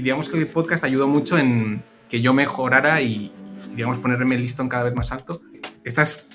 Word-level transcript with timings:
digamos 0.00 0.28
que 0.28 0.38
el 0.38 0.46
podcast 0.46 0.84
ayudó 0.84 1.06
mucho 1.08 1.38
en 1.38 1.82
que 2.08 2.22
yo 2.22 2.32
mejorara 2.32 3.02
y, 3.02 3.32
digamos, 3.74 3.98
ponerme 3.98 4.36
el 4.36 4.42
listón 4.42 4.68
cada 4.68 4.84
vez 4.84 4.94
más 4.94 5.12
alto. 5.12 5.40
Estas 5.84 6.28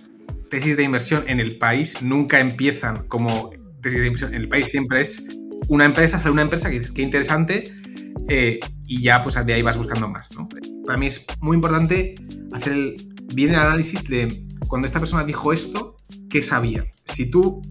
tesis 0.49 0.77
de 0.77 0.83
inversión 0.83 1.23
en 1.27 1.39
el 1.39 1.57
país 1.57 2.01
nunca 2.01 2.39
empiezan 2.39 3.07
como 3.07 3.51
tesis 3.81 3.99
de 3.99 4.07
inversión 4.07 4.33
en 4.33 4.41
el 4.41 4.49
país, 4.49 4.69
siempre 4.69 5.01
es 5.01 5.39
una 5.69 5.85
empresa, 5.85 6.19
sale 6.19 6.33
una 6.33 6.41
empresa 6.43 6.69
que 6.69 6.79
dices, 6.79 6.91
qué 6.91 7.01
interesante, 7.01 7.63
eh, 8.29 8.59
y 8.85 9.01
ya 9.01 9.23
pues 9.23 9.43
de 9.45 9.53
ahí 9.53 9.61
vas 9.61 9.77
buscando 9.77 10.07
más. 10.07 10.29
Para 10.85 10.97
mí 10.97 11.07
es 11.07 11.25
muy 11.39 11.55
importante 11.55 12.15
hacer 12.53 12.73
el, 12.73 12.97
bien 13.33 13.49
el 13.49 13.59
análisis 13.59 14.07
de 14.07 14.45
cuando 14.67 14.85
esta 14.85 14.99
persona 14.99 15.23
dijo 15.23 15.53
esto, 15.53 15.97
¿qué 16.29 16.41
sabía? 16.41 16.85
Si 17.05 17.29
tú 17.29 17.61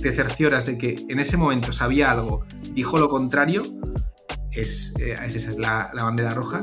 te 0.00 0.12
cercioras 0.12 0.66
de 0.66 0.78
que 0.78 0.96
en 1.08 1.20
ese 1.20 1.36
momento 1.36 1.72
sabía 1.72 2.10
algo, 2.10 2.44
dijo 2.72 2.98
lo 2.98 3.08
contrario, 3.08 3.62
es, 4.54 4.94
eh, 5.00 5.16
esa 5.24 5.50
es 5.50 5.58
la, 5.58 5.90
bandera 5.94 6.30
roja. 6.30 6.62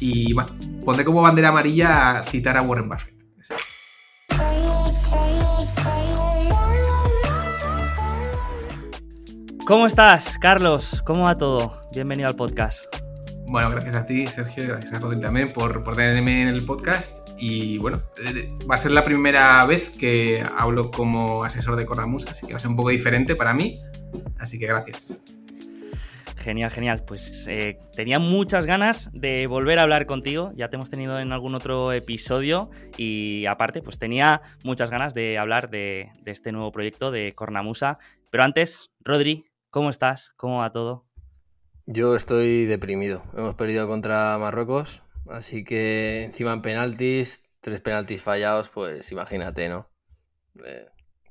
Y 0.00 0.32
bueno, 0.32 0.56
pondré 0.84 1.04
como 1.04 1.22
bandera 1.22 1.48
amarilla 1.48 2.24
citar 2.28 2.56
a 2.56 2.62
Warren 2.62 2.88
Buffett. 2.88 3.18
¿Cómo 9.66 9.86
estás, 9.86 10.38
Carlos? 10.38 11.02
¿Cómo 11.04 11.24
va 11.24 11.36
todo? 11.36 11.82
Bienvenido 11.92 12.28
al 12.28 12.36
podcast. 12.36 12.84
Bueno, 13.46 13.70
gracias 13.70 13.94
a 13.96 14.06
ti, 14.06 14.26
Sergio, 14.26 14.66
gracias 14.66 14.94
a 14.94 15.00
Rodri 15.00 15.20
también 15.20 15.52
por, 15.52 15.82
por 15.82 15.96
tenerme 15.96 16.42
en 16.42 16.48
el 16.48 16.64
podcast. 16.64 17.30
Y 17.38 17.78
bueno, 17.78 18.02
eh, 18.24 18.54
va 18.70 18.76
a 18.76 18.78
ser 18.78 18.92
la 18.92 19.04
primera 19.04 19.64
vez 19.66 19.90
que 19.90 20.42
hablo 20.56 20.90
como 20.90 21.44
asesor 21.44 21.76
de 21.76 21.84
Cornamus, 21.84 22.26
así 22.26 22.46
que 22.46 22.52
va 22.52 22.58
a 22.58 22.60
ser 22.60 22.70
un 22.70 22.76
poco 22.76 22.90
diferente 22.90 23.34
para 23.36 23.52
mí. 23.52 23.82
Así 24.38 24.58
que 24.58 24.66
gracias. 24.66 25.20
Genial, 26.48 26.70
genial. 26.70 27.04
Pues 27.06 27.46
eh, 27.46 27.78
tenía 27.94 28.18
muchas 28.18 28.64
ganas 28.64 29.10
de 29.12 29.46
volver 29.46 29.78
a 29.78 29.82
hablar 29.82 30.06
contigo. 30.06 30.50
Ya 30.56 30.70
te 30.70 30.76
hemos 30.76 30.88
tenido 30.88 31.20
en 31.20 31.30
algún 31.30 31.54
otro 31.54 31.92
episodio. 31.92 32.70
Y 32.96 33.44
aparte, 33.44 33.82
pues 33.82 33.98
tenía 33.98 34.40
muchas 34.64 34.88
ganas 34.88 35.12
de 35.12 35.36
hablar 35.36 35.68
de, 35.68 36.10
este 36.24 36.50
nuevo 36.52 36.72
proyecto 36.72 37.10
de 37.10 37.34
Cornamusa. 37.34 37.98
Pero 38.30 38.44
antes, 38.44 38.90
Rodri, 39.00 39.44
¿cómo 39.68 39.90
estás? 39.90 40.32
¿Cómo 40.38 40.60
va 40.60 40.72
todo? 40.72 41.04
Yo 41.84 42.16
estoy 42.16 42.64
deprimido. 42.64 43.24
Hemos 43.36 43.54
perdido 43.54 43.86
contra 43.86 44.38
Marruecos, 44.38 45.02
así 45.28 45.64
que 45.64 46.24
encima 46.24 46.54
en 46.54 46.62
penaltis, 46.62 47.42
tres 47.60 47.82
penaltis 47.82 48.22
fallados, 48.22 48.70
pues 48.70 49.12
imagínate, 49.12 49.68
¿no? 49.68 49.86
Eh, 50.64 50.86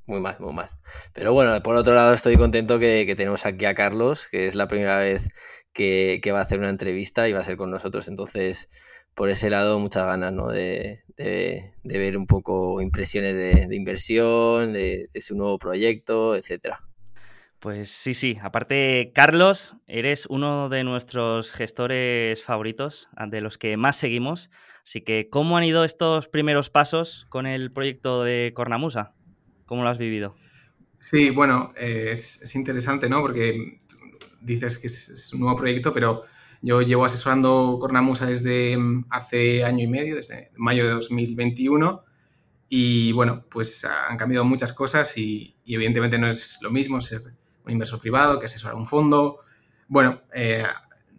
muy 0.08 0.22
mal, 0.22 0.38
muy 0.40 0.54
mal. 0.54 0.70
Pero 1.14 1.34
bueno, 1.34 1.62
por 1.62 1.76
otro 1.76 1.94
lado 1.94 2.14
estoy 2.14 2.38
contento 2.38 2.80
que, 2.80 3.14
tenemos 3.16 3.46
aquí 3.46 3.66
a 3.66 3.76
Carlos, 3.76 4.28
que 4.30 4.48
es 4.48 4.56
la 4.56 4.68
primera 4.68 5.00
vez 5.00 5.28
que, 5.74 6.22
va 6.32 6.40
a 6.40 6.44
hacer 6.44 6.60
una 6.60 6.70
entrevista 6.70 7.28
y 7.28 7.34
va 7.34 7.42
a 7.42 7.44
ser 7.44 7.58
con 7.58 7.70
nosotros. 7.70 8.08
Entonces, 8.08 8.70
por 9.14 9.30
ese 9.30 9.50
lado, 9.50 9.80
muchas 9.80 10.06
ganas, 10.06 10.32
¿no? 10.32 10.48
De, 10.48 11.04
ver 11.84 12.18
un 12.18 12.26
poco 12.26 12.82
impresiones 12.82 13.36
de, 13.36 13.76
inversión, 13.76 14.74
de, 14.74 15.10
de, 15.14 15.22
su 15.22 15.36
nuevo 15.36 15.60
proyecto, 15.60 16.36
etcétera. 16.36 16.88
Pues 17.60 17.90
sí, 17.90 18.14
sí. 18.14 18.38
Aparte, 18.42 19.12
Carlos, 19.14 19.76
eres 19.88 20.26
uno 20.28 20.70
de 20.70 20.86
nuestros 20.86 21.52
gestores 21.52 22.44
favoritos, 22.44 23.10
de 23.28 23.42
los 23.42 23.58
que 23.58 23.76
más 23.76 23.98
seguimos. 23.98 24.50
Así 24.84 25.02
que, 25.02 25.28
¿cómo 25.30 25.58
han 25.58 25.66
ido 25.66 25.84
estos 25.84 26.30
primeros 26.30 26.70
pasos 26.70 27.26
con 27.30 27.46
el 27.46 27.74
proyecto 27.74 28.24
de 28.24 28.54
Cornamusa? 28.56 29.17
¿Cómo 29.68 29.84
lo 29.84 29.90
has 29.90 30.00
vivido? 30.00 30.36
Sí, 30.98 31.30
bueno, 31.30 31.74
eh, 31.78 32.10
es, 32.14 32.56
interesante, 32.56 33.08
¿no? 33.08 33.22
Porque 33.22 33.82
dices 34.42 34.80
que 34.80 34.88
es, 34.88 35.32
un 35.34 35.42
nuevo 35.42 35.56
proyecto, 35.56 35.94
pero 35.94 36.24
yo 36.62 36.82
llevo 36.82 37.06
asesorando 37.06 37.78
Cornamusa 37.80 38.26
desde 38.26 38.76
mm, 38.78 39.06
hace 39.10 39.64
año 39.64 39.84
y 39.84 39.88
medio, 39.88 40.16
desde 40.16 40.52
mayo 40.56 40.86
de 40.86 40.92
2021. 40.92 42.04
Y 42.70 43.12
bueno, 43.12 43.46
pues 43.50 43.86
han 43.86 44.18
cambiado 44.18 44.44
muchas 44.46 44.74
cosas 44.74 45.18
y, 45.18 45.56
evidentemente 45.66 46.18
no 46.18 46.28
es 46.28 46.60
lo 46.62 46.72
mismo 46.72 47.00
ser 47.02 47.22
un 47.66 47.72
inversor 47.72 48.00
privado 48.00 48.40
que 48.40 48.46
asesora 48.46 48.76
un 48.76 48.86
fondo. 48.86 49.40
Bueno, 49.88 50.22
eh, 50.34 50.66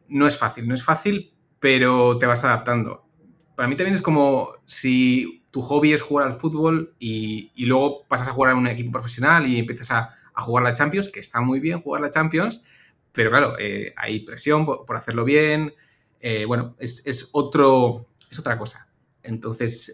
no 0.09 0.27
es 0.27 0.37
fácil, 0.37 0.67
no 0.67 0.75
es 0.75 0.83
fácil, 0.83 1.35
pero 1.61 2.19
te 2.19 2.27
vas 2.27 2.43
adaptando. 2.45 3.07
Para 3.55 3.69
mí 3.69 3.77
también 3.77 3.97
es 3.97 4.03
como 4.03 4.55
si 4.65 5.38
tu 5.59 5.63
hobby 5.63 5.93
es 5.93 6.03
jugar 6.03 6.29
al 6.29 6.35
fútbol 6.35 6.95
y, 7.01 7.51
luego 7.67 8.07
pasas 8.07 8.29
a 8.29 8.31
jugar 8.31 8.53
en 8.53 8.59
un 8.59 8.69
equipo 8.69 8.93
profesional 8.93 9.45
y 9.49 9.59
empiezas 9.59 9.91
a, 9.91 10.15
jugar 10.37 10.63
la 10.63 10.73
Champions, 10.73 11.11
que 11.11 11.19
está 11.19 11.41
muy 11.41 11.59
bien 11.59 11.81
jugar 11.81 12.01
la 12.01 12.11
Champions, 12.11 12.65
pero 13.11 13.29
claro, 13.31 13.57
eh, 13.59 13.93
hay 13.97 14.21
presión 14.21 14.65
por, 14.65 14.97
hacerlo 14.97 15.25
bien. 15.25 15.75
Eh, 16.21 16.45
bueno, 16.45 16.77
es, 16.79 17.31
otro, 17.33 18.07
es 18.31 18.39
otra 18.39 18.57
cosa. 18.57 18.89
Entonces, 19.25 19.93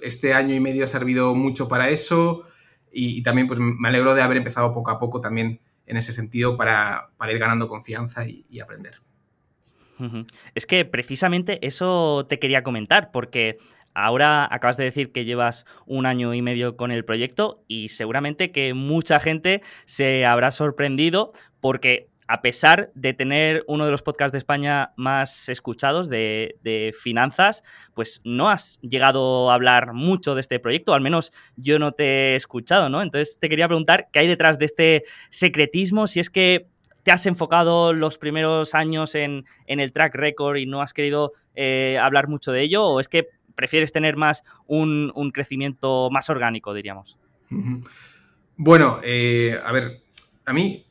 este 0.00 0.32
año 0.32 0.54
y 0.54 0.60
medio 0.60 0.86
ha 0.86 0.88
servido 0.88 1.34
mucho 1.34 1.68
para 1.68 1.90
eso 1.90 2.46
y, 2.90 3.22
también 3.22 3.46
pues 3.46 3.60
me 3.60 3.88
alegro 3.90 4.14
de 4.14 4.22
haber 4.22 4.38
empezado 4.38 4.72
poco 4.72 4.90
a 4.90 4.98
poco 4.98 5.20
también 5.20 5.60
en 5.84 5.98
ese 5.98 6.12
sentido 6.12 6.56
para, 6.56 7.10
ir 7.30 7.38
ganando 7.38 7.68
confianza 7.68 8.24
y, 8.26 8.58
aprender. 8.58 8.94
Es 10.54 10.64
que 10.64 10.86
precisamente 10.86 11.64
eso 11.64 12.26
te 12.26 12.38
quería 12.38 12.62
comentar, 12.62 13.12
porque 13.12 13.58
ahora 13.94 14.48
acabas 14.50 14.76
de 14.76 14.84
decir 14.84 15.12
que 15.12 15.24
llevas 15.24 15.66
un 15.86 16.06
año 16.06 16.34
y 16.34 16.42
medio 16.42 16.76
con 16.76 16.90
el 16.90 17.04
proyecto 17.04 17.64
y 17.68 17.88
seguramente 17.88 18.52
que 18.52 18.74
mucha 18.74 19.20
gente 19.20 19.62
se 19.84 20.24
habrá 20.24 20.50
sorprendido 20.50 21.32
porque 21.60 22.08
a 22.28 22.40
pesar 22.40 22.90
de 22.94 23.12
tener 23.12 23.62
uno 23.66 23.84
de 23.84 23.90
los 23.90 24.02
podcasts 24.02 24.32
de 24.32 24.38
España 24.38 24.92
más 24.96 25.50
escuchados 25.50 26.08
de, 26.08 26.94
finanzas, 26.98 27.62
pues 27.92 28.22
no 28.24 28.48
has 28.48 28.78
llegado 28.80 29.50
a 29.50 29.54
hablar 29.54 29.92
mucho 29.92 30.34
de 30.34 30.40
este 30.40 30.58
proyecto, 30.58 30.94
al 30.94 31.02
menos 31.02 31.30
yo 31.56 31.78
no 31.78 31.92
te 31.92 32.32
he 32.32 32.36
escuchado, 32.36 32.88
¿no? 32.88 33.02
Entonces 33.02 33.38
te 33.38 33.50
quería 33.50 33.68
preguntar 33.68 34.08
qué 34.10 34.20
hay 34.20 34.28
detrás 34.28 34.58
de 34.58 34.64
este 34.64 35.04
secretismo, 35.28 36.06
si 36.06 36.20
es 36.20 36.30
que 36.30 36.68
te 37.02 37.10
has 37.10 37.26
enfocado 37.26 37.92
los 37.92 38.16
primeros 38.16 38.74
años 38.74 39.14
en, 39.14 39.44
el 39.66 39.92
track 39.92 40.14
record 40.14 40.56
y 40.56 40.64
no 40.64 40.80
has 40.80 40.94
querido 40.94 41.32
eh, 41.54 41.98
hablar 42.00 42.28
mucho 42.28 42.52
de 42.52 42.62
ello, 42.62 42.84
o 42.86 43.00
es 43.00 43.08
que 43.08 43.28
prefieres 43.54 43.92
tener 43.92 44.16
más 44.16 44.42
un, 44.66 45.12
crecimiento 45.32 46.10
más 46.10 46.30
orgánico, 46.30 46.74
diríamos. 46.74 47.18
Bueno, 48.56 49.00
eh, 49.02 49.58
a 49.64 49.72
ver, 49.72 50.02
a 50.44 50.52
mí 50.52 50.86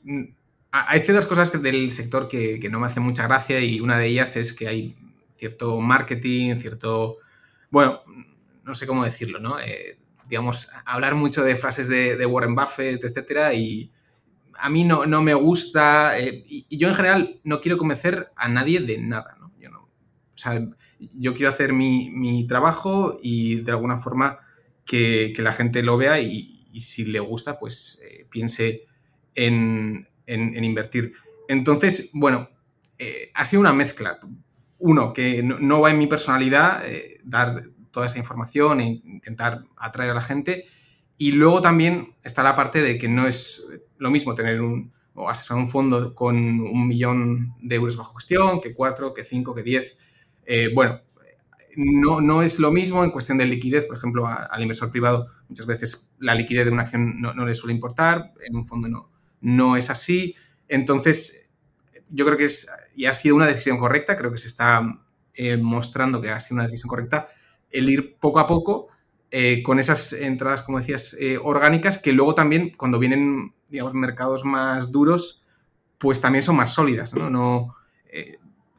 hay 0.72 1.02
ciertas 1.02 1.26
cosas 1.26 1.62
del 1.62 1.92
sector 1.92 2.28
que, 2.28 2.60
no 2.72 2.80
me 2.80 2.88
hacen 2.88 3.04
mucha 3.04 3.28
gracia 3.28 3.60
y 3.60 3.80
una 3.80 3.98
de 3.98 4.08
ellas 4.08 4.38
es 4.38 4.54
que 4.54 4.68
hay 4.68 4.96
cierto 5.36 5.80
marketing, 5.82 6.58
cierto, 6.60 7.18
bueno, 7.70 8.02
no 8.64 8.76
sé 8.76 8.88
cómo 8.88 9.04
decirlo, 9.04 9.40
¿no? 9.40 9.60
Eh, 9.60 9.98
digamos, 10.30 10.70
hablar 10.86 11.16
mucho 11.16 11.44
de 11.44 11.56
frases 11.56 11.90
de, 11.90 12.26
Warren 12.26 12.56
Buffett, 12.56 13.04
etcétera, 13.04 13.54
y 13.54 13.92
a 14.58 14.70
mí 14.70 14.86
no, 14.86 15.06
no 15.06 15.22
me 15.22 15.34
gusta, 15.34 16.18
eh, 16.18 16.44
y, 16.46 16.78
yo 16.78 16.88
en 16.88 16.94
general 16.94 17.42
no 17.44 17.60
quiero 17.60 17.78
convencer 17.78 18.32
a 18.36 18.48
nadie 18.48 18.80
de 18.80 18.98
nada, 18.98 19.36
¿no? 19.40 19.52
Yo, 19.60 19.70
no, 19.70 19.80
o 19.80 20.38
sea, 20.38 20.54
yo 21.14 21.34
quiero 21.34 21.50
hacer 21.50 21.74
mi, 21.74 22.46
trabajo 22.48 23.18
y 23.22 23.62
de 23.62 23.72
alguna 23.72 23.98
forma 23.98 24.40
que, 24.86 25.34
la 25.38 25.54
gente 25.54 25.84
lo 25.84 25.98
vea 25.98 26.20
y, 26.20 26.80
si 26.80 27.06
le 27.06 27.20
gusta, 27.20 27.60
pues 27.60 28.02
eh, 28.08 28.26
piense 28.30 28.86
en, 29.36 30.08
en, 30.26 30.64
invertir. 30.64 31.14
Entonces, 31.48 32.12
bueno, 32.14 32.50
eh, 32.98 33.32
ha 33.34 33.46
sido 33.46 33.60
una 33.60 33.74
mezcla. 33.74 34.20
Uno, 34.78 35.14
que 35.14 35.44
no, 35.44 35.82
va 35.82 35.92
en 35.92 35.98
mi 35.98 36.08
personalidad 36.08 36.88
eh, 36.88 37.20
dar 37.24 37.64
toda 37.92 38.06
esa 38.06 38.20
información 38.20 38.80
e 38.80 39.02
intentar 39.04 39.64
atraer 39.78 40.12
a 40.12 40.16
la 40.16 40.22
gente. 40.22 40.66
Y 41.18 41.34
luego 41.34 41.62
también 41.62 42.16
está 42.24 42.42
la 42.42 42.56
parte 42.56 42.82
de 42.82 42.98
que 42.98 43.08
no 43.08 43.28
es 43.28 43.68
lo 43.98 44.10
mismo 44.10 44.34
tener 44.34 44.62
un 44.62 44.92
o 45.14 45.30
asesorar 45.30 45.64
un 45.64 45.70
fondo 45.70 46.16
con 46.16 46.36
un 46.36 46.88
millón 46.88 47.54
de 47.62 47.76
euros 47.76 47.98
bajo 47.98 48.16
gestión 48.16 48.62
que 48.62 48.74
cuatro, 48.74 49.14
que 49.14 49.24
cinco, 49.24 49.54
que 49.54 49.64
diez. 49.64 49.98
Eh, 50.54 50.70
bueno, 50.74 51.00
no, 51.78 52.20
no, 52.20 52.42
es 52.42 52.60
lo 52.60 52.72
mismo 52.72 53.06
en 53.06 53.12
cuestión 53.12 53.38
de 53.38 53.46
liquidez. 53.46 53.86
Por 53.86 53.96
ejemplo, 53.96 54.28
al 54.28 54.62
inversor 54.62 54.92
privado 54.92 55.28
muchas 55.48 55.66
veces 55.66 56.12
la 56.20 56.36
liquidez 56.36 56.66
de 56.66 56.72
una 56.72 56.82
acción 56.82 57.22
no, 57.22 57.46
le 57.46 57.56
suele 57.56 57.74
importar, 57.74 58.34
en 58.46 58.58
un 58.58 58.66
fondo 58.66 58.90
no, 58.90 59.10
no 59.40 59.78
es 59.78 59.90
así. 59.90 60.36
Entonces, 60.68 61.54
yo 62.10 62.26
creo 62.26 62.38
que 62.38 62.44
es, 62.44 62.70
y 62.98 63.06
ha 63.06 63.14
sido 63.14 63.34
una 63.34 63.48
decisión 63.48 63.78
correcta, 63.78 64.18
creo 64.18 64.30
que 64.30 64.38
se 64.38 64.50
está 64.50 65.00
eh, 65.36 65.56
mostrando 65.56 66.20
que 66.22 66.30
ha 66.30 66.40
sido 66.42 66.56
una 66.56 66.68
decisión 66.68 66.90
correcta 66.90 67.30
el 67.70 67.90
ir 67.90 68.18
poco 68.18 68.40
a 68.40 68.48
poco 68.48 68.90
eh, 69.32 69.64
con 69.64 69.80
esas 69.80 70.12
entradas, 70.12 70.64
como 70.64 70.80
decías, 70.80 71.16
orgánicas, 71.42 71.98
que 71.98 72.12
luego 72.12 72.36
también 72.36 72.74
cuando 72.76 73.00
vienen, 73.00 73.54
digamos, 73.70 73.94
mercados 73.94 74.44
más 74.44 74.92
duros, 74.92 75.46
pues 75.98 76.20
también 76.20 76.44
son 76.44 76.58
más 76.58 76.74
sólidas, 76.74 77.14
¿no? 77.14 77.30
no 77.30 77.76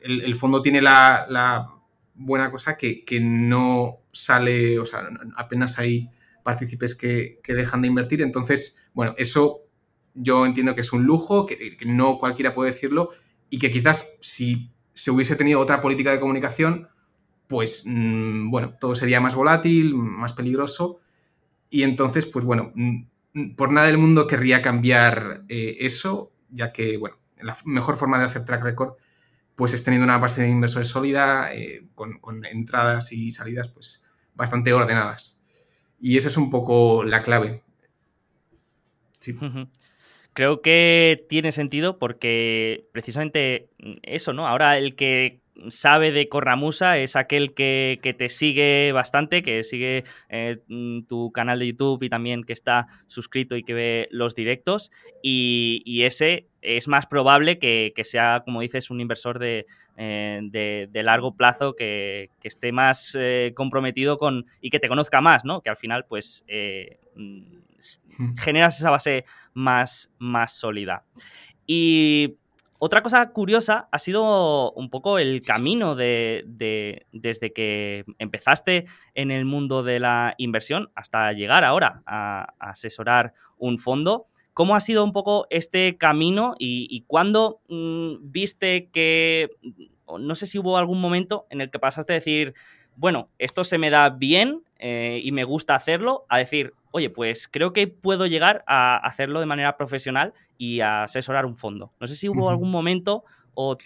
el, 0.03 0.37
fondo 0.37 0.63
tiene 0.63 0.81
la, 0.81 1.69
buena 2.15 2.51
cosa 2.51 2.77
que, 2.77 3.21
no 3.21 3.99
sale, 4.13 4.79
o 4.79 4.85
sea, 4.85 5.09
apenas 5.37 5.79
hay 5.79 6.11
partícipes 6.43 6.95
que, 6.95 7.41
dejan 7.47 7.83
de 7.83 7.89
invertir, 7.89 8.23
entonces, 8.23 8.83
bueno, 8.95 9.15
eso 9.17 9.61
yo 10.15 10.45
entiendo 10.45 10.75
que 10.75 10.83
es 10.83 10.93
un 10.93 11.05
lujo, 11.05 11.47
que, 11.47 11.77
no 11.87 12.19
cualquiera 12.19 12.55
puede 12.55 12.71
decirlo 12.71 13.11
y 13.51 13.59
que 13.59 13.71
quizás 13.71 14.19
si 14.21 14.73
se 14.93 15.11
hubiese 15.11 15.37
tenido 15.37 15.61
otra 15.61 15.81
política 15.81 16.13
de 16.13 16.21
comunicación, 16.21 16.89
pues 17.49 17.85
mm, 17.87 18.51
bueno, 18.51 18.75
todo 18.81 18.95
sería 18.95 19.21
más 19.21 19.35
volátil, 19.35 19.95
más 19.95 20.33
peligroso. 20.33 21.01
Y 21.71 21.83
entonces, 21.83 22.27
pues 22.27 22.45
bueno, 22.45 22.73
mm, 22.75 23.55
por 23.57 23.73
nada 23.73 23.87
del 23.87 23.99
mundo 23.99 24.27
querría 24.27 24.63
cambiar 24.63 25.45
eh, 25.49 25.77
eso, 25.81 26.33
ya 26.51 26.73
que, 26.73 26.97
bueno, 26.97 27.17
la 27.41 27.57
mejor 27.65 27.97
forma 27.97 28.19
de 28.19 28.25
hacer 28.25 28.45
track 28.45 28.65
record 28.65 28.95
pues 29.63 29.75
es 29.75 29.85
teniendo 29.85 30.03
una 30.03 30.19
base 30.19 30.43
de 30.43 30.49
inversores 30.49 30.89
sólida, 30.89 31.55
eh, 31.55 31.85
con, 31.95 32.45
entradas 32.45 33.13
y 33.13 33.31
salidas 33.31 33.69
pues 33.69 34.05
bastante 34.35 34.73
ordenadas. 34.73 35.45
Y 36.01 36.17
eso 36.17 36.27
es 36.27 36.37
un 36.37 36.51
poco 36.51 37.05
la 37.05 37.23
clave. 37.23 37.63
Creo 40.33 40.63
que 40.63 41.25
tiene 41.29 41.53
sentido 41.53 42.01
porque 42.01 42.89
precisamente 42.91 43.71
eso, 44.03 44.33
¿no? 44.33 44.49
Ahora 44.49 44.77
el 44.79 44.97
que 44.97 45.42
sabe 45.69 46.13
de 46.13 46.29
Corramusa 46.29 46.99
es 46.99 47.17
aquel 47.17 47.55
que, 47.55 47.99
te 48.19 48.29
sigue 48.29 48.93
bastante, 48.93 49.43
que 49.43 49.65
sigue 49.65 50.05
eh, 50.29 50.59
mm, 50.69 51.03
tu 51.03 51.31
canal 51.33 51.59
de 51.59 51.69
YouTube 51.69 52.03
y 52.03 52.09
también 52.09 52.45
que 52.45 52.53
está 52.53 52.87
suscrito 53.07 53.57
y 53.57 53.63
que 53.63 53.75
ve 53.75 54.09
los 54.11 54.35
directos. 54.35 54.91
Y, 55.23 56.03
ese 56.03 56.49
es 56.63 56.89
más 56.89 57.07
probable 57.07 57.59
que, 57.59 57.93
sea, 58.05 58.43
como 58.45 58.61
dices, 58.61 58.91
un 58.91 59.01
inversor 59.01 59.39
de, 59.39 59.67
eh, 59.97 60.89
largo 60.93 61.37
plazo 61.37 61.75
que, 61.75 62.31
esté 62.43 62.73
más 62.73 63.17
eh, 63.19 63.53
comprometido 63.55 64.19
con 64.19 64.47
y 64.61 64.71
que 64.71 64.81
te 64.81 64.89
conozca 64.89 65.21
más, 65.21 65.45
¿no? 65.45 65.61
Que 65.61 65.71
al 65.71 65.77
final, 65.77 66.07
pues, 66.09 66.45
mm, 67.15 67.59
mm. 68.19 68.37
generas 68.39 68.79
esa 68.79 68.91
base 68.91 69.25
más, 69.55 70.13
más 70.19 70.53
sólida. 70.53 71.05
Y 71.67 72.37
otra 72.85 73.01
cosa 73.01 73.31
curiosa 73.31 73.89
ha 73.93 73.99
sido 74.01 74.73
un 74.73 74.91
poco 74.91 75.21
el 75.21 75.43
camino 75.43 75.95
de, 75.95 76.45
desde 77.13 77.53
que 77.53 78.05
empezaste 78.19 78.87
en 79.15 79.31
el 79.31 79.45
mundo 79.45 79.85
de 79.85 80.01
la 80.01 80.35
inversión 80.37 80.91
hasta 80.97 81.31
llegar 81.33 81.63
ahora 81.63 82.03
a, 82.07 82.55
asesorar 82.59 83.35
un 83.57 83.79
fondo. 83.79 84.27
¿Cómo 84.53 84.75
ha 84.75 84.81
sido 84.81 85.05
un 85.05 85.13
poco 85.13 85.47
este 85.51 85.97
camino 85.97 86.57
y, 86.59 87.05
cuándo 87.07 87.61
mm, 87.69 88.33
viste 88.33 88.91
que, 88.93 89.51
no 90.19 90.35
sé 90.35 90.49
si 90.49 90.59
hubo 90.59 90.77
algún 90.77 91.01
momento 91.01 91.47
en 91.51 91.61
el 91.61 91.71
que 91.71 91.79
pasaste 91.79 92.15
a 92.15 92.17
decir, 92.17 92.53
bueno, 92.97 93.29
esto 93.39 93.65
se 93.65 93.79
me 93.79 93.91
da 93.91 94.09
bien 94.11 94.63
eh, 94.79 95.21
y 95.23 95.33
me 95.33 95.45
gusta 95.45 95.75
hacerlo, 95.75 96.25
a 96.29 96.39
decir, 96.39 96.75
oye, 96.91 97.11
pues 97.11 97.49
creo 97.49 97.73
que 97.73 97.87
puedo 97.89 98.27
llegar 98.27 98.65
a 98.67 98.97
hacerlo 98.97 99.41
de 99.41 99.47
manera 99.47 99.77
profesional 99.77 100.35
y 100.59 100.81
a 100.81 101.05
asesorar 101.05 101.47
un 101.47 101.57
fondo. 101.57 101.93
No 102.01 102.07
sé 102.07 102.15
si 102.15 102.29
hubo 102.29 102.51
algún 102.51 102.71
momento 102.71 103.25
o, 103.55 103.77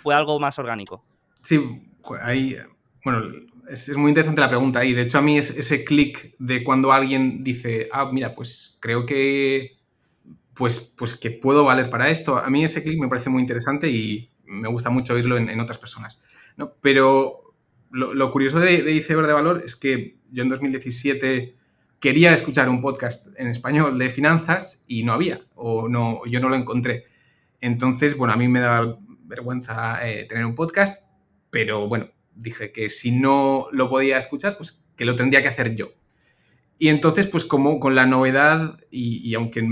fue 0.00 0.14
algo 0.14 0.38
más 0.40 0.58
orgánico. 0.58 1.04
Sí, 1.42 1.60
ahí, 2.20 2.56
bueno, 3.04 3.22
es, 3.68 3.96
muy 3.96 4.10
interesante 4.10 4.40
la 4.40 4.48
pregunta 4.48 4.84
y 4.84 4.92
de 4.92 5.02
hecho 5.02 5.18
a 5.18 5.22
mí 5.22 5.38
es 5.38 5.50
ese 5.50 5.84
clic 5.84 6.34
de 6.38 6.64
cuando 6.64 6.92
alguien 6.92 7.44
dice, 7.44 7.88
ah, 7.92 8.10
mira, 8.12 8.34
pues 8.34 8.78
creo 8.80 9.06
que, 9.06 9.76
pues, 10.54 10.94
pues 10.98 11.14
que 11.14 11.30
puedo 11.30 11.64
valer 11.64 11.90
para 11.90 12.10
esto. 12.10 12.38
A 12.38 12.50
mí 12.50 12.64
ese 12.64 12.82
clic 12.82 12.98
me 13.00 13.08
parece 13.08 13.30
muy 13.30 13.40
interesante 13.40 13.90
y 13.90 14.30
me 14.44 14.68
gusta 14.68 14.90
mucho 14.90 15.14
oírlo 15.14 15.36
en, 15.36 15.60
otras 15.60 15.78
personas. 15.78 16.24
¿no? 16.56 16.72
Pero 16.80 17.45
lo, 17.96 18.30
curioso 18.30 18.60
de, 18.60 18.82
de 18.82 18.92
Iceberg 18.92 19.26
de 19.26 19.32
Valor 19.32 19.62
es 19.64 19.76
que 19.76 20.18
yo 20.30 20.42
en 20.42 20.48
2017 20.48 21.56
quería 22.00 22.32
escuchar 22.32 22.68
un 22.68 22.80
podcast 22.80 23.28
en 23.38 23.48
español 23.48 23.98
de 23.98 24.10
finanzas 24.10 24.84
y 24.86 25.02
no 25.02 25.12
había, 25.12 25.40
o 25.54 25.88
no, 25.88 26.20
yo 26.26 26.40
no 26.40 26.48
lo 26.48 26.56
encontré. 26.56 27.04
Entonces, 27.60 28.16
bueno, 28.16 28.34
a 28.34 28.36
mí 28.36 28.48
me 28.48 28.60
da 28.60 28.98
vergüenza 29.24 30.06
eh, 30.08 30.24
tener 30.24 30.44
un 30.44 30.54
podcast, 30.54 31.04
pero 31.50 31.88
bueno, 31.88 32.10
dije 32.34 32.70
que 32.70 32.90
si 32.90 33.12
no 33.12 33.68
lo 33.72 33.88
podía 33.88 34.18
escuchar, 34.18 34.56
pues 34.56 34.86
que 34.96 35.04
lo 35.04 35.16
tendría 35.16 35.42
que 35.42 35.48
hacer 35.48 35.74
yo. 35.74 35.92
Y 36.78 36.88
entonces, 36.88 37.26
pues 37.26 37.44
como 37.44 37.80
con 37.80 37.94
la 37.94 38.06
novedad, 38.06 38.78
y, 38.90 39.34
aunque 39.34 39.66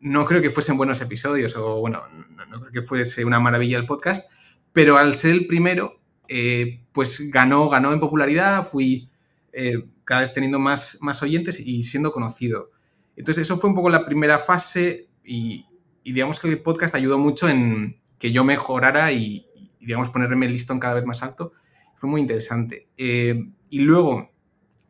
no 0.00 0.24
creo 0.24 0.40
que 0.40 0.50
fuesen 0.50 0.78
buenos 0.78 1.00
episodios, 1.02 1.54
o 1.56 1.80
bueno, 1.80 2.02
no, 2.48 2.60
creo 2.60 2.72
que 2.72 2.82
fuese 2.82 3.24
una 3.24 3.40
maravilla 3.40 3.78
el 3.78 3.86
podcast, 3.86 4.30
pero 4.72 4.96
al 4.96 5.14
ser 5.14 5.32
el 5.32 5.46
primero, 5.46 6.00
eh, 6.28 6.84
pues 6.92 7.30
ganó, 7.30 7.68
ganó 7.68 7.92
en 7.92 8.00
popularidad, 8.00 8.66
fui 8.66 9.08
eh, 9.52 9.88
cada 10.04 10.22
vez 10.22 10.32
teniendo 10.32 10.58
más, 10.58 10.98
más 11.00 11.22
oyentes 11.22 11.60
y 11.60 11.82
siendo 11.82 12.12
conocido. 12.12 12.70
Entonces, 13.16 13.42
eso 13.42 13.56
fue 13.56 13.70
un 13.70 13.76
poco 13.76 13.90
la 13.90 14.04
primera 14.04 14.38
fase 14.38 15.08
y, 15.24 15.66
digamos 16.04 16.38
que 16.38 16.48
el 16.48 16.62
podcast 16.62 16.94
ayudó 16.94 17.18
mucho 17.18 17.48
en 17.48 18.00
que 18.18 18.32
yo 18.32 18.44
mejorara 18.44 19.12
y, 19.12 19.46
digamos, 19.80 20.10
ponerme 20.10 20.46
el 20.46 20.52
listón 20.52 20.78
cada 20.78 20.94
vez 20.94 21.04
más 21.04 21.22
alto. 21.22 21.52
Fue 21.96 22.08
muy 22.08 22.20
interesante. 22.20 22.88
Eh, 22.96 23.48
y 23.70 23.80
luego, 23.80 24.30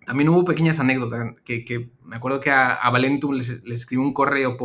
también 0.04 0.28
hubo 0.28 0.44
pequeñas 0.44 0.80
anécdotas 0.80 1.34
que, 1.44 1.90
me 2.04 2.16
acuerdo 2.16 2.40
que 2.40 2.50
a, 2.50 2.88
Valentum 2.90 3.34
le 3.34 3.74
escribí 3.74 4.02
un 4.02 4.12
correo 4.12 4.56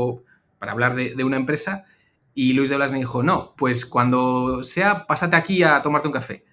para 0.60 0.72
hablar 0.72 0.96
de, 0.96 1.24
una 1.24 1.38
empresa 1.38 1.86
y 2.34 2.54
Luis 2.54 2.70
de 2.70 2.78
Blas 2.78 2.92
me 2.92 3.00
dijo, 3.00 3.24
no, 3.24 3.56
pues 3.58 3.86
cuando 3.86 4.64
sea, 4.64 5.06
pásate 5.08 5.36
aquí 5.36 5.64
a 5.64 5.82
tomarte 5.82 6.08
un 6.08 6.14
café. 6.14 6.46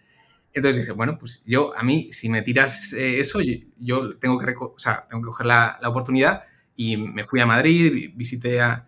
Entonces 0.53 0.83
dije, 0.83 0.93
bueno, 0.93 1.19
pues 1.19 1.45
yo, 1.47 1.77
a 1.77 1.83
mí, 1.83 2.09
si 2.11 2.29
me 2.29 2.43
tiras 2.43 2.93
eh, 2.93 3.21
eso, 3.21 3.41
yo, 3.79 4.17
tengo, 4.19 4.39
que 4.39 4.55
o 4.57 4.77
coger 5.23 5.47
la, 5.47 5.79
oportunidad 5.85 6.45
y 6.75 6.97
me 6.97 7.25
fui 7.25 7.41
a 7.41 7.47
Madrid, 7.47 8.13
visité 8.15 8.61
a, 8.61 8.87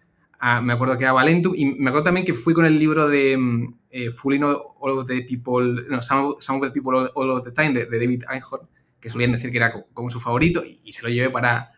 me 0.63 0.73
acuerdo 0.73 0.97
que 0.97 1.07
a 1.07 1.13
Valentum 1.13 1.53
y 1.55 1.67
me 1.67 1.91
acuerdo 1.91 2.05
también 2.05 2.25
que 2.25 2.33
fui 2.33 2.55
con 2.55 2.65
el 2.65 2.79
libro 2.79 3.09
de 3.09 3.37
mm, 3.37 3.75
eh, 3.91 4.11
Fooling 4.11 4.43
All 4.43 4.99
of 4.99 5.07
the 5.07 5.23
People, 5.23 5.85
no, 5.89 6.01
Some, 6.01 6.29
of 6.29 6.63
the 6.63 6.71
People 6.71 7.11
All 7.15 7.31
of 7.31 7.43
the 7.45 7.53
Time 7.53 7.73
de, 7.73 7.85
David 7.87 8.25
Einhorn, 8.31 8.67
que 8.99 9.11
solían 9.11 9.33
decir 9.33 9.51
que 9.51 9.59
era 9.59 9.85
como 9.93 10.09
su 10.09 10.19
favorito 10.19 10.63
y, 10.65 10.93
se 10.93 11.03
lo 11.03 11.11
llevé 11.11 11.31
para, 11.31 11.73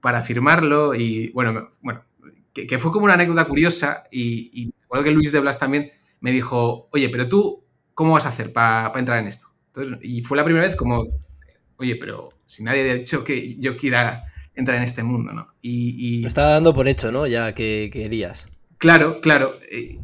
para 0.00 0.22
firmarlo 0.22 0.94
y 0.94 1.30
bueno, 1.32 1.70
bueno 1.82 2.04
que, 2.52 2.78
fue 2.78 2.90
como 2.90 3.04
una 3.04 3.14
anécdota 3.14 3.44
curiosa 3.44 4.04
y, 4.10 4.50
y 4.52 4.66
me 4.66 4.84
acuerdo 4.84 5.04
que 5.04 5.10
Luis 5.10 5.32
de 5.32 5.40
Blas 5.40 5.58
también 5.58 5.90
me 6.20 6.32
dijo, 6.32 6.88
oye, 6.92 7.08
pero 7.10 7.28
tú 7.28 7.67
¿cómo 7.98 8.12
vas 8.12 8.26
a 8.26 8.28
hacer 8.28 8.52
para 8.52 8.92
entrar 8.96 9.18
en 9.18 9.26
esto? 9.26 9.48
y 10.02 10.22
fue 10.22 10.36
la 10.36 10.44
primera 10.44 10.66
vez 10.66 10.76
como, 10.76 11.04
oye, 11.78 11.96
pero 11.96 12.28
si 12.46 12.62
nadie 12.62 12.88
ha 12.88 12.94
dicho 12.94 13.24
que 13.24 13.56
yo 13.56 13.76
quiera 13.76 14.22
entrar 14.54 14.76
en 14.76 14.84
este 14.84 15.02
mundo, 15.02 15.32
¿no? 15.32 15.48
Y, 15.62 16.22
Lo 16.22 16.28
estaba 16.28 16.50
dando 16.50 16.72
por 16.72 16.86
hecho, 16.86 17.10
¿no? 17.10 17.26
Ya 17.26 17.56
que 17.56 17.90
querías. 17.92 18.46
Claro, 18.78 19.20
claro. 19.20 19.58
Eh, 19.68 19.98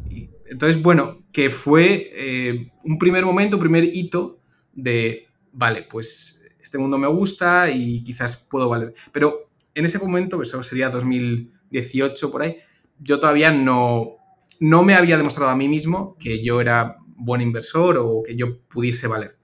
entonces, 0.49 0.81
bueno, 0.81 1.23
que 1.31 1.49
fue 1.49 2.11
eh, 2.13 2.73
un 2.83 2.97
primer 2.97 3.23
momento, 3.23 3.55
un 3.55 3.61
primer 3.61 3.85
hito 3.85 4.41
de, 4.73 5.27
vale, 5.53 5.83
pues 5.83 6.45
este 6.61 6.77
mundo 6.77 6.97
me 6.97 7.07
gusta 7.07 7.69
y 7.69 8.03
quizás 8.03 8.35
puedo 8.35 8.67
valer. 8.67 8.93
Pero 9.13 9.51
en 9.73 9.85
ese 9.85 9.99
momento, 9.99 10.41
eso 10.41 10.61
sería 10.63 10.89
2018 10.89 12.29
por 12.29 12.41
ahí, 12.41 12.57
yo 12.99 13.21
todavía 13.21 13.51
no, 13.51 14.17
no 14.59 14.83
me 14.83 14.95
había 14.95 15.15
demostrado 15.15 15.49
a 15.49 15.55
mí 15.55 15.69
mismo 15.69 16.17
que 16.19 16.43
yo 16.43 16.59
era 16.59 16.97
buen 17.15 17.41
inversor 17.41 17.97
o 17.97 18.23
que 18.23 18.35
yo 18.35 18.59
pudiese 18.67 19.07
valer. 19.07 19.37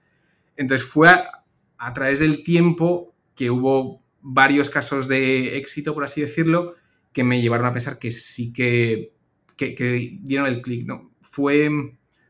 Entonces 0.56 0.86
fue 0.86 1.08
a, 1.08 1.92
través 1.92 2.20
del 2.20 2.42
tiempo 2.42 3.14
que 3.34 3.50
hubo 3.50 4.02
varios 4.20 4.70
casos 4.70 5.08
de 5.08 5.56
éxito, 5.56 5.94
por 5.94 6.04
así 6.04 6.20
decirlo, 6.20 6.74
que 7.12 7.24
me 7.24 7.40
llevaron 7.40 7.66
a 7.66 7.72
pensar 7.72 7.98
que 7.98 8.10
sí 8.10 8.52
que, 8.52 9.14
que, 9.56 10.18
dieron 10.22 10.46
el 10.46 10.62
clic. 10.62 10.86
¿no? 10.86 11.10
Fue, 11.22 11.68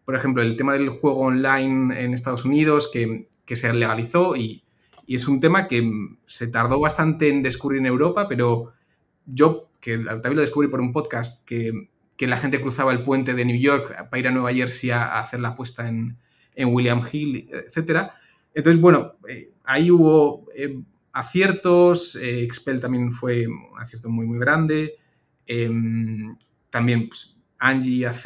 por 0.05 0.15
ejemplo, 0.15 0.43
el 0.43 0.57
tema 0.57 0.73
del 0.73 0.89
juego 0.89 1.21
online 1.21 2.03
en 2.03 2.15
Estados 2.15 2.45
Unidos 2.45 2.91
que, 2.93 3.29
se 3.55 3.71
legalizó 3.71 4.35
y, 4.35 4.65
y, 5.07 5.17
es 5.17 5.29
un 5.29 5.39
tema 5.39 5.69
que 5.69 5.87
se 6.25 6.47
tardó 6.47 6.81
bastante 6.81 7.29
en 7.29 7.43
descubrir 7.43 7.81
en 7.81 7.87
Europa, 7.87 8.27
pero 8.27 8.73
yo, 9.27 9.69
que 9.79 9.99
también 9.99 10.37
lo 10.37 10.41
descubrí 10.41 10.69
por 10.69 10.81
un 10.81 10.93
podcast 10.93 11.47
que 11.47 11.91
que 12.17 12.27
la 12.27 12.37
gente 12.37 12.61
cruzaba 12.61 12.93
el 12.93 13.03
puente 13.03 13.35
de 13.35 13.45
New 13.45 13.59
York 13.59 14.09
para 14.11 14.19
ir 14.19 14.29
a 14.29 14.31
Nueva 14.31 14.53
Jersey 14.53 14.91
a, 14.91 15.19
hacer 15.19 15.41
la 15.41 15.49
apuesta 15.49 15.89
en, 15.89 16.19
William 16.55 17.03
Hill, 17.11 17.49
etc. 17.51 18.11
Entonces, 18.55 18.81
bueno, 18.81 19.15
eh, 19.27 19.53
ahí 19.65 19.91
hubo 19.91 20.47
eh, 20.55 20.83
aciertos, 21.13 22.15
eh, 22.17 22.43
Expel 22.43 22.79
también 22.79 23.11
fue 23.11 23.47
un 23.47 23.81
acierto 23.81 24.11
muy, 24.11 24.27
muy 24.27 24.39
grande, 24.39 24.97
em, 25.47 26.31
también 26.69 27.09
pues, 27.09 27.39
Angie, 27.59 28.07
AC, 28.07 28.25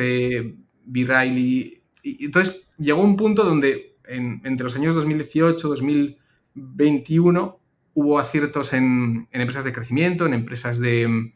B. 0.85 1.05
Riley, 1.05 1.83
y, 2.03 2.25
entonces 2.25 2.69
llegó 2.79 3.01
un 3.01 3.17
punto 3.17 3.45
donde 3.45 3.97
entre 4.09 4.63
los 4.63 4.77
años 4.77 4.95
2018 4.95 5.69
2021 5.69 7.61
hubo 7.95 8.19
aciertos 8.21 8.73
en, 8.73 9.27
en 9.33 9.41
empresas 9.41 9.65
de 9.65 9.73
crecimiento, 9.73 10.27
en 10.27 10.35
empresas 10.35 10.79
de 10.79 11.33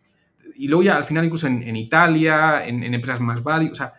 y 0.55 0.69
luego 0.69 0.83
ya 0.83 0.97
al 0.97 1.05
final 1.05 1.25
incluso 1.25 1.47
en, 1.47 1.77
Italia, 1.77 2.65
en, 2.65 2.83
empresas 2.95 3.21
más 3.21 3.43
value, 3.43 3.71
o 3.71 3.75
sea, 3.75 3.95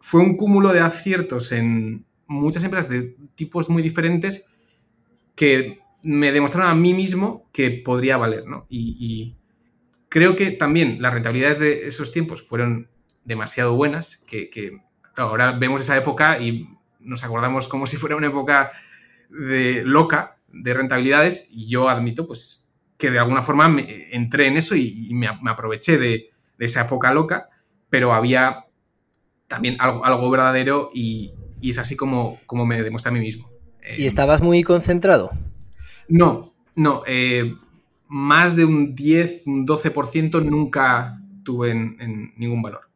fue 0.00 0.20
un 0.20 0.36
cúmulo 0.36 0.72
de 0.72 0.80
aciertos 0.80 1.52
en 1.52 2.06
muchas 2.26 2.64
empresas 2.64 2.88
de 2.90 3.16
tipos 3.34 3.68
muy 3.70 3.82
diferentes 3.82 4.48
que 5.34 5.80
me 6.02 6.32
demostraron 6.32 6.70
a 6.70 6.74
mí 6.74 6.94
mismo 6.94 7.48
que 7.52 7.70
podría 7.70 8.16
valer, 8.16 8.46
¿no? 8.46 8.66
Y, 8.68 9.36
creo 10.08 10.34
que 10.34 10.50
también 10.50 11.00
las 11.00 11.14
rentabilidades 11.14 11.60
de 11.60 11.86
esos 11.86 12.10
tiempos 12.10 12.42
fueron 12.42 12.88
demasiado 13.24 13.76
buenas, 13.76 14.16
que, 14.26 14.80
ahora 15.16 15.52
vemos 15.52 15.80
esa 15.82 15.96
época 15.96 16.40
y 16.40 16.68
nos 16.98 17.22
acordamos 17.22 17.68
como 17.68 17.86
si 17.86 17.96
fuera 17.96 18.16
una 18.16 18.26
época 18.26 18.72
de 19.28 19.82
loca 19.84 20.36
de 20.48 20.74
rentabilidades 20.74 21.48
y 21.50 21.68
yo 21.68 21.88
admito 21.88 22.26
pues 22.26 22.69
que 23.00 23.10
de 23.10 23.18
alguna 23.18 23.42
forma 23.42 23.68
me, 23.68 24.14
entré 24.14 24.46
en 24.46 24.58
eso 24.58 24.76
y, 24.76 25.10
me, 25.14 25.26
aproveché 25.26 25.98
de, 25.98 26.30
esa 26.58 26.82
época 26.82 27.12
loca, 27.12 27.48
pero 27.88 28.12
había 28.12 28.66
también 29.48 29.76
algo, 29.80 30.04
algo 30.04 30.30
verdadero 30.30 30.90
y, 30.92 31.32
es 31.62 31.78
así 31.78 31.96
como, 31.96 32.38
como 32.46 32.66
me 32.66 32.82
demuestra 32.82 33.10
a 33.10 33.14
mí 33.14 33.20
mismo. 33.20 33.50
¿Y 33.96 34.06
estabas 34.06 34.42
muy 34.42 34.62
concentrado? 34.62 35.30
No, 36.08 36.54
no. 36.76 37.02
Eh, 37.06 37.54
más 38.08 38.56
de 38.56 38.64
un 38.64 38.94
10, 38.94 39.46
un 39.46 39.66
12% 39.66 40.44
nunca 40.44 41.18
tuve 41.42 41.70
en, 41.70 42.34
ningún 42.36 42.60
valor. 42.60 42.90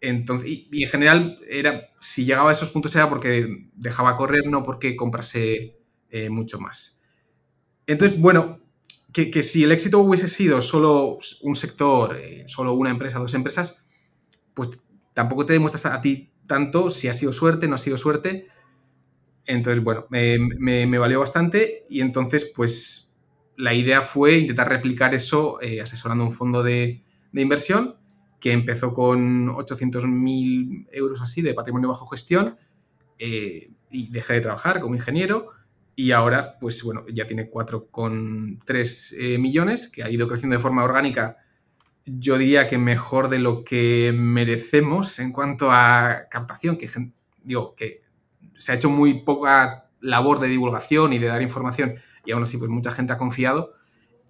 Entonces, 0.00 0.48
y, 0.48 0.82
en 0.82 0.90
general, 0.90 1.38
era, 1.48 1.90
si 2.00 2.24
llegaba 2.24 2.50
a 2.50 2.52
esos 2.52 2.70
puntos 2.70 2.94
era 2.96 3.08
porque 3.08 3.68
dejaba 3.74 4.16
correr, 4.16 4.46
no 4.46 4.62
porque 4.64 4.96
comprase 4.96 5.76
eh, 6.10 6.30
mucho 6.30 6.58
más. 6.58 6.99
Entonces, 7.90 8.20
bueno, 8.20 8.60
que, 9.12 9.42
si 9.42 9.64
el 9.64 9.72
éxito 9.72 9.98
hubiese 9.98 10.28
sido 10.28 10.62
solo 10.62 11.18
un 11.42 11.56
sector, 11.56 12.16
eh, 12.16 12.44
solo 12.46 12.74
una 12.74 12.90
empresa, 12.90 13.18
dos 13.18 13.34
empresas, 13.34 13.88
pues 14.54 14.80
tampoco 15.12 15.44
te 15.44 15.54
demuestras 15.54 15.86
a 15.86 16.00
ti 16.00 16.30
tanto 16.46 16.90
si 16.90 17.08
ha 17.08 17.14
sido 17.14 17.32
suerte, 17.32 17.66
no 17.66 17.74
ha 17.74 17.78
sido 17.78 17.96
suerte. 17.96 18.46
Entonces, 19.44 19.82
bueno, 19.82 20.06
me, 20.08 20.98
valió 20.98 21.18
bastante 21.18 21.84
y 21.90 22.00
entonces, 22.00 22.52
pues, 22.54 23.18
la 23.56 23.74
idea 23.74 24.02
fue 24.02 24.38
intentar 24.38 24.68
replicar 24.68 25.12
eso 25.12 25.60
eh, 25.60 25.80
asesorando 25.80 26.22
un 26.22 26.32
fondo 26.32 26.62
de, 26.62 27.02
inversión 27.32 27.96
que 28.38 28.52
empezó 28.52 28.94
con 28.94 29.48
800.000 29.48 30.86
euros 30.92 31.22
así 31.22 31.42
de 31.42 31.54
patrimonio 31.54 31.88
bajo 31.88 32.06
gestión 32.06 32.56
eh, 33.18 33.72
y 33.90 34.12
dejé 34.12 34.34
de 34.34 34.42
trabajar 34.42 34.80
como 34.80 34.94
ingeniero 34.94 35.59
y 35.96 36.12
ahora, 36.12 36.56
pues 36.60 36.82
bueno, 36.82 37.04
ya 37.12 37.26
tiene 37.26 37.50
4,3 37.50 39.14
eh, 39.18 39.38
millones, 39.38 39.88
que 39.88 40.02
ha 40.02 40.10
ido 40.10 40.28
creciendo 40.28 40.56
de 40.56 40.62
forma 40.62 40.84
orgánica, 40.84 41.38
yo 42.04 42.38
diría 42.38 42.66
que 42.66 42.78
mejor 42.78 43.28
de 43.28 43.38
lo 43.38 43.64
que 43.64 44.12
merecemos 44.14 45.18
en 45.18 45.32
cuanto 45.32 45.70
a 45.70 46.26
captación, 46.30 46.76
que 46.76 46.88
digo, 47.42 47.74
que 47.74 48.02
se 48.56 48.72
ha 48.72 48.74
hecho 48.74 48.90
muy 48.90 49.22
poca 49.22 49.90
labor 50.00 50.40
de 50.40 50.48
divulgación 50.48 51.12
y 51.12 51.18
de 51.18 51.26
dar 51.26 51.42
información 51.42 51.96
y 52.24 52.32
aún 52.32 52.42
así 52.42 52.58
pues 52.58 52.70
mucha 52.70 52.92
gente 52.92 53.12
ha 53.12 53.18
confiado 53.18 53.74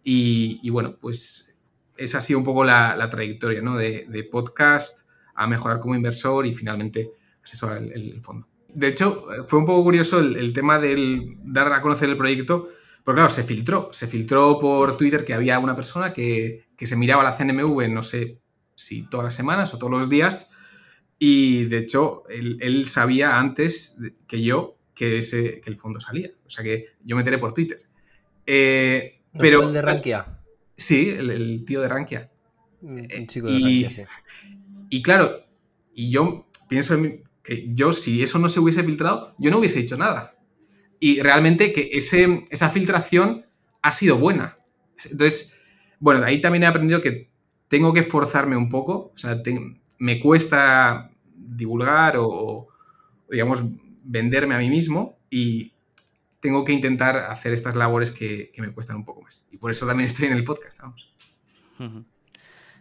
y, 0.03 0.69
bueno, 0.71 0.97
pues 0.99 1.59
esa 1.97 2.19
ha 2.19 2.21
sido 2.21 2.39
un 2.39 2.45
poco 2.45 2.65
la, 2.65 3.09
trayectoria 3.11 3.61
¿no? 3.61 3.77
de, 3.77 4.29
podcast 4.31 5.07
a 5.35 5.47
mejorar 5.47 5.81
como 5.81 5.95
inversor 5.95 6.47
y 6.47 6.55
finalmente 6.55 7.11
asesorar 7.43 7.79
el, 7.79 8.21
fondo. 8.23 8.49
De 8.75 8.89
hecho, 8.89 9.27
fue 9.45 9.59
un 9.59 9.65
poco 9.65 9.83
curioso 9.83 10.21
el, 10.21 10.53
tema 10.53 10.79
del 10.79 11.37
dar 11.45 11.73
a 11.73 11.83
conocer 11.83 12.09
el 12.09 12.17
proyecto, 12.17 12.69
porque 13.05 13.19
claro, 13.19 13.31
se 13.31 13.43
filtró, 13.43 13.91
se 13.93 14.07
filtró 14.07 14.59
por 14.59 14.97
Twitter 14.97 15.25
que 15.25 15.35
había 15.35 15.59
una 15.59 15.75
persona 15.75 16.13
que, 16.13 16.67
que 16.77 16.87
se 16.87 16.97
miraba 16.97 17.25
la 17.25 17.37
CNMV, 17.37 17.89
no 17.89 18.03
sé 18.03 18.41
si 18.77 19.09
todas 19.09 19.25
las 19.25 19.35
semanas 19.35 19.75
o 19.75 19.79
todos 19.79 19.91
los 19.91 20.09
días, 20.09 20.53
y 21.23 21.67
de 21.67 21.79
hecho, 21.79 22.25
él, 22.31 22.87
sabía 22.87 23.39
antes 23.39 24.01
que 24.27 24.43
yo 24.43 24.79
que, 24.95 25.19
ese, 25.19 25.61
que 25.61 25.69
el 25.69 25.77
fondo 25.77 26.01
salía. 26.01 26.31
O 26.47 26.51
sea 26.51 26.65
que 26.65 26.87
yo 27.05 27.15
me 27.15 27.21
enteré 27.21 27.37
por 27.37 27.53
Twitter. 27.53 27.83
Eh, 28.47 29.21
pero, 29.39 29.69
el 29.69 29.75
de 29.75 29.83
Rankia? 29.83 30.41
Sí, 30.75 31.11
el, 31.11 31.63
tío 31.67 31.83
de 31.83 31.89
Rankia. 31.89 32.31
Un 32.81 33.01
eh, 33.01 33.27
chico 33.27 33.49
de 33.49 33.53
y, 33.53 33.85
Rankia, 33.85 34.09
Y 34.89 35.03
claro, 35.03 35.45
y 35.93 36.11
yo 36.11 36.49
pienso 36.71 36.99
que 37.51 37.75
yo, 37.75 37.93
si 37.93 38.23
eso 38.23 38.39
no 38.39 38.49
se 38.49 38.61
hubiese 38.61 38.85
filtrado, 38.85 39.35
yo 39.37 39.51
no 39.51 39.59
hubiese 39.59 39.81
dicho 39.81 39.97
nada. 39.97 40.37
Y 41.01 41.21
realmente 41.21 41.73
que 41.73 41.91
ese, 41.93 42.45
esa 42.49 42.71
filtración 42.71 43.45
ha 43.83 43.91
sido 43.91 44.19
buena. 44.19 44.59
Entonces, 45.11 45.57
bueno, 45.99 46.25
ahí 46.25 46.41
también 46.41 46.63
he 46.63 46.67
aprendido 46.69 47.01
que 47.01 47.29
tengo 47.67 47.93
que 47.93 48.05
forzarme 48.05 48.57
un 48.57 48.69
poco. 48.69 49.11
O 49.13 49.19
sea, 49.19 49.43
me 49.99 50.21
cuesta 50.21 51.11
divulgar 51.35 52.15
o, 52.19 52.69
digamos, 53.29 53.65
venderme 54.05 54.55
a 54.55 54.59
mí 54.59 54.71
mismo 54.71 55.19
y 55.29 55.73
tengo 56.39 56.65
que 56.65 56.73
intentar 56.73 57.17
hacer 57.17 57.53
estas 57.53 57.75
labores 57.75 58.13
que, 58.13 58.53
me 58.59 58.73
cuestan 58.73 58.95
un 58.95 59.05
poco 59.05 59.23
más. 59.23 59.45
Y 59.51 59.57
por 59.57 59.73
eso 59.73 59.89
también 59.89 60.07
estoy 60.07 60.27
en 60.27 60.35
el 60.35 60.45
podcast, 60.45 60.79
vamos. 60.79 61.13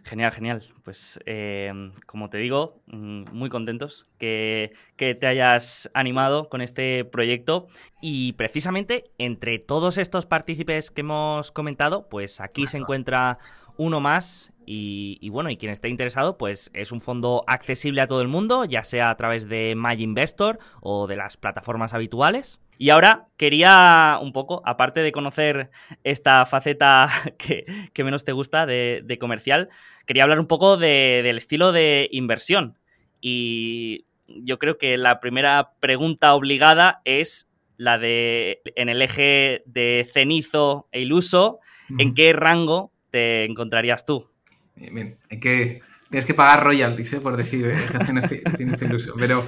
Genial, 0.04 0.32
genial. 0.32 0.62
Pues 0.82 1.20
eh, 1.26 1.72
como 2.06 2.30
te 2.30 2.38
digo, 2.38 2.82
mm, 2.86 3.24
muy 3.32 3.50
contentos 3.50 4.06
que, 4.18 4.72
que, 4.96 5.14
te 5.14 5.26
hayas 5.26 5.90
animado 5.94 6.48
con 6.48 6.60
este 6.62 7.04
proyecto. 7.04 7.68
Y 8.00 8.32
precisamente 8.32 9.04
entre 9.18 9.58
todos 9.58 9.98
estos 9.98 10.26
partícipes 10.26 10.90
que 10.90 11.02
hemos 11.02 11.52
comentado, 11.52 12.08
pues 12.08 12.40
aquí 12.40 12.66
se 12.66 12.78
encuentra 12.78 13.38
uno 13.76 14.00
más 14.00 14.52
y, 14.72 15.28
bueno, 15.30 15.50
y 15.50 15.56
quien 15.56 15.72
esté 15.72 15.88
interesado, 15.88 16.38
pues 16.38 16.70
es 16.74 16.92
un 16.92 17.00
fondo 17.00 17.42
accesible 17.48 18.02
a 18.02 18.06
todo 18.06 18.20
el 18.22 18.28
mundo, 18.28 18.64
ya 18.64 18.84
sea 18.84 19.10
a 19.10 19.16
través 19.16 19.48
de 19.48 19.74
My 19.76 20.00
Investor 20.00 20.58
o 20.80 21.08
de 21.08 21.16
las 21.16 21.36
plataformas 21.36 21.92
habituales. 21.92 22.60
Y 22.80 22.88
ahora 22.88 23.26
quería 23.36 24.18
un 24.22 24.32
poco, 24.32 24.62
aparte 24.64 25.00
de 25.00 25.12
conocer 25.12 25.68
esta 26.02 26.46
faceta 26.46 27.10
que, 27.36 28.02
menos 28.02 28.24
te 28.24 28.32
gusta 28.32 28.64
de, 28.64 29.18
comercial, 29.20 29.68
quería 30.06 30.22
hablar 30.22 30.40
un 30.40 30.46
poco 30.46 30.78
del 30.78 31.36
estilo 31.36 31.72
de 31.72 32.08
inversión. 32.10 32.78
Y 33.20 34.06
yo 34.28 34.58
creo 34.58 34.78
que 34.78 34.96
la 34.96 35.20
primera 35.20 35.72
pregunta 35.78 36.32
obligada 36.32 37.02
es 37.04 37.48
la 37.76 37.98
de, 37.98 38.62
en 38.76 38.88
el 38.88 39.02
eje 39.02 39.62
de 39.66 40.08
cenizo 40.10 40.88
e 40.90 41.02
iluso, 41.02 41.58
¿en 41.98 42.14
qué 42.14 42.32
rango 42.32 42.92
te 43.10 43.44
encontrarías 43.44 44.06
tú? 44.06 44.30
Bien, 44.74 45.18
hay 45.28 45.38
que, 45.38 45.82
tienes 46.08 46.24
que 46.24 46.32
pagar 46.32 46.64
royalties 46.64 47.12
¿eh? 47.12 47.20
por 47.20 47.36
decir 47.36 47.66
eh, 47.66 48.74
iluso. 48.80 49.16
Pero 49.18 49.44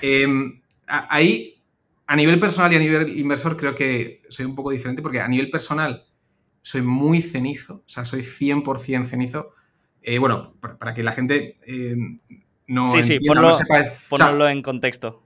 em, 0.00 0.60
ahí, 0.88 1.61
a 2.12 2.16
nivel 2.16 2.38
personal 2.38 2.70
y 2.72 2.76
a 2.76 2.78
nivel 2.78 3.18
inversor, 3.18 3.56
creo 3.56 3.74
que 3.74 4.20
soy 4.28 4.44
un 4.44 4.54
poco 4.54 4.70
diferente 4.70 5.00
porque 5.00 5.20
a 5.20 5.28
nivel 5.28 5.50
personal 5.50 6.04
soy 6.60 6.82
muy 6.82 7.22
cenizo, 7.22 7.76
o 7.86 7.88
sea, 7.88 8.04
soy 8.04 8.20
100% 8.20 9.06
cenizo. 9.06 9.54
Eh, 10.02 10.18
bueno, 10.18 10.54
para, 10.60 10.92
que 10.92 11.02
la 11.02 11.12
gente 11.12 11.56
em, 11.66 12.20
no, 12.66 12.92
sí, 12.92 13.02
sí, 13.02 13.18
ponlo, 13.26 13.50
sepa. 13.52 14.52
en 14.52 14.60
contexto. 14.60 15.22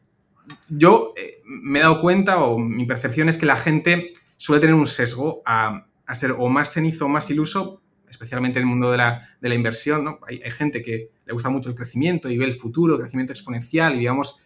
Yo 0.68 1.12
me 1.44 1.80
he 1.80 1.82
dado 1.82 2.00
cuenta, 2.00 2.40
o 2.44 2.56
mi 2.56 2.86
percepción 2.86 3.28
es 3.28 3.36
que 3.36 3.46
la 3.46 3.56
gente 3.56 4.14
suele 4.36 4.60
tener 4.60 4.76
un 4.76 4.86
sesgo 4.86 5.42
a, 5.44 5.88
a 6.06 6.14
ser 6.14 6.36
o 6.38 6.48
más 6.48 6.70
cenizo 6.70 7.06
o 7.06 7.08
más 7.08 7.28
iluso 7.30 7.82
especialmente 8.08 8.58
en 8.58 8.64
el 8.64 8.68
mundo 8.68 8.90
de 8.90 8.98
la, 8.98 9.54
inversión, 9.54 10.04
¿no? 10.04 10.20
Hay, 10.26 10.40
gente 10.50 10.82
que 10.82 11.10
le 11.24 11.32
gusta 11.32 11.50
mucho 11.50 11.68
el 11.68 11.74
crecimiento 11.74 12.30
y 12.30 12.38
ve 12.38 12.44
el 12.44 12.54
futuro, 12.54 12.94
el 12.94 13.00
crecimiento 13.00 13.32
exponencial 13.32 13.94
y, 13.94 13.98
digamos, 13.98 14.42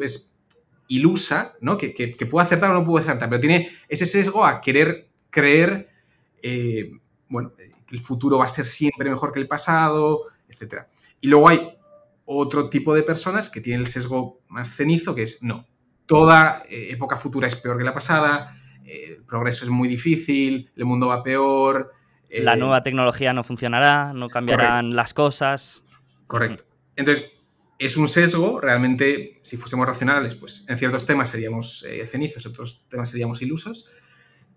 es, 0.00 0.29
ilusa, 0.90 1.54
¿no? 1.60 1.78
Que, 1.78 1.88
puede 2.30 2.46
acertar 2.46 2.70
o 2.72 2.74
no 2.74 2.84
puede 2.84 3.04
acertar, 3.04 3.28
pero 3.28 3.40
tiene 3.40 3.70
ese 3.88 4.06
sesgo 4.06 4.44
a 4.44 4.60
querer 4.60 5.08
creer, 5.30 5.88
eh, 6.42 6.90
bueno, 7.28 7.52
que 7.54 7.96
el 7.96 8.00
futuro 8.00 8.38
va 8.38 8.44
a 8.44 8.48
ser 8.48 8.64
siempre 8.64 9.08
mejor 9.08 9.32
que 9.32 9.38
el 9.38 9.46
pasado, 9.46 10.26
etc. 10.48 10.82
Y 11.20 11.28
luego 11.28 11.48
hay 11.48 11.78
otro 12.24 12.68
tipo 12.68 12.92
de 12.92 13.04
personas 13.04 13.48
que 13.48 13.60
tienen 13.60 13.82
el 13.82 13.86
sesgo 13.86 14.40
más 14.48 14.74
cenizo, 14.74 15.14
que 15.14 15.22
es, 15.22 15.42
no, 15.44 15.66
toda 16.06 16.64
eh, 16.68 16.88
época 16.90 17.16
futura 17.16 17.46
es 17.46 17.54
peor 17.54 17.78
que 17.78 17.84
la 17.84 17.94
pasada, 17.94 18.60
eh, 18.84 19.16
el 19.16 19.24
progreso 19.24 19.64
es 19.64 19.70
muy 19.70 19.88
difícil, 19.88 20.72
el 20.74 20.84
mundo 20.84 21.06
va 21.06 21.22
peor, 21.22 21.92
la 22.30 22.54
nueva 22.54 22.80
tecnología 22.80 23.32
no 23.32 23.42
funcionará, 23.42 24.12
no 24.12 24.28
cambiarán 24.28 24.94
las 24.94 25.14
cosas. 25.14 25.82
Correcto. 26.28 26.64
Entonces, 26.94 27.32
es 27.80 27.96
un 27.96 28.06
sesgo, 28.06 28.60
realmente, 28.60 29.40
si 29.42 29.56
fuésemos 29.56 29.86
racionales, 29.86 30.34
pues 30.34 30.66
en 30.68 30.76
ciertos 30.76 31.06
temas 31.06 31.30
seríamos 31.30 31.82
eh, 31.88 32.06
cenizos, 32.06 32.44
en 32.44 32.52
otros 32.52 32.86
temas 32.90 33.08
seríamos 33.08 33.40
ilusos. 33.40 33.86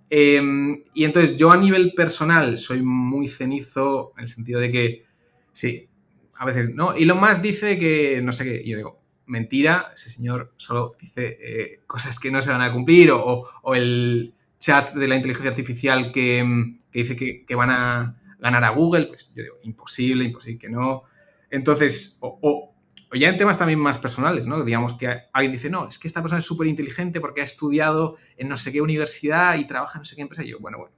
Em, 0.09 0.83
y 0.93 1.05
entonces, 1.05 1.37
yo 1.37 1.49
a 1.49 1.55
nivel 1.55 1.93
personal 1.93 2.57
soy 2.57 2.81
muy 2.81 3.29
cenizo 3.29 4.11
en 4.17 4.23
el 4.23 4.27
sentido 4.27 4.59
de 4.59 4.71
que, 4.71 5.05
sí, 5.53 5.87
a 6.35 6.45
veces, 6.45 6.75
¿no? 6.75 6.97
Y 6.97 7.05
lo 7.05 7.15
más 7.15 7.41
dice 7.41 7.79
que, 7.79 8.21
no 8.21 8.33
sé 8.33 8.43
qué, 8.43 8.69
yo 8.69 8.75
digo, 8.75 9.01
mentira, 9.25 9.93
ese 9.95 10.09
señor 10.09 10.53
solo 10.57 10.97
dice 10.99 11.37
eh, 11.41 11.79
cosas 11.87 12.19
que 12.19 12.29
no 12.29 12.41
se 12.41 12.49
van 12.49 12.61
a 12.61 12.73
cumplir 12.73 13.09
o, 13.11 13.47
o 13.61 13.73
el 13.73 14.33
chat 14.59 14.93
de 14.93 15.07
la 15.07 15.15
inteligencia 15.15 15.51
artificial 15.51 16.11
que, 16.11 16.39
em, 16.39 16.81
que 16.91 16.99
dice 17.03 17.15
que, 17.15 17.55
van 17.55 17.69
a 17.71 18.21
ganar 18.37 18.65
a 18.65 18.71
Google, 18.71 19.05
pues 19.05 19.33
yo 19.33 19.43
digo, 19.43 19.55
imposible, 19.63 20.25
imposible 20.25 20.59
que 20.59 20.69
no. 20.69 21.03
Entonces, 21.49 22.17
o, 22.21 22.72
ya 23.19 23.29
en 23.29 23.37
temas 23.37 23.57
también 23.57 23.79
más 23.79 23.97
personales, 23.97 24.47
¿no? 24.47 24.63
Digamos 24.63 24.93
que 24.93 25.07
alguien 25.31 25.51
dice, 25.51 25.69
no, 25.69 25.87
es 25.87 25.99
que 25.99 26.07
esta 26.07 26.21
persona 26.21 26.39
es 26.39 26.45
súper 26.45 26.67
inteligente 26.67 27.19
porque 27.19 27.41
ha 27.41 27.43
estudiado 27.43 28.17
en 28.37 28.49
no 28.49 28.57
sé 28.57 28.71
qué 28.71 28.81
universidad 28.81 29.57
y 29.57 29.65
trabaja 29.65 29.97
en 29.97 30.01
no 30.01 30.05
sé 30.05 30.15
qué 30.15 30.21
empresa. 30.21 30.43
Y 30.43 30.49
yo, 30.49 30.59
bueno, 30.59 30.77
bueno, 30.77 30.95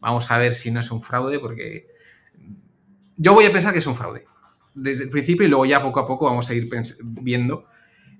vamos 0.00 0.30
a 0.30 0.38
ver 0.38 0.54
si 0.54 0.70
no 0.70 0.80
es 0.80 0.90
un 0.90 1.02
fraude 1.02 1.38
porque 1.38 1.88
yo 3.16 3.32
voy 3.32 3.46
a 3.46 3.52
pensar 3.52 3.72
que 3.72 3.78
es 3.78 3.86
un 3.86 3.96
fraude 3.96 4.26
desde 4.76 5.04
el 5.04 5.10
principio 5.10 5.46
y 5.46 5.48
luego 5.48 5.66
ya 5.66 5.82
poco 5.82 6.00
a 6.00 6.06
poco 6.06 6.26
vamos 6.26 6.48
a 6.50 6.54
ir 6.54 6.68
viendo. 7.02 7.66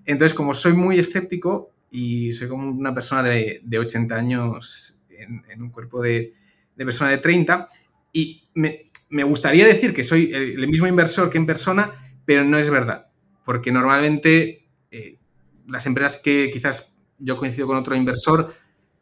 Entonces, 0.04 0.34
como 0.34 0.54
soy 0.54 0.72
muy 0.72 0.98
escéptico 0.98 1.70
y 1.90 2.32
soy 2.32 2.48
como 2.48 2.68
una 2.68 2.94
persona 2.94 3.22
de, 3.22 3.62
80 3.78 4.14
años 4.14 5.02
en, 5.10 5.62
un 5.62 5.70
cuerpo 5.70 6.00
de, 6.00 6.34
persona 6.76 7.10
de 7.10 7.18
30, 7.18 7.68
y 8.12 8.48
me, 8.54 9.24
gustaría 9.24 9.66
decir 9.66 9.94
que 9.94 10.02
soy 10.02 10.32
el, 10.32 10.66
mismo 10.68 10.86
inversor 10.86 11.30
que 11.30 11.38
en 11.38 11.46
persona, 11.46 11.92
pero 12.24 12.44
no 12.44 12.58
es 12.58 12.70
verdad, 12.70 13.05
porque 13.46 13.70
normalmente 13.70 14.68
eh, 14.90 15.18
las 15.66 15.86
empresas 15.86 16.20
que 16.22 16.50
quizás 16.52 16.98
yo 17.18 17.38
coincido 17.38 17.68
con 17.68 17.76
otro 17.76 17.94
inversor, 17.94 18.54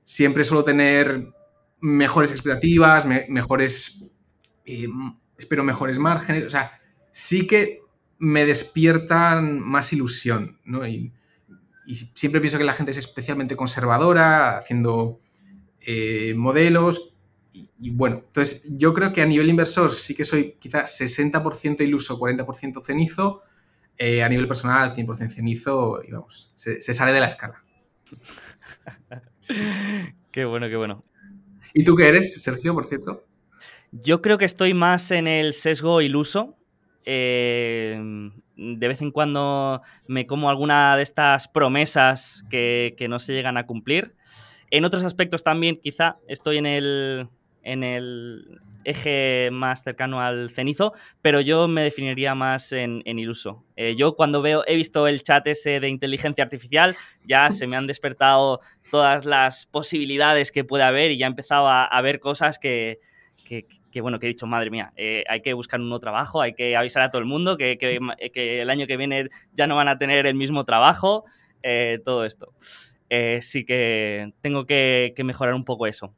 siempre 0.05 0.45
suelo 0.45 0.63
tener 0.63 1.33
mejores 1.81 2.31
expectativas, 2.31 3.07
mejores, 3.07 4.13
eh, 4.67 4.87
espero 5.39 5.65
mejores 5.65 5.99
márgenes, 5.99 6.45
o 6.45 6.51
sea, 6.51 6.79
sí 7.11 7.47
que 7.47 7.81
me 8.19 8.45
despiertan 8.45 9.61
más 9.61 9.93
ilusión, 9.93 10.61
¿no? 10.65 10.87
Y, 10.87 11.13
siempre 12.15 12.41
pienso 12.41 12.57
que 12.57 12.65
la 12.65 12.73
gente 12.73 12.93
es 12.93 12.97
especialmente 12.97 13.57
conservadora, 13.57 14.57
haciendo 14.57 15.21
eh, 15.81 16.33
modelos, 16.35 17.15
y, 17.79 17.91
bueno, 17.91 18.25
entonces 18.27 18.67
yo 18.71 18.93
creo 18.95 19.13
que 19.13 19.23
a 19.23 19.27
nivel 19.27 19.49
inversor 19.49 19.93
sí 19.93 20.15
que 20.15 20.25
soy 20.25 20.57
quizás 20.59 21.01
60% 21.01 21.83
iluso, 21.83 22.19
40% 22.19 22.83
cenizo, 22.83 23.43
eh, 23.99 24.23
a 24.23 24.29
nivel 24.29 24.49
personal 24.49 24.95
100% 24.95 25.31
cenizo, 25.31 26.03
y 26.07 26.13
vamos, 26.13 26.53
se, 26.57 26.81
sale 26.81 27.13
de 27.13 27.21
la 27.21 27.29
escala. 27.29 27.63
Qué 30.33 30.45
bueno, 30.45 30.69
qué 30.69 30.77
bueno. 30.77 31.05
¿Y 31.75 31.85
tú 31.85 31.95
qué 31.97 32.09
eres, 32.09 32.43
Sergio, 32.43 32.75
por 32.75 32.87
cierto? 32.87 33.25
Yo 33.93 34.23
creo 34.23 34.39
que 34.39 34.45
estoy 34.45 34.75
más 34.75 35.11
en 35.11 35.27
el 35.27 35.53
sesgo 35.53 36.01
iluso. 36.01 36.57
Eh, 37.05 38.01
de 38.57 38.89
vez 38.89 39.03
en 39.03 39.11
cuando 39.11 39.83
me 40.07 40.27
como 40.27 40.49
alguna 40.49 40.97
de 40.97 41.03
estas 41.03 41.49
promesas 41.49 42.45
que, 42.51 42.97
no 43.09 43.19
se 43.19 43.33
llegan 43.33 43.57
a 43.57 43.67
cumplir. 43.67 44.15
En 44.71 44.85
otros 44.85 45.05
aspectos 45.05 45.45
también, 45.45 45.79
quizá, 45.81 46.17
estoy 46.27 46.59
en 46.59 46.67
el, 46.67 47.29
en 47.63 47.85
el 47.85 48.61
eje 48.85 49.51
más 49.53 49.83
cercano 49.83 50.21
al 50.21 50.51
cenizo, 50.51 50.93
pero 51.23 51.41
yo 51.41 51.69
me 51.69 51.83
definiría 51.83 52.35
más 52.35 52.73
en, 52.73 53.03
iluso. 53.05 53.65
Eh, 53.77 53.97
yo 53.97 54.15
cuando 54.15 54.43
veo, 54.43 54.65
he 54.67 54.77
visto 54.77 55.07
el 55.09 55.23
chat 55.23 55.47
ese 55.47 55.81
de 55.81 55.89
inteligencia 55.89 56.45
artificial, 56.45 56.95
ya 57.27 57.51
se 57.51 57.67
me 57.67 57.77
han 57.77 57.87
despertado 57.87 58.61
todas 58.91 59.25
las 59.25 59.67
posibilidades 59.67 60.53
que 60.53 60.65
puede 60.65 60.85
haber 60.85 61.11
y 61.11 61.19
ya 61.19 61.27
he 61.27 61.29
empezado 61.29 61.69
a, 61.69 62.01
ver 62.03 62.21
cosas 62.21 62.59
que, 62.59 62.99
que 63.95 64.01
bueno, 64.01 64.19
que 64.19 64.27
he 64.27 64.29
dicho, 64.29 64.49
madre 64.49 64.71
mía, 64.71 64.93
eh, 64.97 65.23
hay 65.29 65.41
que 65.41 65.53
buscar 65.53 65.81
un 65.81 65.89
nuevo 65.89 66.01
trabajo, 66.01 66.43
hay 66.43 66.55
que 66.55 66.77
avisar 66.77 67.05
a 67.05 67.11
todo 67.13 67.21
el 67.21 67.29
mundo 67.29 67.57
que, 67.57 67.79
el 68.35 68.69
año 68.69 68.89
que 68.89 68.97
viene 68.97 69.29
ya 69.53 69.69
no 69.69 69.77
van 69.77 69.87
a 69.87 69.99
tener 69.99 70.27
el 70.27 70.35
mismo 70.35 70.65
trabajo, 70.65 71.25
eh, 71.63 72.01
todo 72.05 72.25
esto. 72.25 72.53
Eh, 73.09 73.39
sí 73.41 73.65
que 73.65 74.33
tengo 74.41 74.67
que, 74.67 75.15
mejorar 75.25 75.55
un 75.55 75.65
poco 75.65 75.87
eso. 75.87 76.13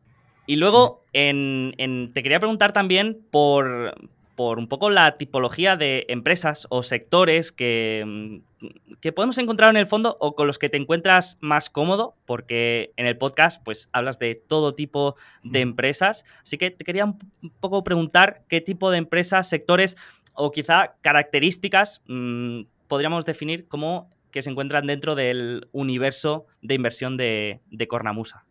Y 0.46 0.56
luego, 0.56 1.02
te 1.12 2.22
quería 2.22 2.38
preguntar 2.38 2.72
también 2.72 3.18
por, 3.30 3.94
por 4.36 4.58
un 4.58 4.68
poco 4.68 4.90
la 4.90 5.16
tipología 5.16 5.76
de 5.76 6.04
empresas 6.08 6.66
o 6.70 6.82
sectores 6.82 7.50
que, 7.50 8.04
mm, 8.06 8.96
que, 9.00 9.12
podemos 9.12 9.38
encontrar 9.38 9.70
en 9.70 9.76
el 9.76 9.86
fondo 9.86 10.16
o 10.20 10.36
con 10.36 10.46
los 10.46 10.58
que 10.58 10.68
te 10.68 10.76
encuentras 10.76 11.38
más 11.40 11.68
cómodo, 11.70 12.14
porque 12.26 12.92
en 12.96 13.06
el 13.06 13.16
podcast 13.16 13.62
pues 13.64 13.88
hablas 13.92 14.18
de 14.18 14.34
todo 14.34 14.74
tipo 14.74 15.16
de 15.42 15.60
empresas. 15.60 16.24
Así 16.42 16.58
que 16.58 16.70
te 16.70 16.84
quería 16.84 17.06
un 17.06 17.18
poco 17.60 17.82
preguntar 17.82 18.42
qué 18.48 18.60
tipo 18.60 18.90
de 18.90 18.98
empresas, 18.98 19.48
sectores 19.48 19.96
o 20.34 20.52
quizá 20.52 20.94
características 21.00 22.02
mm, 22.06 22.62
podríamos 22.88 23.24
definir 23.24 23.66
como 23.66 24.10
que 24.30 24.42
se 24.42 24.50
encuentran 24.50 24.86
dentro 24.86 25.14
del 25.14 25.68
universo 25.72 26.46
de 26.60 26.74
inversión 26.74 27.16
de, 27.16 27.60
de 27.70 27.88
Cornamusa. 27.88 28.45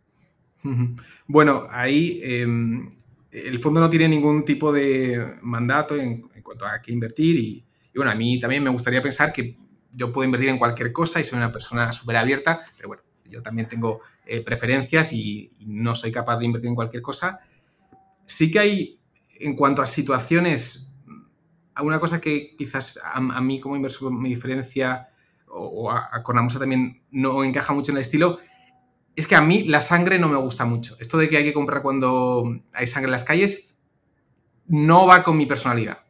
Bueno, 1.28 1.68
ahí 1.70 2.20
em, 2.24 2.90
el 3.32 3.60
fondo 3.60 3.80
no 3.80 3.90
tiene 3.90 4.08
ningún 4.08 4.46
tipo 4.46 4.72
de 4.72 5.38
mandato 5.42 5.96
en, 5.96 6.30
cuanto 6.42 6.66
a 6.66 6.82
qué 6.82 6.92
invertir 6.92 7.38
y, 7.38 7.66
bueno, 7.96 8.12
a 8.12 8.16
mí 8.16 8.40
también 8.40 8.64
me 8.64 8.70
gustaría 8.70 9.02
pensar 9.02 9.34
que 9.34 9.58
yo 9.92 10.12
puedo 10.12 10.26
invertir 10.26 10.50
en 10.50 10.58
cualquier 10.58 10.92
cosa 10.92 11.20
y 11.20 11.24
soy 11.24 11.38
una 11.38 11.52
persona 11.52 11.92
súper 11.92 12.18
abierta, 12.18 12.62
pero 12.76 12.90
bueno, 12.90 13.04
yo 13.26 13.42
también 13.42 13.68
tengo 13.68 14.02
eh, 14.26 14.42
preferencias 14.42 15.14
y, 15.14 15.52
no 15.66 15.96
soy 15.96 16.12
capaz 16.12 16.38
de 16.38 16.46
invertir 16.46 16.70
en 16.70 16.76
cualquier 16.76 17.02
cosa. 17.02 17.40
Sí 18.26 18.52
que 18.52 18.60
hay, 18.60 19.00
en 19.40 19.56
cuanto 19.56 19.82
a 19.82 19.88
situaciones, 19.88 20.96
alguna 21.74 22.00
cosa 22.00 22.22
que 22.22 22.56
quizás 22.58 23.00
a, 23.04 23.42
mí 23.42 23.60
como 23.60 23.76
inversor 23.76 24.12
me 24.12 24.30
diferencia 24.30 25.10
o, 25.48 25.90
a, 25.90 26.10
a 26.12 26.22
Cornamusa 26.22 26.60
también 26.60 27.02
no 27.12 27.44
encaja 27.44 27.74
mucho 27.74 27.92
en 27.92 27.98
el 27.98 28.02
estilo, 28.02 28.40
es 29.16 29.28
que 29.28 29.36
a 29.36 29.42
mí 29.42 29.64
la 29.64 29.82
sangre 29.82 30.20
no 30.20 30.28
me 30.28 30.38
gusta 30.38 30.66
mucho. 30.66 30.98
Esto 31.00 31.18
de 31.18 31.30
que 31.30 31.38
hay 31.38 31.44
que 31.44 31.54
comprar 31.54 31.82
cuando 31.82 32.60
hay 32.74 32.88
sangre 32.88 33.08
en 33.08 33.12
las 33.12 33.24
calles 33.24 33.76
no 34.68 35.08
va 35.08 35.24
con 35.24 35.38
mi 35.38 35.46
personalidad. 35.46 36.04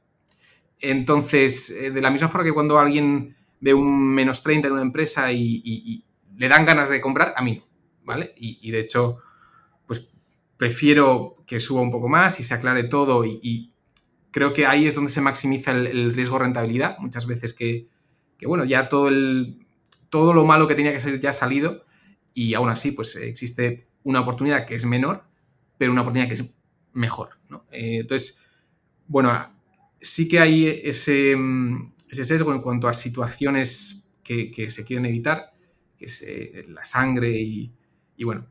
Entonces, 0.79 1.69
eh, 1.69 1.91
de 1.91 2.01
la 2.01 2.09
misma 2.09 2.29
forma 2.29 2.45
que 2.45 2.53
cuando 2.53 2.79
alguien 2.79 3.35
ve 3.59 3.73
un 3.73 4.13
menos 4.13 4.43
30 4.43 4.67
en 4.67 4.73
una 4.73 4.81
empresa 4.81 5.31
y, 5.31 6.03
le 6.37 6.49
dan 6.49 6.65
ganas 6.65 6.89
de 6.89 6.99
comprar, 6.99 7.33
a 7.37 7.41
mí 7.41 7.55
no, 7.55 7.65
¿vale? 8.03 8.33
Y, 8.35 8.69
de 8.71 8.79
hecho, 8.79 9.19
pues 9.87 10.09
prefiero 10.57 11.37
que 11.47 11.61
suba 11.61 11.81
un 11.81 11.91
poco 11.91 12.09
más 12.09 12.41
y 12.41 12.43
se 12.43 12.53
aclare 12.53 12.83
todo 12.83 13.23
y, 13.25 13.71
creo 14.31 14.51
que 14.51 14.65
ahí 14.65 14.85
es 14.85 14.95
donde 14.95 15.11
se 15.11 15.21
maximiza 15.21 15.71
el, 15.71 16.13
riesgo-rentabilidad. 16.13 16.97
Muchas 16.99 17.25
veces 17.25 17.53
que, 17.53 17.87
que, 18.37 18.47
bueno, 18.47 18.65
ya 18.65 18.89
todo, 18.89 19.07
el, 19.07 19.65
todo 20.09 20.33
lo 20.33 20.43
malo 20.43 20.67
que 20.67 20.75
tenía 20.75 20.91
que 20.91 20.99
ser 20.99 21.19
ya 21.21 21.29
ha 21.29 21.33
salido 21.33 21.85
y 22.35 22.53
aún 22.53 22.69
así 22.69 22.91
pues 22.91 23.15
existe 23.15 23.87
una 24.03 24.19
oportunidad 24.19 24.67
que 24.67 24.75
es 24.75 24.85
menor, 24.85 25.23
pero 25.79 25.91
una 25.91 26.01
oportunidad 26.01 26.27
que 26.27 26.35
es 26.35 26.53
mejor. 26.93 27.29
Eh, 27.71 27.99
entonces, 28.01 28.41
bueno, 29.07 29.31
sí 29.99 30.27
que 30.27 30.39
hay 30.39 30.67
ese, 30.83 31.35
ese, 32.09 32.25
sesgo 32.25 32.53
en 32.53 32.61
cuanto 32.61 32.87
a 32.87 32.93
situaciones 32.93 34.11
que, 34.21 34.69
se 34.69 34.83
quieren 34.85 35.05
evitar, 35.05 35.53
que 35.97 36.05
es 36.05 36.21
eh, 36.21 36.65
la 36.67 36.83
sangre 36.83 37.31
y, 37.31 37.73
bueno, 38.23 38.47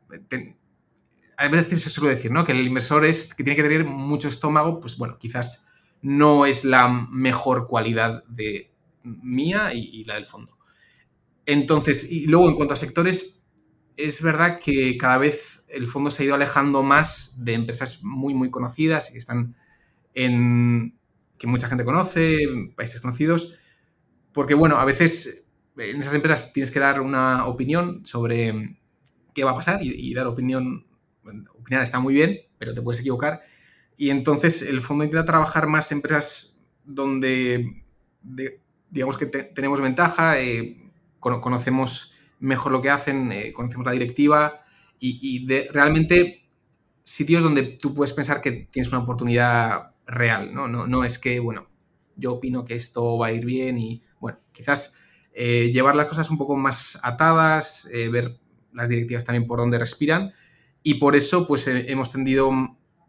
a 1.37 1.47
veces 1.47 1.83
se 1.83 1.89
suele 1.89 2.15
decir, 2.15 2.31
¿no? 2.31 2.43
Que 2.43 2.53
el 2.53 2.65
inversor 2.65 3.05
es 3.05 3.33
que 3.33 3.43
tiene 3.43 3.55
que 3.55 3.63
tener 3.63 3.85
mucho 3.85 4.27
estómago, 4.27 4.79
pues 4.79 4.97
bueno, 4.97 5.17
quizás 5.19 5.69
no 6.01 6.45
es 6.45 6.65
la 6.65 6.87
mejor 6.87 7.67
cualidad 7.67 8.23
de 8.25 8.73
mía 9.03 9.73
y, 9.73 10.01
y 10.01 10.05
la 10.05 10.15
del 10.15 10.25
fondo. 10.25 10.57
Entonces, 11.45 12.11
y 12.11 12.25
luego 12.25 12.49
en 12.49 12.55
cuanto 12.55 12.73
a 12.73 12.77
sectores, 12.77 13.44
es 13.97 14.21
verdad 14.21 14.59
que 14.59 14.97
cada 14.97 15.17
vez 15.17 15.65
el 15.67 15.87
fondo 15.87 16.11
se 16.11 16.23
ha 16.23 16.25
ido 16.25 16.35
alejando 16.35 16.83
más 16.83 17.43
de 17.43 17.53
empresas 17.53 18.03
muy, 18.03 18.33
muy 18.33 18.49
conocidas 18.49 19.09
y 19.09 19.13
que 19.13 19.19
están 19.19 19.55
en. 20.13 20.97
que 21.37 21.47
mucha 21.47 21.67
gente 21.67 21.85
conoce, 21.85 22.47
países 22.75 23.01
conocidos, 23.01 23.59
porque, 24.31 24.53
bueno, 24.53 24.77
a 24.77 24.85
veces 24.85 25.51
en 25.77 25.99
esas 25.99 26.13
empresas 26.13 26.53
tienes 26.53 26.71
que 26.71 26.79
dar 26.79 27.01
una 27.01 27.45
opinión 27.47 28.05
sobre 28.05 28.79
qué 29.33 29.43
va 29.43 29.51
a 29.51 29.55
pasar 29.55 29.79
y, 29.81 30.13
dar 30.13 30.27
opinión. 30.27 30.85
Opinar 31.57 31.81
está 31.81 31.99
muy 31.99 32.13
bien, 32.13 32.39
pero 32.57 32.73
te 32.73 32.81
puedes 32.81 33.01
equivocar. 33.01 33.41
Y 33.97 34.09
entonces 34.09 34.61
el 34.61 34.81
fondo 34.81 35.03
intenta 35.03 35.25
trabajar 35.25 35.67
más 35.67 35.91
empresas 35.91 36.63
donde, 36.83 37.83
digamos 38.89 39.17
que 39.17 39.25
tenemos 39.25 39.81
ventaja, 39.81 40.39
eh, 40.39 40.91
conocemos 41.19 42.14
mejor 42.39 42.71
lo 42.71 42.81
que 42.81 42.89
hacen, 42.89 43.31
eh, 43.31 43.53
conocemos 43.53 43.85
la 43.85 43.91
directiva 43.91 44.61
y, 44.99 45.45
realmente 45.71 46.47
sitios 47.03 47.43
donde 47.43 47.63
tú 47.63 47.93
puedes 47.93 48.13
pensar 48.13 48.41
que 48.41 48.51
tienes 48.71 48.91
una 48.91 49.03
oportunidad 49.03 49.91
real, 50.07 50.53
¿no? 50.53 50.67
No, 50.67 50.87
no 50.87 51.03
es 51.03 51.19
que, 51.19 51.39
bueno, 51.39 51.67
yo 52.15 52.33
opino 52.33 52.65
que 52.65 52.75
esto 52.75 53.17
va 53.17 53.27
a 53.27 53.31
ir 53.31 53.45
bien 53.45 53.77
y, 53.77 54.01
bueno, 54.19 54.39
quizás 54.51 54.97
eh, 55.33 55.69
llevar 55.71 55.95
las 55.95 56.07
cosas 56.07 56.29
un 56.29 56.37
poco 56.37 56.55
más 56.55 56.99
atadas, 57.03 57.87
eh, 57.93 58.09
ver 58.09 58.39
las 58.73 58.89
directivas 58.89 59.25
también 59.25 59.45
por 59.45 59.59
dónde 59.59 59.77
respiran 59.77 60.33
y 60.81 60.95
por 60.95 61.15
eso 61.15 61.47
pues 61.47 61.67
hemos 61.67 62.11
tendido 62.11 62.51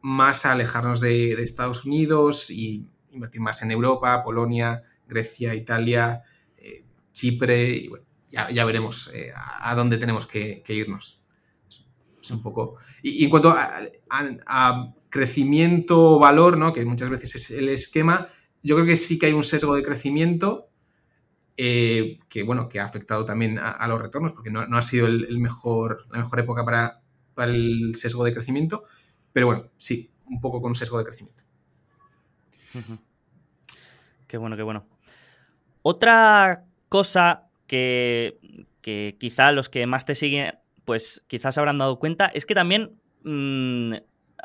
más 0.03 0.45
a 0.45 0.53
alejarnos 0.53 1.01
de, 1.01 1.35
de 1.37 1.43
Estados 1.43 1.85
Unidos 1.85 2.51
y 2.51 2.87
invertir 3.11 3.41
más 3.41 3.63
en 3.63 3.71
Europa, 3.71 4.23
Polonia, 4.23 4.83
Grecia, 5.09 5.55
Italia, 5.55 6.23
Chipre 7.17 7.71
y 7.71 7.89
bueno, 7.89 8.06
ya, 8.51 8.65
veremos 8.65 9.11
eh, 9.15 9.33
a, 9.35 9.75
dónde 9.75 9.99
tenemos 9.99 10.27
que, 10.27 10.63
irnos. 10.69 11.23
Es 12.21 12.31
un 12.31 12.43
poco. 12.43 12.77
Y, 13.03 13.25
en 13.25 13.31
cuanto 13.31 13.55
a, 13.57 14.93
crecimiento 15.09 16.19
valor, 16.19 16.59
¿no? 16.59 16.73
que 16.73 16.85
muchas 16.85 17.09
veces 17.09 17.35
es 17.37 17.51
el 17.53 17.71
esquema, 17.71 18.29
yo 18.63 18.75
creo 18.75 18.87
que 18.87 18.97
sí 18.97 19.19
que 19.19 19.27
hay 19.27 19.33
un 19.33 19.45
sesgo 19.45 19.75
de 19.75 19.83
crecimiento 19.83 20.69
eh, 21.57 22.19
que, 22.29 22.43
bueno, 22.43 22.69
que 22.69 22.81
ha 22.81 22.85
afectado 22.85 23.25
también 23.25 23.59
a, 23.59 23.87
los 23.89 24.01
retornos, 24.01 24.33
porque 24.33 24.51
no, 24.51 24.61
ha 24.61 24.83
sido 24.83 25.07
el, 25.07 25.39
mejor, 25.39 26.07
la 26.11 26.19
mejor 26.19 26.41
época 26.41 26.65
para, 26.65 27.01
el 27.51 27.95
sesgo 27.95 28.25
de 28.25 28.35
crecimiento. 28.35 28.85
Pero 29.33 29.47
bueno, 29.47 29.71
sí, 29.77 30.11
un 30.27 30.41
poco 30.41 30.61
con 30.61 30.75
sesgo 30.75 30.99
de 30.99 31.05
crecimiento. 31.05 31.45
Qué 34.27 34.37
bueno, 34.37 34.57
qué 34.57 34.63
bueno. 34.63 34.85
Otra 35.83 36.65
cosa 36.89 37.46
que, 37.67 38.39
quizá 39.19 39.53
los 39.53 39.69
que 39.69 39.87
más 39.87 40.07
te 40.07 40.15
siguen, 40.15 40.55
pues 40.85 41.25
quizás 41.27 41.59
habrán 41.59 41.79
dado 41.79 41.99
cuenta, 41.99 42.27
es 42.27 42.47
que 42.47 42.55
también 42.55 43.01
mm, 43.25 43.95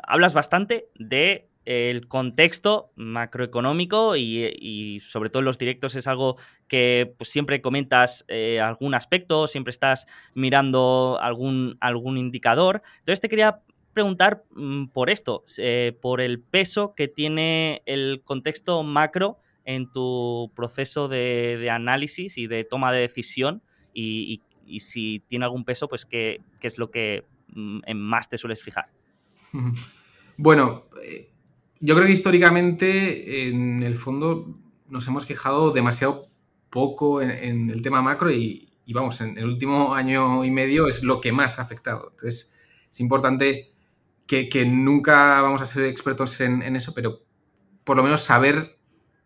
hablas 0.02 0.34
bastante 0.34 0.88
de 0.98 1.48
el 1.64 2.08
contexto 2.08 2.90
macroeconómico 2.96 4.16
y, 4.16 5.00
sobre 5.00 5.30
todo 5.30 5.40
en 5.40 5.44
los 5.44 5.58
directos 5.58 5.94
es 5.94 6.06
algo 6.08 6.36
que 6.66 7.14
pues, 7.16 7.30
siempre 7.30 7.62
comentas 7.62 8.24
eh, 8.28 8.60
algún 8.60 8.94
aspecto, 8.94 9.46
siempre 9.46 9.70
estás 9.70 10.06
mirando 10.34 11.18
algún, 11.20 11.76
algún 11.80 12.18
indicador. 12.18 12.82
Entonces 12.98 13.20
te 13.20 13.28
quería 13.28 13.60
preguntar 13.92 14.44
mm, 14.50 14.86
por 14.86 15.10
esto, 15.10 15.44
eh, 15.58 15.96
por 16.00 16.20
el 16.20 16.40
peso 16.40 16.94
que 16.94 17.08
tiene 17.08 17.82
el 17.86 18.22
contexto 18.24 18.82
macro 18.82 19.38
en 19.64 19.90
tu 19.90 20.50
proceso 20.54 21.08
de, 21.08 21.68
análisis 21.70 22.38
y 22.38 22.46
de 22.46 22.64
toma 22.64 22.92
de 22.92 23.00
decisión 23.00 23.62
y, 23.94 24.42
si 24.78 25.22
tiene 25.26 25.44
algún 25.44 25.64
peso, 25.64 25.88
pues 25.88 26.06
qué, 26.06 26.40
es 26.60 26.78
lo 26.78 26.90
que 26.90 27.24
mm, 27.48 27.80
en 27.84 28.00
más 28.00 28.28
te 28.28 28.38
sueles 28.38 28.62
fijar. 28.62 28.86
Bueno, 30.38 30.86
eh, 31.04 31.30
yo 31.78 31.94
creo 31.94 32.06
que 32.06 32.12
históricamente, 32.12 33.48
en 33.48 33.82
el 33.82 33.96
fondo, 33.96 34.58
nos 34.88 35.06
hemos 35.08 35.26
fijado 35.26 35.72
demasiado 35.72 36.26
poco 36.70 37.20
en, 37.20 37.70
el 37.70 37.82
tema 37.82 38.02
macro 38.02 38.30
y, 38.30 38.70
vamos, 38.88 39.20
en 39.20 39.36
el 39.36 39.44
último 39.44 39.94
año 39.94 40.44
y 40.44 40.50
medio 40.50 40.88
es 40.88 41.02
lo 41.02 41.20
que 41.20 41.32
más 41.32 41.58
ha 41.58 41.62
afectado. 41.62 42.08
Entonces, 42.12 42.54
es 42.90 43.00
importante 43.00 43.72
que, 44.26 44.64
nunca 44.64 45.42
vamos 45.42 45.60
a 45.60 45.66
ser 45.66 45.84
expertos 45.84 46.40
en, 46.40 46.76
eso, 46.76 46.94
pero 46.94 47.20
por 47.84 47.96
lo 47.96 48.02
menos 48.02 48.22
saber 48.22 48.78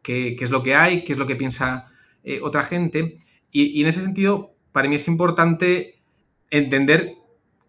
qué, 0.07 0.37
es 0.39 0.51
lo 0.51 0.63
que 0.63 0.75
hay, 0.75 1.03
qué 1.03 1.13
es 1.13 1.19
lo 1.19 1.27
que 1.27 1.35
piensa 1.35 1.89
eh, 2.23 2.39
otra 2.43 2.63
gente. 2.63 3.19
Y, 3.51 3.81
en 3.83 3.89
ese 3.89 4.03
sentido, 4.03 4.55
para 4.73 4.89
mí 4.89 4.97
es 4.97 5.09
importante 5.09 5.99
entender 6.51 7.15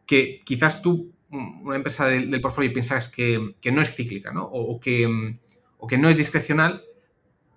que 0.06 0.42
quizás 0.46 0.82
tú 0.82 1.14
una 1.30 1.76
empresa 1.76 2.08
del, 2.08 2.40
portfolio 2.40 2.72
piensas 2.72 3.10
que, 3.10 3.56
no 3.72 3.82
es 3.82 3.94
cíclica, 3.94 4.32
¿no? 4.32 4.44
O, 4.46 4.80
que, 4.80 5.38
que 5.90 5.98
no 5.98 6.10
es 6.10 6.16
discrecional, 6.16 6.84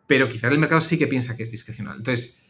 pero 0.07 0.29
quizás 0.29 0.51
el 0.51 0.59
mercado 0.59 0.81
sí 0.81 0.99
que 0.99 1.07
piensa 1.07 1.37
que 1.37 1.45
es 1.45 1.51
discrecional. 1.51 1.99
Entonces, 1.99 2.43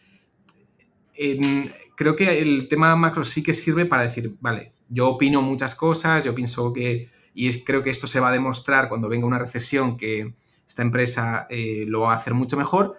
creo 1.96 2.16
que 2.16 2.38
el 2.40 2.68
tema 2.68 2.96
macro 2.96 3.24
sí 3.24 3.42
que 3.42 3.52
sirve 3.52 3.84
para 3.84 4.04
decir, 4.04 4.34
vale, 4.40 4.72
yo 4.88 5.08
opino 5.08 5.42
muchas 5.42 5.74
cosas, 5.74 6.24
yo 6.24 6.34
pienso 6.34 6.72
que, 6.72 7.10
y 7.34 7.52
creo 7.62 7.82
que 7.82 7.90
esto 7.90 8.06
se 8.06 8.20
va 8.20 8.30
a 8.30 8.32
demostrar 8.32 8.88
cuando 8.88 9.08
venga 9.08 9.26
una 9.26 9.38
recesión, 9.38 9.98
que 9.98 10.32
esta 10.70 10.82
empresa 10.82 11.48
eh, 11.50 11.84
lo 11.88 12.02
va 12.02 12.12
a 12.12 12.16
hacer 12.16 12.32
mucho 12.32 12.56
mejor, 12.56 12.96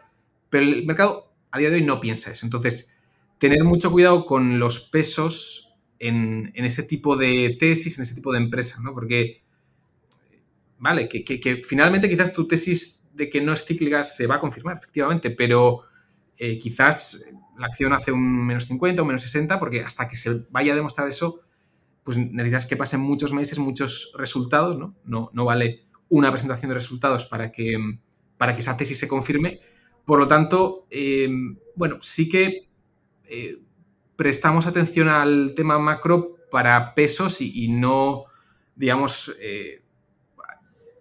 pero 0.50 0.66
el 0.66 0.86
mercado 0.86 1.32
a 1.52 1.58
día 1.58 1.70
de 1.70 1.78
hoy 1.78 1.86
no 1.86 2.02
piensa 2.02 2.30
eso. 2.30 2.46
Entonces, 2.46 2.98
tener 3.38 3.64
mucho 3.64 3.90
cuidado 3.94 4.26
con 4.26 4.60
los 4.60 4.82
pesos 4.82 5.74
en, 5.98 6.52
ese 6.54 6.84
tipo 6.84 7.16
de 7.16 7.56
tesis, 7.58 7.98
en 7.98 8.02
ese 8.02 8.14
tipo 8.14 8.34
de 8.34 8.40
empresa, 8.40 8.82
¿no? 8.84 8.94
Porque, 8.94 9.42
vale, 10.80 11.08
que, 11.08 11.62
finalmente 11.66 12.10
quizás 12.10 12.34
tu 12.34 12.46
tesis 12.46 13.10
de 13.14 13.30
que 13.30 13.40
no 13.40 13.54
es 13.54 13.64
cíclica 13.64 14.04
se 14.04 14.28
va 14.28 14.36
a 14.36 14.40
confirmar, 14.42 14.76
efectivamente, 14.76 15.32
pero 15.32 15.84
eh, 16.38 16.60
quizás 16.60 17.24
la 17.58 17.68
acción 17.68 17.94
hace 17.94 18.12
un 18.12 18.46
menos 18.46 18.66
50 18.66 19.02
o 19.02 19.06
menos 19.06 19.22
60, 19.22 19.58
porque 19.60 19.80
hasta 19.80 20.10
que 20.10 20.18
se 20.18 20.46
vaya 20.50 20.74
a 20.74 20.76
demostrar 20.76 21.08
eso, 21.08 21.40
pues 22.04 22.18
necesitas 22.18 22.66
que 22.66 22.76
pasen 22.76 23.00
muchos 23.00 23.32
meses, 23.32 23.60
muchos 23.60 24.12
resultados, 24.18 24.78
¿no? 24.78 24.94
No, 25.06 25.30
no 25.32 25.46
vale 25.46 25.86
una 26.12 26.30
presentación 26.30 26.69
de 26.69 26.76
resultados 26.76 27.26
para 27.26 27.52
que, 27.52 27.78
para 28.38 28.54
que 28.54 28.60
esa 28.60 28.78
tesis 28.78 29.00
se 29.00 29.08
confirme. 29.08 29.62
Por 30.06 30.19
lo 30.19 30.28
tanto, 30.28 30.86
eh, 30.91 31.30
bueno, 31.76 31.97
sí 32.02 32.28
que 32.28 32.67
eh, 33.26 33.60
prestamos 34.17 34.67
atención 34.67 35.08
al 35.08 35.54
tema 35.56 35.80
macro 35.80 36.36
para 36.52 36.93
pesos 36.93 37.39
y, 37.39 37.69
no, 37.69 38.26
digamos, 38.76 39.34
eh, 39.39 39.84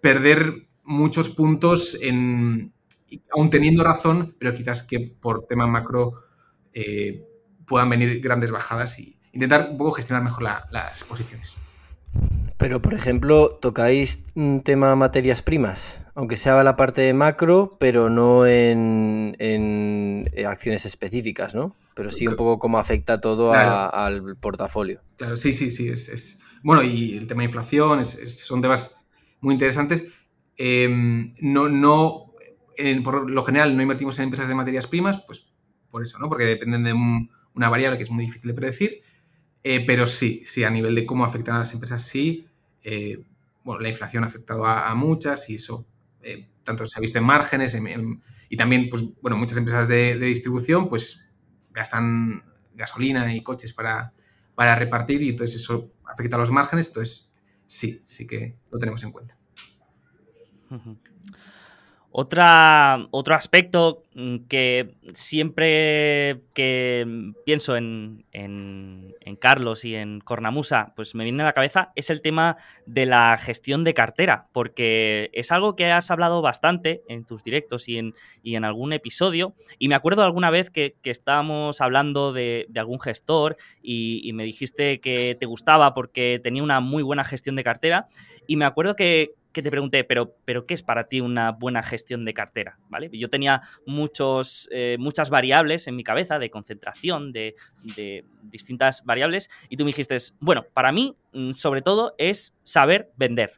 perder 0.01 0.67
muchos 0.83 1.27
puntos 1.27 1.99
aún 3.31 3.49
teniendo 3.49 3.83
razón, 3.83 4.35
pero 4.39 4.53
quizás 4.53 4.83
que 4.83 4.99
por 4.99 5.45
tema 5.45 5.67
macro 5.67 6.23
puedan 7.67 7.89
venir 7.89 8.21
grandes 8.21 8.49
bajadas 8.49 8.97
y 8.97 9.19
intentar 9.33 9.67
un 9.71 9.77
poco 9.77 9.91
gestionar 9.91 10.23
mejor 10.23 10.43
las 10.43 11.03
posiciones. 11.03 11.57
Pero, 12.61 12.81
por 12.81 12.93
ejemplo, 12.93 13.57
tocáis 13.61 14.23
un 14.35 14.61
tema 14.61 14.95
materias 14.95 15.41
primas, 15.41 16.01
aunque 16.15 16.37
sea 16.37 16.63
la 16.63 16.77
parte 16.77 17.01
de 17.01 17.13
macro, 17.13 17.75
pero 17.79 18.09
no 18.09 18.45
en, 18.45 19.35
en 19.39 20.29
acciones 20.45 20.85
específicas, 20.85 21.55
¿no? 21.55 21.75
pero 21.93 22.11
sí 22.11 22.27
un 22.27 22.35
poco 22.35 22.59
cómo 22.59 22.79
afecta 22.79 23.21
todo 23.21 23.53
al 23.53 24.37
portafolio. 24.37 25.01
Claro, 25.17 25.37
sí, 25.37 25.53
sí, 25.53 25.71
sí. 25.71 25.89
Es, 25.89 26.39
Bueno, 26.63 26.83
y 26.83 27.17
el 27.17 27.27
tema 27.27 27.41
de 27.41 27.45
inflación 27.45 28.03
son 28.05 28.61
temas 28.61 28.95
muy 29.39 29.53
interesantes. 29.53 30.05
Em, 30.57 31.33
no, 31.41 31.69
no, 31.69 32.33
por 33.03 33.29
lo 33.29 33.43
general 33.43 33.75
no 33.75 33.81
invertimos 33.81 34.17
en 34.19 34.25
empresas 34.25 34.47
de 34.47 34.55
materias 34.55 34.87
primas, 34.87 35.21
pues 35.21 35.47
por 35.89 36.01
eso, 36.01 36.17
¿no? 36.19 36.29
Porque 36.29 36.45
dependen 36.45 36.83
de 36.83 36.93
una 36.93 37.69
variable 37.69 37.97
que 37.97 38.03
es 38.03 38.11
muy 38.11 38.25
difícil 38.25 38.47
de 38.49 38.53
predecir. 38.53 39.01
Eh, 39.63 39.85
pero 39.85 40.07
sí, 40.07 40.41
sí, 40.45 40.63
a 40.63 40.69
nivel 40.69 40.95
de 40.95 41.05
cómo 41.05 41.23
afectan 41.25 41.55
a 41.55 41.59
las 41.59 41.73
empresas, 41.73 42.01
sí. 42.01 42.47
Eh, 42.83 43.23
bueno, 43.63 43.81
la 43.81 43.89
inflación 43.89 44.23
ha 44.23 44.27
afectado 44.27 44.65
a, 44.65 44.93
muchas 44.95 45.49
y 45.49 45.55
eso 45.55 45.85
eh, 46.23 46.47
tanto 46.63 46.85
se 46.85 46.97
ha 46.97 47.01
visto 47.01 47.19
en 47.19 47.25
márgenes 47.25 47.77
y 48.49 48.57
también, 48.57 48.89
pues, 48.89 49.03
bueno, 49.21 49.37
muchas 49.37 49.57
empresas 49.57 49.87
de, 49.87 50.17
de 50.17 50.25
distribución, 50.25 50.89
pues 50.89 51.31
gastan 51.71 52.43
gasolina 52.75 53.33
y 53.33 53.43
coches 53.43 53.73
para, 53.73 54.13
para 54.55 54.75
repartir 54.75 55.21
y 55.21 55.29
entonces 55.29 55.61
eso 55.61 55.91
afecta 56.03 56.35
a 56.35 56.39
los 56.39 56.51
márgenes, 56.51 56.87
entonces 56.87 57.33
sí, 57.65 58.01
sí 58.05 58.27
que 58.27 58.57
lo 58.71 58.79
tenemos 58.79 59.03
en 59.03 59.11
cuenta. 59.11 59.37
Otra, 62.13 63.07
otro 63.11 63.35
aspecto 63.35 64.03
mm, 64.15 64.39
que 64.49 64.95
siempre 65.13 66.41
que 66.53 67.31
pienso 67.45 67.77
en, 67.77 68.25
Carlos 69.39 69.85
y 69.85 69.95
en 69.95 70.19
Cornamusa, 70.19 70.93
pues 70.95 71.15
me 71.15 71.23
viene 71.23 71.41
a 71.41 71.45
la 71.45 71.53
cabeza, 71.53 71.91
es 71.95 72.09
el 72.09 72.21
tema 72.21 72.57
de 72.85 73.05
la 73.07 73.37
gestión 73.37 73.83
de 73.83 73.93
cartera, 73.95 74.49
porque 74.51 75.31
es 75.33 75.51
algo 75.51 75.75
que 75.75 75.89
has 75.89 76.11
hablado 76.11 76.41
bastante 76.43 77.01
en 77.07 77.25
tus 77.25 77.43
directos 77.43 77.87
y 77.87 77.97
en, 77.97 78.13
en 78.43 78.65
algún 78.65 78.93
episodio, 78.93 79.55
y 79.79 79.87
me 79.87 79.95
acuerdo 79.95 80.23
alguna 80.23 80.51
vez 80.51 80.69
que, 80.69 80.95
estábamos 81.03 81.81
hablando 81.81 82.33
de, 82.33 82.67
algún 82.75 82.99
gestor 82.99 83.57
y, 83.81 84.21
y 84.23 84.33
me 84.33 84.43
dijiste 84.43 84.99
que 84.99 85.35
te 85.39 85.45
gustaba 85.45 85.93
porque 85.93 86.39
tenía 86.43 86.61
una 86.61 86.81
muy 86.81 87.01
buena 87.01 87.23
gestión 87.23 87.55
de 87.55 87.63
cartera, 87.63 88.09
y 88.45 88.57
me 88.57 88.65
acuerdo 88.65 88.95
que, 88.95 89.33
que 89.51 89.61
te 89.61 89.69
pregunté, 89.69 90.03
pero, 90.03 90.35
pero 90.45 90.65
¿qué 90.65 90.73
es 90.73 90.83
para 90.83 91.07
ti 91.07 91.21
una 91.21 91.51
buena 91.51 91.83
gestión 91.83 92.25
de 92.25 92.33
cartera? 92.33 92.79
¿Vale? 92.89 93.09
Yo 93.13 93.29
tenía 93.29 93.61
muchos, 93.85 94.69
eh, 94.71 94.97
muchas 94.99 95.29
variables 95.29 95.87
en 95.87 95.95
mi 95.95 96.03
cabeza 96.03 96.39
de 96.39 96.49
concentración, 96.49 97.31
de, 97.31 97.55
distintas 98.43 99.03
variables, 99.05 99.49
y 99.69 99.77
tú 99.77 99.83
me 99.83 99.89
dijiste, 99.89 100.17
bueno, 100.39 100.65
para 100.73 100.91
mí, 100.91 101.15
mm, 101.33 101.51
sobre 101.51 101.81
todo, 101.81 102.15
es 102.17 102.53
saber 102.63 103.11
vender. 103.17 103.53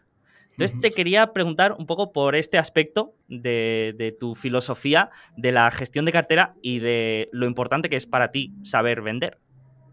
Entonces 0.51 0.79
te 0.79 0.91
quería 0.91 1.33
preguntar 1.33 1.75
un 1.77 1.87
poco 1.87 2.13
por 2.13 2.35
este 2.35 2.59
aspecto 2.59 3.15
de, 3.27 4.15
tu 4.19 4.35
filosofía 4.35 5.09
de 5.35 5.51
la 5.51 5.71
gestión 5.71 6.05
de 6.05 6.11
cartera 6.11 6.53
y 6.61 6.77
de 6.77 7.27
lo 7.31 7.47
importante 7.47 7.89
que 7.89 7.95
es 7.95 8.05
para 8.05 8.29
ti 8.29 8.53
saber 8.63 9.01
vender. 9.01 9.39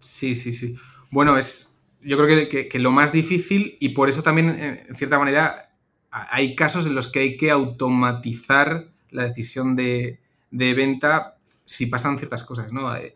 Sí, 0.00 0.36
sí, 0.36 0.52
sí. 0.52 0.76
Bueno, 1.10 1.38
es, 1.38 1.82
yo 2.02 2.18
creo 2.18 2.48
que, 2.48 2.68
que, 2.68 2.78
lo 2.78 2.90
más 2.90 3.10
difícil 3.10 3.78
y 3.80 3.90
por 3.90 4.10
eso 4.10 4.22
también, 4.22 4.50
en 4.86 4.94
cierta 4.94 5.18
manera, 5.18 5.69
hay 6.10 6.56
casos 6.56 6.86
en 6.86 6.94
los 6.94 7.08
que 7.08 7.20
hay 7.20 7.36
que 7.36 7.50
automatizar 7.50 8.88
la 9.10 9.24
decisión 9.24 9.76
de, 9.76 10.20
venta 10.50 11.36
si 11.64 11.86
pasan 11.86 12.18
ciertas 12.18 12.42
cosas, 12.42 12.72
¿no? 12.72 12.94
Eh, 12.96 13.14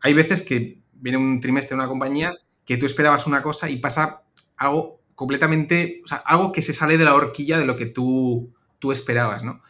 hay 0.00 0.12
veces 0.12 0.42
que 0.42 0.78
viene 0.94 1.18
un 1.18 1.40
trimestre 1.40 1.76
de 1.76 1.80
una 1.80 1.88
compañía 1.88 2.34
que 2.64 2.76
tú 2.76 2.86
esperabas 2.86 3.26
una 3.26 3.42
cosa 3.42 3.70
y 3.70 3.76
pasa 3.76 4.22
algo 4.56 5.00
completamente, 5.14 6.02
o 6.04 6.06
sea, 6.06 6.18
algo 6.18 6.52
que 6.52 6.62
se 6.62 6.72
sale 6.72 6.98
de 6.98 7.04
la 7.04 7.14
horquilla 7.14 7.58
de 7.58 7.64
lo 7.64 7.76
que 7.76 7.86
tú, 7.86 8.52
tú 8.78 8.92
esperabas, 8.92 9.44
¿no? 9.44 9.62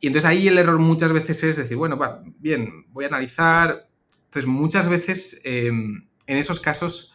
Y 0.00 0.06
entonces 0.06 0.30
ahí 0.30 0.48
el 0.48 0.58
error 0.58 0.78
muchas 0.78 1.12
veces 1.12 1.42
es 1.42 1.56
decir, 1.56 1.76
bueno, 1.76 1.98
va, 1.98 2.22
bien, 2.38 2.86
voy 2.90 3.04
a 3.04 3.08
analizar. 3.08 3.88
Entonces 4.26 4.46
muchas 4.46 4.88
veces 4.88 5.40
em, 5.44 6.06
en 6.26 6.36
esos 6.36 6.60
casos 6.60 7.14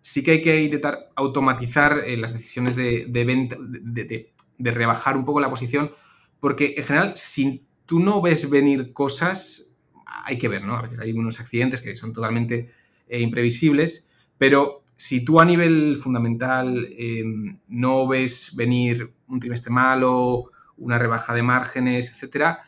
sí 0.00 0.22
que 0.22 0.32
hay 0.32 0.42
que 0.42 0.62
intentar 0.62 1.10
automatizar 1.14 2.02
eh, 2.06 2.16
las 2.16 2.32
decisiones 2.32 2.76
de, 2.76 3.24
venta, 3.24 3.56
de, 3.60 4.30
rebajar 4.70 5.16
un 5.16 5.24
poco 5.24 5.40
la 5.40 5.50
posición, 5.50 5.92
porque 6.40 6.74
en 6.76 6.84
general, 6.84 7.12
si 7.16 7.64
tú 7.86 8.00
no 8.00 8.20
ves 8.20 8.48
venir 8.50 8.92
cosas, 8.92 9.76
hay 10.06 10.38
que 10.38 10.48
ver, 10.48 10.64
¿no? 10.64 10.76
A 10.76 10.82
veces 10.82 11.00
hay 11.00 11.12
unos 11.12 11.40
accidentes 11.40 11.80
que 11.80 11.94
son 11.96 12.12
totalmente 12.12 12.70
eh, 13.08 13.20
imprevisibles, 13.20 14.10
pero 14.38 14.84
si 14.96 15.24
tú 15.24 15.40
a 15.40 15.44
nivel 15.44 15.96
fundamental 15.96 16.88
em, 16.96 17.58
no 17.68 18.06
ves 18.06 18.54
venir 18.54 19.12
un 19.28 19.40
trimestre 19.40 19.72
malo, 19.72 20.50
una 20.76 20.98
rebaja 20.98 21.34
de 21.34 21.42
márgenes, 21.42 22.12
etcétera, 22.12 22.60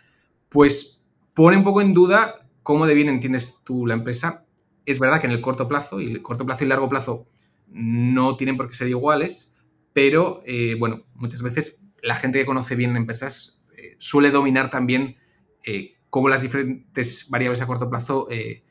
pues 0.49 1.11
pone 1.35 1.57
un 1.57 1.65
poco 1.65 1.81
en 1.81 1.93
duda 1.93 2.35
cómo 2.63 2.87
de 2.87 2.95
bien 2.95 3.09
entiendes 3.09 3.63
tú 3.65 3.87
la 3.87 3.95
empresa. 3.95 4.45
Es 4.87 4.99
verdad 4.99 5.21
que 5.21 5.27
en 5.27 5.33
el 5.33 5.41
corto 5.41 5.69
plazo, 5.69 6.01
y 6.01 6.11
el 6.13 6.23
corto 6.23 6.45
plazo 6.45 6.65
y 6.65 6.69
largo 6.69 6.89
plazo 6.89 7.27
no 7.69 8.37
tienen 8.37 8.57
por 8.57 8.69
qué 8.69 8.75
ser 8.75 8.89
iguales, 8.89 9.55
pero 9.93 10.43
eh, 10.47 10.77
bueno, 10.79 11.05
muchas 11.15 11.43
veces 11.43 11.87
la 12.03 12.17
gente 12.17 12.39
que 12.39 12.47
conoce 12.47 12.77
bien 12.77 12.97
empresas 12.97 13.65
eh, 13.77 13.95
suele 13.99 14.31
dominar 14.31 14.71
también 14.71 15.17
eh, 15.65 15.95
cómo 16.11 16.29
las 16.29 16.43
diferentes 16.43 17.29
variables 17.31 17.63
a 17.63 17.67
corto 17.67 17.89
plazo 17.89 18.29
e 18.31 18.63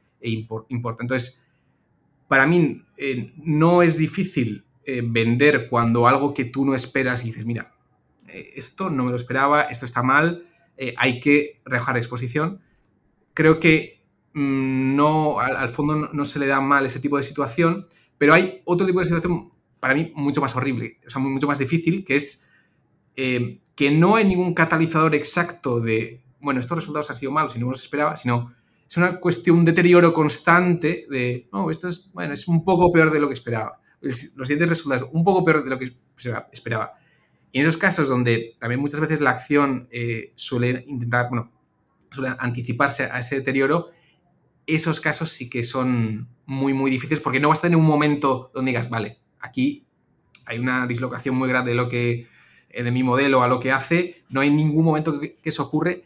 importan. 0.69 1.05
Entonces, 1.05 1.47
para 2.27 2.45
mí 2.45 2.83
no 3.37 3.81
es 3.81 3.97
difícil 3.97 4.65
vender 4.85 5.67
cuando 5.69 6.07
algo 6.07 6.33
que 6.33 6.45
tú 6.45 6.65
no 6.65 6.75
esperas 6.75 7.23
y 7.23 7.27
dices, 7.27 7.45
mira, 7.45 7.73
esto 8.27 8.91
no 8.91 9.05
me 9.05 9.09
lo 9.09 9.15
esperaba, 9.15 9.63
esto 9.63 9.85
está 9.85 10.03
mal, 10.03 10.45
hay 10.97 11.19
que 11.19 11.61
rebajar 11.65 11.97
exposición. 11.97 12.61
Creo 13.33 13.59
que 13.59 14.00
no, 14.33 15.39
al, 15.39 15.69
fondo 15.69 16.09
no, 16.11 16.25
se 16.25 16.39
le 16.39 16.47
da 16.47 16.61
mal 16.61 16.85
ese 16.85 16.99
tipo 16.99 17.17
de 17.17 17.23
situación, 17.23 17.87
pero 18.17 18.33
hay 18.33 18.61
otro 18.65 18.85
tipo 18.85 18.99
de 18.99 19.05
situación 19.05 19.51
para 19.79 19.93
mí 19.93 20.11
mucho 20.15 20.41
más 20.41 20.55
horrible, 20.55 20.99
o 21.05 21.09
sea, 21.09 21.21
mucho 21.21 21.47
más 21.47 21.59
difícil, 21.59 22.05
que 22.05 22.15
es 22.15 22.49
eh, 23.15 23.61
que 23.75 23.91
no 23.91 24.15
hay 24.15 24.25
ningún 24.25 24.53
catalizador 24.53 25.15
exacto 25.15 25.79
de, 25.79 26.23
bueno, 26.39 26.59
estos 26.59 26.77
resultados 26.77 27.09
han 27.09 27.15
sido 27.15 27.31
malos 27.31 27.55
y 27.55 27.59
no 27.59 27.65
me 27.65 27.71
los 27.71 27.81
esperaba, 27.81 28.15
sino 28.15 28.53
es 28.91 28.97
una 28.97 29.19
cuestión, 29.19 29.59
un 29.59 29.65
deterioro 29.65 30.13
constante 30.13 31.07
de, 31.09 31.47
no, 31.53 31.71
esto 31.71 31.87
es, 31.87 32.11
bueno, 32.11 32.33
es 32.33 32.47
un 32.47 32.65
poco 32.65 32.91
peor 32.91 33.09
de 33.09 33.21
lo 33.21 33.27
que 33.27 33.33
esperaba. 33.33 33.79
Los 34.01 34.17
siguientes 34.17 34.67
resultados, 34.67 35.09
un 35.13 35.23
poco 35.23 35.45
peor 35.45 35.63
de 35.63 35.69
lo 35.69 35.79
que 35.79 35.93
esperaba. 36.51 36.93
Y 37.53 37.59
en 37.59 37.65
esos 37.65 37.77
casos 37.77 38.09
donde 38.09 38.57
también 38.59 38.81
muchas 38.81 38.99
veces 38.99 39.21
la 39.21 39.29
acción 39.29 39.87
eh, 39.91 40.33
suele 40.35 40.83
intentar, 40.87 41.29
bueno, 41.29 41.51
suele 42.11 42.35
anticiparse 42.37 43.05
a 43.05 43.19
ese 43.19 43.35
deterioro, 43.35 43.91
esos 44.67 44.99
casos 44.99 45.29
sí 45.31 45.49
que 45.49 45.63
son 45.63 46.27
muy, 46.45 46.73
muy 46.73 46.91
difíciles 46.91 47.19
porque 47.19 47.39
no 47.39 47.49
vas 47.49 47.59
a 47.59 47.63
tener 47.63 47.77
un 47.77 47.85
momento 47.85 48.51
donde 48.53 48.71
digas, 48.71 48.89
vale, 48.89 49.19
aquí 49.39 49.85
hay 50.45 50.59
una 50.59 50.87
dislocación 50.87 51.35
muy 51.35 51.49
grande 51.49 51.71
de 51.71 51.75
lo 51.75 51.89
que 51.89 52.27
eh, 52.69 52.83
de 52.83 52.91
mi 52.91 53.03
modelo 53.03 53.43
a 53.43 53.47
lo 53.47 53.59
que 53.59 53.71
hace, 53.71 54.23
no 54.29 54.41
hay 54.41 54.49
ningún 54.49 54.85
momento 54.85 55.19
que, 55.19 55.37
eso 55.43 55.63
ocurre 55.63 56.05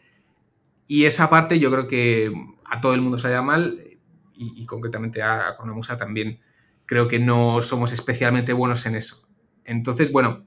y 0.87 1.05
esa 1.05 1.29
parte 1.29 1.59
yo 1.59 1.71
creo 1.71 1.87
que 1.87 2.31
a 2.65 2.81
todo 2.81 2.93
el 2.93 3.01
mundo 3.01 3.17
se 3.17 3.41
mal 3.41 3.79
y, 4.37 4.65
concretamente 4.65 5.21
a 5.21 5.55
Conamusa 5.57 5.97
también 5.97 6.39
creo 6.85 7.07
que 7.07 7.19
no 7.19 7.61
somos 7.61 7.93
especialmente 7.93 8.53
buenos 8.53 8.85
en 8.85 8.95
eso. 8.95 9.27
Entonces, 9.63 10.11
bueno, 10.11 10.45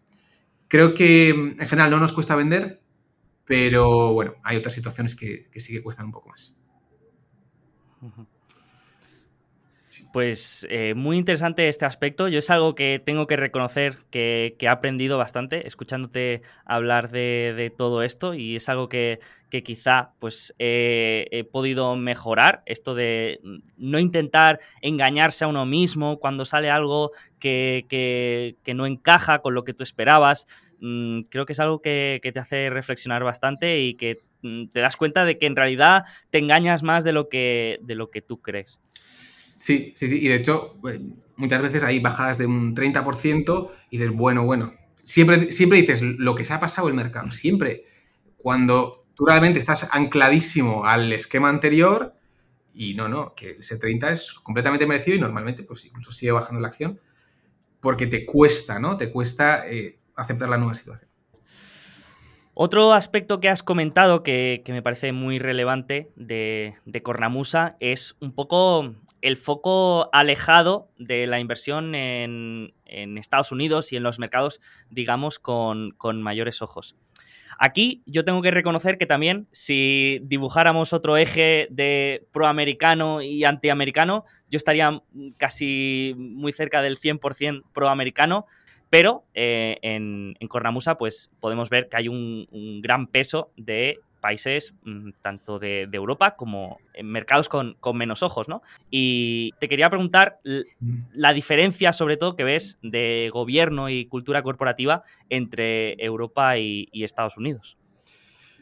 creo 0.69 0.95
que 0.95 1.31
en 1.31 1.59
general 1.59 1.91
no 1.91 1.99
nos 1.99 2.13
cuesta 2.13 2.37
vender, 2.37 2.83
pero 3.45 4.13
bueno, 4.13 4.35
hay 4.45 4.57
otras 4.57 4.75
situaciones 4.75 5.15
que, 5.15 5.49
sí 5.57 5.73
que 5.73 5.83
cuestan 5.83 6.07
un 6.07 6.13
poco 6.13 6.29
más. 6.29 6.55
Pues 10.13 10.67
eh, 10.71 10.95
muy 10.95 11.17
interesante 11.17 11.69
este 11.69 11.87
aspecto. 11.87 12.29
Yo 12.29 12.39
es 12.39 12.51
algo 12.51 12.75
que 12.75 13.01
tengo 13.05 13.27
que 13.27 13.37
reconocer 13.37 13.97
que, 14.11 14.57
he 14.59 14.69
aprendido 14.69 15.17
bastante 15.17 15.67
escuchándote 15.67 16.43
hablar 16.65 17.11
de, 17.11 17.73
todo 17.77 18.03
esto 18.03 18.35
y 18.35 18.57
es 18.57 18.69
algo 18.69 18.89
que, 18.89 19.21
quizá 19.65 20.13
pues 20.19 20.55
he 20.59 21.49
podido 21.51 21.97
mejorar. 21.97 22.63
Esto 22.67 22.95
de 22.95 23.41
no 23.77 23.99
intentar 23.99 24.61
engañarse 24.83 25.45
a 25.45 25.49
uno 25.49 25.65
mismo 25.65 26.19
cuando 26.19 26.45
sale 26.45 26.71
algo 26.71 27.13
que, 27.39 28.57
no 28.75 28.87
encaja 28.87 29.41
con 29.41 29.55
lo 29.55 29.65
que 29.65 29.75
tú 29.75 29.83
esperabas. 29.83 30.47
Mm, 30.81 31.23
creo 31.23 31.47
que 31.47 31.55
es 31.55 31.61
algo 31.61 31.81
que, 31.81 32.21
te 32.23 32.39
hace 32.39 32.71
reflexionar 32.71 33.25
bastante 33.25 33.81
y 33.81 33.95
que 33.95 34.21
te 34.43 34.81
das 34.81 34.97
cuenta 34.97 35.25
de 35.25 35.39
que 35.39 35.47
en 35.47 35.57
realidad 35.57 36.05
te 36.31 36.39
engañas 36.39 36.83
más 36.83 37.05
de 37.05 37.13
lo 37.13 37.29
que, 37.29 37.79
de 37.83 37.95
lo 37.95 38.11
que 38.11 38.23
tú 38.23 38.41
crees. 38.41 38.81
Sí, 39.57 39.93
sí, 39.97 40.09
sí. 40.09 40.19
Y 40.21 40.29
de 40.29 40.37
hecho, 40.37 40.77
pues, 40.81 41.01
muchas 41.37 41.63
veces 41.63 41.83
hay 41.83 41.99
bajadas 41.99 42.39
de 42.39 42.47
un 42.47 42.75
30% 42.75 43.71
y 43.91 43.99
dices, 43.99 44.13
bueno, 44.15 44.45
bueno. 44.45 44.75
Siempre, 45.05 45.53
siempre 45.53 45.81
dices 45.81 46.03
lo 46.03 46.35
que 46.35 46.45
se 46.45 46.53
ha 46.53 46.61
pasado 46.61 46.89
el 46.89 46.95
mercado. 46.95 47.31
Siempre. 47.31 47.85
Cuando 48.37 49.01
tú 49.15 49.27
realmente 49.27 49.59
estás 49.59 49.89
ancladísimo 49.93 50.85
al 50.85 51.13
esquema 51.13 51.49
anterior 51.49 52.15
y 52.73 52.95
no, 52.95 53.09
no, 53.09 53.35
que 53.35 53.57
ese 53.59 53.79
30 53.79 54.13
es 54.13 54.33
completamente 54.35 54.87
merecido 54.87 55.17
y 55.17 55.21
normalmente 55.21 55.65
pues 55.65 55.87
incluso 55.87 56.13
sigue 56.13 56.31
bajando 56.31 56.61
la 56.61 56.69
acción 56.69 57.01
porque 57.81 58.07
te 58.07 58.25
cuesta, 58.25 58.79
¿no? 58.79 58.97
Te 58.97 59.11
cuesta 59.11 59.69
eh, 59.69 59.99
aceptar 60.15 60.49
la 60.49 60.59
nueva 60.59 60.75
situación. 60.75 61.08
Otro 62.61 62.93
aspecto 62.93 63.39
que 63.39 63.49
has 63.49 63.63
comentado 63.63 64.25
que, 64.25 64.65
me 64.67 64.83
parece 64.83 65.13
muy 65.13 65.39
relevante 65.39 66.11
de, 66.17 66.75
de, 66.87 67.03
Cornamusa 67.05 67.77
es 67.79 68.17
un 68.19 68.33
poco 68.33 68.97
el 69.23 69.37
foco 69.37 70.11
alejado 70.13 70.91
de 70.99 71.29
la 71.29 71.39
inversión 71.39 71.95
en, 71.95 72.75
Estados 72.85 73.53
Unidos 73.53 73.93
y 73.93 73.97
en 73.97 74.03
los 74.03 74.19
mercados, 74.19 74.61
digamos, 74.91 75.39
con, 75.39 75.95
mayores 76.21 76.61
ojos. 76.61 76.97
Aquí 77.61 78.03
yo 78.07 78.25
tengo 78.25 78.43
que 78.43 78.51
reconocer 78.51 78.99
que 78.99 79.07
también 79.07 79.47
si 79.53 80.19
dibujáramos 80.25 80.93
otro 80.93 81.17
eje 81.17 81.69
de 81.71 82.27
proamericano 82.33 83.23
y 83.23 83.45
antiamericano, 83.45 84.25
yo 84.51 84.57
estaría 84.57 85.01
casi 85.37 86.13
muy 86.17 86.53
cerca 86.53 86.83
del 86.83 86.99
100% 86.99 87.63
proamericano, 87.73 88.47
pero 88.91 89.25
eh, 89.35 89.79
en, 89.83 90.35
Cornamusa, 90.49 90.97
pues 90.97 91.31
podemos 91.41 91.71
ver 91.71 91.89
que 91.89 91.97
hay 91.97 92.09
un, 92.09 92.81
gran 92.83 93.07
peso 93.07 93.51
de 93.57 94.01
países 94.21 94.75
mm, 94.85 95.11
tanto 95.23 95.59
de, 95.59 95.89
Europa 95.93 96.35
como 96.37 96.79
en 96.95 97.11
mercados 97.11 97.49
con, 97.49 97.77
menos 97.95 98.23
ojos, 98.23 98.49
¿no? 98.49 98.63
Y 98.91 99.53
te 99.61 99.69
quería 99.69 99.91
preguntar 99.91 100.41
la 101.13 101.33
diferencia, 101.33 101.93
sobre 101.93 102.17
todo, 102.17 102.35
que 102.35 102.45
ves 102.45 102.79
de 102.83 103.31
gobierno 103.33 103.89
y 103.89 104.07
cultura 104.07 104.43
corporativa 104.43 105.03
entre 105.29 106.03
Europa 106.03 106.59
y, 106.59 106.89
Estados 106.93 107.37
Unidos. 107.37 107.79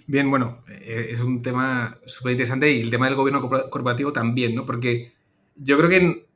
Bien, 0.07 0.31
bueno, 0.31 0.63
eh, 0.69 1.09
es 1.11 1.21
un 1.21 1.43
tema 1.43 1.99
súper 2.07 2.33
interesante 2.33 2.71
y 2.71 2.81
el 2.81 2.91
tema 2.91 3.07
del 3.07 3.17
gobierno 3.17 3.41
corporativo 3.49 4.13
también, 4.13 4.55
¿no? 4.55 4.65
Porque 4.65 5.13
yo 5.57 5.77
creo 5.79 5.89
que 5.91 5.97
en, 5.97 6.27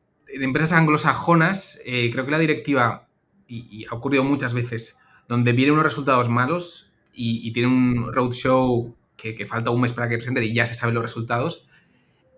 empresas 0.42 0.72
anglosajonas, 0.72 1.80
eh, 1.84 2.10
creo 2.12 2.24
que 2.24 2.30
la 2.32 2.38
directiva 2.38 3.09
y, 3.50 3.84
ha 3.90 3.94
ocurrido 3.94 4.22
muchas 4.24 4.54
veces, 4.54 4.98
donde 5.28 5.52
vienen 5.52 5.74
unos 5.74 5.84
resultados 5.84 6.28
malos 6.28 6.92
y, 7.12 7.52
tiene 7.52 7.68
un 7.68 8.12
roadshow 8.12 8.94
que, 9.16 9.46
falta 9.46 9.70
un 9.70 9.80
mes 9.80 9.92
para 9.92 10.08
que 10.08 10.16
presenten 10.16 10.44
y 10.44 10.54
ya 10.54 10.66
se 10.66 10.74
saben 10.74 10.94
los 10.94 11.02
resultados, 11.02 11.66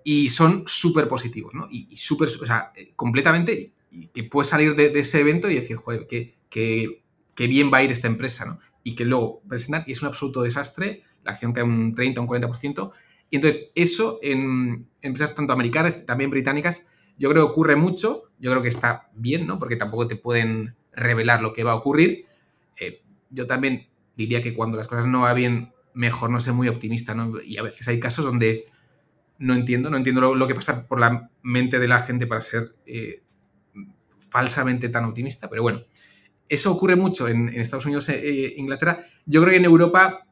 y 0.05 0.31
son 0.31 0.65
súper 0.67 1.07
positivos, 1.07 1.55
¿no? 1.55 1.69
Y, 1.71 1.95
súper, 1.95 2.29
o 2.29 2.47
sea, 2.47 2.73
completamente, 2.97 3.73
que 4.13 4.25
puedes 4.25 4.49
salir 4.49 4.75
de, 4.75 4.99
ese 4.99 5.21
evento 5.21 5.51
y 5.51 5.55
decir, 5.55 5.77
joder, 5.77 6.07
que, 6.07 6.37
que, 6.49 7.03
bien 7.47 7.71
va 7.73 7.79
a 7.79 7.83
ir 7.83 7.93
esta 7.93 8.09
empresa, 8.09 8.47
¿no? 8.47 8.59
Y 8.83 8.95
que 8.95 9.05
luego 9.05 9.43
presentan 9.49 9.85
y 9.87 9.93
es 9.93 10.03
un 10.03 10.09
absoluto 10.09 10.43
desastre, 10.43 11.05
la 11.25 11.33
acción 11.33 11.53
cae 11.53 11.65
un 11.65 11.95
30 11.95 12.21
o 12.21 12.25
un 12.25 12.29
40%, 12.29 12.91
y 13.31 13.37
entonces 13.37 13.71
eso 13.75 14.19
en 14.23 14.89
empresas 15.03 15.35
tanto 15.35 15.53
americanas, 15.53 16.05
también 16.07 16.31
británicas, 16.31 16.87
yo 17.19 17.31
creo 17.31 17.47
que 17.47 17.53
ocurre 17.53 17.77
mucho, 17.77 18.25
yo 18.39 18.51
creo 18.51 18.63
que 18.63 18.69
está 18.69 19.11
bien, 19.15 19.47
¿no? 19.47 19.59
Porque 19.59 19.77
tampoco 19.77 20.07
te 20.07 20.17
pueden 20.17 20.75
revelar 20.93 21.43
lo 21.43 21.53
que 21.53 21.65
va 21.65 21.73
a 21.73 21.77
ocurrir. 21.77 22.27
Eh, 22.79 23.03
yo 23.31 23.47
también 23.47 23.89
diría 24.17 24.43
que 24.43 24.55
cuando 24.55 24.77
las 24.77 24.89
cosas 24.89 25.07
no 25.07 25.21
van 25.21 25.37
bien, 25.37 25.73
mejor 25.95 26.31
no 26.31 26.41
ser 26.41 26.55
muy 26.55 26.69
optimista. 26.69 27.17
Y 27.45 27.59
a 27.59 27.63
veces 27.63 27.89
hay 27.89 28.01
casos 28.01 28.25
donde 28.25 28.67
no 29.39 29.55
entiendo, 29.55 29.91
no 29.91 29.97
entiendo 29.97 30.35
lo, 30.35 30.47
que 30.47 30.55
pasa 30.55 30.87
por 30.87 31.01
la 31.01 31.31
mente 31.43 31.79
de 31.79 31.89
la 31.89 32.01
gente 32.01 32.27
para 32.27 32.41
ser 32.41 32.75
eh, 32.87 33.23
falsamente 34.31 34.89
tan 34.89 35.05
optimista, 35.05 35.49
pero 35.51 35.63
bueno, 35.63 35.83
eso 36.49 36.71
ocurre 36.71 36.97
mucho 36.97 37.29
en, 37.29 37.49
Estados 37.49 37.87
Unidos 37.87 38.09
e 38.11 38.55
Inglaterra. 38.57 39.07
Yo 39.25 39.41
creo 39.41 39.53
que 39.53 39.57
en 39.57 39.65
Europa, 39.65 40.27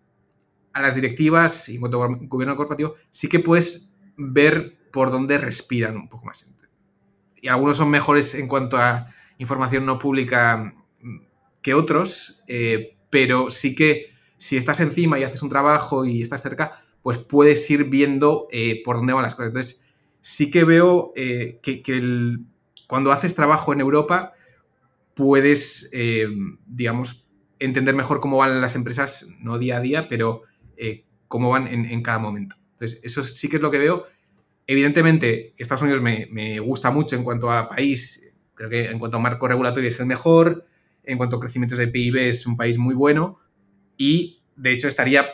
a 0.72 0.82
las 0.82 0.94
directivas 0.94 1.68
y 1.68 1.74
en 1.74 1.80
cuanto 1.80 2.02
al 2.02 2.28
gobierno 2.28 2.56
corporativo, 2.56 2.96
sí 3.10 3.28
que 3.28 3.40
puedes 3.40 3.96
ver 4.16 4.78
por 4.92 5.10
dónde 5.10 5.38
respiran 5.38 5.96
un 5.96 6.08
poco 6.08 6.26
más. 6.26 6.56
Y 7.40 7.48
algunos 7.48 7.78
son 7.78 7.90
mejores 7.90 8.34
en 8.34 8.48
cuanto 8.48 8.76
a 8.76 9.14
información 9.40 9.86
no 9.86 9.98
pública 9.98 10.74
que 11.62 11.74
otros, 11.74 12.44
eh, 12.46 12.96
pero 13.08 13.50
sí 13.50 13.74
que 13.74 14.10
si 14.36 14.56
estás 14.56 14.80
encima 14.80 15.18
y 15.18 15.24
haces 15.24 15.42
un 15.42 15.48
trabajo 15.48 16.04
y 16.04 16.20
estás 16.20 16.42
cerca, 16.42 16.82
pues 17.02 17.18
puedes 17.18 17.68
ir 17.70 17.84
viendo 17.84 18.48
eh, 18.52 18.82
por 18.84 18.96
dónde 18.96 19.14
van 19.14 19.22
las 19.22 19.34
cosas. 19.34 19.48
Entonces, 19.48 19.86
sí 20.20 20.50
que 20.50 20.64
veo 20.64 21.12
eh, 21.16 21.58
que, 21.62 21.82
cuando 22.86 23.12
haces 23.12 23.34
trabajo 23.34 23.72
en 23.72 23.80
Europa, 23.80 24.34
puedes, 25.14 25.90
digamos, 26.66 27.28
entender 27.58 27.94
mejor 27.94 28.20
cómo 28.20 28.38
van 28.38 28.60
las 28.60 28.74
empresas, 28.74 29.28
no 29.40 29.58
día 29.58 29.76
a 29.76 29.80
día, 29.80 30.08
pero 30.08 30.42
cómo 31.28 31.50
van 31.50 31.66
en, 31.68 32.02
cada 32.02 32.18
momento. 32.18 32.56
Entonces, 32.72 33.00
eso 33.04 33.22
sí 33.22 33.48
que 33.48 33.56
es 33.56 33.62
lo 33.62 33.70
que 33.70 33.78
veo. 33.78 34.06
Evidentemente, 34.66 35.54
Estados 35.58 35.82
Unidos 35.82 36.02
me, 36.02 36.28
me 36.32 36.58
gusta 36.58 36.90
mucho 36.90 37.16
en 37.16 37.22
cuanto 37.22 37.50
a 37.52 37.68
país, 37.68 38.29
Creo 38.60 38.68
que 38.68 38.90
en 38.90 38.98
cuanto 38.98 39.16
a 39.16 39.20
marco 39.20 39.48
regulatorio 39.48 39.88
es 39.88 39.98
el 40.00 40.04
mejor, 40.04 40.66
en 41.02 41.16
cuanto 41.16 41.36
a 41.36 41.40
crecimientos 41.40 41.78
de 41.78 41.88
PIB 41.88 42.28
es 42.28 42.46
un 42.46 42.58
país 42.58 42.76
muy 42.76 42.94
bueno 42.94 43.38
y 43.96 44.42
de 44.54 44.72
hecho 44.72 44.86
estaría 44.86 45.26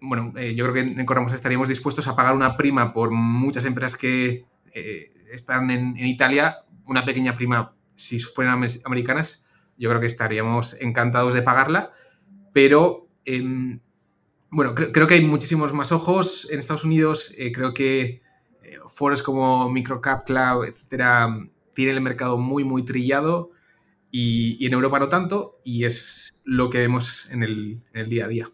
bueno, 0.00 0.32
yo 0.38 0.64
creo 0.70 0.72
que 0.72 0.80
en 0.80 1.04
Corramos 1.04 1.32
estaríamos 1.32 1.66
dispuestos 1.66 2.06
a 2.06 2.14
pagar 2.14 2.36
una 2.36 2.56
prima 2.56 2.92
por 2.92 3.10
muchas 3.10 3.64
empresas 3.64 3.96
que 3.96 4.46
están 5.32 5.68
en, 5.72 5.96
Italia, 6.06 6.58
una 6.86 7.04
pequeña 7.04 7.34
prima 7.34 7.74
si 7.96 8.20
fueran 8.20 8.64
americanas, 8.84 9.50
yo 9.76 9.88
creo 9.88 10.00
que 10.00 10.06
estaríamos 10.06 10.80
encantados 10.80 11.34
de 11.34 11.42
pagarla, 11.42 11.92
pero 12.52 13.08
em, 13.24 13.80
bueno, 14.50 14.76
creo, 14.76 15.08
que 15.08 15.14
hay 15.14 15.24
muchísimos 15.24 15.72
más 15.72 15.90
ojos 15.90 16.48
en 16.52 16.60
Estados 16.60 16.84
Unidos, 16.84 17.34
eh, 17.36 17.50
creo 17.50 17.74
que 17.74 18.22
eh, 18.62 18.78
foros 18.88 19.24
como 19.24 19.68
Microcap 19.68 20.24
Cloud, 20.24 20.66
etcétera, 20.66 21.34
tienen 21.74 21.96
el 21.96 22.00
mercado 22.00 22.38
muy, 22.38 22.64
muy 22.64 22.84
trillado 22.84 23.50
y, 24.10 24.64
en 24.64 24.72
Europa 24.72 25.00
no 25.00 25.08
tanto, 25.08 25.60
y 25.64 25.84
es 25.84 26.40
lo 26.44 26.70
que 26.70 26.78
vemos 26.78 27.28
en 27.32 27.42
el, 27.42 28.08
día 28.08 28.26
a 28.26 28.28
día. 28.28 28.48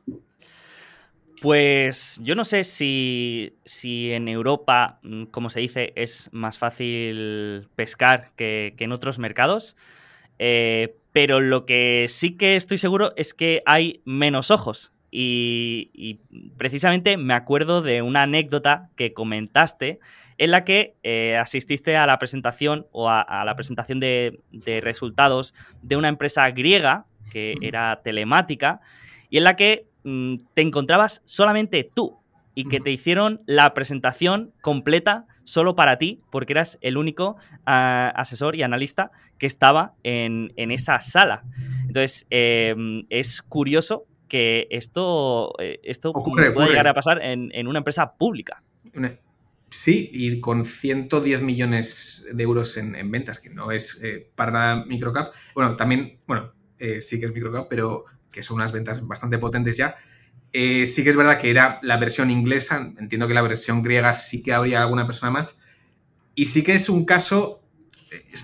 Pues 1.42 2.18
yo 2.22 2.34
no 2.34 2.44
sé 2.44 2.64
si, 2.64 3.52
en 3.82 4.28
Europa, 4.28 5.00
mm, 5.02 5.24
como 5.24 5.50
se 5.50 5.60
dice, 5.60 5.92
es 5.96 6.30
más 6.32 6.58
fácil 6.58 7.68
pescar 7.76 8.30
que, 8.36 8.74
en 8.78 8.92
otros 8.92 9.18
mercados. 9.18 9.76
Eh, 10.38 10.96
pero 11.12 11.40
lo 11.40 11.66
que 11.66 12.06
sí 12.08 12.36
que 12.36 12.56
estoy 12.56 12.78
seguro 12.78 13.12
es 13.16 13.34
que 13.34 13.62
hay 13.66 14.00
menos 14.04 14.50
ojos. 14.50 14.92
Y, 15.10 16.20
precisamente 16.56 17.16
me 17.16 17.34
acuerdo 17.34 17.82
de 17.82 18.00
una 18.02 18.22
anécdota 18.22 18.90
que 18.96 19.12
comentaste 19.12 19.98
en 20.40 20.52
la 20.52 20.64
que 20.64 20.96
eh, 21.02 21.36
asististe 21.36 21.98
a 21.98 22.06
la 22.06 22.18
presentación 22.18 22.86
o 22.92 23.10
a, 23.10 23.44
la 23.44 23.56
presentación 23.56 24.00
de, 24.00 24.40
resultados 24.82 25.54
de 25.82 25.96
una 25.96 26.08
empresa 26.08 26.50
griega 26.50 27.04
que 27.30 27.56
era 27.60 28.00
telemática 28.02 28.80
y 29.28 29.36
en 29.36 29.44
la 29.44 29.54
que 29.54 29.86
mm, 30.02 30.36
te 30.54 30.62
encontrabas 30.62 31.20
solamente 31.26 31.88
tú 31.94 32.16
y 32.54 32.64
que 32.70 32.80
te 32.80 32.90
hicieron 32.90 33.42
la 33.44 33.74
presentación 33.74 34.54
completa 34.62 35.26
solo 35.44 35.76
para 35.76 35.98
ti, 35.98 36.20
porque 36.30 36.54
eras 36.54 36.78
el 36.80 36.96
único 36.96 37.36
ah, 37.66 38.10
asesor 38.16 38.56
y 38.56 38.62
analista 38.62 39.10
que 39.36 39.46
estaba 39.46 39.92
en, 40.04 40.52
esa 40.56 41.00
sala. 41.00 41.44
Entonces, 41.86 42.26
em, 42.30 43.04
es 43.10 43.42
curioso 43.42 44.06
que 44.26 44.68
esto, 44.70 45.52
eh, 45.58 45.80
esto 45.82 46.12
pueda 46.12 46.66
llegar 46.66 46.88
a 46.88 46.94
pasar 46.94 47.22
en, 47.22 47.68
una 47.68 47.78
empresa 47.78 48.14
pública. 48.14 48.62
Sí, 49.70 50.10
y 50.12 50.40
con 50.40 50.64
110 50.64 51.42
millones 51.42 52.26
de 52.32 52.42
euros 52.42 52.76
en, 52.76 53.10
ventas, 53.10 53.38
que 53.38 53.50
no 53.50 53.70
es 53.70 54.00
eh, 54.02 54.28
para 54.34 54.50
nada 54.50 54.84
microcap. 54.84 55.32
Bueno, 55.54 55.76
también, 55.76 56.18
bueno, 56.26 56.52
eh, 56.78 57.00
sí 57.00 57.20
que 57.20 57.26
es 57.26 57.32
microcap, 57.32 57.68
pero 57.68 58.04
que 58.32 58.42
son 58.42 58.56
unas 58.56 58.72
ventas 58.72 59.06
bastante 59.06 59.38
potentes 59.38 59.76
ya. 59.76 59.96
Eh, 60.52 60.86
sí 60.86 61.04
que 61.04 61.10
es 61.10 61.16
verdad 61.16 61.38
que 61.38 61.50
era 61.50 61.78
la 61.82 61.98
versión 61.98 62.30
inglesa, 62.30 62.92
entiendo 62.98 63.28
que 63.28 63.34
la 63.34 63.42
versión 63.42 63.82
griega 63.82 64.12
sí 64.12 64.42
que 64.42 64.52
habría 64.52 64.82
alguna 64.82 65.06
persona 65.06 65.30
más. 65.30 65.60
Y 66.34 66.46
sí 66.46 66.64
que 66.64 66.74
es 66.74 66.88
un 66.88 67.04
caso, 67.04 67.60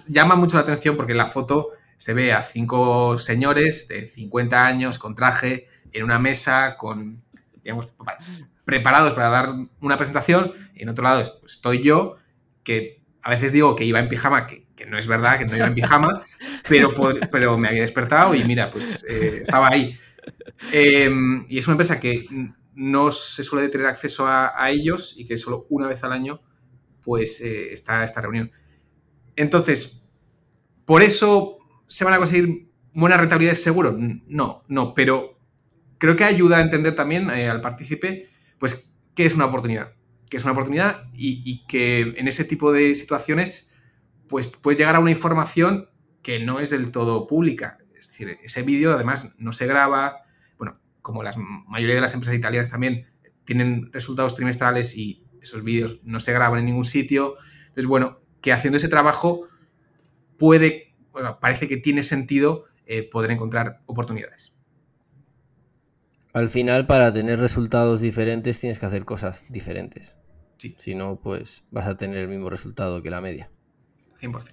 llama 0.09 0.37
mucho 0.37 0.57
la 0.57 0.63
atención 0.63 0.97
porque 0.97 1.13
en 1.13 1.19
la 1.19 1.27
foto 1.27 1.71
se 1.97 2.15
ve 2.15 2.33
a 2.33 2.45
cinco 2.45 3.19
señores 3.19 3.89
de 3.89 4.09
50 4.09 4.65
años 4.65 4.99
con 5.01 5.17
traje 5.17 5.67
en 5.93 6.05
una 6.05 6.21
mesa, 6.21 6.77
con, 6.77 7.25
digamos, 7.67 7.89
preparados 8.65 9.13
para 9.13 9.29
dar 9.29 9.55
una 9.81 9.97
presentación. 9.97 10.53
Y 10.75 10.85
en 10.85 10.89
otro 10.89 11.03
lado 11.03 11.21
estoy 11.21 11.83
yo, 11.83 12.17
que 12.63 13.03
a 13.23 13.31
veces 13.31 13.53
digo 13.53 13.75
que 13.75 13.85
iba 13.85 13.99
en 13.99 14.09
pijama, 14.09 14.47
que, 14.47 14.67
no 14.87 14.97
es 14.97 15.09
verdad, 15.09 15.39
que 15.39 15.47
no 15.47 15.57
iba 15.57 15.67
en 15.67 15.75
pijama, 15.75 16.25
pero, 16.69 16.95
pero 17.31 17.59
me 17.59 17.67
había 17.67 17.83
despertado 17.83 18.37
y 18.37 18.45
mira, 18.45 18.71
pues 18.71 19.05
eh, 19.09 19.39
estaba 19.43 19.69
ahí. 19.69 19.99
Em, 20.71 21.45
y 21.49 21.59
es 21.59 21.67
una 21.67 21.73
empresa 21.73 21.99
que 21.99 22.27
no 22.75 23.11
se 23.11 23.43
suele 23.43 23.69
tener 23.69 23.89
acceso 23.89 24.27
a, 24.29 24.71
ellos 24.71 25.15
y 25.17 25.27
que 25.27 25.39
solo 25.39 25.67
una 25.71 25.89
vez 25.89 26.05
al 26.05 26.13
año 26.13 26.41
pues 27.03 27.41
eh, 27.41 27.73
está 27.73 28.05
esta 28.05 28.21
reunión. 28.21 28.53
Entonces, 29.35 30.09
¿por 30.85 31.03
eso 31.03 31.59
se 31.89 32.05
van 32.05 32.15
a 32.15 32.19
conseguir 32.19 32.69
buenas 32.93 33.19
rentabilidades 33.19 33.63
seguro? 33.63 33.97
No, 33.99 34.65
no, 34.69 34.95
pero 34.95 35.36
creo 35.99 36.17
que 36.17 36.25
ayuda 36.25 36.59
a 36.59 36.61
entender 36.61 36.95
también 36.95 37.31
eh, 37.31 37.49
al 37.49 37.61
partícipe 37.61 38.29
pues 38.59 38.97
qué 39.15 39.27
es 39.27 39.35
una 39.35 39.47
oportunidad, 39.47 39.95
qué 40.29 40.37
es 40.37 40.45
una 40.45 40.53
oportunidad 40.53 41.05
y, 41.15 41.65
que 41.67 42.15
en 42.17 42.29
ese 42.29 42.45
tipo 42.45 42.73
de 42.73 42.95
situaciones 42.95 43.73
pues 44.29 44.57
puedes 44.57 44.79
llegar 44.79 44.97
a 44.97 45.01
una 45.01 45.11
información 45.11 45.89
que 46.23 46.45
no 46.45 46.61
es 46.61 46.71
del 46.71 46.91
todo 46.91 47.27
pública. 47.27 47.79
Es 47.97 48.09
decir, 48.09 48.39
ese 48.43 48.63
vídeo 48.63 48.93
además 48.93 49.35
no 49.39 49.53
se 49.53 49.67
graba, 49.67 50.23
como 51.07 51.23
la 51.23 51.31
mayoría 51.69 51.95
de 51.95 52.01
las 52.01 52.15
empresas 52.15 52.35
italianas 52.35 52.69
también 52.69 53.07
tienen 53.45 53.93
resultados 53.93 54.35
trimestrales 54.35 54.97
y 54.97 55.25
esos 55.41 55.63
vídeos 55.63 56.01
no 56.03 56.19
se 56.19 56.33
graban 56.33 56.59
en 56.59 56.67
ningún 56.67 56.85
sitio. 56.85 57.37
Entonces, 57.61 57.87
bueno, 57.87 58.19
que 58.41 58.53
haciendo 58.53 58.77
ese 58.77 58.89
trabajo 58.89 59.47
puede, 60.37 60.97
parece 61.41 61.69
que 61.69 61.77
tiene 61.77 62.03
sentido 62.03 62.65
eh, 62.87 63.09
poder 63.09 63.31
encontrar 63.31 63.83
oportunidades. 63.87 64.56
Al 66.37 66.51
final, 66.51 66.85
para 66.85 67.11
tener 67.15 67.41
resultados 67.41 68.03
diferentes, 68.03 68.61
tienes 68.61 68.79
que 68.79 68.85
hacer 68.85 69.07
cosas 69.07 69.47
diferentes. 69.49 70.19
Sí. 70.59 70.75
Si 70.77 70.95
no, 70.95 71.19
pues 71.19 71.65
vas 71.71 71.87
a 71.87 71.97
tener 71.97 72.19
el 72.19 72.29
mismo 72.29 72.51
resultado 72.51 73.03
que 73.03 73.09
la 73.09 73.23
media. 73.23 73.49
100%. 74.21 74.53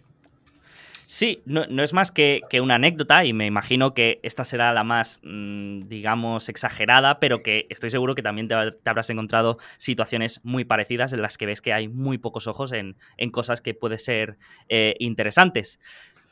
Sí, 1.06 1.43
no, 1.46 1.84
es 1.84 1.91
más 1.91 2.13
que, 2.13 2.41
una 2.62 2.76
anécdota 2.76 3.26
y 3.26 3.34
me 3.34 3.48
imagino 3.48 3.93
que 3.93 4.22
esta 4.24 4.46
será 4.46 4.72
la 4.72 4.86
más, 4.86 5.19
mm, 5.24 5.82
digamos, 5.89 6.48
exagerada, 6.48 7.19
pero 7.19 7.43
que 7.43 7.67
estoy 7.69 7.91
seguro 7.91 8.15
que 8.15 8.22
también 8.22 8.48
te, 8.48 8.56
habrás 8.86 9.10
encontrado 9.10 9.58
situaciones 9.78 10.39
muy 10.41 10.63
parecidas 10.63 11.12
en 11.12 11.22
las 11.22 11.38
que 11.38 11.48
ves 11.48 11.60
que 11.60 11.74
hay 11.74 11.89
muy 11.89 12.17
pocos 12.17 12.48
ojos 12.48 12.72
en, 12.72 12.96
cosas 13.32 13.60
que 13.60 13.74
pueden 13.74 14.00
ser 14.00 14.38
eh, 14.69 14.96
interesantes. 15.00 15.82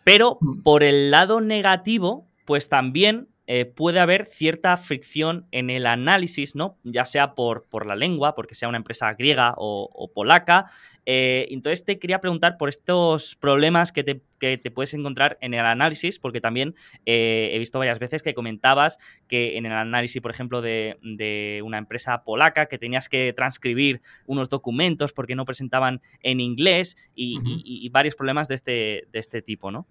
Pero 0.05 0.37
mm. 0.39 0.61
por 0.61 0.81
el 0.81 1.11
lado 1.11 1.41
negativo, 1.41 2.25
pues 2.45 2.69
también 2.69 3.27
eh, 3.53 3.65
puede 3.65 3.99
haber 3.99 4.27
cierta 4.27 4.77
fricción 4.77 5.45
en 5.51 5.69
el 5.69 5.85
análisis, 5.85 6.55
¿no? 6.55 6.77
Ya 6.85 7.03
sea 7.03 7.35
por, 7.35 7.67
por 7.67 7.85
la 7.85 7.97
lengua, 7.97 8.33
porque 8.33 8.55
sea 8.55 8.69
una 8.69 8.77
empresa 8.77 9.13
griega 9.13 9.55
o, 9.57 10.09
polaca. 10.15 10.67
Eh, 11.05 11.47
entonces 11.49 11.83
te 11.83 11.99
quería 11.99 12.21
preguntar 12.21 12.55
por 12.57 12.69
estos 12.69 13.35
problemas 13.35 13.91
que 13.91 14.05
te, 14.05 14.71
puedes 14.71 14.93
encontrar 14.93 15.37
en 15.41 15.53
el 15.53 15.65
análisis, 15.65 16.17
porque 16.17 16.39
también 16.39 16.75
eh, 17.05 17.49
he 17.51 17.59
visto 17.59 17.77
varias 17.77 17.99
veces 17.99 18.23
que 18.23 18.33
comentabas 18.33 18.97
que 19.27 19.57
en 19.57 19.65
el 19.65 19.73
análisis, 19.73 20.21
por 20.21 20.31
ejemplo, 20.31 20.61
de, 20.61 21.61
una 21.65 21.77
empresa 21.77 22.23
polaca, 22.23 22.67
que 22.67 22.77
tenías 22.77 23.09
que 23.09 23.33
transcribir 23.33 23.99
unos 24.27 24.47
documentos 24.47 25.11
porque 25.11 25.35
no 25.35 25.43
presentaban 25.43 25.99
en 26.23 26.39
inglés 26.39 26.95
y, 27.15 27.89
varios 27.89 28.15
problemas 28.15 28.47
de 28.47 28.55
este, 28.55 29.07
de 29.11 29.19
este 29.19 29.41
tipo, 29.41 29.71
¿no? 29.71 29.87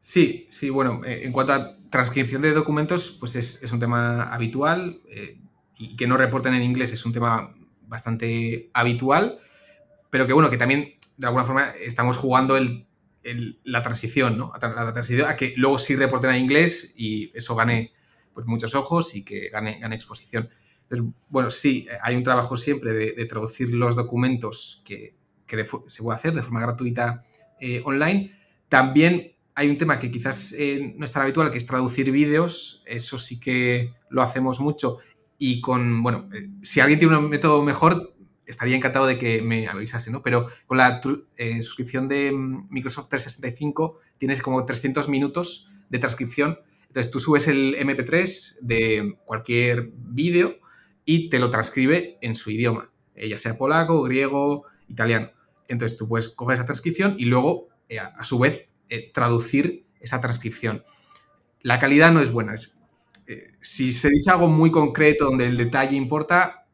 Sí, 0.00 0.48
sí, 0.50 0.70
bueno, 0.70 1.02
eh, 1.04 1.20
en 1.24 1.32
cuanto 1.32 1.52
a 1.52 1.76
transcripción 1.90 2.40
de 2.42 2.52
documentos, 2.52 3.10
pues 3.20 3.36
es, 3.36 3.70
un 3.70 3.80
tema 3.80 4.24
habitual 4.32 5.02
eh, 5.08 5.38
y 5.76 5.96
que 5.96 6.06
no 6.06 6.16
reporten 6.16 6.54
en 6.54 6.62
inglés 6.62 6.92
es 6.92 7.04
un 7.04 7.12
tema 7.12 7.54
bastante 7.82 8.70
habitual, 8.72 9.40
pero 10.08 10.26
que 10.26 10.32
bueno, 10.32 10.48
que 10.48 10.56
también 10.56 10.94
de 11.16 11.26
alguna 11.26 11.44
forma 11.44 11.74
estamos 11.80 12.16
jugando 12.16 12.58
la 13.64 13.82
transición, 13.82 14.38
¿no? 14.38 14.52
A, 14.54 14.68
la 14.68 14.92
transición 14.92 15.28
a 15.28 15.36
que 15.36 15.52
luego 15.56 15.78
sí 15.78 15.96
reporten 15.96 16.30
en 16.30 16.42
inglés 16.42 16.94
y 16.96 17.30
eso 17.36 17.54
gane 17.54 17.92
pues 18.32 18.46
muchos 18.46 18.74
ojos 18.74 19.14
y 19.14 19.24
que 19.24 19.50
gane, 19.50 19.78
gane 19.80 19.96
exposición. 19.96 20.48
Entonces, 20.82 21.06
bueno, 21.28 21.50
sí, 21.50 21.86
hay 22.02 22.16
un 22.16 22.24
trabajo 22.24 22.56
siempre 22.56 22.92
de, 22.92 23.24
traducir 23.26 23.74
los 23.74 23.96
documentos 23.96 24.82
que, 24.84 25.14
se 25.46 26.02
puede 26.02 26.16
hacer 26.16 26.32
de 26.32 26.42
forma 26.42 26.60
gratuita 26.60 27.22
eh, 27.60 27.82
online. 27.84 28.36
También 28.68 29.34
hay 29.60 29.68
un 29.68 29.76
tema 29.76 29.98
que 29.98 30.10
quizás 30.10 30.54
eh, 30.56 30.94
no 30.96 31.04
es 31.04 31.12
tan 31.12 31.22
habitual, 31.22 31.50
que 31.50 31.58
es 31.58 31.66
traducir 31.66 32.10
vídeos. 32.10 32.82
Eso 32.86 33.18
sí 33.18 33.38
que 33.38 33.92
lo 34.08 34.22
hacemos 34.22 34.58
mucho. 34.58 35.00
Y 35.36 35.60
con, 35.60 36.02
bueno, 36.02 36.30
eh, 36.32 36.48
si 36.62 36.80
alguien 36.80 36.98
tiene 36.98 37.18
un 37.18 37.28
método 37.28 37.62
mejor, 37.62 38.14
estaría 38.46 38.74
encantado 38.74 39.04
de 39.04 39.18
que 39.18 39.42
me 39.42 39.68
avisase, 39.68 40.10
¿no? 40.10 40.22
Pero 40.22 40.48
con 40.66 40.78
la 40.78 41.02
eh, 41.36 41.60
suscripción 41.60 42.08
de 42.08 42.32
mm, 42.32 42.68
Microsoft 42.70 43.10
365 43.10 43.98
tienes 44.16 44.40
como 44.40 44.64
300 44.64 45.10
minutos 45.10 45.70
de 45.90 45.98
transcripción. 45.98 46.58
Entonces 46.86 47.12
tú 47.12 47.20
subes 47.20 47.46
el 47.46 47.76
MP3 47.76 48.60
de 48.62 49.18
cualquier 49.26 49.90
vídeo 49.94 50.58
y 51.04 51.28
te 51.28 51.38
lo 51.38 51.50
transcribe 51.50 52.16
en 52.22 52.34
su 52.34 52.50
idioma, 52.50 52.90
ya 53.14 53.36
sea 53.36 53.58
polaco, 53.58 54.02
griego, 54.04 54.64
italiano. 54.88 55.32
Entonces 55.68 55.98
tú 55.98 56.08
puedes 56.08 56.28
coger 56.28 56.54
esa 56.54 56.64
transcripción 56.64 57.16
y 57.18 57.26
luego, 57.26 57.68
a 58.16 58.24
su 58.24 58.38
vez, 58.38 58.69
eh, 58.90 59.10
traducir 59.12 59.86
esa 60.00 60.20
transcripción. 60.20 60.84
La 61.62 61.78
calidad 61.78 62.12
no 62.12 62.20
es 62.20 62.30
buena. 62.30 62.54
Eh, 63.26 63.52
si 63.60 63.92
se 63.92 64.10
dice 64.10 64.30
algo 64.30 64.48
muy 64.48 64.70
concreto 64.70 65.24
donde 65.24 65.46
el 65.46 65.56
detalle 65.56 65.96
importa, 65.96 66.66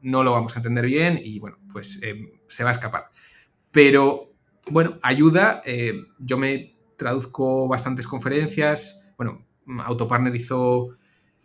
no 0.00 0.22
lo 0.22 0.32
vamos 0.32 0.54
a 0.54 0.60
entender 0.60 0.86
bien 0.86 1.20
y 1.22 1.38
bueno, 1.38 1.58
pues 1.72 2.00
eh, 2.02 2.32
se 2.48 2.64
va 2.64 2.70
a 2.70 2.72
escapar. 2.72 3.10
Pero 3.70 4.32
bueno, 4.70 4.98
ayuda. 5.02 5.62
yo 6.18 6.38
me 6.38 6.76
traduzco 6.96 7.68
bastantes 7.68 8.06
conferencias. 8.06 9.12
Bueno, 9.16 9.46
Autopartner 9.84 10.34
hizo 10.34 10.96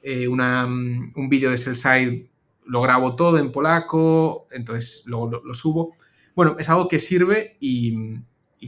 un 0.04 1.30
vídeo 1.30 1.52
de 1.52 1.58
Sellside 1.58 2.30
lo 2.70 2.82
grabo 2.82 3.16
todo 3.16 3.40
en 3.40 3.52
polaco, 3.52 4.48
entonces 4.52 5.04
luego 5.08 5.42
lo, 5.44 5.54
subo. 5.56 5.96
Bueno, 6.36 6.56
es 6.60 6.70
algo 6.70 6.88
que 6.88 7.00
sirve 7.00 7.58
y, 7.60 8.20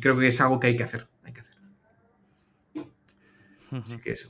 creo 0.01 0.17
que 0.17 0.27
es 0.27 0.41
algo 0.41 0.59
que 0.59 0.67
hay 0.67 0.75
que 0.75 0.83
hacer. 0.83 1.07
Así 3.71 4.01
que 4.01 4.11
eso. 4.11 4.29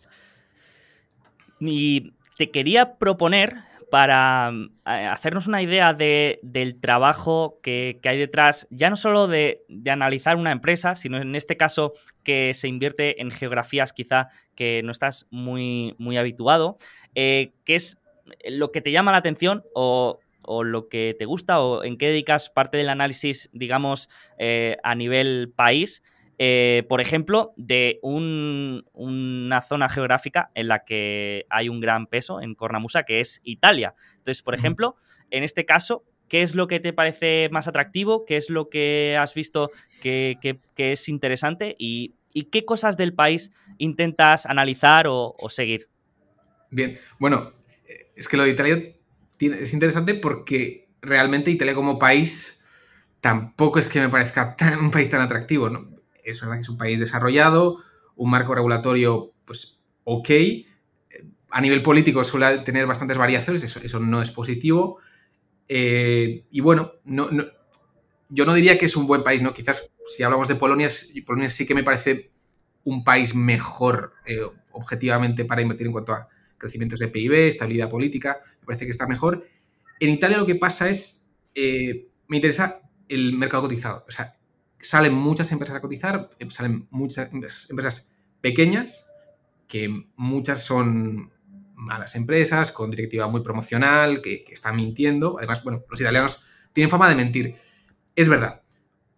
Y 1.60 2.14
te 2.38 2.52
quería 2.52 2.98
proponer 2.98 3.58
para 3.92 4.52
mm, 4.52 4.72
hacernos 4.86 5.48
una 5.48 5.62
idea 5.62 5.94
del 5.94 6.80
trabajo 6.80 7.60
que, 7.62 8.00
hay 8.04 8.18
detrás, 8.18 8.68
ya 8.72 8.90
no 8.90 8.96
solo 8.96 9.28
de, 9.28 9.64
analizar 9.86 10.38
una 10.38 10.54
empresa, 10.54 10.96
sino 10.96 11.18
en 11.18 11.36
este 11.36 11.58
caso 11.58 11.94
que 12.24 12.54
se 12.54 12.70
invierte 12.70 13.22
en 13.22 13.30
geografías 13.32 13.94
quizá 13.94 14.30
que 14.56 14.82
no 14.84 14.92
estás 14.92 15.28
muy, 15.30 15.94
muy 16.00 16.18
habituado, 16.18 16.78
eh, 17.16 17.52
¿qué 17.66 17.76
es 17.76 17.98
lo 18.50 18.72
que 18.72 18.82
te 18.82 18.92
llama 18.92 19.12
la 19.12 19.18
atención 19.18 19.64
o, 19.76 20.20
lo 20.64 20.90
que 20.90 21.16
te 21.18 21.26
gusta 21.26 21.60
o 21.60 21.84
en 21.84 21.98
qué 21.98 22.08
dedicas 22.08 22.50
parte 22.50 22.78
del 22.78 22.90
análisis, 22.90 23.50
digamos, 23.54 24.10
eh, 24.38 24.78
a 24.84 24.96
nivel 24.96 25.52
país? 25.56 26.02
Eh, 26.38 26.84
por 26.90 27.02
ejemplo, 27.02 27.54
de 27.56 28.00
una 28.02 29.62
zona 29.62 29.90
geográfica 29.90 30.50
en 30.56 30.68
la 30.68 30.84
que 30.84 31.46
hay 31.50 31.70
un 31.70 31.80
gran 31.80 32.08
peso 32.08 32.42
en 32.42 32.56
Cornamusa, 32.56 33.04
que 33.04 33.20
es 33.20 33.42
Italia. 33.44 33.94
Entonces, 34.14 34.42
por 34.42 34.56
ejemplo, 34.56 34.96
en 35.30 35.44
este 35.44 35.66
caso, 35.66 36.04
¿qué 36.28 36.42
es 36.42 36.56
lo 36.56 36.68
que 36.68 36.80
te 36.80 36.94
parece 36.94 37.50
más 37.52 37.68
atractivo? 37.68 38.26
¿Qué 38.26 38.38
es 38.38 38.50
lo 38.50 38.70
que 38.70 39.18
has 39.20 39.34
visto 39.34 39.70
que, 40.02 40.38
es 40.78 41.10
interesante? 41.10 41.76
Y, 41.78 42.16
qué 42.52 42.66
cosas 42.66 42.98
del 42.98 43.14
país 43.14 43.52
intentas 43.78 44.46
analizar 44.46 45.06
o, 45.08 45.36
seguir? 45.50 45.90
Bien, 46.70 46.98
bueno, 47.20 47.54
es 48.16 48.28
que 48.28 48.38
lo 48.38 48.44
de 48.44 48.52
Italia 48.52 48.96
es 49.40 49.74
interesante 49.74 50.16
porque 50.16 50.88
realmente 51.02 51.52
Italia 51.52 51.76
como 51.76 52.00
país 52.00 52.66
tampoco 53.20 53.80
es 53.80 53.88
que 53.88 54.00
me 54.00 54.10
parezca 54.10 54.56
un 54.82 54.90
país 54.90 55.10
tan 55.10 55.22
atractivo, 55.22 55.70
¿no? 55.70 55.91
Es 56.24 56.42
verdad 56.42 56.56
que 56.56 56.62
es 56.62 56.70
un 56.70 56.78
país 56.78 57.00
desarrollado, 57.00 57.78
un 58.16 58.30
marco 58.30 58.56
regulatorio, 58.56 59.34
pues, 59.46 59.84
ok. 60.04 60.30
A 61.50 61.62
nivel 61.62 61.82
político 61.82 62.24
suele 62.24 62.60
tener 62.60 62.86
bastantes 62.86 63.18
variaciones, 63.18 63.64
eso, 63.64 64.00
no 64.00 64.22
es 64.22 64.32
positivo. 64.32 65.00
Eh, 65.68 66.46
y 66.50 66.60
bueno, 66.62 66.94
no, 67.04 67.30
yo 68.30 68.46
no 68.46 68.54
diría 68.54 68.78
que 68.78 68.86
es 68.86 68.96
un 68.96 69.08
buen 69.08 69.24
país, 69.24 69.42
¿no? 69.42 69.54
Quizás 69.54 69.92
si 70.06 70.24
hablamos 70.24 70.48
de 70.48 70.56
Polonia, 70.56 70.90
Polonia 71.26 71.50
sí 71.50 71.66
que 71.66 71.76
me 71.76 71.84
parece 71.84 72.32
un 72.84 73.04
país 73.04 73.36
mejor 73.36 74.14
eh, 74.26 74.40
objetivamente 74.72 75.46
para 75.46 75.62
invertir 75.62 75.88
en 75.88 75.94
cuanto 75.94 76.14
a 76.14 76.28
crecimientos 76.58 77.00
de 77.00 77.10
PIB, 77.10 77.34
estabilidad 77.48 77.90
política, 77.90 78.42
me 78.62 78.66
parece 78.66 78.86
que 78.86 78.92
está 78.92 79.08
mejor. 79.08 79.46
En 80.00 80.10
Italia 80.10 80.38
lo 80.38 80.46
que 80.46 80.56
pasa 80.56 80.90
es, 80.90 81.30
eh, 81.54 82.08
me 82.28 82.38
interesa 82.38 82.82
el 83.08 83.34
mercado 83.34 83.64
cotizado. 83.64 84.06
O 84.08 84.12
sea, 84.12 84.34
salen 84.82 85.14
muchas 85.14 85.52
empresas 85.52 85.76
a 85.76 85.82
cotizar, 85.82 86.30
eh, 86.40 86.48
salen 86.50 86.88
muchas 86.90 87.30
empresas 87.32 88.18
pequeñas, 88.42 89.10
que 89.68 90.06
muchas 90.16 90.64
son 90.64 91.32
malas 91.76 92.16
empresas, 92.16 92.72
con 92.72 92.92
directiva 92.92 93.28
muy 93.28 93.42
promocional, 93.42 94.22
que, 94.22 94.46
están 94.50 94.76
mintiendo. 94.76 95.38
Además, 95.38 95.64
bueno, 95.64 95.84
los 95.90 96.00
italianos 96.00 96.44
tienen 96.74 96.90
fama 96.90 97.10
de 97.10 97.16
mentir. 97.16 97.56
Es 98.16 98.30
verdad. 98.30 98.62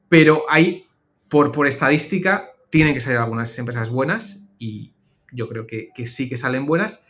Pero 0.10 0.46
hay, 0.48 0.88
por, 1.28 1.52
por 1.52 1.68
estadística, 1.68 2.52
tienen 2.70 2.94
que 2.94 3.02
salir 3.02 3.20
algunas 3.20 3.58
empresas 3.60 3.90
buenas 3.90 4.50
y 4.58 4.94
yo 5.32 5.50
creo 5.50 5.68
que, 5.68 5.92
sí 6.06 6.30
que 6.30 6.38
salen 6.38 6.66
buenas. 6.66 7.08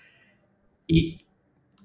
Y 0.87 1.27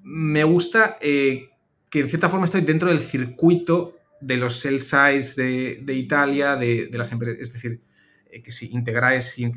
me 0.02 0.44
gusta 0.44 0.98
eh, 1.00 1.50
que 1.90 2.00
en 2.00 2.08
cierta 2.08 2.28
forma 2.28 2.44
estoy 2.44 2.62
dentro 2.62 2.88
del 2.88 3.00
circuito 3.00 3.97
de 4.20 4.36
los 4.36 4.56
sell 4.56 4.80
sides 4.80 5.36
de, 5.36 5.94
Italia, 5.94 6.56
de, 6.56 6.88
las 6.92 7.12
empresas, 7.12 7.38
es 7.40 7.52
decir, 7.52 7.82
eh, 8.30 8.42
que 8.42 8.52
si 8.52 8.70
Integrae, 8.72 9.22
sin 9.22 9.52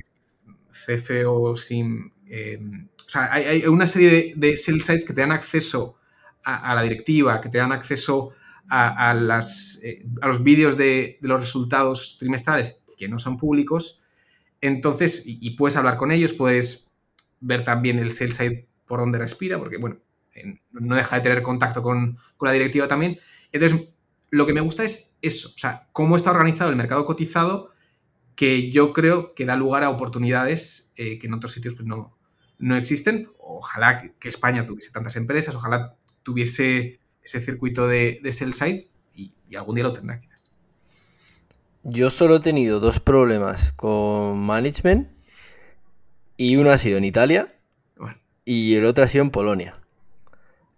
CFO, 0.69 1.55
sin... 1.55 2.13
Em, 2.27 2.87
o 3.05 3.09
sea, 3.09 3.33
hay, 3.33 3.65
una 3.67 3.87
serie 3.87 4.33
de, 4.35 4.57
sell 4.57 4.81
sides 4.81 5.03
que 5.03 5.13
te 5.13 5.21
dan 5.21 5.31
acceso 5.31 5.97
a, 6.43 6.73
la 6.73 6.81
directiva, 6.81 7.41
que 7.41 7.49
te 7.49 7.57
dan 7.57 7.71
acceso 7.71 8.31
a, 8.69 9.13
las, 9.13 9.81
eh, 9.83 10.05
a 10.21 10.27
los 10.27 10.43
vídeos 10.43 10.77
de, 10.77 11.17
los 11.21 11.41
resultados 11.41 12.17
trimestrales 12.17 12.83
que 12.97 13.09
no 13.09 13.19
son 13.19 13.37
públicos. 13.37 14.03
Entonces, 14.61 15.23
y, 15.25 15.49
puedes 15.51 15.75
hablar 15.75 15.97
con 15.97 16.11
ellos, 16.11 16.33
puedes 16.33 16.95
ver 17.39 17.63
también 17.63 17.99
el 17.99 18.11
sell 18.11 18.33
side 18.33 18.67
por 18.85 18.99
donde 18.99 19.19
respira, 19.19 19.57
porque, 19.57 19.77
bueno, 19.77 19.97
no 20.71 20.95
deja 20.95 21.17
de 21.17 21.21
tener 21.21 21.41
contacto 21.41 21.81
con, 21.81 22.17
con 22.37 22.47
la 22.47 22.53
directiva 22.53 22.87
también. 22.87 23.19
Entonces, 23.51 23.89
lo 24.31 24.45
que 24.45 24.53
me 24.53 24.61
gusta 24.61 24.83
es 24.83 25.17
eso, 25.21 25.49
o 25.49 25.59
sea, 25.59 25.89
cómo 25.91 26.15
está 26.15 26.31
organizado 26.31 26.69
el 26.69 26.77
mercado 26.77 27.05
cotizado, 27.05 27.71
que 28.35 28.71
yo 28.71 28.93
creo 28.93 29.35
que 29.35 29.45
da 29.45 29.55
lugar 29.55 29.83
a 29.83 29.89
oportunidades 29.89 30.93
eh, 30.95 31.19
que 31.19 31.27
en 31.27 31.33
otros 31.33 31.51
sitios 31.51 31.75
pues, 31.75 31.85
no, 31.85 32.17
no 32.57 32.75
existen. 32.75 33.29
Ojalá 33.37 34.15
que, 34.17 34.29
España 34.29 34.65
tuviese 34.65 34.91
tantas 34.91 35.17
empresas, 35.17 35.53
ojalá 35.53 35.95
tuviese 36.23 36.99
ese 37.21 37.41
circuito 37.41 37.87
de, 37.87 38.19
de 38.23 38.33
sell 38.33 38.53
sites 38.53 38.87
y, 39.13 39.33
algún 39.55 39.75
día 39.75 39.83
lo 39.83 39.93
tendrá 39.93 40.19
quizás. 40.21 40.55
Yo 41.83 42.09
solo 42.09 42.37
he 42.37 42.39
tenido 42.39 42.79
dos 42.79 42.99
problemas 42.99 43.73
con 43.73 44.39
management 44.39 45.09
y 46.37 46.55
uno 46.55 46.71
ha 46.71 46.77
sido 46.77 46.97
en 46.97 47.03
Italia 47.03 47.53
y 48.45 48.75
el 48.75 48.85
otro 48.85 49.03
ha 49.03 49.07
sido 49.07 49.25
en 49.25 49.31
Polonia. 49.31 49.79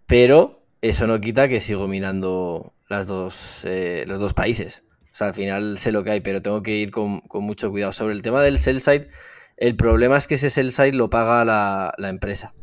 Pero 0.08 0.66
eso 0.82 1.06
no 1.08 1.22
quita 1.22 1.48
que 1.48 1.60
sigo 1.60 1.88
mirando 1.88 2.73
las 2.88 3.08
dos, 3.08 3.62
eh, 3.66 4.06
los 4.08 4.20
dos 4.20 4.34
países. 4.34 4.84
O 5.14 5.16
sea, 5.16 5.28
al 5.28 5.34
final 5.34 5.78
sé 5.78 5.92
lo 5.92 6.04
que 6.04 6.12
hay, 6.12 6.22
pero 6.22 6.42
tengo 6.42 6.64
que 6.64 6.76
ir 6.76 6.92
con, 6.92 7.22
mucho 7.34 7.70
cuidado. 7.70 7.92
Sobre 7.92 8.16
el 8.16 8.24
tema 8.24 8.42
del 8.42 8.58
sell 8.58 8.82
side, 8.82 9.10
el 9.58 9.76
problema 9.76 10.18
es 10.18 10.28
que 10.28 10.36
ese 10.36 10.50
sell 10.50 10.72
side 10.72 10.94
lo 10.94 11.10
paga 11.10 11.46
la, 11.46 12.10
empresa. 12.10 12.54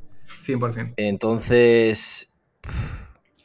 100%. 0.45 0.95
Entonces, 0.97 2.33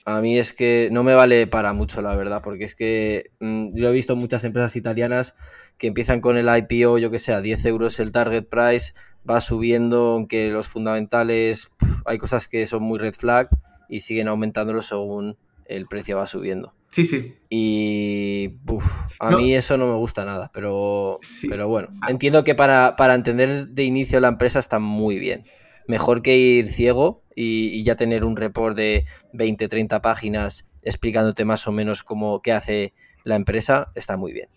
a 0.06 0.22
mí 0.22 0.40
es 0.40 0.54
que 0.54 0.90
no 0.92 1.04
me 1.04 1.14
vale 1.14 1.46
para 1.46 1.74
mucho, 1.74 2.02
la 2.02 2.16
verdad, 2.16 2.42
porque 2.42 2.64
es 2.64 2.74
que 2.74 3.32
mm, 3.40 3.76
yo 3.76 3.90
he 3.90 3.94
visto 3.94 4.16
muchas 4.16 4.44
empresas 4.44 4.76
italianas 4.76 5.36
que 5.78 5.86
empiezan 5.88 6.20
con 6.20 6.36
el 6.38 6.48
IPO, 6.48 6.98
yo 6.98 7.12
que 7.12 7.20
sé, 7.20 7.34
a 7.34 7.42
10 7.42 7.66
euros 7.68 8.00
el 8.00 8.12
target 8.12 8.46
price, 8.46 8.94
va 9.30 9.40
subiendo, 9.40 10.14
aunque 10.14 10.50
los 10.50 10.68
fundamentales, 10.68 11.70
hay 12.06 12.18
cosas 12.18 12.48
que 12.48 12.66
son 12.66 12.82
muy 12.82 12.98
red 12.98 13.14
flag 13.14 13.50
y 13.88 14.00
siguen 14.00 14.30
aumentándolo 14.30 14.82
según 14.82 15.38
el 15.66 15.88
precio 15.88 16.18
va 16.18 16.26
subiendo. 16.26 16.74
Sí, 16.96 17.04
sí. 17.04 17.36
Y 17.50 18.52
a 19.20 19.32
mí 19.32 19.54
eso 19.54 19.78
no 19.78 19.88
me 19.88 19.96
gusta 19.96 20.24
nada, 20.24 20.50
pero, 20.54 21.20
pero 21.50 21.68
bueno, 21.68 21.90
ah. 22.02 22.10
entiendo 22.10 22.46
que 22.46 22.56
para, 22.56 22.96
entender 23.14 23.68
de 23.68 23.84
inicio 23.84 24.20
la 24.22 24.30
empresa 24.30 24.60
está 24.60 24.80
muy 24.80 25.20
bien. 25.20 25.46
Mejor 25.88 26.22
que 26.22 26.38
ir 26.38 26.70
ciego 26.70 27.22
y, 27.36 27.84
ya 27.84 27.96
tener 27.96 28.24
un 28.24 28.38
report 28.38 28.78
de 28.78 29.06
20, 29.34 29.68
30 29.68 30.02
páginas 30.02 30.66
explicándote 30.84 31.44
más 31.44 31.68
o 31.68 31.74
menos 31.74 32.02
cómo, 32.04 32.42
qué 32.42 32.54
hace 32.54 32.94
la 33.26 33.36
empresa, 33.36 33.92
está 33.96 34.16
muy 34.16 34.32
bien. 34.32 34.48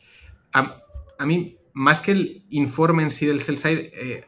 A, 0.53 1.27
mí, 1.27 1.59
más 1.73 2.01
que 2.01 2.13
el 2.13 2.45
informe 2.51 3.03
en 3.03 3.11
sí 3.11 3.27
del 3.27 3.41
sell 3.41 3.59
side, 3.59 3.91
eh, 3.95 4.27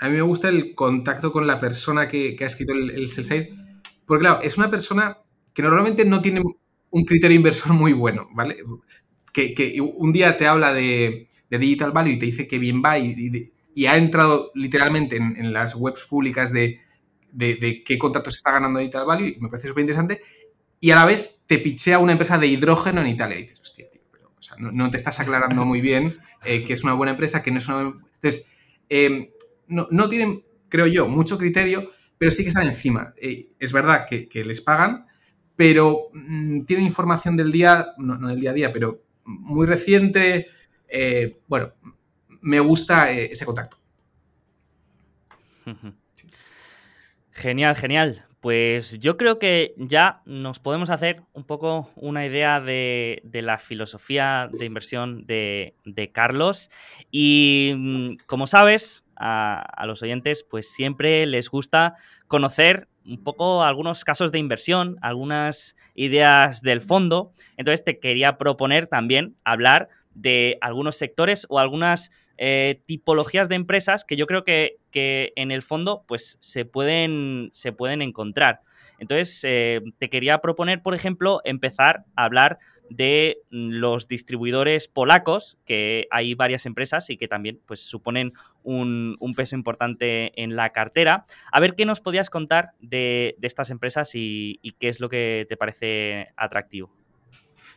a 0.00 0.08
mí 0.08 0.16
me 0.16 0.22
gusta 0.22 0.48
el 0.48 0.74
contacto 0.74 1.30
con 1.30 1.46
la 1.46 1.60
persona 1.60 2.08
que, 2.08 2.36
ha 2.40 2.46
escrito 2.46 2.72
el, 2.72 2.90
el 2.90 3.06
sell 3.06 3.24
side, 3.24 3.54
porque 4.06 4.22
claro, 4.22 4.42
es 4.42 4.58
una 4.58 4.70
persona 4.70 5.18
que 5.54 5.62
normalmente 5.62 6.04
no 6.04 6.20
tienen 6.20 6.42
un 6.90 7.04
criterio 7.04 7.36
inversor 7.36 7.72
muy 7.72 7.92
bueno, 7.92 8.28
¿vale? 8.32 8.58
Que, 9.32 9.80
un 9.80 10.12
día 10.12 10.36
te 10.36 10.46
habla 10.46 10.74
de, 10.74 11.28
Digital 11.48 11.92
Value 11.92 12.10
y 12.10 12.18
te 12.18 12.26
dice 12.26 12.48
que 12.48 12.58
bien 12.58 12.82
va 12.84 12.98
y, 12.98 13.50
ha 13.86 13.96
entrado 13.96 14.50
literalmente 14.54 15.16
en, 15.16 15.52
las 15.52 15.76
webs 15.76 16.02
públicas 16.02 16.52
de, 16.52 16.80
qué 17.38 17.98
contratos 17.98 18.36
está 18.36 18.52
ganando 18.52 18.80
Digital 18.80 19.06
Value 19.06 19.26
y 19.26 19.40
me 19.40 19.48
parece 19.48 19.68
súper 19.68 19.82
interesante. 19.82 20.20
Y 20.80 20.90
a 20.90 20.96
la 20.96 21.04
vez 21.04 21.36
te 21.46 21.58
pichea 21.58 21.98
una 21.98 22.12
empresa 22.12 22.38
de 22.38 22.48
hidrógeno 22.48 23.00
en 23.00 23.06
Italia 23.06 23.38
y 23.38 23.42
dices, 23.42 23.60
hostia, 23.60 23.88
tío, 23.90 24.02
pero 24.10 24.30
no, 24.58 24.90
te 24.90 24.96
estás 24.96 25.20
aclarando 25.20 25.64
muy 25.64 25.80
bien 25.80 26.18
eh, 26.44 26.64
que 26.64 26.72
es 26.72 26.82
una 26.84 26.94
buena 26.94 27.12
empresa, 27.12 27.42
que 27.42 27.50
no 27.50 27.58
es 27.58 27.68
una... 27.68 27.94
Entonces, 28.16 28.52
eh, 28.88 29.32
no, 29.68 30.08
tienen, 30.08 30.44
creo 30.68 30.86
yo, 30.86 31.08
mucho 31.08 31.38
criterio, 31.38 31.90
pero 32.18 32.30
sí 32.30 32.42
que 32.42 32.48
están 32.48 32.66
encima. 32.66 33.14
Eh, 33.16 33.50
es 33.58 33.72
verdad 33.72 34.06
que 34.08 34.44
les 34.44 34.60
pagan, 34.60 35.06
pero 35.56 36.10
mm, 36.12 36.64
tiene 36.64 36.82
información 36.82 37.36
del 37.36 37.52
día, 37.52 37.94
no, 37.98 38.16
del 38.28 38.40
día 38.40 38.50
a 38.50 38.54
día, 38.54 38.72
pero 38.72 39.02
muy 39.24 39.66
reciente. 39.66 40.48
Eh, 40.88 41.38
bueno, 41.46 41.72
me 42.40 42.60
gusta 42.60 43.12
eh, 43.12 43.30
ese 43.32 43.44
contacto. 43.44 43.78
Genial, 47.30 47.74
genial. 47.76 48.26
Pues 48.40 48.98
yo 48.98 49.16
creo 49.16 49.36
que 49.36 49.74
ya 49.78 50.20
nos 50.26 50.58
podemos 50.58 50.90
hacer 50.90 51.22
un 51.32 51.44
poco 51.44 51.90
una 51.96 52.26
idea 52.26 52.60
de, 52.60 53.22
la 53.32 53.58
filosofía 53.58 54.50
de 54.52 54.66
inversión 54.66 55.24
de, 55.26 56.10
Carlos. 56.12 56.70
Y 57.10 57.72
mm, 57.74 58.16
como 58.26 58.46
sabes, 58.46 59.04
a, 59.16 59.60
a, 59.60 59.86
los 59.86 60.02
oyentes, 60.02 60.44
pues 60.44 60.70
siempre 60.70 61.24
les 61.26 61.48
gusta 61.48 61.94
conocer 62.28 62.88
un 63.06 63.22
poco 63.22 63.62
algunos 63.62 64.04
casos 64.04 64.32
de 64.32 64.38
inversión, 64.38 64.96
algunas 65.02 65.76
ideas 65.94 66.62
del 66.62 66.80
fondo. 66.80 67.32
Entonces 67.56 67.84
te 67.84 67.98
quería 67.98 68.38
proponer 68.38 68.86
también 68.86 69.36
hablar 69.44 69.88
de 70.14 70.58
algunos 70.60 70.96
sectores 70.96 71.46
o 71.48 71.58
algunas 71.58 72.10
eh, 72.36 72.80
tipologías 72.86 73.48
de 73.48 73.54
empresas 73.56 74.04
que 74.04 74.16
yo 74.16 74.26
creo 74.26 74.42
que, 74.44 74.78
en 74.92 75.50
el 75.50 75.62
fondo 75.62 76.04
pues 76.06 76.36
se 76.40 76.64
pueden, 76.64 77.48
se 77.52 77.72
pueden 77.72 78.02
encontrar. 78.02 78.60
Entonces, 78.98 79.40
eh, 79.42 79.80
te 79.98 80.08
quería 80.08 80.38
proponer, 80.38 80.82
por 80.82 80.94
ejemplo, 80.94 81.40
empezar 81.44 82.04
a 82.16 82.24
hablar 82.24 82.58
de 82.90 83.38
los 83.50 84.08
distribuidores 84.08 84.88
polacos, 84.88 85.58
que 85.64 86.06
hay 86.10 86.34
varias 86.34 86.66
empresas 86.66 87.10
y 87.10 87.16
que 87.16 87.28
también 87.28 87.60
pues, 87.66 87.80
suponen 87.80 88.32
un, 88.62 89.16
peso 89.36 89.56
importante 89.56 90.40
en 90.40 90.54
la 90.56 90.70
cartera. 90.70 91.26
A 91.50 91.60
ver 91.60 91.74
qué 91.74 91.84
nos 91.84 92.00
podías 92.00 92.30
contar 92.30 92.72
de, 92.80 93.36
estas 93.42 93.70
empresas 93.70 94.10
y, 94.14 94.60
qué 94.78 94.88
es 94.88 95.00
lo 95.00 95.08
que 95.08 95.46
te 95.48 95.56
parece 95.56 96.28
atractivo. 96.36 96.90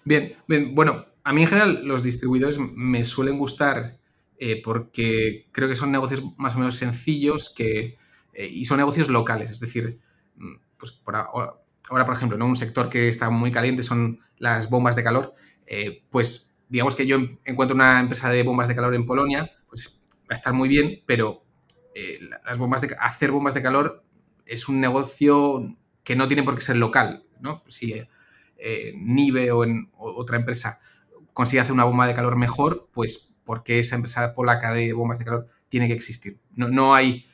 Bien, 0.04 0.36
bien, 0.48 0.76
bueno, 0.76 1.06
a 1.24 1.34
mí 1.34 1.42
en 1.42 1.48
general 1.48 1.82
los 1.86 2.04
distribuidores 2.04 2.58
me 2.60 3.04
suelen 3.04 3.38
gustar 3.38 3.98
eh, 4.40 4.62
porque 4.64 5.48
creo 5.52 5.68
que 5.68 5.76
son 5.76 5.92
negocios 5.92 6.24
más 6.38 6.56
o 6.56 6.60
menos 6.60 6.76
sencillos 6.76 7.54
que, 7.54 7.98
eh, 8.34 8.48
y 8.48 8.66
son 8.66 8.78
negocios 8.78 9.10
locales, 9.10 9.50
es 9.50 9.60
decir, 9.60 10.00
mm, 10.36 10.56
pues 10.78 10.92
por 10.92 11.16
ahora, 11.16 11.56
por 11.88 12.14
ejemplo, 12.14 12.38
¿no? 12.38 12.46
un 12.46 12.56
sector 12.56 12.90
que 12.90 13.08
está 13.08 13.30
muy 13.30 13.52
caliente 13.52 13.84
son 13.84 14.20
las 14.38 14.70
bombas 14.70 14.96
de 14.96 15.04
calor, 15.04 15.36
eh, 15.66 16.04
pues 16.10 16.58
digamos 16.70 16.96
que 16.96 17.08
yo 17.08 17.18
encuentro 17.46 17.76
una 17.76 18.00
empresa 18.00 18.30
de 18.30 18.44
bombas 18.44 18.68
de 18.68 18.76
calor 18.76 18.94
en 18.94 19.06
Polonia, 19.06 19.52
pues 19.70 20.04
va 20.22 20.32
a 20.32 20.36
estar 20.36 20.54
muy 20.54 20.70
bien, 20.70 21.02
pero 21.06 21.44
las 22.44 22.60
bombas 22.60 22.82
de, 22.82 22.96
hacer 23.00 23.32
bombas 23.32 23.56
de 23.56 23.64
calor 23.64 24.04
es 24.46 24.70
un 24.70 24.80
negocio 24.80 25.76
que 26.04 26.16
no 26.16 26.28
tiene 26.28 26.44
por 26.44 26.54
qué 26.54 26.62
ser 26.62 26.76
local, 26.76 27.24
¿no? 27.40 27.64
Si 27.66 27.94
Nive 28.96 29.52
o 29.52 29.64
en 29.64 29.90
otra 29.98 30.38
empresa 30.38 30.80
consigue 31.34 31.62
hacer 31.62 31.74
una 31.74 31.86
bomba 31.86 32.06
de 32.06 32.14
calor 32.14 32.36
mejor, 32.36 32.90
pues 32.94 33.36
porque 33.46 33.80
esa 33.80 33.96
empresa 33.96 34.36
polaca 34.36 34.74
de 34.74 34.92
bombas 34.94 35.20
de 35.20 35.26
calor 35.26 35.48
tiene 35.70 35.88
que 35.88 35.94
existir. 35.94 36.40
No, 36.54 36.70
no 36.70 36.94
hay 36.94 37.26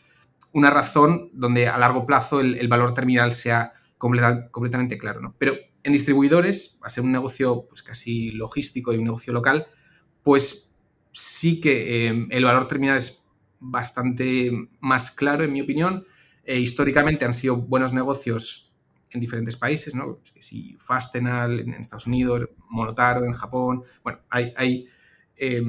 una 0.52 0.70
razón 0.70 1.30
donde 1.34 1.68
a 1.68 1.78
largo 1.78 2.06
plazo 2.06 2.40
el, 2.40 2.68
valor 2.68 2.94
terminal 2.94 3.32
sea 3.32 3.74
completamente 4.52 4.98
claro. 4.98 5.22
¿no? 5.22 5.36
Pero 5.38 5.54
en 5.84 5.94
distribuidores, 5.94 6.80
a 6.84 6.90
ser 6.90 7.04
un 7.04 7.12
negocio 7.12 7.66
pues, 7.68 7.84
casi 7.84 8.32
logístico 8.32 8.94
y 8.94 8.98
un 8.98 9.06
negocio 9.06 9.34
local, 9.34 9.68
pues 10.24 10.76
sí 11.12 11.62
que 11.62 12.08
eh, 12.08 12.28
el 12.30 12.44
valor 12.44 12.68
terminal 12.68 12.98
es 12.98 13.26
bastante 13.60 14.52
más 14.80 15.12
claro, 15.12 15.44
en 15.44 15.54
mi 15.54 15.62
opinión. 15.62 16.06
Eh, 16.44 16.60
históricamente 16.60 17.26
han 17.26 17.34
sido 17.34 17.58
buenos 17.58 17.94
negocios 17.94 18.74
en 19.12 19.22
diferentes 19.22 19.56
países, 19.56 19.94
¿no? 19.96 20.20
Si 20.40 20.76
Fastenal 20.80 21.60
en 21.60 21.74
Estados 21.76 22.08
Unidos, 22.08 22.50
Monotaro 22.70 23.26
en 23.26 23.34
Japón. 23.34 23.84
Bueno, 24.04 24.20
hay, 24.30 24.88
eh, 25.38 25.64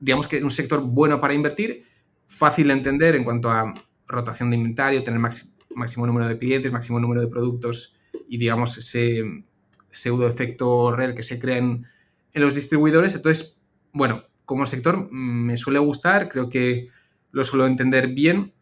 digamos 0.00 0.26
que 0.26 0.42
un 0.42 0.50
sector 0.50 0.82
bueno 0.82 1.20
para 1.20 1.34
invertir, 1.34 1.86
fácil 2.26 2.68
de 2.68 2.74
entender 2.74 3.14
en 3.14 3.24
cuanto 3.24 3.50
a 3.50 3.72
rotación 4.06 4.50
de 4.50 4.56
inventario, 4.56 5.04
tener 5.04 5.20
máximo 5.20 5.53
número 5.74 6.28
de 6.28 6.38
clientes, 6.38 6.72
máximo 6.72 7.00
número 7.00 7.20
de 7.20 7.28
productos 7.28 7.96
y 8.28 8.38
digamos 8.38 8.78
ese 8.78 9.44
pseudo 9.90 10.26
efecto 10.26 10.92
red 10.92 11.14
que 11.14 11.22
se 11.22 11.38
crea 11.38 11.58
en, 11.58 11.86
los 12.34 12.54
distribuidores. 12.56 13.14
Entonces, 13.14 13.62
bueno, 13.92 14.24
como 14.44 14.66
sector 14.66 15.08
me 15.10 15.56
suele 15.56 15.78
gustar, 15.78 16.28
creo 16.28 16.48
que 16.48 16.88
lo 17.30 17.44
suelo 17.44 17.66
entender 17.66 18.08
bien. 18.08 18.52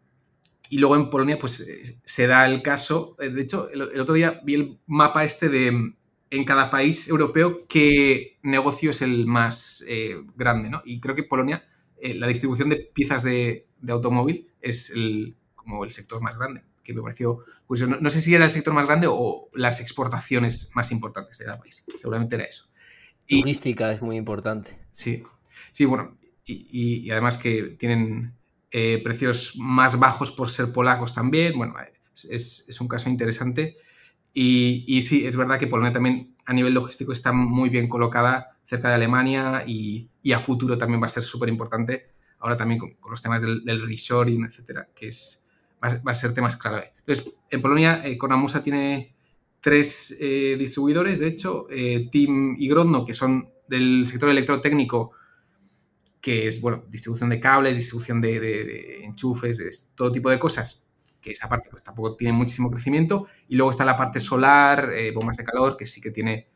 Y 0.68 0.78
luego 0.78 0.96
en 0.96 1.10
Polonia, 1.10 1.38
pues 1.38 1.98
se 2.04 2.26
da 2.26 2.46
el 2.46 2.62
caso. 2.62 3.16
De 3.18 3.40
hecho, 3.40 3.70
el, 3.70 4.00
otro 4.00 4.14
día 4.14 4.40
vi 4.44 4.54
el 4.54 4.78
mapa 4.86 5.24
este 5.24 5.48
de 5.48 5.94
en 6.32 6.44
cada 6.44 6.70
país 6.70 7.08
europeo 7.08 7.66
qué 7.68 8.38
negocio 8.42 8.90
es 8.90 9.02
el 9.02 9.26
más 9.26 9.84
eh, 9.86 10.16
grande, 10.34 10.70
¿no? 10.70 10.80
Y 10.86 10.98
creo 10.98 11.14
que 11.14 11.24
Polonia, 11.24 11.66
eh, 12.00 12.14
la 12.14 12.26
distribución 12.26 12.70
de 12.70 12.76
piezas 12.76 13.22
de, 13.22 13.66
automóvil 13.86 14.48
es 14.62 14.90
el, 14.90 15.36
como 15.54 15.84
el 15.84 15.90
sector 15.90 16.22
más 16.22 16.38
grande, 16.38 16.62
que 16.83 16.95
me 16.95 17.03
pareció 17.03 17.39
curioso. 17.66 17.97
No, 18.01 18.11
sé 18.11 18.20
si 18.20 18.35
era 18.35 18.45
el 18.45 18.51
sector 18.51 18.74
más 18.74 18.87
grande 18.87 19.07
o 19.11 19.49
las 19.55 19.80
exportaciones 19.80 20.70
más 20.74 20.91
importantes 20.91 21.39
de 21.39 21.45
cada 21.47 21.59
país. 21.59 21.85
Seguramente 21.97 22.35
era 22.35 22.45
eso. 22.45 22.70
Y, 23.26 23.41
Logística 23.41 23.91
es 23.91 24.03
muy 24.03 24.16
importante. 24.16 24.78
Sí, 24.91 25.22
sí, 25.72 25.85
bueno, 25.85 26.18
y, 26.45 27.11
además 27.11 27.39
que 27.39 27.76
tienen 27.78 28.35
eh, 28.70 29.01
precios 29.03 29.55
más 29.57 29.99
bajos 29.99 30.30
por 30.30 30.51
ser 30.51 30.72
polacos 30.72 31.14
también. 31.14 31.57
Bueno, 31.57 31.74
es, 32.28 32.66
es 32.68 32.80
un 32.80 32.89
caso 32.89 33.09
interesante. 33.09 33.76
Y, 34.35 35.03
sí, 35.03 35.26
es 35.26 35.37
verdad 35.37 35.59
que 35.59 35.66
Polonia 35.66 35.93
también 35.93 36.35
a 36.47 36.53
nivel 36.53 36.74
logístico 36.74 37.12
está 37.12 37.33
muy 37.33 37.68
bien 37.68 37.89
colocada 37.89 38.59
cerca 38.64 38.89
de 38.89 38.95
Alemania 38.95 39.64
y, 39.66 40.11
a 40.33 40.41
futuro 40.41 40.78
también 40.78 41.03
va 41.03 41.07
a 41.07 41.11
ser 41.11 41.22
súper 41.22 41.49
importante. 41.49 42.12
Ahora 42.39 42.57
también 42.57 42.80
con, 42.80 42.97
los 43.09 43.22
temas 43.22 43.43
del, 43.43 43.64
del, 43.64 43.87
reshoring, 43.87 44.45
etcétera, 44.45 44.89
que 44.95 45.09
es, 45.09 45.41
va, 45.83 46.11
a 46.11 46.14
ser 46.14 46.35
temas 46.35 46.57
clave. 46.57 46.93
Entonces, 46.99 47.35
en 47.51 47.62
Polonia, 47.62 48.03
eh, 48.05 48.18
tiene 48.62 49.14
tres 49.61 50.16
eh, 50.20 50.57
distribuidores, 50.59 51.20
de 51.20 51.28
hecho, 51.28 51.66
eh, 51.70 52.09
Team 52.11 52.57
y 52.59 52.68
Grodno, 52.68 53.05
que 53.05 53.14
son 53.14 53.49
del 53.68 54.07
sector 54.07 54.28
electrotécnico, 54.28 55.12
que 56.20 56.49
es, 56.49 56.61
bueno, 56.61 56.85
distribución 56.89 57.30
de 57.30 57.41
cables, 57.41 57.76
distribución 57.76 58.20
de, 58.20 59.05
enchufes, 59.05 59.93
todo 59.95 60.12
tipo 60.12 60.30
de 60.30 60.39
cosas 60.39 60.89
que 61.20 61.30
esa 61.30 61.49
parte 61.49 61.70
pues 61.70 61.85
tampoco 61.85 62.16
tiene 62.16 62.33
muchísimo 62.33 62.68
crecimiento. 62.68 63.28
Y 63.49 63.55
luego 63.55 63.70
está 63.70 63.85
la 63.85 63.97
parte 63.97 64.18
solar, 64.18 64.93
eh, 64.93 65.12
bombas 65.12 65.37
de 65.37 65.45
calor, 65.45 65.76
que 65.76 65.87
sí 65.87 66.01
que 66.01 66.11
tiene 66.11 66.49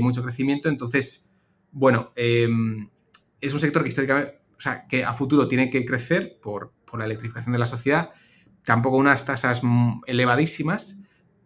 mucho 0.00 0.22
crecimiento. 0.22 0.70
Entonces, 0.70 1.34
bueno, 1.70 2.12
em, 2.16 2.88
es 3.38 3.52
un 3.52 3.60
sector 3.60 3.82
que 3.82 3.88
históricamente, 3.88 4.38
o 4.56 4.60
sea, 4.60 4.86
que 4.88 5.04
a 5.04 5.12
futuro 5.12 5.46
tiene 5.46 5.68
que 5.68 5.84
crecer 5.84 6.38
por, 6.40 6.72
la 6.96 7.06
electrificación 7.06 7.52
de 7.52 7.58
la 7.58 7.66
sociedad. 7.66 8.12
Tampoco 8.64 8.96
unas 8.96 9.24
tasas 9.24 9.62
elevadísimas, 10.06 11.02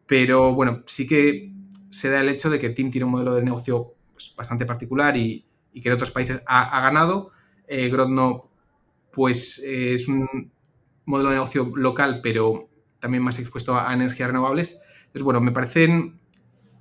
pero 0.06 0.54
bueno, 0.54 0.82
sí 0.86 1.06
que 1.06 1.52
se 1.90 2.10
da 2.10 2.20
el 2.20 2.28
hecho 2.28 2.50
de 2.50 2.58
que 2.58 2.70
TIM 2.70 2.90
tiene 2.90 3.04
un 3.06 3.12
modelo 3.12 3.34
de 3.34 3.42
negocio 3.42 3.94
pues, 4.12 4.34
bastante 4.36 4.66
particular 4.66 5.16
y, 5.16 5.44
que 5.72 5.88
en 5.88 5.94
otros 5.94 6.10
países 6.10 6.42
ha, 6.46 6.80
ganado. 6.80 7.30
Eh, 7.68 7.88
Grodno, 7.88 8.50
pues 9.12 9.60
es 9.60 10.08
un 10.08 10.50
modelo 11.04 11.30
de 11.30 11.36
negocio 11.36 11.72
local, 11.76 12.20
pero 12.22 12.68
también 12.98 13.22
más 13.22 13.38
expuesto 13.38 13.78
a, 13.78 13.92
energías 13.94 14.28
renovables. 14.28 14.80
Entonces, 15.00 15.22
bueno, 15.22 15.40
me 15.40 15.52
parecen, 15.52 16.18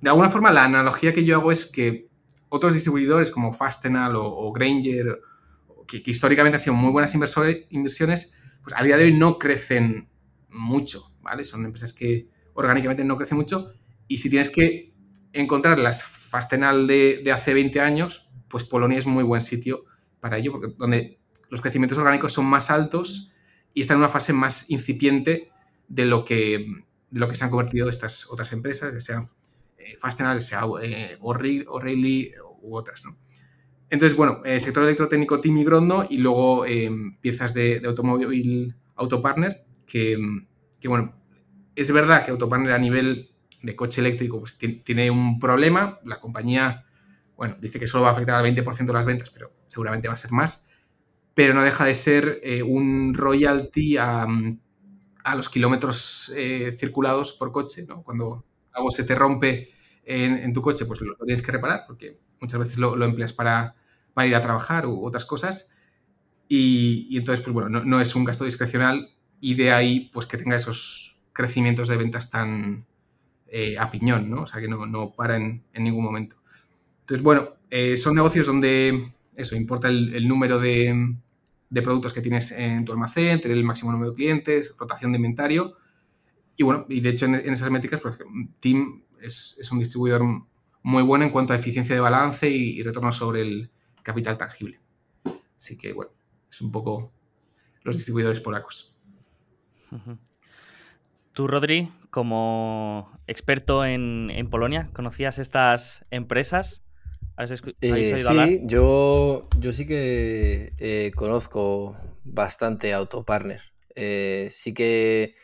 de 0.00 0.10
alguna 0.10 0.30
forma, 0.30 0.50
la 0.50 0.64
analogía 0.64 1.14
que 1.14 1.24
yo 1.24 1.36
hago 1.36 1.52
es 1.52 1.66
que 1.66 2.08
otros 2.48 2.74
distribuidores 2.74 3.30
como 3.30 3.52
Fastenal 3.52 4.14
o, 4.16 4.52
Granger, 4.52 5.20
que, 5.86 6.02
históricamente 6.04 6.56
han 6.56 6.60
sido 6.60 6.74
muy 6.74 6.90
buenas 6.90 7.14
inversiones, 7.14 8.34
pues 8.62 8.74
a 8.76 8.82
día 8.82 8.96
de 8.96 9.04
hoy 9.04 9.14
no 9.14 9.38
crecen 9.38 10.07
mucho, 10.50 11.14
¿vale? 11.20 11.44
Son 11.44 11.64
empresas 11.64 11.92
que 11.92 12.28
orgánicamente 12.54 13.04
no 13.04 13.16
crecen 13.16 13.38
mucho 13.38 13.72
y 14.06 14.18
si 14.18 14.30
tienes 14.30 14.50
que 14.50 14.94
encontrar 15.32 15.78
las 15.78 16.04
Fastenal 16.04 16.86
de, 16.86 17.22
de 17.24 17.32
hace 17.32 17.54
20 17.54 17.80
años, 17.80 18.30
pues 18.48 18.64
Polonia 18.64 18.98
es 18.98 19.06
muy 19.06 19.24
buen 19.24 19.40
sitio 19.40 19.84
para 20.20 20.38
ello, 20.38 20.52
porque 20.52 20.74
donde 20.76 21.18
los 21.48 21.60
crecimientos 21.60 21.98
orgánicos 21.98 22.32
son 22.32 22.46
más 22.46 22.70
altos 22.70 23.32
y 23.72 23.80
está 23.80 23.94
en 23.94 24.00
una 24.00 24.08
fase 24.08 24.32
más 24.32 24.70
incipiente 24.70 25.50
de 25.88 26.04
lo 26.04 26.24
que, 26.24 26.66
lo 27.10 27.28
que 27.28 27.34
se 27.34 27.44
han 27.44 27.50
convertido 27.50 27.88
estas 27.88 28.30
otras 28.30 28.52
empresas, 28.52 28.92
ya 28.92 29.00
sea 29.00 29.30
eh, 29.78 29.96
Fastenal, 29.98 30.40
sea 30.40 30.64
eh, 30.82 31.16
O'Reilly 31.20 32.32
u 32.60 32.76
otras. 32.76 33.04
¿no? 33.04 33.16
Entonces, 33.90 34.16
bueno, 34.16 34.42
eh, 34.44 34.60
sector 34.60 34.84
electrotécnico 34.84 35.40
Team 35.40 35.58
y 35.58 35.64
Grondo 35.64 36.06
y 36.08 36.18
luego 36.18 36.66
em, 36.66 37.16
piezas 37.18 37.54
de, 37.54 37.82
automóvil 37.86 38.76
Autopartner, 38.96 39.64
que, 39.88 40.16
bueno, 40.84 41.14
es 41.74 41.90
verdad 41.90 42.24
que 42.24 42.30
Autopartner 42.30 42.72
a 42.72 42.78
nivel 42.78 43.30
de 43.62 43.74
coche 43.74 44.00
eléctrico 44.00 44.38
pues, 44.38 44.58
tiene 44.58 45.10
un 45.10 45.38
problema. 45.40 45.98
La 46.04 46.20
compañía, 46.20 46.84
bueno, 47.36 47.56
dice 47.60 47.80
que 47.80 47.86
solo 47.86 48.04
va 48.04 48.10
a 48.10 48.12
afectar 48.12 48.36
al 48.36 48.44
20% 48.44 48.86
de 48.86 48.92
las 48.92 49.06
ventas, 49.06 49.30
pero 49.30 49.52
seguramente 49.66 50.08
va 50.08 50.14
a 50.14 50.18
ser 50.18 50.30
más 50.30 50.68
pero 51.38 51.54
no 51.54 51.62
deja 51.62 51.84
de 51.84 51.94
ser 51.94 52.40
eh, 52.42 52.64
un 52.64 53.14
royalty 53.14 53.96
a, 53.96 54.26
los 55.36 55.48
kilómetros 55.48 56.32
eh, 56.34 56.74
circulados 56.76 57.32
por 57.32 57.52
coche. 57.52 57.86
¿no? 57.86 58.02
Cuando 58.02 58.44
algo 58.72 58.90
se 58.90 59.04
te 59.04 59.14
rompe 59.14 59.70
en, 60.04 60.52
tu 60.52 60.60
coche, 60.60 60.84
pues 60.84 61.00
lo, 61.00 61.14
tienes 61.14 61.40
que 61.40 61.52
reparar, 61.52 61.84
porque 61.86 62.18
muchas 62.40 62.58
veces 62.58 62.78
lo, 62.78 63.00
empleas 63.04 63.32
para, 63.32 63.76
ir 64.26 64.34
a 64.34 64.42
trabajar 64.42 64.84
u 64.86 65.06
otras 65.06 65.26
cosas. 65.26 65.78
Y, 66.48 67.16
entonces, 67.16 67.44
pues 67.44 67.54
bueno, 67.54 67.68
no, 67.84 68.00
es 68.00 68.16
un 68.16 68.24
gasto 68.24 68.44
discrecional 68.44 69.08
y 69.40 69.54
de 69.54 69.72
ahí 69.72 70.10
pues 70.12 70.26
que 70.26 70.38
tenga 70.38 70.56
esos 70.56 71.20
crecimientos 71.32 71.88
de 71.88 71.96
ventas 71.96 72.30
tan 72.30 72.86
eh, 73.46 73.76
a 73.78 73.90
piñón, 73.90 74.30
¿no? 74.30 74.42
O 74.42 74.46
sea, 74.46 74.60
que 74.60 74.68
no, 74.68 74.86
no 74.86 75.12
para 75.14 75.36
en, 75.36 75.62
ningún 75.74 76.04
momento. 76.04 76.36
Entonces, 77.00 77.22
bueno, 77.22 77.54
son 77.96 78.14
negocios 78.14 78.46
donde 78.46 79.12
eso 79.36 79.56
importa 79.56 79.88
el 79.88 80.26
número 80.26 80.58
de, 80.58 81.16
de 81.70 81.82
productos 81.82 82.12
que 82.12 82.20
tienes 82.20 82.52
en 82.52 82.84
tu 82.84 82.92
almacén, 82.92 83.40
tener 83.40 83.56
el 83.56 83.64
máximo 83.64 83.92
número 83.92 84.10
de 84.10 84.16
clientes, 84.16 84.74
rotación 84.78 85.12
de 85.12 85.16
inventario. 85.16 85.76
Y 86.56 86.62
bueno, 86.62 86.86
y 86.88 87.00
de 87.00 87.10
hecho 87.10 87.26
en, 87.26 87.34
esas 87.34 87.70
métricas, 87.70 88.00
pues, 88.00 88.16
Team 88.60 89.04
es, 89.20 89.68
un 89.70 89.78
distribuidor 89.78 90.22
muy 90.82 91.02
bueno 91.02 91.24
en 91.24 91.30
cuanto 91.30 91.52
a 91.52 91.56
eficiencia 91.56 91.94
de 91.94 92.00
balance 92.00 92.48
y, 92.48 92.82
retorno 92.82 93.12
sobre 93.12 93.42
el 93.42 93.70
capital 94.02 94.38
tangible. 94.38 94.80
Así 95.56 95.76
que 95.76 95.92
bueno, 95.92 96.12
es 96.50 96.60
un 96.60 96.72
poco 96.72 97.12
los 97.82 97.96
distribuidores 97.96 98.40
polacos. 98.40 98.94
Tú, 101.32 101.46
Rodri, 101.46 101.92
como 102.10 103.12
experto 103.26 103.84
en, 103.84 104.48
Polonia, 104.50 104.90
¿conocías 104.92 105.38
estas 105.38 106.04
empresas? 106.10 106.82
Eh, 107.80 108.18
sí, 108.18 108.60
Yo, 108.64 109.42
yo 109.58 109.72
sí 109.72 109.86
que 109.86 110.72
eh, 110.78 111.12
conozco 111.14 111.96
bastante 112.24 112.92
Autopartner. 112.92 113.62
Eh, 113.94 114.48
sí 114.50 114.74
que 114.74 115.34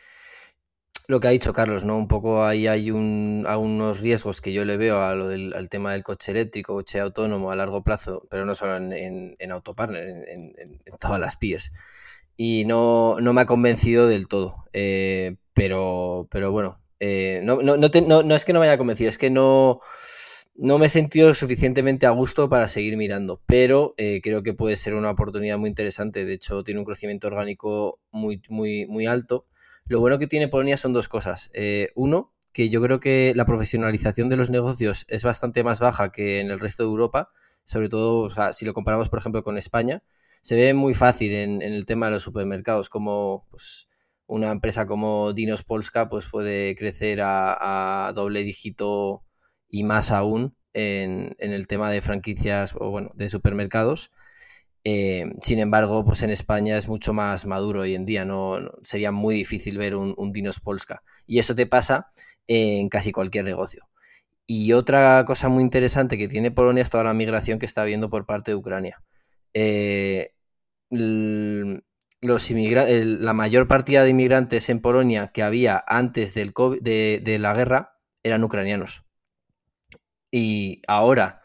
lo 1.07 1.19
que 1.19 1.27
ha 1.27 1.31
dicho 1.31 1.53
Carlos, 1.53 1.85
¿no? 1.85 1.97
Un 1.97 2.07
poco 2.07 2.43
ahí 2.43 2.67
hay 2.67 2.89
un, 2.89 3.45
unos 3.47 3.99
riesgos 4.01 4.41
que 4.41 4.53
yo 4.53 4.65
le 4.65 4.77
veo 4.77 4.99
a 4.99 5.13
lo 5.13 5.27
del, 5.27 5.53
al 5.53 5.69
tema 5.69 5.93
del 5.93 6.03
coche 6.03 6.31
eléctrico, 6.31 6.73
coche 6.73 6.99
autónomo 6.99 7.51
a 7.51 7.55
largo 7.55 7.83
plazo, 7.83 8.27
pero 8.29 8.45
no 8.45 8.55
solo 8.55 8.77
en, 8.77 9.35
en, 9.37 9.51
Autopartner, 9.51 10.07
en, 10.07 10.53
todas 10.99 11.19
las 11.19 11.35
peers. 11.35 11.71
Y 12.37 12.65
no, 12.65 13.17
no, 13.19 13.33
me 13.33 13.41
ha 13.41 13.45
convencido 13.45 14.07
del 14.07 14.27
todo. 14.27 14.65
Eh, 14.73 15.35
pero, 15.53 16.27
pero 16.31 16.51
bueno, 16.51 16.81
eh, 16.99 17.41
no, 17.43 17.61
no, 17.61 17.77
no, 17.77 18.35
es 18.35 18.45
que 18.45 18.53
no 18.53 18.59
me 18.59 18.67
haya 18.67 18.77
convencido, 18.77 19.09
es 19.09 19.17
que 19.17 19.29
no, 19.29 19.79
no 20.55 20.77
me 20.77 20.87
he 20.87 20.89
sentido 20.89 21.33
suficientemente 21.33 22.05
a 22.05 22.09
gusto 22.09 22.49
para 22.49 22.67
seguir 22.67 22.97
mirando, 22.97 23.41
pero 23.45 23.93
eh, 23.97 24.19
creo 24.21 24.43
que 24.43 24.53
puede 24.53 24.75
ser 24.75 24.95
una 24.95 25.11
oportunidad 25.11 25.57
muy 25.57 25.69
interesante. 25.69 26.25
De 26.25 26.33
hecho, 26.33 26.63
tiene 26.63 26.81
un 26.81 26.85
crecimiento 26.85 27.27
orgánico 27.27 27.99
muy, 28.11 28.41
muy, 28.49 28.85
muy 28.87 29.05
alto 29.05 29.45
lo 29.87 29.99
bueno 29.99 30.17
que 30.17 30.27
tiene 30.27 30.47
Polonia 30.47 30.77
son 30.77 30.93
dos 30.93 31.07
cosas. 31.07 31.51
Eh, 31.53 31.89
uno, 31.95 32.33
que 32.53 32.69
yo 32.69 32.81
creo 32.81 32.99
que 32.99 33.33
la 33.35 33.45
profesionalización 33.45 34.29
de 34.29 34.37
los 34.37 34.49
negocios 34.49 35.05
es 35.09 35.23
bastante 35.23 35.63
más 35.63 35.79
baja 35.79 36.11
que 36.11 36.39
en 36.39 36.49
el 36.49 36.59
resto 36.59 36.83
de 36.83 36.89
Europa, 36.89 37.29
sobre 37.65 37.89
todo 37.89 38.29
si 38.53 38.65
lo 38.65 38.73
comparamos, 38.73 39.09
por 39.09 39.19
ejemplo, 39.19 39.43
con 39.43 39.57
España. 39.57 40.01
Se 40.45 40.55
ve 40.55 40.75
muy 40.75 40.93
fácil 40.93 41.33
en, 41.33 41.63
el 41.63 41.87
tema 41.87 42.05
de 42.05 42.11
los 42.11 42.23
supermercados, 42.23 42.87
como 42.87 43.47
pues, 43.49 43.89
una 44.27 44.51
empresa 44.51 44.85
como 44.85 45.33
Dinos 45.33 45.63
Polska 45.63 46.07
pues, 46.07 46.27
puede 46.27 46.75
crecer 46.75 47.19
a, 47.23 48.11
doble 48.13 48.43
dígito 48.43 49.23
y 49.71 49.83
más 49.85 50.11
aún 50.11 50.55
en, 50.73 51.35
el 51.39 51.65
tema 51.65 51.89
de 51.89 51.99
franquicias 52.01 52.75
o 52.79 52.91
bueno, 52.91 53.09
de 53.15 53.27
supermercados. 53.31 54.11
Eh, 54.83 55.25
sin 55.41 55.57
embargo, 55.57 56.05
pues 56.05 56.21
en 56.21 56.29
España 56.29 56.77
es 56.77 56.87
mucho 56.87 57.11
más 57.11 57.47
maduro 57.47 57.81
hoy 57.81 57.95
en 57.95 58.05
día, 58.05 58.23
no, 58.23 58.59
sería 58.83 59.11
muy 59.11 59.33
difícil 59.33 59.79
ver 59.79 59.95
un, 59.95 60.31
Dinos 60.31 60.59
Polska. 60.59 61.01
Y 61.25 61.39
eso 61.39 61.55
te 61.55 61.65
pasa 61.65 62.11
en 62.45 62.89
casi 62.89 63.11
cualquier 63.11 63.45
negocio. 63.45 63.89
Y 64.45 64.73
otra 64.73 65.25
cosa 65.25 65.49
muy 65.49 65.63
interesante 65.63 66.19
que 66.19 66.27
tiene 66.27 66.51
Polonia 66.51 66.83
es 66.83 66.91
toda 66.91 67.03
la 67.03 67.15
migración 67.15 67.57
que 67.57 67.65
está 67.65 67.81
habiendo 67.81 68.11
por 68.11 68.27
parte 68.27 68.51
de 68.51 68.57
Ucrania. 68.57 69.01
Eh, 69.55 70.34
los 70.89 72.51
la 72.51 73.33
mayor 73.33 73.67
partida 73.67 74.03
de 74.03 74.09
inmigrantes 74.09 74.69
en 74.69 74.81
Polonia 74.81 75.31
que 75.33 75.43
había 75.43 75.83
antes 75.87 76.33
del 76.33 76.53
de 76.81 77.37
la 77.39 77.53
guerra 77.53 77.99
eran 78.23 78.43
ucranianos. 78.43 79.05
Y 80.31 80.81
ahora 80.87 81.41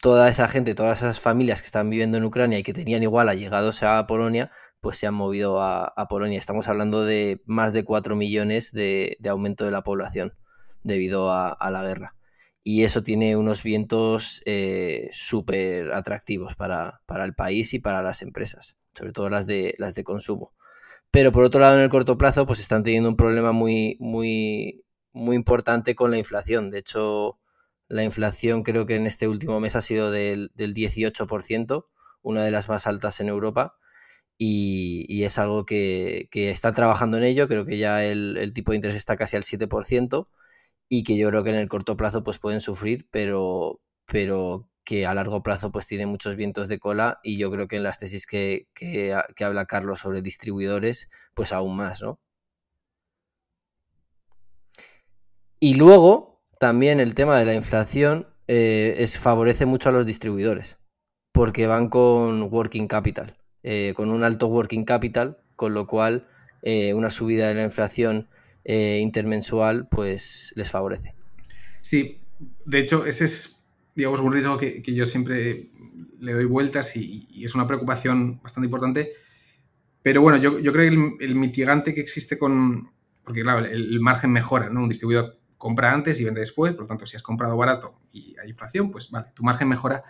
toda 0.00 0.28
esa 0.28 0.48
gente, 0.48 0.74
todas 0.74 0.98
esas 0.98 1.20
familias 1.20 1.60
que 1.62 1.66
están 1.66 1.90
viviendo 1.90 2.18
en 2.18 2.24
Ucrania 2.24 2.58
y 2.58 2.62
que 2.62 2.72
tenían 2.72 3.02
igual 3.02 3.28
allegados 3.28 3.82
a 3.82 4.06
Polonia, 4.06 4.50
pues 4.80 4.98
se 4.98 5.06
han 5.06 5.14
movido 5.14 5.62
a, 5.62 5.94
Polonia. 6.08 6.38
Estamos 6.38 6.68
hablando 6.68 7.04
de 7.04 7.42
más 7.46 7.72
de 7.72 7.84
4 7.84 8.16
millones 8.16 8.72
de, 8.72 9.16
aumento 9.28 9.64
de 9.64 9.70
la 9.70 9.82
población 9.82 10.34
debido 10.82 11.30
a, 11.30 11.70
la 11.70 11.84
guerra. 11.84 12.16
Y 12.64 12.84
eso 12.84 13.02
tiene 13.02 13.36
unos 13.36 13.62
vientos 13.62 14.42
eh, 14.44 15.08
súper 15.12 15.92
atractivos 15.92 16.54
para, 16.54 17.00
el 17.24 17.34
país 17.34 17.74
y 17.74 17.80
para 17.80 18.02
las 18.02 18.22
empresas, 18.22 18.76
sobre 18.94 19.12
todo 19.12 19.30
las 19.30 19.46
de, 19.46 19.74
las 19.78 19.94
de 19.94 20.04
consumo. 20.04 20.52
Pero 21.10 21.32
por 21.32 21.44
otro 21.44 21.60
lado, 21.60 21.76
en 21.76 21.82
el 21.82 21.90
corto 21.90 22.16
plazo, 22.16 22.46
pues 22.46 22.60
están 22.60 22.82
teniendo 22.82 23.08
un 23.08 23.16
problema 23.16 23.52
muy, 23.52 23.96
muy, 24.00 24.84
muy 25.12 25.36
importante 25.36 25.94
con 25.94 26.10
la 26.10 26.18
inflación. 26.18 26.70
De 26.70 26.78
hecho, 26.78 27.38
la 27.88 28.04
inflación 28.04 28.62
creo 28.62 28.86
que 28.86 28.94
en 28.96 29.06
este 29.06 29.28
último 29.28 29.60
mes 29.60 29.76
ha 29.76 29.82
sido 29.82 30.10
del, 30.10 30.50
18%, 30.56 31.86
una 32.22 32.44
de 32.44 32.50
las 32.50 32.68
más 32.68 32.86
altas 32.86 33.20
en 33.20 33.28
Europa. 33.28 33.76
Y, 34.38 35.22
es 35.24 35.38
algo 35.38 35.66
que, 35.66 36.28
que, 36.30 36.50
están 36.50 36.74
trabajando 36.74 37.18
en 37.18 37.24
ello. 37.24 37.46
Creo 37.48 37.66
que 37.66 37.78
ya 37.78 38.04
el, 38.04 38.52
tipo 38.54 38.72
de 38.72 38.76
interés 38.76 38.96
está 38.96 39.16
casi 39.16 39.36
al 39.36 39.42
7% 39.42 40.28
y 40.94 41.04
que 41.04 41.16
yo 41.16 41.30
creo 41.30 41.42
que 41.42 41.48
en 41.48 41.56
el 41.56 41.70
corto 41.70 41.96
plazo 41.96 42.22
pues 42.22 42.38
pueden 42.38 42.60
sufrir, 42.60 43.08
pero, 43.10 43.80
pero 44.04 44.68
que 44.84 45.06
a 45.06 45.14
largo 45.14 45.42
plazo 45.42 45.72
pues 45.72 45.86
tiene 45.86 46.04
muchos 46.04 46.36
vientos 46.36 46.68
de 46.68 46.78
cola 46.78 47.18
y 47.22 47.38
yo 47.38 47.50
creo 47.50 47.66
que 47.66 47.76
en 47.76 47.82
las 47.82 47.96
tesis 47.96 48.26
que, 48.26 48.68
que, 48.74 49.14
habla 49.42 49.64
Carlos 49.64 50.00
sobre 50.00 50.20
distribuidores 50.20 51.08
pues 51.32 51.54
aún 51.54 51.76
más, 51.78 52.02
¿no? 52.02 52.20
Y 55.60 55.74
luego, 55.76 56.42
también 56.60 57.00
el 57.00 57.14
tema 57.14 57.38
de 57.38 57.46
la 57.46 57.54
inflación 57.54 58.26
eh, 58.46 58.96
es, 58.98 59.18
favorece 59.18 59.64
mucho 59.64 59.88
a 59.88 59.92
los 59.92 60.04
distribuidores, 60.04 60.78
porque 61.32 61.66
van 61.66 61.88
con 61.88 62.52
working 62.52 62.86
capital, 62.86 63.38
eh, 63.62 63.94
con 63.96 64.10
un 64.10 64.24
alto 64.24 64.48
working 64.48 64.84
capital, 64.84 65.38
con 65.56 65.72
lo 65.72 65.86
cual 65.86 66.28
eh, 66.60 66.92
una 66.92 67.08
subida 67.08 67.48
de 67.48 67.54
la 67.54 67.62
inflación 67.62 68.28
intermensual 68.64 69.88
pues 69.88 70.52
les 70.56 70.70
favorece. 70.70 71.14
Sí, 71.80 72.20
de 72.64 72.78
hecho 72.78 73.06
ese 73.06 73.24
es 73.24 73.62
digamos 73.94 74.20
un 74.20 74.32
riesgo 74.32 74.58
que, 74.58 74.82
yo 74.82 75.06
siempre 75.06 75.70
le 76.20 76.32
doy 76.32 76.44
vueltas 76.44 76.96
y, 76.96 77.44
es 77.44 77.54
una 77.54 77.66
preocupación 77.66 78.40
bastante 78.42 78.66
importante. 78.66 79.12
Pero 80.02 80.20
bueno, 80.20 80.38
yo, 80.38 80.56
creo 80.72 80.90
que 80.90 81.24
el, 81.24 81.34
mitigante 81.34 81.94
que 81.94 82.00
existe 82.00 82.38
con. 82.38 82.90
Porque, 83.24 83.42
claro, 83.42 83.64
el, 83.64 83.92
el 83.92 84.00
margen 84.00 84.32
mejora, 84.32 84.68
¿no? 84.68 84.82
Un 84.82 84.88
distribuidor 84.88 85.38
compra 85.62 85.92
antes 85.92 86.18
y 86.18 86.24
vende 86.24 86.40
después, 86.40 86.72
por 86.72 86.82
lo 86.82 86.88
tanto, 86.88 87.06
si 87.06 87.16
has 87.16 87.22
comprado 87.22 87.56
barato 87.56 87.94
y 88.12 88.34
hay 88.42 88.50
inflación, 88.50 88.90
pues 88.90 89.12
vale, 89.12 89.28
tu 89.32 89.44
margen 89.44 89.68
mejora. 89.68 90.02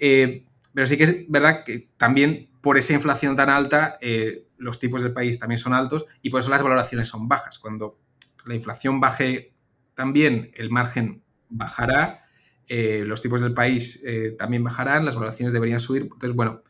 Eh, 0.00 0.46
pero 0.74 0.84
sí 0.84 0.96
que 0.96 1.04
es 1.04 1.30
verdad 1.30 1.62
que 1.64 1.90
también 1.96 2.49
por 2.60 2.78
esa 2.78 2.92
inflación 2.92 3.36
tan 3.36 3.48
alta, 3.48 3.98
eh, 4.00 4.46
los 4.58 4.78
tipos 4.78 5.02
del 5.02 5.12
país 5.12 5.38
también 5.38 5.58
son 5.58 5.72
altos 5.72 6.06
y 6.22 6.30
por 6.30 6.40
eso 6.40 6.50
las 6.50 6.62
valoraciones 6.62 7.08
son 7.08 7.28
bajas. 7.28 7.58
Cuando 7.58 7.98
la 8.44 8.54
inflación 8.54 9.00
baje 9.00 9.54
también, 9.94 10.50
el 10.54 10.70
margen 10.70 11.22
bajará, 11.48 12.24
eh, 12.68 13.04
los 13.06 13.22
tipos 13.22 13.40
del 13.40 13.54
país 13.54 14.04
también 14.38 14.62
bajarán, 14.62 15.04
las 15.04 15.14
valoraciones 15.14 15.52
deberían 15.52 15.80
subir. 15.80 16.02
Entonces, 16.02 16.34
bueno, 16.34 16.62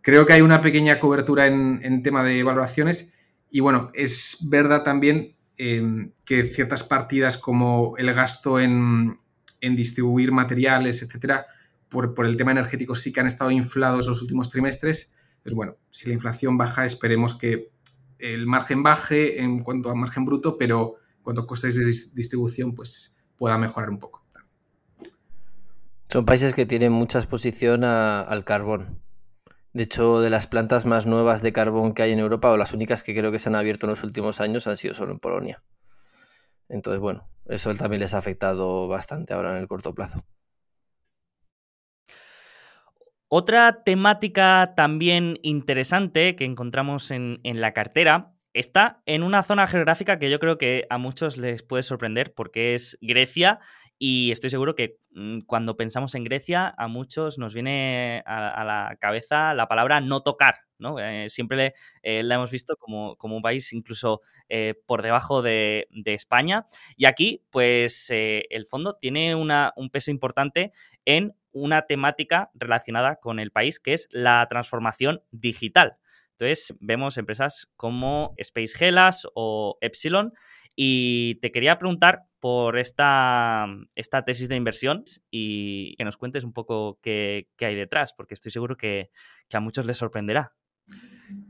creo 0.00 0.24
que 0.26 0.32
hay 0.32 0.40
una 0.40 0.62
pequeña 0.62 0.98
cobertura 0.98 1.46
en, 1.46 1.80
en 1.82 2.02
tema 2.02 2.24
de 2.24 2.42
valoraciones 2.42 3.14
y 3.50 3.60
bueno, 3.60 3.90
es 3.94 4.38
verdad 4.48 4.82
también 4.82 5.36
que 5.56 6.42
ciertas 6.52 6.82
partidas 6.82 7.38
como 7.38 7.94
el 7.96 8.12
gasto 8.12 8.58
en, 8.58 9.18
distribuir 9.60 10.30
materiales, 10.30 11.02
etcétera, 11.02 11.46
por, 11.94 12.26
el 12.26 12.36
tema 12.36 12.50
energético 12.50 12.94
sí 12.96 13.12
que 13.12 13.20
han 13.20 13.26
estado 13.26 13.50
inflados 13.52 14.08
los 14.08 14.20
últimos 14.20 14.50
trimestres. 14.50 15.14
Pues 15.42 15.54
bueno, 15.54 15.76
si 15.90 16.08
la 16.08 16.14
inflación 16.14 16.58
baja, 16.58 16.84
esperemos 16.84 17.36
que 17.36 17.70
el 18.18 18.46
margen 18.46 18.82
baje 18.82 19.42
en 19.42 19.60
cuanto 19.60 19.90
a 19.90 19.94
margen 19.94 20.24
bruto, 20.24 20.58
pero 20.58 20.96
en 21.16 21.22
cuanto 21.22 21.42
a 21.42 21.46
costes 21.46 21.76
de 21.76 21.84
distribución, 21.84 22.74
pues 22.74 23.22
pueda 23.36 23.56
mejorar 23.58 23.90
un 23.90 23.98
poco. 23.98 24.24
Son 26.08 26.24
países 26.24 26.54
que 26.54 26.66
tienen 26.66 26.92
mucha 26.92 27.18
exposición 27.18 27.84
al 27.84 28.44
carbón. 28.44 29.00
De 29.72 29.82
hecho, 29.84 30.20
de 30.20 30.30
las 30.30 30.46
plantas 30.46 30.86
más 30.86 31.06
nuevas 31.06 31.42
de 31.42 31.52
carbón 31.52 31.94
que 31.94 32.02
hay 32.02 32.12
en 32.12 32.20
Europa, 32.20 32.50
o 32.50 32.56
las 32.56 32.72
únicas 32.72 33.02
que 33.02 33.14
creo 33.14 33.32
que 33.32 33.40
se 33.40 33.48
han 33.48 33.56
abierto 33.56 33.86
en 33.86 33.90
los 33.90 34.04
últimos 34.04 34.40
años, 34.40 34.66
han 34.66 34.76
sido 34.76 34.94
solo 34.94 35.12
en 35.12 35.18
Polonia. 35.18 35.62
Entonces, 36.68 37.00
bueno, 37.00 37.28
eso 37.46 37.74
también 37.74 38.00
les 38.00 38.14
ha 38.14 38.18
afectado 38.18 38.86
bastante 38.88 39.34
ahora 39.34 39.52
en 39.52 39.58
el 39.58 39.68
corto 39.68 39.92
plazo. 39.92 40.24
Otra 43.36 43.82
temática 43.82 44.74
también 44.76 45.40
interesante 45.42 46.36
que 46.36 46.44
encontramos 46.44 47.10
en, 47.10 47.40
la 47.42 47.72
cartera 47.72 48.32
está 48.52 49.02
en 49.06 49.24
una 49.24 49.42
zona 49.42 49.66
geográfica 49.66 50.20
que 50.20 50.30
yo 50.30 50.38
creo 50.38 50.56
que 50.56 50.86
a 50.88 50.98
muchos 50.98 51.36
les 51.36 51.64
puede 51.64 51.82
sorprender 51.82 52.32
porque 52.32 52.76
es 52.76 52.96
Grecia 53.00 53.58
y 53.98 54.30
estoy 54.30 54.50
seguro 54.50 54.76
que 54.76 55.00
mm, 55.10 55.38
cuando 55.46 55.76
pensamos 55.76 56.14
en 56.14 56.22
Grecia, 56.22 56.72
a 56.78 56.86
muchos 56.86 57.36
nos 57.36 57.54
viene 57.54 58.22
a, 58.24 58.62
la 58.62 58.96
cabeza 59.00 59.52
la 59.52 59.66
palabra 59.66 60.00
no 60.00 60.20
tocar. 60.20 60.58
¿no? 60.78 61.00
Eh, 61.00 61.28
siempre 61.28 61.74
eh, 62.02 62.22
la 62.22 62.36
hemos 62.36 62.52
visto 62.52 62.76
como, 62.76 63.16
un 63.20 63.42
país 63.42 63.72
incluso 63.72 64.20
eh, 64.48 64.74
por 64.86 65.02
debajo 65.02 65.42
de, 65.42 65.88
España. 66.04 66.68
Y 66.96 67.06
aquí, 67.06 67.42
pues, 67.50 68.10
el 68.10 68.66
fondo 68.66 68.94
tiene 68.94 69.34
un 69.34 69.90
peso 69.90 70.12
importante 70.12 70.70
en 71.04 71.34
una 71.54 71.82
temática 71.86 72.50
relacionada 72.54 73.16
con 73.16 73.38
el 73.38 73.50
país, 73.50 73.80
que 73.80 73.94
es 73.94 74.08
la 74.10 74.46
transformación 74.50 75.22
digital. 75.30 75.96
Entonces 76.32 76.74
vemos 76.80 77.16
empresas 77.16 77.70
como 77.76 78.34
Space 78.36 78.76
Gelas 78.76 79.26
o 79.34 79.78
Epsilon 79.80 80.32
y 80.76 81.36
te 81.36 81.52
quería 81.52 81.78
preguntar 81.78 82.24
por 82.40 82.78
esta, 82.78 83.66
esta 83.94 84.24
tesis 84.24 84.48
de 84.48 84.56
inversión 84.56 85.04
y 85.30 85.94
que 85.96 86.04
nos 86.04 86.16
cuentes 86.16 86.44
un 86.44 86.52
poco 86.52 86.98
qué, 87.00 87.48
hay 87.60 87.74
detrás, 87.74 88.12
porque 88.14 88.34
estoy 88.34 88.52
seguro 88.52 88.76
que, 88.76 89.10
a 89.52 89.60
muchos 89.60 89.86
les 89.86 89.96
sorprenderá. 89.96 90.52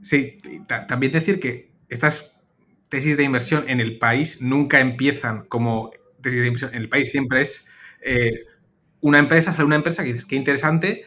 Sí, 0.03 0.39
también 0.87 1.13
decir 1.13 1.41
que 1.41 1.73
estas 1.89 2.41
tesis 2.89 3.17
de 3.17 3.25
inversión 3.25 3.65
en 3.69 3.81
el 3.81 3.99
país 3.99 4.41
nunca 4.41 4.81
empiezan 4.81 5.47
como 5.47 5.91
tesis 6.21 6.41
de 6.41 6.47
inversión 6.47 6.75
en 6.75 6.83
el 6.83 6.89
país, 6.89 7.11
siempre 7.11 7.41
es 7.41 7.69
eh, 8.03 8.45
una 9.05 9.19
empresa, 9.19 9.53
sale 9.53 9.67
una 9.67 9.77
empresa 9.77 10.03
que 10.03 10.15
dices, 10.15 10.25
qué 10.25 10.35
interesante, 10.35 11.05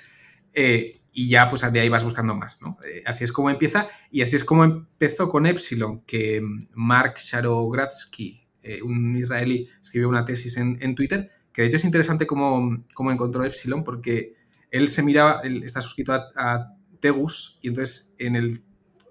eh, 0.54 1.02
y 1.12 1.30
ya 1.30 1.50
pues 1.50 1.64
de 1.74 1.80
ahí 1.80 1.90
vas 1.90 2.04
buscando 2.04 2.36
más. 2.36 2.60
Eh, 2.88 3.02
así 3.08 3.24
es 3.24 3.32
como 3.32 3.50
empieza 3.50 3.90
y 4.12 4.22
así 4.22 4.36
es 4.36 4.44
como 4.44 4.64
empezó 4.64 5.30
con 5.30 5.48
Epsilon, 5.48 6.02
que 6.02 6.44
Mark 6.76 7.16
Sharogradsky, 7.18 8.48
eh, 8.62 8.84
un 8.84 9.18
israelí, 9.18 9.68
escribió 9.82 10.10
una 10.10 10.26
tesis 10.26 10.58
en, 10.58 10.94
Twitter, 10.94 11.32
que 11.52 11.64
de 11.64 11.70
hecho 11.70 11.78
es 11.78 11.86
interesante 11.86 12.28
cómo, 12.28 12.86
cómo, 12.94 13.12
encontró 13.12 13.44
Epsilon, 13.44 13.84
porque 13.84 14.36
él 14.70 14.90
se 14.90 15.02
miraba, 15.02 15.42
él 15.44 15.64
está 15.64 15.82
suscrito 15.82 16.14
a, 16.14 16.74
Tegus 17.00 17.60
y 17.62 17.70
entonces 17.70 18.16
en 18.20 18.36
el, 18.36 18.64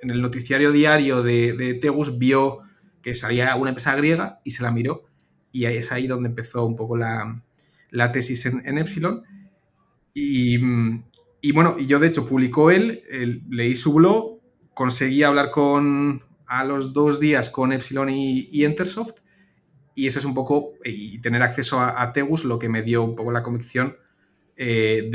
en 0.03 0.11
el 0.11 0.20
noticiario 0.20 0.70
diario 0.70 1.22
de, 1.22 1.78
Tegus 1.80 2.18
vio 2.18 2.61
que 3.03 3.14
salía 3.14 3.55
una 3.57 3.70
empresa 3.70 3.97
griega 3.97 4.41
y 4.45 4.53
se 4.53 4.62
la 4.62 4.70
miró 4.70 5.05
y 5.53 5.64
es 5.66 5.93
ahí 5.93 6.09
donde 6.09 6.28
empezó 6.28 6.66
un 6.66 6.74
poco 6.74 6.97
la, 6.97 7.46
tesis 8.13 8.47
en, 8.47 8.79
Epsilon. 8.79 9.23
Y, 10.15 10.59
y 11.41 11.53
bueno, 11.53 11.79
yo 11.79 11.99
de 11.99 12.09
hecho 12.09 12.27
publicó 12.27 12.71
él, 12.71 13.03
leí 13.49 13.75
su 13.75 13.93
blog, 13.93 14.41
conseguí 14.75 15.23
hablar 15.23 15.51
con 15.51 16.23
a 16.47 16.65
los 16.65 16.93
dos 16.93 17.21
días 17.21 17.51
con 17.51 17.73
Epsilon 17.73 18.09
y, 18.11 18.65
Entersoft, 18.65 19.21
y 19.95 20.07
eso 20.07 20.19
es 20.19 20.25
un 20.25 20.35
poco, 20.35 20.75
y 20.85 21.19
tener 21.21 21.43
acceso 21.43 21.81
a, 21.81 22.13
Tegus, 22.13 22.45
lo 22.45 22.59
que 22.59 22.69
me 22.69 22.83
dio 22.83 23.03
un 23.03 23.17
poco 23.17 23.33
la 23.33 23.43
convicción 23.43 23.97
eh, 24.57 25.09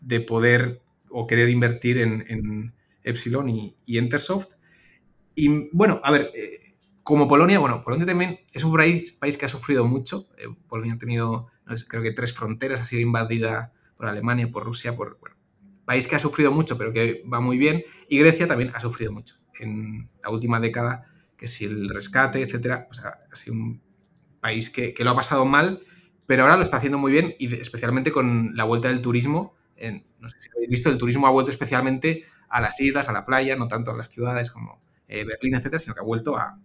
de, 0.00 0.20
poder 0.20 0.82
o 1.10 1.26
querer 1.26 1.48
invertir 1.48 1.98
en, 1.98 2.74
Epsilon 3.02 3.48
y, 3.48 3.76
Entersoft. 3.86 4.54
Y 5.34 5.68
bueno, 5.70 6.00
a 6.02 6.10
ver, 6.10 6.32
eh, 6.34 6.74
como 7.02 7.28
Polonia, 7.28 7.58
bueno, 7.58 7.82
Polonia 7.82 8.06
también 8.06 8.40
es 8.52 8.64
un 8.64 8.74
país, 8.74 9.12
país 9.12 9.36
que 9.36 9.44
ha 9.44 9.48
sufrido 9.48 9.84
mucho. 9.84 10.26
Eh, 10.38 10.46
Polonia 10.66 10.94
ha 10.94 10.98
tenido, 10.98 11.48
creo 11.88 12.02
que 12.02 12.12
tres 12.12 12.32
fronteras, 12.32 12.80
ha 12.80 12.84
sido 12.84 13.02
invadida 13.02 13.72
por 13.96 14.06
Alemania, 14.06 14.50
por 14.50 14.64
Rusia, 14.64 14.94
por, 14.94 15.18
bueno, 15.18 15.36
país 15.84 16.06
que 16.06 16.16
ha 16.16 16.18
sufrido 16.18 16.52
mucho, 16.52 16.76
pero 16.76 16.92
que 16.92 17.22
va 17.32 17.40
muy 17.40 17.58
bien, 17.58 17.84
y 18.08 18.18
Grecia 18.18 18.46
también 18.46 18.72
ha 18.74 18.80
sufrido 18.80 19.12
mucho. 19.12 19.36
En 19.58 20.10
la 20.22 20.30
última 20.30 20.60
década, 20.60 21.06
que 21.36 21.48
si 21.48 21.64
el 21.64 21.88
rescate, 21.88 22.42
etcétera, 22.42 22.88
ha 23.32 23.36
sido 23.36 23.54
un 23.54 23.80
país 24.40 24.70
que, 24.70 24.94
lo 24.98 25.10
ha 25.10 25.16
pasado 25.16 25.44
mal, 25.46 25.80
pero 26.26 26.42
ahora 26.42 26.56
lo 26.56 26.62
está 26.62 26.76
haciendo 26.76 26.98
muy 26.98 27.12
bien, 27.12 27.34
y 27.38 27.54
especialmente 27.54 28.12
con 28.12 28.52
la 28.54 28.64
vuelta 28.64 28.88
del 28.88 29.00
turismo. 29.00 29.54
En, 29.76 30.06
no 30.18 30.28
sé 30.28 30.40
si 30.40 30.48
habéis 30.54 30.68
visto, 30.68 30.90
el 30.90 30.98
turismo 30.98 31.26
ha 31.26 31.30
vuelto 31.30 31.50
especialmente 31.50 32.24
a 32.48 32.60
las 32.60 32.80
islas, 32.80 33.08
a 33.08 33.12
la 33.12 33.24
playa, 33.24 33.56
no 33.56 33.68
tanto 33.68 33.90
a 33.90 33.96
las 33.96 34.08
ciudades 34.08 34.50
como 34.50 34.82
eh, 35.08 35.24
Berlín, 35.24 35.54
etcétera, 35.54 35.78
sino 35.78 35.94
que 35.94 36.00
ha 36.00 36.04
vuelto 36.04 36.36
a, 36.36 36.58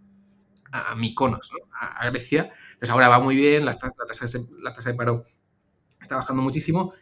a 0.71 0.95
Mykonos, 0.95 1.51
a, 1.73 2.09
Grecia. 2.09 2.51
Entonces 2.73 2.89
ahora 2.89 3.09
va 3.09 3.19
muy 3.19 3.35
bien, 3.35 3.65
la, 3.65 3.71
la, 3.71 4.05
tasa 4.07 4.39
la 4.61 4.73
tasa 4.73 4.91
de 4.91 4.95
paro 4.95 5.25
está 6.01 6.15
bajando 6.15 6.41
muchísimo. 6.41 6.93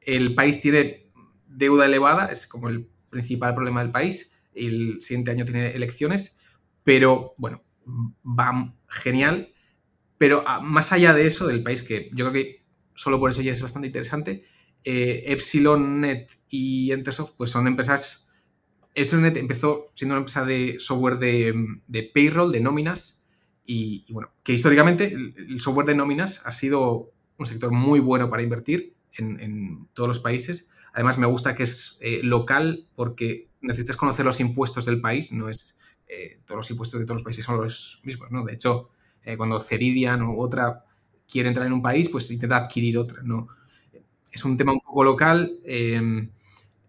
El 0.00 0.34
país 0.34 0.60
tiene 0.60 1.10
deuda 1.46 1.86
elevada, 1.86 2.26
es 2.26 2.46
como 2.46 2.68
el 2.68 2.88
principal 3.10 3.54
problema 3.54 3.82
del 3.82 3.92
país. 3.92 4.40
El 4.52 5.00
siguiente 5.00 5.30
año 5.30 5.44
tiene 5.44 5.70
elecciones, 5.70 6.38
pero 6.82 7.34
bueno, 7.36 7.62
va 8.24 8.74
genial. 8.88 9.52
Pero 10.18 10.44
ah, 10.46 10.60
más 10.60 10.92
allá 10.92 11.14
de 11.14 11.26
eso, 11.26 11.46
del 11.46 11.62
país, 11.62 11.82
que 11.82 12.10
yo 12.12 12.30
creo 12.30 12.32
que 12.32 12.66
solo 12.94 13.18
por 13.18 13.30
eso 13.30 13.40
ya 13.42 13.52
es 13.52 13.62
bastante 13.62 13.88
interesante, 13.88 14.44
eh, 14.84 15.24
Epsilon 15.26 16.00
Net 16.00 16.30
y 16.48 16.92
Entersoft 16.92 17.36
pues 17.36 17.50
son 17.50 17.66
empresas... 17.66 18.29
Epsilon 18.94 19.22
Net 19.22 19.36
empezó 19.36 19.90
siendo 19.94 20.14
una 20.14 20.20
empresa 20.20 20.44
de 20.44 20.78
software 20.78 21.18
de, 21.18 22.10
payroll, 22.14 22.52
de 22.52 22.60
nóminas, 22.60 23.22
y, 23.64 24.04
bueno, 24.12 24.30
que 24.42 24.52
históricamente 24.52 25.12
el, 25.12 25.60
software 25.60 25.86
de 25.86 25.94
nóminas 25.94 26.42
ha 26.44 26.52
sido 26.52 27.12
un 27.38 27.46
sector 27.46 27.70
muy 27.70 28.00
bueno 28.00 28.28
para 28.28 28.42
invertir 28.42 28.94
en, 29.16 29.86
todos 29.94 30.08
los 30.08 30.18
países 30.18 30.70
Además, 30.92 31.18
me 31.18 31.26
gusta 31.26 31.54
que 31.54 31.62
es 31.62 31.98
eh, 32.00 32.20
local 32.22 32.86
porque 32.96 33.48
necesitas 33.60 33.96
conocer 33.96 34.24
los 34.24 34.40
impuestos 34.40 34.86
del 34.86 35.00
país, 35.00 35.32
no 35.32 35.48
es 35.48 35.78
eh, 36.08 36.40
todos 36.44 36.58
los 36.58 36.70
impuestos 36.70 36.98
de 36.98 37.06
todos 37.06 37.20
los 37.20 37.24
países 37.24 37.44
son 37.44 37.58
los 37.58 38.00
mismos, 38.02 38.30
¿no? 38.30 38.44
De 38.44 38.54
hecho, 38.54 38.90
eh, 39.22 39.36
cuando 39.36 39.60
Ceridian 39.60 40.22
u 40.22 40.40
otra 40.40 40.84
quiere 41.30 41.48
entrar 41.48 41.66
en 41.66 41.72
un 41.72 41.82
país, 41.82 42.08
pues 42.08 42.30
intenta 42.30 42.56
adquirir 42.56 42.98
otra, 42.98 43.22
¿no? 43.22 43.46
Es 44.32 44.44
un 44.44 44.56
tema 44.56 44.72
un 44.72 44.80
poco 44.80 45.04
local. 45.04 45.60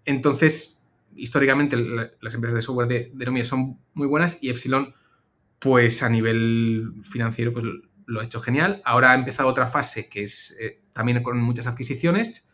Entonces, 0.06 0.81
históricamente 1.16 1.78
las 1.78 2.34
empresas 2.34 2.56
de 2.56 2.62
software 2.62 2.88
de, 2.88 3.12
de 3.14 3.46
son 3.46 3.80
muy 3.94 4.08
buenas 4.08 4.42
y 4.42 4.50
Epsilon, 4.50 4.94
pues 5.60 6.04
a 6.04 6.10
nivel 6.10 6.94
financiero, 7.02 7.54
pues 7.54 7.66
lo 8.06 8.20
ha 8.20 8.24
hecho 8.24 8.42
genial. 8.42 8.82
Ahora 8.86 9.12
ha 9.12 9.16
empezado 9.16 9.50
otra 9.50 9.68
fase 9.68 10.10
que 10.10 10.24
es 10.24 10.58
también 10.94 11.22
con 11.24 11.40
muchas 11.42 11.68
adquisiciones 11.68 12.50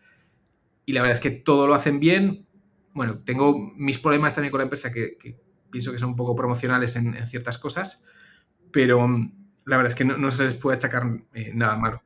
y 0.88 0.94
la 0.94 1.02
verdad 1.02 1.18
es 1.18 1.22
que 1.22 1.32
todo 1.32 1.68
lo 1.68 1.76
hacen 1.76 2.00
bien. 2.00 2.48
Bueno, 2.94 3.20
tengo 3.20 3.74
mis 3.76 4.00
problemas 4.00 4.34
también 4.34 4.52
con 4.52 4.60
la 4.60 4.64
empresa 4.64 4.92
que, 4.92 5.18
pienso 5.70 5.92
que 5.92 6.00
son 6.00 6.12
un 6.12 6.16
poco 6.16 6.34
promocionales 6.34 6.96
en, 6.96 7.14
ciertas 7.28 7.58
cosas, 7.58 8.06
pero 8.72 9.06
mm, 9.06 9.34
la 9.66 9.78
verdad 9.78 9.92
es 9.92 9.96
que 9.96 10.06
no, 10.06 10.32
se 10.32 10.46
les 10.46 10.54
puede 10.54 10.78
achacar 10.78 11.06
eh, 11.34 11.52
nada 11.54 11.76
malo. 11.78 12.02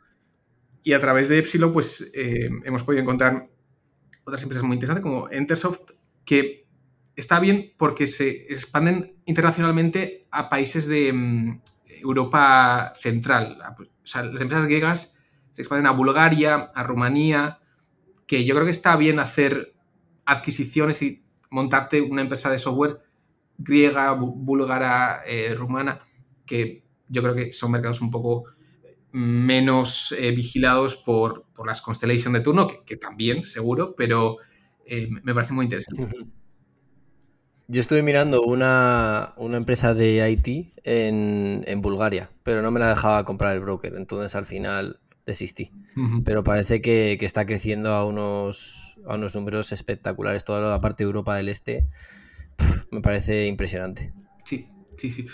Y 0.84 0.93
a 0.93 0.99
través 0.99 1.30
de 1.30 1.38
Epsilon, 1.38 1.72
pues 1.72 2.12
eh, 2.16 2.49
hemos 2.64 2.82
podido 2.82 3.04
encontrar 3.04 3.47
otras 4.24 4.41
empresas 4.41 4.64
muy 4.64 4.74
interesantes 4.74 5.04
como 5.04 5.30
Entersoft, 5.30 5.91
que 6.26 6.67
está 7.15 7.39
bien 7.39 7.74
porque 7.78 8.07
se 8.07 8.47
expanden 8.51 9.15
internacionalmente 9.26 10.28
a 10.32 10.49
países 10.49 10.88
de 10.88 11.13
mm, 11.13 11.61
Europa 12.01 12.93
Central. 12.99 13.59
O 13.78 14.07
sea, 14.07 14.24
las 14.24 14.41
empresas 14.41 14.67
griegas 14.67 15.17
se 15.51 15.61
expanden 15.61 15.88
a 15.88 15.91
Bulgaria, 15.91 16.72
a 16.74 16.84
Rumanía, 16.84 17.59
que 18.26 18.45
yo 18.45 18.55
creo 18.55 18.65
que 18.65 18.72
está 18.72 18.95
bien 18.95 19.19
hacer 19.19 19.74
adquisiciones 20.26 21.01
y 21.01 21.24
montarte 21.49 22.01
una 22.01 22.22
empresa 22.22 22.49
de 22.49 22.59
software 22.59 22.99
griega, 23.57 24.13
búlgara, 24.13 25.22
eh, 25.26 25.53
rumana, 25.53 25.99
que 26.45 26.86
yo 27.07 27.22
creo 27.22 27.36
que 27.36 27.51
son 27.51 27.72
mercados 27.72 28.01
un 28.01 28.09
poco 28.09 28.45
menos 29.11 30.15
eh, 30.17 30.32
vigilados 30.32 30.95
por, 30.95 31.45
las 31.65 31.82
Constellation 31.82 32.34
de 32.34 32.39
turno, 32.39 32.67
que, 32.86 32.97
también, 32.97 33.43
seguro, 33.43 33.93
pero 33.95 34.38
eh, 34.86 35.09
me 35.23 35.34
parece 35.34 35.53
muy 35.53 35.65
interesante. 35.65 36.07
Yo 37.67 37.79
estuve 37.79 38.03
mirando 38.03 38.41
una, 38.41 39.34
empresa 39.38 39.93
de 39.93 40.29
IT 40.29 40.73
en, 40.84 41.63
en, 41.65 41.82
Bulgaria, 41.82 42.29
pero 42.43 42.61
no 42.61 42.69
me 42.69 42.82
la 42.82 42.89
dejaba 42.89 43.23
comprar 43.23 43.55
el 43.55 43.61
broker, 43.61 43.95
entonces 43.95 44.36
al 44.36 44.45
final 44.45 44.99
desistí. 45.25 45.71
Pero 46.23 46.43
parece 46.43 46.82
que, 46.82 47.17
está 47.21 47.45
creciendo 47.45 47.93
a 47.93 48.05
unos, 48.05 48.97
a 49.07 49.15
unos 49.15 49.36
números 49.36 49.71
espectaculares. 49.71 50.43
Toda 50.43 50.61
la 50.61 50.82
parte 50.82 51.03
de 51.03 51.07
Europa 51.07 51.36
del 51.36 51.49
Este 51.49 51.88
me 52.91 53.01
parece 53.01 53.47
impresionante. 53.47 54.13
Sí, 54.45 54.67
sí, 54.97 55.11
sí. 55.11 55.27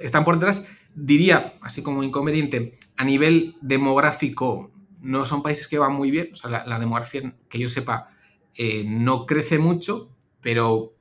están 0.00 0.24
por 0.24 0.36
detrás. 0.36 0.66
Diría, 0.94 1.54
así 1.62 1.82
como 1.82 2.02
inconveniente, 2.02 2.76
a 2.96 3.04
nivel 3.04 3.56
demográfico, 3.62 4.70
no 5.00 5.24
son 5.24 5.42
países 5.42 5.68
que 5.68 5.78
van 5.78 5.92
muy 5.92 6.10
bien. 6.10 6.30
O 6.32 6.36
sea, 6.36 6.64
la, 6.66 6.78
demografía, 6.78 7.34
que 7.48 7.58
yo 7.58 7.68
sepa, 7.68 8.08
eh, 8.56 8.84
no 8.86 9.26
crece 9.26 9.58
mucho, 9.58 10.10
pero 10.40 10.94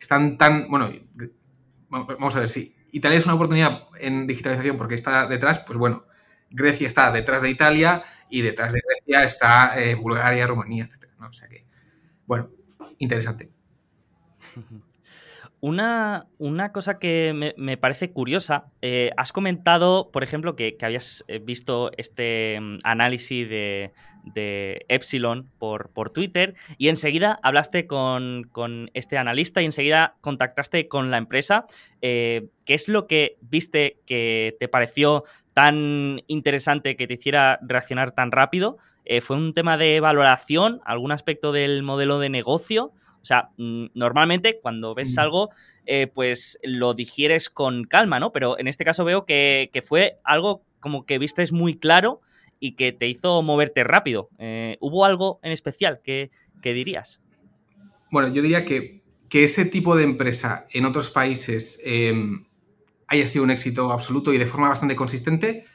están 0.00 0.38
tan. 0.38 0.68
Bueno, 0.68 0.92
vamos 1.88 2.36
a 2.36 2.40
ver 2.40 2.48
si 2.48 2.74
Italia 2.92 3.18
es 3.18 3.24
una 3.24 3.34
oportunidad 3.34 3.88
en 3.98 4.26
digitalización 4.26 4.76
porque 4.76 4.94
está 4.94 5.26
detrás, 5.26 5.58
pues 5.60 5.78
bueno, 5.78 6.04
Grecia 6.50 6.86
está 6.86 7.10
detrás 7.10 7.42
de 7.42 7.50
Italia 7.50 8.04
y 8.30 8.42
detrás 8.42 8.72
de 8.72 8.80
Grecia 8.86 9.24
está 9.24 9.80
eh, 9.80 9.96
Bulgaria, 9.96 10.46
Rumanía, 10.46 10.84
etc. 10.84 11.10
O 11.28 11.32
sea 11.32 11.48
que, 11.48 11.66
bueno, 12.26 12.50
interesante. 12.98 13.50
Una, 15.60 16.26
una, 16.36 16.72
cosa 16.72 16.98
que 16.98 17.54
me, 17.56 17.76
parece 17.78 18.10
curiosa, 18.10 18.66
eh, 18.82 19.12
has 19.16 19.32
comentado, 19.32 20.10
por 20.12 20.22
ejemplo, 20.22 20.56
que, 20.56 20.76
habías 20.82 21.24
eh, 21.26 21.38
visto 21.38 21.90
este 21.96 22.60
mm, 22.60 22.78
análisis 22.84 23.48
de, 23.48 23.94
Epsilon 24.34 25.50
por, 25.58 25.90
por, 25.90 26.10
Twitter 26.10 26.54
y 26.78 26.88
enseguida 26.88 27.38
hablaste 27.42 27.86
con, 27.86 28.50
este 28.94 29.18
analista 29.18 29.62
y 29.62 29.66
enseguida 29.66 30.16
contactaste 30.20 30.88
con 30.88 31.10
la 31.10 31.18
empresa. 31.18 31.66
¿Qué 32.00 32.50
es 32.66 32.88
lo 32.88 33.06
que 33.06 33.36
viste 33.40 34.00
que 34.06 34.56
te 34.58 34.68
pareció 34.68 35.24
tan 35.52 36.22
interesante 36.26 36.96
que 36.96 37.06
te 37.06 37.14
hiciera 37.14 37.58
reaccionar 37.62 38.12
tan 38.12 38.32
rápido? 38.32 38.78
Eh, 39.04 39.20
¿Fue 39.20 39.36
un 39.36 39.52
tema 39.52 39.76
de 39.76 40.00
valoración, 40.00 40.80
algún 40.84 41.12
aspecto 41.12 41.52
del 41.52 41.82
modelo 41.82 42.18
de 42.18 42.30
negocio 42.30 42.86
O 43.20 43.24
sea, 43.24 43.50
mm, 43.58 43.86
normalmente 43.94 44.60
cuando 44.60 44.94
ves 44.94 45.16
algo, 45.18 45.50
eh, 45.86 46.06
pues 46.06 46.58
lo 46.62 46.94
digieres 46.94 47.50
con 47.50 47.84
calma, 47.84 48.18
¿no? 48.18 48.32
Pero 48.32 48.58
en 48.58 48.66
este 48.66 48.84
caso 48.84 49.04
veo 49.04 49.26
que, 49.26 49.70
fue 49.86 50.18
algo 50.24 50.62
como 50.80 51.06
que 51.06 51.18
vistes 51.18 51.52
muy 51.52 51.78
claro 51.78 52.20
y 52.64 52.76
que 52.76 52.92
te 52.92 53.06
hizo 53.06 53.42
moverte 53.42 53.84
rápido. 53.84 54.30
Eh, 54.38 54.78
¿Hubo 54.80 55.04
algo 55.04 55.38
en 55.42 55.52
especial 55.52 56.00
que, 56.02 56.30
dirías? 56.62 57.20
Bueno, 58.10 58.32
yo 58.32 58.40
diría 58.40 58.64
que, 58.64 59.02
que, 59.28 59.44
ese 59.44 59.66
tipo 59.66 59.94
de 59.96 60.04
empresa 60.04 60.66
en 60.72 60.86
otros 60.86 61.10
países 61.10 61.78
em, 61.84 62.46
haya 63.06 63.26
sido 63.26 63.44
un 63.44 63.50
éxito 63.50 63.92
absoluto 63.92 64.32
y 64.32 64.38
de 64.38 64.46
forma 64.46 64.70
bastante 64.70 64.96
consistente, 64.96 65.66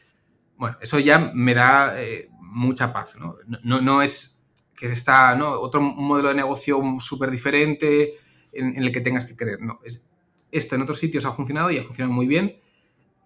bueno, 0.58 0.78
eso 0.82 0.98
ya 0.98 1.32
me 1.36 1.54
da 1.54 1.94
eh, 2.02 2.28
mucha 2.42 2.92
paz, 2.92 3.16
¿no? 3.20 3.36
¿no? 3.62 4.02
es 4.02 4.48
que 4.76 4.88
está, 4.88 5.36
¿no? 5.36 5.52
Otro 5.60 5.82
modelo 5.82 6.30
de 6.30 6.36
negocio 6.36 6.82
súper 7.00 7.30
diferente 7.30 8.16
en, 8.52 8.84
el 8.84 8.92
que 8.92 9.02
tengas 9.02 9.28
que 9.28 9.36
creer, 9.36 9.62
no. 9.62 9.80
Es, 9.86 10.10
esto 10.52 10.74
en 10.74 10.82
otros 10.82 10.98
sitios 10.98 11.26
ha 11.26 11.34
funcionado 11.34 11.70
y 11.70 11.78
ha 11.78 11.84
funcionado 11.84 12.16
muy 12.16 12.26
bien. 12.26 12.60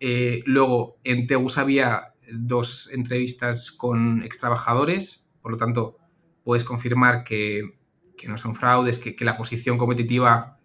Eh, 0.02 0.42
luego, 0.46 0.98
en 1.06 1.28
Tegus 1.28 1.58
había 1.58 2.13
dos 2.32 2.90
entrevistas 2.92 3.72
con 3.72 4.24
ex 4.24 4.40
trabajadores, 4.40 5.32
por 5.42 5.52
lo 5.52 5.58
tanto, 5.58 5.98
puedes 6.44 6.64
confirmar 6.64 7.24
que, 7.24 7.80
no 8.28 8.38
son 8.38 8.56
fraudes, 8.56 9.00
que, 9.00 9.26
la 9.26 9.38
posición 9.38 9.78
competitiva 9.78 10.60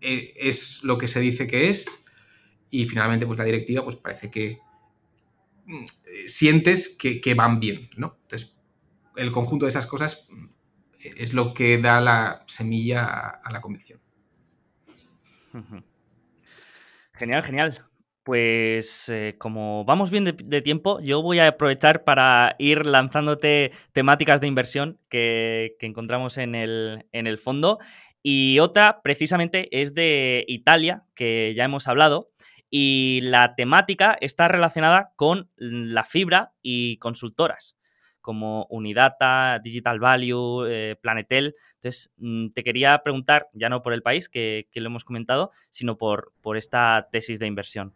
eh, 0.00 0.32
es 0.36 0.84
lo 0.84 0.96
que 0.96 1.08
se 1.08 1.20
dice 1.20 1.46
que 1.46 1.68
es. 1.70 2.04
Y 2.70 2.86
finalmente, 2.86 3.26
pues 3.26 3.38
la 3.38 3.44
directiva, 3.44 3.82
pues 3.82 3.96
parece 3.96 4.30
que 4.30 4.60
mm, 5.66 5.84
sientes 6.26 6.96
que, 6.96 7.20
que 7.20 7.34
van 7.34 7.58
bien, 7.58 7.90
¿no? 7.96 8.18
Entonces, 8.22 8.56
el 9.16 9.32
conjunto 9.32 9.66
de 9.66 9.70
esas 9.70 9.86
cosas 9.86 10.28
es 11.04 11.34
lo 11.34 11.54
que 11.54 11.78
da 11.78 12.00
la 12.00 12.44
semilla 12.46 13.04
a, 13.04 13.52
la 13.52 13.60
convicción. 13.60 14.00
Genial, 17.14 17.42
genial. 17.42 17.86
Pues 18.24 19.10
eh, 19.10 19.36
como 19.36 19.84
vamos 19.84 20.10
bien 20.10 20.24
de, 20.24 20.62
tiempo, 20.62 20.98
yo 21.00 21.20
voy 21.20 21.40
a 21.40 21.48
aprovechar 21.48 22.04
para 22.04 22.56
ir 22.58 22.86
lanzándote 22.86 23.70
temáticas 23.92 24.40
de 24.40 24.46
inversión 24.46 24.98
que, 25.10 25.76
encontramos 25.80 26.38
en 26.38 26.54
el, 26.54 27.04
en 27.12 27.26
el, 27.26 27.36
fondo. 27.36 27.78
Y 28.22 28.60
otra 28.60 29.02
precisamente 29.02 29.68
es 29.82 29.92
de 29.92 30.42
Italia, 30.48 31.04
que 31.14 31.52
ya 31.54 31.64
hemos 31.64 31.86
hablado. 31.86 32.30
Y 32.70 33.20
la 33.22 33.54
temática 33.56 34.16
está 34.18 34.48
relacionada 34.48 35.12
con 35.16 35.50
la 35.56 36.02
fibra 36.04 36.54
y 36.62 36.96
consultoras 36.96 37.76
como 38.22 38.66
Unidata, 38.70 39.60
Digital 39.62 40.00
Value, 40.00 40.64
eh, 40.66 40.96
Planetel. 40.98 41.54
Entonces, 41.74 42.10
mm, 42.16 42.48
te 42.54 42.64
quería 42.64 43.02
preguntar, 43.04 43.48
ya 43.52 43.68
no 43.68 43.82
por 43.82 43.92
el 43.92 44.00
país, 44.00 44.30
que, 44.30 44.66
lo 44.74 44.86
hemos 44.86 45.04
comentado, 45.04 45.50
sino 45.68 45.98
por, 45.98 46.32
por, 46.40 46.56
esta 46.56 47.06
tesis 47.12 47.38
de 47.38 47.46
inversión. 47.46 47.94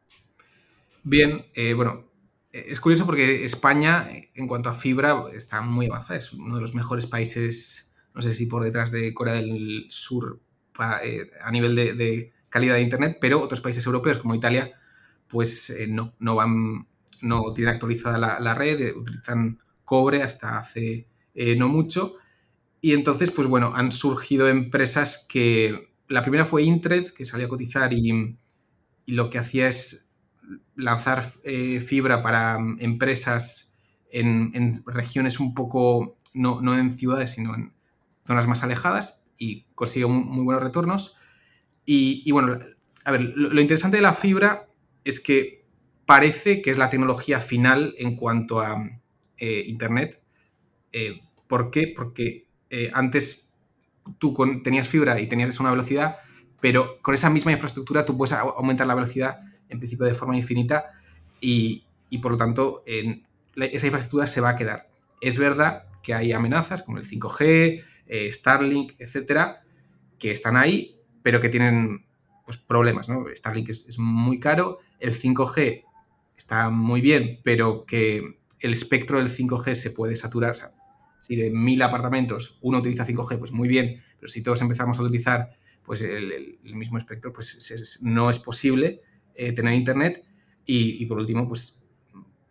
Bien, 1.10 1.46
eh, 1.54 1.72
bueno, 1.72 2.04
eh, 2.52 2.66
es 2.68 2.80
curioso 2.80 3.06
porque 3.06 3.42
España, 3.42 4.10
en 4.34 4.46
cuanto 4.46 4.68
a 4.68 4.74
fibra, 4.74 5.24
está 5.32 5.62
muy 5.62 5.86
avanzada. 5.86 6.18
Es 6.18 6.34
uno 6.34 6.54
de 6.54 6.60
los 6.60 6.74
mejores 6.74 7.06
países, 7.06 7.96
no 8.12 8.20
sé 8.20 8.34
si 8.34 8.44
por 8.44 8.62
detrás 8.62 8.90
de 8.90 9.14
Corea 9.14 9.32
del 9.32 9.86
Sur 9.88 10.42
a 10.76 11.50
nivel 11.50 11.74
de, 11.74 12.32
calidad 12.50 12.74
de 12.74 12.82
Internet, 12.82 13.16
pero 13.20 13.40
otros 13.40 13.62
países 13.62 13.86
europeos 13.86 14.18
como 14.18 14.34
Italia, 14.34 14.78
pues 15.28 15.74
no, 15.88 16.14
no 16.18 16.34
van, 16.34 16.86
no 17.22 17.54
tienen 17.54 17.74
actualizada 17.74 18.38
la, 18.38 18.54
red, 18.54 18.94
utilizan 18.94 19.58
cobre 19.86 20.22
hasta 20.22 20.58
hace 20.58 21.08
eh, 21.34 21.56
no 21.56 21.68
mucho. 21.68 22.16
Y 22.82 22.92
entonces, 22.92 23.30
pues 23.30 23.48
bueno, 23.48 23.72
han 23.74 23.92
surgido 23.92 24.48
empresas 24.48 25.26
que... 25.26 25.88
La 26.06 26.20
primera 26.22 26.44
fue 26.44 26.64
Intred, 26.64 27.12
que 27.12 27.24
salió 27.24 27.46
a 27.46 27.48
cotizar 27.48 27.92
y, 27.94 28.36
lo 29.06 29.30
que 29.30 29.38
hacía 29.38 29.68
es 29.68 30.07
lanzar 30.76 31.32
eh, 31.44 31.80
fibra 31.80 32.22
para 32.22 32.58
mm, 32.58 32.78
empresas 32.80 33.68
en, 34.10 34.82
regiones 34.86 35.40
un 35.40 35.54
poco, 35.54 36.18
no, 36.34 36.78
en 36.78 36.90
ciudades, 36.90 37.32
sino 37.32 37.54
en 37.54 37.72
zonas 38.24 38.46
más 38.46 38.62
alejadas 38.62 39.26
y 39.36 39.66
consiguió 39.74 40.08
muy, 40.08 40.44
buenos 40.44 40.62
retornos. 40.62 41.16
Y, 41.84 42.30
bueno, 42.32 42.58
a 43.04 43.12
ver, 43.12 43.32
lo, 43.34 43.60
interesante 43.60 43.96
de 43.96 44.02
la 44.02 44.12
fibra 44.12 44.68
es 45.04 45.20
que 45.20 45.64
parece 46.04 46.60
que 46.60 46.70
es 46.70 46.78
la 46.78 46.90
tecnología 46.90 47.40
final 47.40 47.94
en 47.98 48.16
cuanto 48.16 48.60
a 48.60 48.82
eh, 49.38 49.64
Internet. 49.66 50.22
Eh, 50.92 51.20
¿Por 51.46 51.70
qué? 51.70 51.92
Porque 51.94 52.46
eh, 52.68 52.90
antes 52.92 53.54
tú 54.18 54.36
tenías 54.62 54.88
fibra 54.88 55.18
y 55.20 55.26
tenías 55.26 55.60
una 55.60 55.70
velocidad, 55.70 56.18
pero 56.60 57.00
con 57.00 57.14
esa 57.14 57.30
misma 57.30 57.52
infraestructura 57.52 58.04
tú 58.04 58.16
puedes 58.18 58.32
aumentar 58.32 58.86
la 58.86 58.94
velocidad 58.94 59.40
en 59.68 59.78
principio 59.78 60.06
de 60.06 60.14
forma 60.14 60.36
infinita 60.36 60.92
y, 61.40 61.84
por 62.22 62.32
lo 62.32 62.38
tanto 62.38 62.82
esa 62.86 63.86
infraestructura 63.86 64.26
se 64.26 64.40
va 64.40 64.50
a 64.50 64.56
quedar. 64.56 64.88
Es 65.20 65.38
verdad 65.38 65.84
que 66.02 66.14
hay 66.14 66.32
amenazas 66.32 66.82
como 66.82 66.98
el 66.98 67.08
5G, 67.08 67.82
Starlink, 68.32 68.92
etcétera, 68.98 69.62
que 70.18 70.30
están 70.30 70.56
ahí, 70.56 70.96
pero 71.22 71.40
que 71.40 71.48
tienen 71.48 72.06
pues, 72.44 72.56
problemas. 72.56 73.08
¿no? 73.08 73.26
Starlink 73.34 73.68
es, 73.68 73.88
es 73.88 73.98
muy 73.98 74.40
caro, 74.40 74.78
el 75.00 75.18
5G 75.18 75.84
está 76.36 76.70
muy 76.70 77.00
bien, 77.00 77.40
pero 77.42 77.84
que 77.84 78.38
el 78.60 78.72
espectro 78.72 79.18
del 79.18 79.28
5G 79.28 79.74
se 79.74 79.90
puede 79.90 80.16
saturar. 80.16 80.52
O 80.52 80.54
sea, 80.54 80.72
si 81.20 81.36
de 81.36 81.50
mil 81.50 81.82
apartamentos 81.82 82.58
uno 82.62 82.78
utiliza 82.78 83.06
5G, 83.06 83.38
pues 83.38 83.52
muy 83.52 83.68
bien, 83.68 84.02
pero 84.18 84.30
si 84.30 84.42
todos 84.42 84.62
empezamos 84.62 84.98
a 84.98 85.02
utilizar 85.02 85.50
pues 85.84 86.02
el, 86.02 86.58
mismo 86.62 86.98
espectro, 86.98 87.32
pues 87.32 88.00
no 88.02 88.30
es 88.30 88.38
posible 88.38 89.02
eh, 89.38 89.52
tener 89.52 89.72
internet. 89.72 90.24
Y, 90.66 91.06
por 91.06 91.18
último, 91.18 91.48
pues 91.48 91.86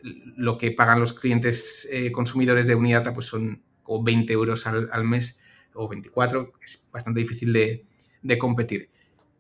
lo 0.02 0.58
que 0.58 0.72
pagan 0.72 1.00
los 1.00 1.14
clientes 1.14 1.88
eh, 1.92 2.12
consumidores 2.12 2.66
de 2.66 2.74
Unidata 2.74 3.14
pues 3.14 3.28
son 3.28 3.62
como 3.84 4.04
20 4.04 4.34
euros 4.34 4.66
al, 4.66 5.04
mes 5.04 5.40
o 5.74 5.88
24, 5.88 6.54
es 6.64 6.90
bastante 6.92 7.20
difícil 7.20 7.54
de, 7.54 8.38
competir. 8.40 8.90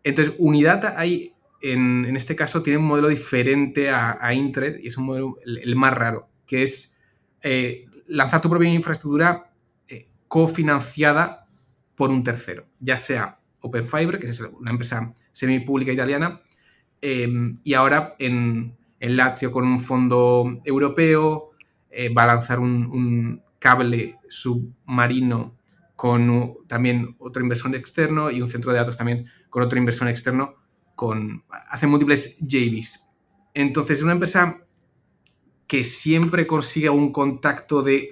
Entonces, 0.04 0.36
Unidata 0.38 0.93
hay, 0.98 1.34
en, 1.62 2.16
este 2.16 2.36
caso, 2.36 2.62
tiene 2.62 2.78
un 2.78 2.86
modelo 2.86 3.08
diferente 3.08 3.89
a, 3.89 4.18
a 4.20 4.34
Intred 4.34 4.80
y 4.80 4.88
es 4.88 4.98
un 4.98 5.06
modelo 5.06 5.38
el 5.45 5.76
más 5.76 5.93
raro 5.93 6.30
que 6.45 6.64
es 6.64 7.00
eh, 7.41 7.86
lanzar 8.08 8.41
tu 8.41 8.50
propia 8.50 8.70
infraestructura 8.70 9.52
cofinanciada 10.28 11.48
por 11.95 12.10
un 12.10 12.24
tercero, 12.24 12.68
ya 12.80 12.98
sea 12.98 13.39
Open 13.62 13.88
Fiber, 13.88 14.20
que 14.20 14.28
es 14.28 14.39
una 14.41 14.72
empresa 14.72 15.16
semipública 15.32 15.91
italiana, 15.91 16.41
em, 17.02 17.58
y 17.64 17.74
ahora 17.74 18.16
en, 18.20 18.76
Lazio 19.00 19.52
con 19.52 19.66
un 19.66 19.80
fondo 19.80 20.62
europeo, 20.66 21.52
eh, 21.89 22.10
va 22.10 22.24
a 22.24 22.28
lanzar 22.28 22.60
un, 22.60 23.41
cable 23.60 24.16
submarino 24.30 25.58
con 25.95 26.58
también 26.68 27.16
otro 27.18 27.41
inversor 27.41 27.76
externo 27.76 28.30
y 28.30 28.39
un 28.39 28.48
centro 28.48 28.72
de 28.72 28.78
datos 28.78 28.98
también 28.98 29.26
con 29.50 29.64
otro 29.64 29.80
inversor 29.80 30.08
externo, 30.08 30.56
con, 30.95 31.43
hace 31.50 31.88
múltiples 31.88 32.38
JVs. 32.39 33.10
Entonces, 33.54 34.04
una 34.04 34.12
empresa 34.12 34.68
que 35.66 35.84
siempre 35.84 36.45
consiga 36.45 36.91
un 36.91 37.12
contacto 37.12 37.82
de, 37.82 38.10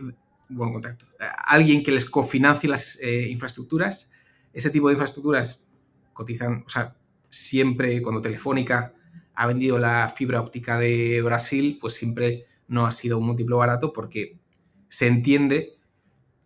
contacto, 0.58 1.06
alguien 1.46 1.84
que 1.84 1.92
les 1.92 2.06
cofinancie 2.06 2.70
las 2.70 3.00
eh, 3.02 3.28
infraestructuras. 3.30 4.12
Ese 4.52 4.70
tipo 4.70 4.88
de 4.88 4.94
infraestructuras 4.94 5.70
cotizan, 6.14 6.64
o 6.66 6.70
sea, 6.70 6.96
siempre 7.36 8.02
cuando 8.02 8.22
Telefónica 8.22 8.94
ha 9.34 9.48
vendido 9.48 9.78
la 9.78 10.14
fibra 10.16 10.42
óptica 10.42 10.80
de 10.80 11.22
Brasil, 11.22 11.78
pues 11.80 11.94
siempre 11.94 12.46
no 12.68 12.86
ha 12.86 12.92
sido 12.92 13.18
un 13.18 13.28
múltiplo 13.28 13.58
barato 13.58 13.92
porque 13.94 14.40
se 14.88 15.08
entiende 15.08 15.78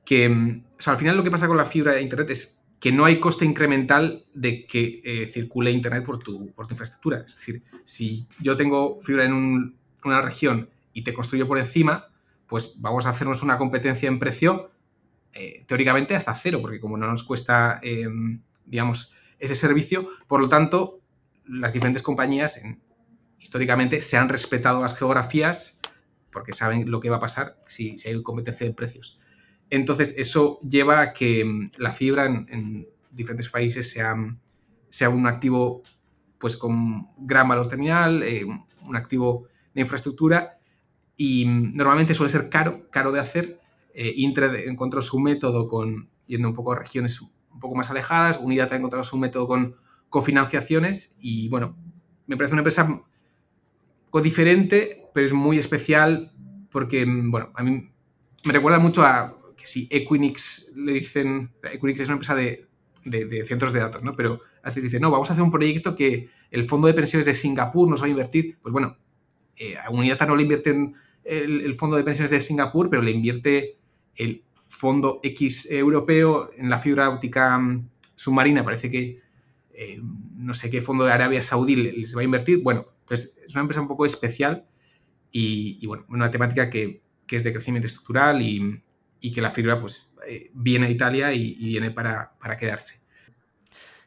que, 0.04 0.28
mm, 0.28 0.66
o 0.78 0.82
sea, 0.82 0.94
al 0.94 1.00
final 1.00 1.16
lo 1.16 1.24
que 1.24 1.32
pasa 1.32 1.48
con 1.48 1.58
la 1.58 1.66
fibra 1.66 1.94
de 1.94 2.02
Internet 2.02 2.32
es 2.32 2.66
que 2.80 2.92
no 2.92 3.06
hay 3.06 3.20
coste 3.20 3.46
incremental 3.46 4.26
de 4.34 4.66
que 4.66 5.02
eh, 5.04 5.28
circule 5.28 5.72
Internet 5.72 6.04
por 6.04 6.18
tu, 6.18 6.52
por 6.54 6.66
tu 6.66 6.74
infraestructura. 6.74 7.20
Es 7.26 7.36
decir, 7.36 7.62
si 7.84 8.28
yo 8.40 8.58
tengo 8.58 9.00
fibra 9.02 9.26
en 9.26 9.78
una 10.04 10.22
región 10.22 10.70
y 10.94 11.04
te 11.04 11.14
construyo 11.14 11.48
por 11.48 11.60
encima, 11.60 12.08
pues 12.48 12.82
vamos 12.82 13.06
a 13.06 13.10
hacernos 13.10 13.44
una 13.44 13.58
competencia 13.58 14.08
en 14.08 14.18
precio 14.18 14.72
eh, 15.34 15.64
teóricamente 15.68 16.16
hasta 16.16 16.34
cero, 16.34 16.60
porque 16.62 16.80
como 16.80 16.98
no 16.98 17.06
nos 17.06 17.24
cuesta, 17.24 17.80
em, 17.84 18.42
digamos, 18.66 19.14
ese 19.40 19.56
servicio, 19.56 20.08
por 20.28 20.42
lo 20.42 20.50
tanto, 20.50 21.02
las 21.46 21.74
diferentes 21.74 22.04
compañías 22.04 22.62
históricamente 23.40 24.02
se 24.02 24.18
han 24.18 24.30
respetado 24.30 24.82
las 24.82 24.98
geografías 24.98 25.80
porque 26.32 26.54
saben 26.54 26.92
lo 26.92 27.00
que 27.00 27.10
va 27.10 27.18
a 27.18 27.22
pasar 27.22 27.58
si, 27.68 27.96
hay 28.06 28.22
competencia 28.22 28.68
de 28.68 28.74
precios. 28.74 29.20
Entonces, 29.70 30.16
eso 30.18 30.60
lleva 30.62 31.02
a 31.02 31.14
que 31.14 31.42
em, 31.42 31.72
la 31.78 31.92
fibra 31.92 32.26
en, 32.26 32.88
diferentes 33.12 33.50
países 33.50 33.92
sea, 33.92 34.16
sea, 34.90 35.10
un 35.10 35.26
activo 35.26 35.82
pues 36.38 36.56
con 36.56 37.10
gran 37.18 37.48
valor 37.48 37.68
terminal, 37.68 38.24
eh, 38.24 38.46
un 38.46 38.96
activo 38.96 39.48
de 39.74 39.82
infraestructura 39.82 40.60
y 41.18 41.46
normalmente 41.46 42.14
suele 42.14 42.30
ser 42.30 42.50
caro, 42.50 42.90
caro 42.92 43.12
de 43.12 43.20
hacer. 43.20 43.60
Eh, 43.94 44.14
encontró 44.66 45.02
su 45.02 45.20
método 45.20 45.68
con 45.68 46.10
yendo 46.28 46.48
un 46.48 46.54
poco 46.54 46.72
a 46.72 46.78
regiones 46.78 47.20
un 47.60 47.62
poco 47.62 47.76
más 47.76 47.89
alejadas. 47.89 48.39
Unidad 48.41 48.72
ha 48.72 48.78
encontrado 48.78 49.03
su 49.03 49.18
método 49.18 49.47
con 49.47 49.76
cofinanciaciones 50.10 51.18
y 51.20 51.49
bueno, 51.49 51.76
me 52.26 52.38
parece 52.38 52.53
una 52.53 52.62
empresa 52.62 53.03
un 54.12 54.24
diferente, 54.24 55.10
pero 55.14 55.26
es 55.26 55.34
muy 55.34 55.57
especial 55.57 56.32
porque, 56.72 57.05
bueno, 57.05 57.51
a 57.53 57.64
mí 57.64 57.91
me 58.45 58.53
recuerda 58.53 58.80
mucho 58.80 59.03
a 59.03 59.38
que 59.57 59.68
si 59.68 59.88
Equinix 59.91 60.74
le 60.76 60.93
dicen, 60.93 61.51
Equinix 61.64 61.99
es 61.99 62.07
una 62.07 62.14
empresa 62.14 62.36
de, 62.36 62.68
de, 63.03 63.45
centros 63.45 63.74
de 63.74 63.80
datos, 63.80 64.03
¿no? 64.03 64.16
Pero 64.16 64.39
a 64.64 64.70
veces 64.70 64.84
dice, 64.84 64.99
no, 64.99 65.12
vamos 65.12 65.30
a 65.30 65.34
hacer 65.34 65.43
un 65.43 65.51
proyecto 65.51 65.95
que 65.95 66.30
el 66.49 66.68
fondo 66.68 66.88
de 66.88 66.93
pensiones 66.93 67.26
de 67.26 67.34
Singapur 67.34 67.89
nos 67.89 68.01
va 68.01 68.05
a 68.05 68.10
invertir. 68.10 68.57
Pues 68.62 68.72
bueno, 68.72 68.97
eh, 69.57 69.76
a 69.78 69.89
Unidata 69.89 70.26
no 70.26 70.36
le 70.36 70.43
invierte 70.43 70.72
el, 71.24 71.62
el, 71.62 71.76
fondo 71.76 71.97
de 71.97 72.03
pensiones 72.03 72.32
de 72.32 72.39
Singapur, 72.39 72.89
pero 72.89 73.01
le 73.01 73.12
invierte 73.12 73.78
el 74.16 74.43
fondo 74.70 75.20
X 75.24 75.70
europeo 75.70 76.51
en 76.55 76.70
la 76.70 76.80
fibra 76.80 77.09
óptica 77.09 77.59
mm, 77.59 77.89
submarina. 78.15 78.63
Parece 78.63 78.89
que 78.89 79.20
eh, 79.72 79.99
no 80.38 80.53
sé 80.53 80.70
qué 80.70 80.82
fondo 80.82 81.03
de 81.03 81.11
Arabia 81.11 81.41
Saudí 81.41 81.76
les 81.76 82.15
va 82.15 82.22
a 82.22 82.24
invertir. 82.24 82.61
Bueno, 82.63 82.86
pues 83.05 83.39
es 83.45 83.53
una 83.55 83.61
empresa 83.61 83.82
un 83.82 83.88
poco 83.88 84.05
especial 84.05 84.65
y, 85.32 85.86
bueno, 85.86 86.05
una 86.09 86.32
temática 86.32 86.70
que, 86.70 87.03
que, 87.28 87.36
es 87.36 87.43
de 87.43 87.51
crecimiento 87.51 87.88
estructural 87.88 88.41
y, 88.41 88.82
y 89.20 89.32
que 89.32 89.41
la 89.41 89.51
fibra 89.51 89.80
pues 89.80 90.13
eh, 90.28 90.51
viene 90.53 90.88
a 90.88 90.89
Italia 90.89 91.34
y, 91.34 91.55
viene 91.55 91.91
para, 91.91 92.34
para, 92.39 92.57
quedarse. 92.57 93.01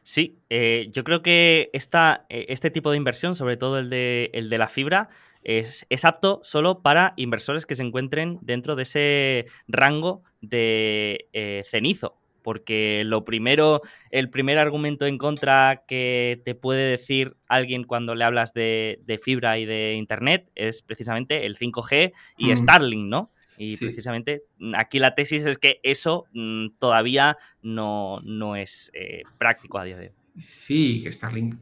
Sí, 0.03 0.39
eh, 0.49 0.89
yo 0.91 1.03
creo 1.03 1.21
que 1.21 1.69
esta, 1.71 2.25
este 2.29 2.69
tipo 2.69 2.91
de 2.91 2.97
inversión, 2.97 3.35
sobre 3.35 3.57
todo 3.57 3.79
el 3.79 3.89
de, 3.89 4.31
el 4.33 4.49
de 4.49 4.57
la 4.57 4.67
fibra, 4.67 5.09
es, 5.43 5.85
es, 5.89 6.05
apto 6.05 6.41
solo 6.43 6.81
para 6.81 7.13
inversores 7.15 7.65
que 7.65 7.75
se 7.75 7.83
encuentren 7.83 8.37
dentro 8.41 8.75
de 8.75 8.83
ese 8.83 9.45
rango 9.67 10.23
de 10.41 11.27
eh, 11.33 11.63
cenizo. 11.65 12.17
Porque 12.41 13.03
lo 13.05 13.23
primero, 13.23 13.79
el 14.11 14.29
primer 14.29 14.59
argumento 14.59 15.05
en 15.05 15.17
contra 15.17 15.83
que 15.87 16.41
te 16.43 16.55
puede 16.55 16.89
decir 16.89 17.37
alguien 17.47 17.85
cuando 17.85 18.15
le 18.15 18.25
hablas 18.25 18.53
de, 18.53 18.99
de 19.05 19.17
fibra 19.17 19.57
y 19.57 19.65
de 19.65 19.93
internet 19.93 20.49
es 20.53 20.81
precisamente 20.81 21.45
el 21.45 21.57
5G 21.57 22.11
y 22.37 22.51
mm. 22.51 22.57
Starlink, 22.57 23.07
¿no? 23.07 23.31
Y 23.57 23.77
precisamente 23.77 24.43
mm, 24.59 24.75
aquí 24.75 24.99
la 24.99 25.15
tesis 25.15 25.45
es 25.45 25.57
que 25.57 25.79
eso 25.83 26.25
mm, 26.33 26.77
todavía 26.79 27.37
no, 27.61 28.19
no 28.23 28.55
es 28.55 28.91
eh, 28.93 29.23
práctico 29.37 29.79
a 29.79 29.83
día 29.83 29.97
de 29.97 30.07
hoy. 30.07 30.13
Sí, 30.37 31.03
que 31.03 31.11
Starlink 31.11 31.55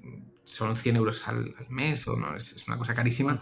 son 0.44 0.76
100 0.76 0.96
euros 0.96 1.28
al, 1.28 1.54
mes 1.70 2.08
o 2.08 2.16
no, 2.16 2.36
es, 2.36 2.66
una 2.68 2.78
cosa 2.78 2.96
carísima. 2.96 3.42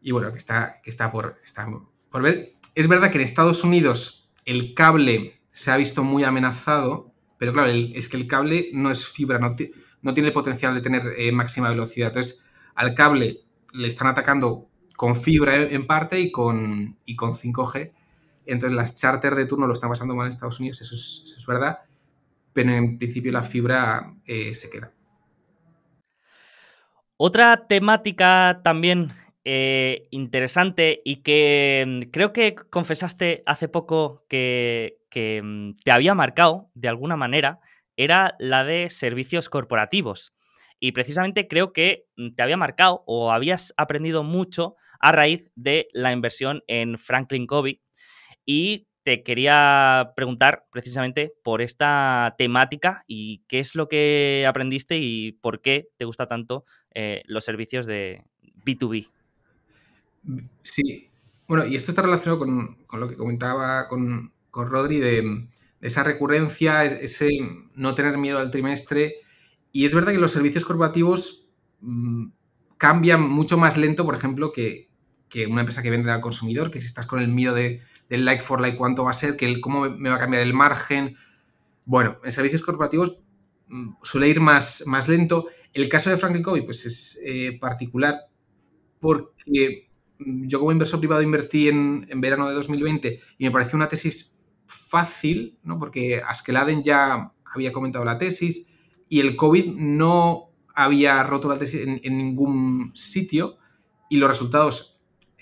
Y 0.00 0.10
bueno, 0.10 0.32
que 0.32 0.38
está, 0.38 0.80
que 0.82 0.90
está, 0.90 1.12
por, 1.12 1.40
está 1.44 1.68
por 2.10 2.22
ver. 2.22 2.54
Es 2.74 2.88
verdad 2.88 3.10
que 3.10 3.18
en 3.18 3.24
Estados 3.24 3.64
Unidos 3.64 4.30
el 4.44 4.74
cable 4.74 5.40
se 5.50 5.70
ha 5.70 5.76
visto 5.76 6.02
muy 6.02 6.24
amenazado, 6.24 7.12
pero 7.38 7.52
claro, 7.52 7.70
es 7.70 8.08
que 8.08 8.16
el 8.16 8.26
cable 8.26 8.70
no 8.72 8.90
es 8.90 9.06
fibra, 9.06 9.38
no, 9.38 9.54
no 10.00 10.14
tiene 10.14 10.28
el 10.28 10.32
potencial 10.32 10.74
de 10.74 10.80
tener 10.80 11.02
eh, 11.18 11.32
máxima 11.32 11.68
velocidad. 11.68 12.08
Entonces, 12.08 12.44
al 12.74 12.94
cable 12.94 13.40
le 13.72 13.88
están 13.88 14.08
atacando 14.08 14.68
con 15.02 15.16
fibra 15.16 15.56
en 15.56 15.88
parte 15.88 16.20
y 16.20 16.30
con, 16.30 16.96
y 17.04 17.16
con 17.16 17.34
5G. 17.34 17.90
Entonces 18.46 18.76
las 18.76 18.94
charter 18.94 19.34
de 19.34 19.46
turno 19.46 19.66
lo 19.66 19.72
están 19.72 19.90
pasando 19.90 20.14
mal 20.14 20.26
en 20.26 20.30
Estados 20.30 20.60
Unidos, 20.60 20.80
eso 20.80 20.94
es, 20.94 21.44
verdad, 21.44 21.80
pero 22.52 22.70
en 22.70 22.98
principio 22.98 23.32
la 23.32 23.42
fibra 23.42 24.14
eh, 24.24 24.54
se 24.54 24.70
queda. 24.70 24.92
Otra 27.16 27.66
temática 27.66 28.60
también 28.62 29.10
eh, 29.44 30.06
interesante 30.12 31.02
y 31.04 31.16
que 31.16 31.84
mm, 31.84 32.10
creo 32.12 32.32
que 32.32 32.54
confesaste 32.54 33.42
hace 33.44 33.66
poco 33.66 34.24
que, 34.28 34.98
que, 35.10 35.42
mm, 35.42 35.74
te 35.82 35.90
había 35.90 36.14
marcado 36.14 36.70
de 36.74 36.86
alguna 36.86 37.16
manera 37.16 37.58
era 37.96 38.36
la 38.38 38.62
de 38.62 38.88
servicios 38.88 39.48
corporativos. 39.48 40.32
Y 40.84 40.90
precisamente 40.90 41.46
creo 41.46 41.72
que 41.72 42.06
mm, 42.16 42.34
te 42.34 42.42
había 42.42 42.56
marcado 42.56 43.04
o 43.06 43.30
habías 43.30 43.72
aprendido 43.76 44.24
mucho 44.24 44.74
a 45.02 45.12
raíz 45.12 45.50
de 45.54 45.88
la 45.92 46.12
inversión 46.12 46.62
en 46.68 46.96
Franklin 46.96 47.46
Covey. 47.46 47.82
Y 48.46 48.86
te 49.02 49.22
quería 49.22 50.12
preguntar 50.16 50.64
precisamente 50.70 51.32
por 51.42 51.60
esta 51.60 52.34
temática 52.38 53.04
y 53.06 53.42
qué 53.48 53.58
es 53.58 53.74
lo 53.74 53.88
que 53.88 54.46
aprendiste 54.48 54.98
y 54.98 55.32
por 55.32 55.60
qué 55.60 55.88
te 55.96 56.04
gusta 56.04 56.28
tanto 56.28 56.64
eh, 56.94 57.22
los 57.26 57.44
servicios 57.44 57.86
de 57.86 58.24
B2B. 58.64 59.10
Sí, 60.62 61.10
bueno, 61.48 61.66
y 61.66 61.74
esto 61.74 61.90
está 61.90 62.02
relacionado 62.02 62.38
con, 62.38 62.78
lo 62.92 63.08
que 63.08 63.16
comentaba 63.16 63.88
con, 63.88 64.32
con 64.50 64.70
Rodri 64.70 65.00
de, 65.00 65.48
esa 65.80 66.04
recurrencia, 66.04 66.84
ese 66.84 67.28
no 67.74 67.96
tener 67.96 68.16
miedo 68.18 68.38
al 68.38 68.52
trimestre 68.52 69.16
y 69.72 69.84
es 69.84 69.94
verdad 69.94 70.12
que 70.12 70.18
los 70.18 70.30
servicios 70.30 70.64
corporativos 70.64 71.50
mmm, 71.80 72.26
cambian 72.78 73.28
mucho 73.28 73.58
más 73.58 73.76
lento, 73.76 74.04
por 74.04 74.14
ejemplo, 74.14 74.52
que, 74.52 74.91
que, 75.32 75.46
una 75.46 75.62
empresa 75.62 75.82
que 75.82 75.90
vende 75.90 76.10
al 76.10 76.20
consumidor, 76.20 76.70
que 76.70 76.80
si 76.80 76.86
estás 76.86 77.06
con 77.06 77.20
el 77.20 77.28
miedo 77.28 77.54
de, 77.54 77.80
del 78.10 78.24
like 78.24 78.42
for 78.42 78.60
like, 78.60 78.76
cuánto 78.76 79.04
va 79.04 79.12
a 79.12 79.14
ser, 79.14 79.36
que 79.36 79.60
cómo 79.60 79.88
me 79.88 80.10
va 80.10 80.16
a 80.16 80.18
cambiar 80.18 80.42
el 80.42 80.52
margen. 80.52 81.16
Bueno, 81.86 82.18
en 82.22 82.30
servicios 82.30 82.60
corporativos 82.60 83.18
mmm, 83.68 83.94
suele 84.02 84.28
ir 84.28 84.40
más, 84.40 84.84
más 84.86 85.08
lento. 85.08 85.46
El 85.72 85.88
caso 85.88 86.10
de 86.10 86.18
Franklin 86.18 86.42
Covey 86.42 86.62
pues 86.62 86.84
es 86.84 87.18
eh, 87.24 87.58
particular 87.58 88.16
porque 89.00 89.88
mm, 90.18 90.46
yo 90.46 90.58
como 90.58 90.72
inversor 90.72 91.00
privado 91.00 91.22
invertí 91.22 91.68
en, 91.68 92.06
en, 92.10 92.20
verano 92.20 92.46
de 92.46 92.54
2020 92.54 93.20
y 93.38 93.44
me 93.44 93.50
pareció 93.50 93.76
una 93.76 93.88
tesis 93.88 94.42
fácil, 94.66 95.58
¿no? 95.62 95.78
porque 95.78 96.20
Askeladen 96.20 96.82
ya 96.82 97.32
había 97.54 97.72
comentado 97.72 98.04
la 98.04 98.18
tesis, 98.18 98.66
y 99.08 99.20
el 99.20 99.36
COVID 99.36 99.74
no 99.76 100.50
había 100.74 101.22
roto 101.22 101.48
la 101.48 101.58
tesis 101.58 101.86
en, 101.86 102.16
ningún 102.16 102.92
sitio 102.94 103.58
y 104.08 104.16
los 104.16 104.30
resultados, 104.30 104.91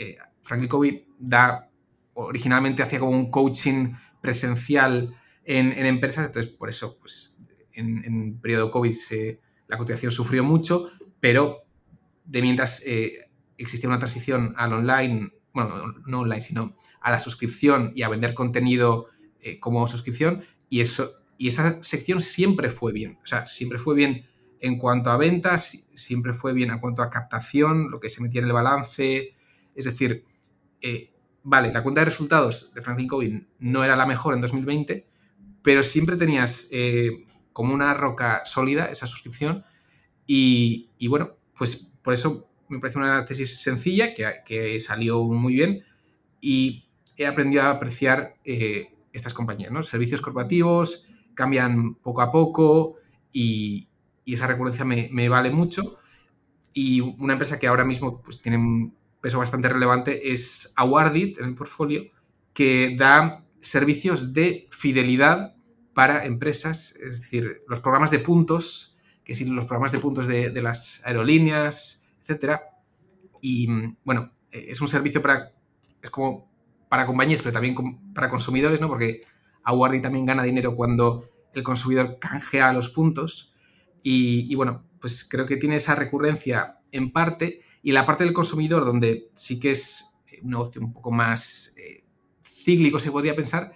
eh, 0.01 0.17
Franklin 0.43 0.69
Covey 0.69 1.07
da, 1.19 1.71
originalmente 2.15 2.83
hacía 2.83 2.99
como 2.99 3.13
un 3.13 3.31
coaching 3.31 3.93
presencial 4.21 5.15
en, 5.45 5.87
empresas, 5.87 6.27
entonces 6.27 6.51
por 6.53 6.69
eso 6.69 6.99
pues, 6.99 7.43
en, 7.73 8.05
en 8.05 8.41
periodo 8.41 8.71
COVID 8.71 8.93
se, 8.93 9.41
la 9.69 9.79
cotización 9.79 10.11
sufrió 10.11 10.43
mucho, 10.43 10.91
pero 11.21 11.65
de 12.25 12.43
mientras 12.43 12.83
eh, 12.87 13.31
existía 13.59 13.89
una 13.89 13.99
transición 13.99 14.55
al 14.57 14.73
online, 14.73 15.33
bueno, 15.53 15.95
no 16.07 16.21
online, 16.21 16.41
sino 16.41 16.77
a 17.01 17.11
la 17.11 17.19
suscripción 17.19 17.93
y 17.95 18.03
a 18.03 18.09
vender 18.09 18.35
contenido 18.35 19.09
eh, 19.41 19.61
como 19.61 19.87
suscripción, 19.87 20.43
y 20.69 20.81
eso 20.81 21.13
y 21.37 21.49
esa 21.49 21.83
sección 21.83 22.21
siempre 22.21 22.69
fue 22.69 22.93
bien. 22.93 23.19
O 23.23 23.27
sea, 23.27 23.47
siempre 23.47 23.79
fue 23.79 23.95
bien 23.95 24.27
en 24.61 24.77
cuanto 24.77 25.11
a 25.11 25.17
ventas, 25.17 25.89
siempre 25.95 26.35
fue 26.35 26.53
bien 26.53 26.71
en 26.71 26.79
cuanto 26.81 27.03
a 27.03 27.09
captación, 27.09 27.91
lo 27.91 27.99
que 27.99 28.11
se 28.11 28.23
metía 28.23 28.43
en 28.43 28.49
el 28.49 28.53
balance. 28.53 29.35
Es 29.81 29.87
decir, 29.87 30.27
eh, 30.83 31.11
vale, 31.43 31.73
la 31.73 31.83
cuenta 31.83 32.03
de 32.03 32.05
resultados 32.05 32.75
de 32.75 32.83
Franklin 32.83 33.09
Covey 33.09 33.49
no 33.59 33.83
era 33.83 33.97
la 33.97 34.05
mejor 34.05 34.35
en 34.35 34.43
2020, 34.43 35.07
pero 35.63 35.83
siempre 35.83 36.17
tenías 36.17 36.69
eh, 36.71 37.25
como 37.55 37.73
una 37.73 37.95
roca 37.95 38.43
sólida 38.45 38.87
esa 38.87 39.07
suscripción. 39.07 39.65
Y, 40.27 40.91
bueno, 41.09 41.39
pues 41.57 41.99
por 42.03 42.13
eso 42.13 42.49
me 42.69 42.79
parece 42.79 42.99
una 42.99 43.25
tesis 43.25 43.63
sencilla 43.63 44.13
que, 44.15 44.79
salió 44.81 45.25
muy 45.25 45.55
bien 45.55 45.83
y 46.43 46.91
he 47.17 47.27
aprendido 47.27 47.63
a 47.63 47.71
apreciar 47.71 48.37
eh, 48.45 48.95
estas 49.15 49.33
compañías, 49.33 49.73
¿no? 49.73 49.83
Servicios 49.83 50.21
corporativos, 50.21 51.09
cambian 51.35 51.95
poco 51.95 52.21
a 52.21 52.31
poco 52.31 52.97
y, 53.33 53.87
esa 54.27 54.47
recurrencia 54.47 54.85
me, 54.85 55.29
vale 55.31 55.51
mucho. 55.51 55.97
Y 56.75 57.01
una 57.01 57.33
empresa 57.33 57.59
que 57.59 57.67
ahora 57.67 57.87
mismo 57.87 58.21
pues, 58.23 58.43
tiene 58.43 58.93
peso 59.21 59.39
bastante 59.39 59.69
relevante 59.69 60.33
es 60.33 60.73
Awardit 60.77 61.39
en 61.39 61.47
el 61.47 61.55
portfolio, 61.55 62.11
que 62.53 62.97
da 62.99 63.45
servicios 63.61 64.33
de 64.33 64.69
fidelidad 64.71 65.55
para 65.95 66.25
empresas, 66.25 66.97
es 66.97 67.21
decir, 67.21 67.63
los 67.69 67.81
programas 67.81 68.11
de 68.11 68.19
puntos, 68.19 68.97
que 69.25 69.35
son 69.35 69.55
los 69.55 69.65
programas 69.65 69.93
de 69.93 69.99
puntos 69.99 70.27
de, 70.27 70.51
de 70.51 70.63
las 70.63 71.03
aerolíneas, 71.05 72.09
etcétera. 72.23 72.63
Y 73.41 73.69
bueno, 74.05 74.33
es 74.51 74.81
un 74.81 74.89
servicio 74.89 75.23
para, 75.23 75.53
es 76.03 76.11
como 76.11 76.51
para 76.89 77.07
compañías, 77.07 77.43
pero 77.43 77.53
también 77.53 77.75
para 78.13 78.29
consumidores, 78.29 78.81
¿no? 78.81 78.89
Porque 78.89 79.23
Awardit 79.63 80.03
también 80.03 80.27
gana 80.27 80.43
dinero 80.43 80.75
cuando 80.75 81.29
el 81.55 81.63
consumidor 81.63 82.19
canjea 82.19 82.73
los 82.73 82.91
puntos. 82.91 83.55
Y, 84.03 84.55
bueno, 84.55 84.85
pues 85.01 85.27
creo 85.29 85.47
que 85.47 85.57
tiene 85.57 85.77
esa 85.77 85.95
recurrencia 85.95 86.81
en 86.91 87.13
parte. 87.13 87.61
Y 87.83 87.93
la 87.93 88.07
parte 88.07 88.25
del 88.25 88.33
consumidor, 88.33 88.85
donde 88.85 89.31
sí 89.35 89.59
que 89.59 89.71
es 89.73 90.19
un 90.43 90.51
negocio 90.51 90.81
un 90.81 90.93
poco 90.93 91.11
más 91.11 91.75
eh, 91.79 92.05
cíclico, 92.43 92.99
se 92.99 93.11
podría 93.11 93.35
pensar, 93.35 93.73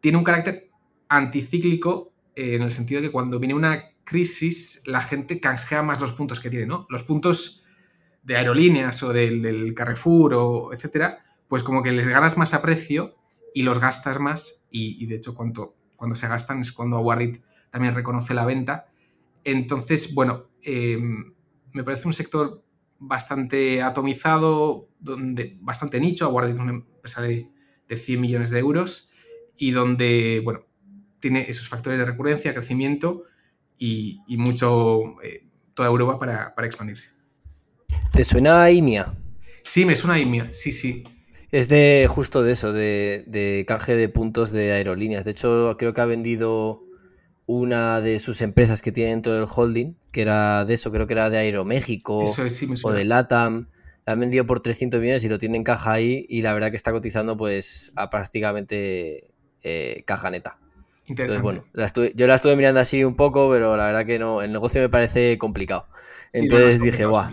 tiene 0.00 0.18
un 0.18 0.24
carácter 0.24 0.70
anticíclico 1.08 2.12
eh, 2.34 2.54
en 2.54 2.62
el 2.62 2.70
sentido 2.70 3.00
de 3.00 3.08
que 3.08 3.12
cuando 3.12 3.38
viene 3.38 3.54
una 3.54 3.90
crisis, 4.04 4.82
la 4.86 5.02
gente 5.02 5.40
canjea 5.40 5.82
más 5.82 6.00
los 6.00 6.12
puntos 6.12 6.40
que 6.40 6.50
tiene, 6.50 6.66
¿no? 6.66 6.86
Los 6.88 7.02
puntos 7.02 7.64
de 8.22 8.36
aerolíneas 8.36 9.02
o 9.02 9.12
del, 9.12 9.74
Carrefour 9.74 10.34
o 10.34 10.72
etcétera, 10.72 11.24
pues 11.48 11.62
como 11.62 11.82
que 11.82 11.92
les 11.92 12.08
ganas 12.08 12.36
más 12.36 12.54
a 12.54 12.62
precio 12.62 13.16
y 13.54 13.62
los 13.62 13.78
gastas 13.78 14.20
más 14.20 14.68
y, 14.70 15.06
de 15.06 15.16
hecho 15.16 15.34
cuando 15.34 15.74
se 16.14 16.28
gastan 16.28 16.60
es 16.60 16.72
cuando 16.72 16.96
Awardit 16.96 17.42
también 17.70 17.94
reconoce 17.94 18.34
la 18.34 18.44
venta. 18.44 18.86
Entonces, 19.44 20.14
bueno, 20.14 20.50
em, 20.62 21.32
me 21.72 21.84
parece 21.84 22.06
un 22.06 22.12
sector 22.12 22.62
bastante 23.00 23.82
atomizado, 23.82 24.88
donde, 25.00 25.56
bastante 25.60 25.98
nicho, 25.98 26.26
Aguardia 26.26 26.52
es 26.52 26.60
una 26.60 26.70
empresa 26.70 27.22
de, 27.22 27.48
100 27.88 28.20
millones 28.20 28.50
de 28.50 28.60
euros 28.60 29.10
y 29.56 29.72
donde, 29.72 30.40
bueno, 30.44 30.64
tiene 31.18 31.46
esos 31.48 31.68
factores 31.68 31.98
de 31.98 32.04
recurrencia, 32.04 32.54
crecimiento 32.54 33.24
y, 33.76 34.22
mucho, 34.28 35.20
eh, 35.24 35.48
toda 35.74 35.88
Europa 35.88 36.16
para, 36.20 36.66
expandirse. 36.66 37.10
¿Te 38.12 38.22
suena 38.22 38.62
a 38.62 38.70
IMIA? 38.70 39.12
Sí, 39.64 39.84
me 39.84 39.96
suena 39.96 40.14
a 40.14 40.18
IMIA, 40.20 40.50
sí, 40.52 40.70
sí. 40.70 41.02
Es 41.50 41.68
de 41.68 42.06
justo 42.08 42.44
de 42.44 42.52
eso, 42.52 42.72
de, 42.72 43.24
de 43.26 43.64
canje 43.66 43.96
de 43.96 44.08
puntos 44.08 44.52
de 44.52 44.70
aerolíneas. 44.70 45.24
De 45.24 45.32
hecho, 45.32 45.74
creo 45.76 45.92
que 45.92 46.00
ha 46.00 46.06
vendido 46.06 46.84
una 47.50 48.00
de 48.00 48.20
sus 48.20 48.42
empresas 48.42 48.80
que 48.80 48.92
tiene 48.92 49.20
todo 49.22 49.36
el 49.36 49.48
holding, 49.52 49.96
que 50.12 50.22
era 50.22 50.64
de 50.64 50.74
eso, 50.74 50.92
creo 50.92 51.08
que 51.08 51.14
era 51.14 51.30
de 51.30 51.38
Aeroméxico 51.38 52.24
o 52.84 52.92
de 52.92 53.04
LATAM. 53.04 53.66
La 54.06 54.12
han 54.12 54.20
vendido 54.20 54.46
por 54.46 54.60
300 54.60 55.00
millones 55.00 55.24
y 55.24 55.28
lo 55.28 55.40
tiene 55.40 55.56
en 55.56 55.64
caja 55.64 55.94
ahí 55.94 56.26
y 56.28 56.42
la 56.42 56.54
verdad 56.54 56.70
que 56.70 56.76
está 56.76 56.92
cotizando 56.92 57.36
pues 57.36 57.90
a 57.96 58.08
prácticamente 58.08 59.32
eh, 59.64 60.04
caja 60.06 60.30
neta. 60.30 60.58
Entonces, 61.08 61.42
bueno, 61.42 61.64
yo 62.14 62.26
la 62.28 62.36
estuve 62.36 62.54
mirando 62.54 62.78
así 62.78 63.02
un 63.02 63.16
poco, 63.16 63.50
pero 63.50 63.76
la 63.76 63.86
verdad 63.86 64.06
que 64.06 64.20
no, 64.20 64.42
el 64.42 64.52
negocio 64.52 64.80
me 64.80 64.88
parece 64.88 65.36
complicado. 65.36 65.88
Entonces 66.32 66.80
dije, 66.80 67.04
guau, 67.04 67.30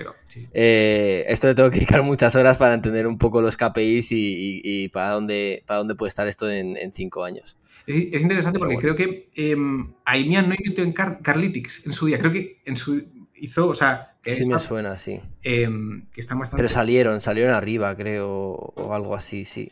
eh, 0.52 1.26
esto 1.28 1.46
le 1.46 1.54
tengo 1.54 1.70
que 1.70 1.76
dedicar 1.76 2.02
muchas 2.02 2.36
horas 2.36 2.58
para 2.58 2.74
entender 2.74 3.06
un 3.06 3.20
poco 3.20 3.40
los 3.40 3.56
KPIs 3.56 4.08
y, 4.14 4.90
para, 4.90 5.12
dónde, 5.12 5.64
para 5.68 5.78
dónde 5.78 5.94
puede 5.94 6.08
estar 6.08 6.28
esto 6.28 6.50
en, 6.50 6.76
en 6.76 6.92
cinco 6.92 7.24
años. 7.24 7.56
Es, 7.88 8.22
interesante 8.22 8.60
porque 8.60 8.78
creo 8.78 8.96
que 8.98 9.30
eh, 9.34 9.56
Aimian 10.04 10.50
no 10.50 10.56
invirtió 10.56 10.84
en 10.84 10.92
Carlytics 10.92 11.86
en 11.86 11.94
su 11.94 12.06
día. 12.06 12.20
Creo 12.20 12.34
que 12.34 12.62
en 12.66 12.76
su 12.76 13.02
hizo, 13.40 13.68
o 13.68 13.76
sea... 13.76 14.18
Sí 14.24 14.50
me 14.50 14.60
suena, 14.60 14.98
sí. 14.98 15.22
Em, 15.42 16.06
que 16.12 16.20
están 16.20 16.38
bastante... 16.38 16.58
Pero 16.58 16.70
salieron, 16.70 17.22
salieron 17.22 17.56
arriba, 17.56 17.96
creo, 17.96 18.28
o 18.28 18.94
algo 18.94 19.16
así, 19.16 19.46
sí. 19.46 19.72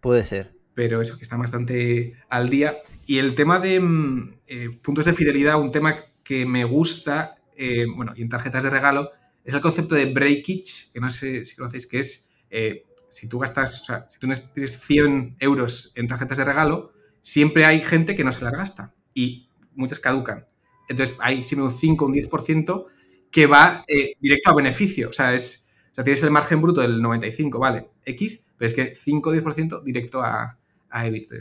Puede 0.00 0.24
ser. 0.24 0.52
Pero 0.74 1.00
eso, 1.00 1.16
que 1.16 1.22
está 1.22 1.38
bastante 1.38 2.14
al 2.28 2.50
día. 2.50 2.76
Y 3.06 3.18
el 3.18 3.34
tema 3.34 3.60
de 3.60 3.76
em, 3.76 4.34
eh, 4.46 4.68
puntos 4.82 5.06
de 5.06 5.14
fidelidad, 5.14 5.58
un 5.58 5.72
tema 5.72 5.96
que 6.22 6.44
me 6.44 6.64
gusta, 6.64 7.36
eh, 7.56 7.86
bueno, 7.96 8.12
y 8.14 8.22
en 8.22 8.28
tarjetas 8.28 8.64
de 8.64 8.70
regalo, 8.70 9.10
es 9.42 9.54
el 9.54 9.60
concepto 9.60 9.94
de 9.94 10.06
breakage, 10.12 10.92
que 10.92 11.00
no 11.00 11.08
sé 11.08 11.44
si 11.44 11.56
conocéis, 11.56 11.86
que 11.86 12.00
es 12.00 12.30
eh, 12.50 12.84
si 13.08 13.28
tú 13.28 13.38
gastas, 13.38 13.82
o 13.82 13.84
sea, 13.84 14.06
si 14.08 14.18
tú 14.18 14.28
tienes 14.52 14.80
100 14.80 15.36
euros 15.38 15.92
en 15.94 16.08
tarjetas 16.08 16.38
de 16.38 16.44
regalo, 16.44 16.92
siempre 17.24 17.64
hay 17.64 17.80
gente 17.80 18.14
que 18.14 18.22
no 18.22 18.32
se 18.32 18.44
las 18.44 18.54
gasta 18.54 18.94
y 19.14 19.48
muchas 19.74 19.98
caducan. 19.98 20.46
Entonces 20.88 21.16
hay 21.18 21.42
siempre 21.42 21.66
un 21.66 21.76
5, 21.76 22.04
un 22.04 22.14
10% 22.14 22.86
que 23.30 23.46
va 23.46 23.82
eh, 23.88 24.12
directo 24.20 24.50
a 24.50 24.54
beneficio. 24.54 25.08
O 25.08 25.12
sea, 25.12 25.34
es, 25.34 25.70
o 25.90 25.94
sea, 25.94 26.04
tienes 26.04 26.22
el 26.22 26.30
margen 26.30 26.60
bruto 26.60 26.82
del 26.82 27.00
95, 27.00 27.58
vale, 27.58 27.88
X, 28.04 28.46
pero 28.58 28.66
es 28.66 28.74
que 28.74 28.94
5 28.94 29.30
o 29.30 29.34
10% 29.34 29.82
directo 29.82 30.22
a, 30.22 30.58
a 30.90 31.06
EBIT. 31.06 31.32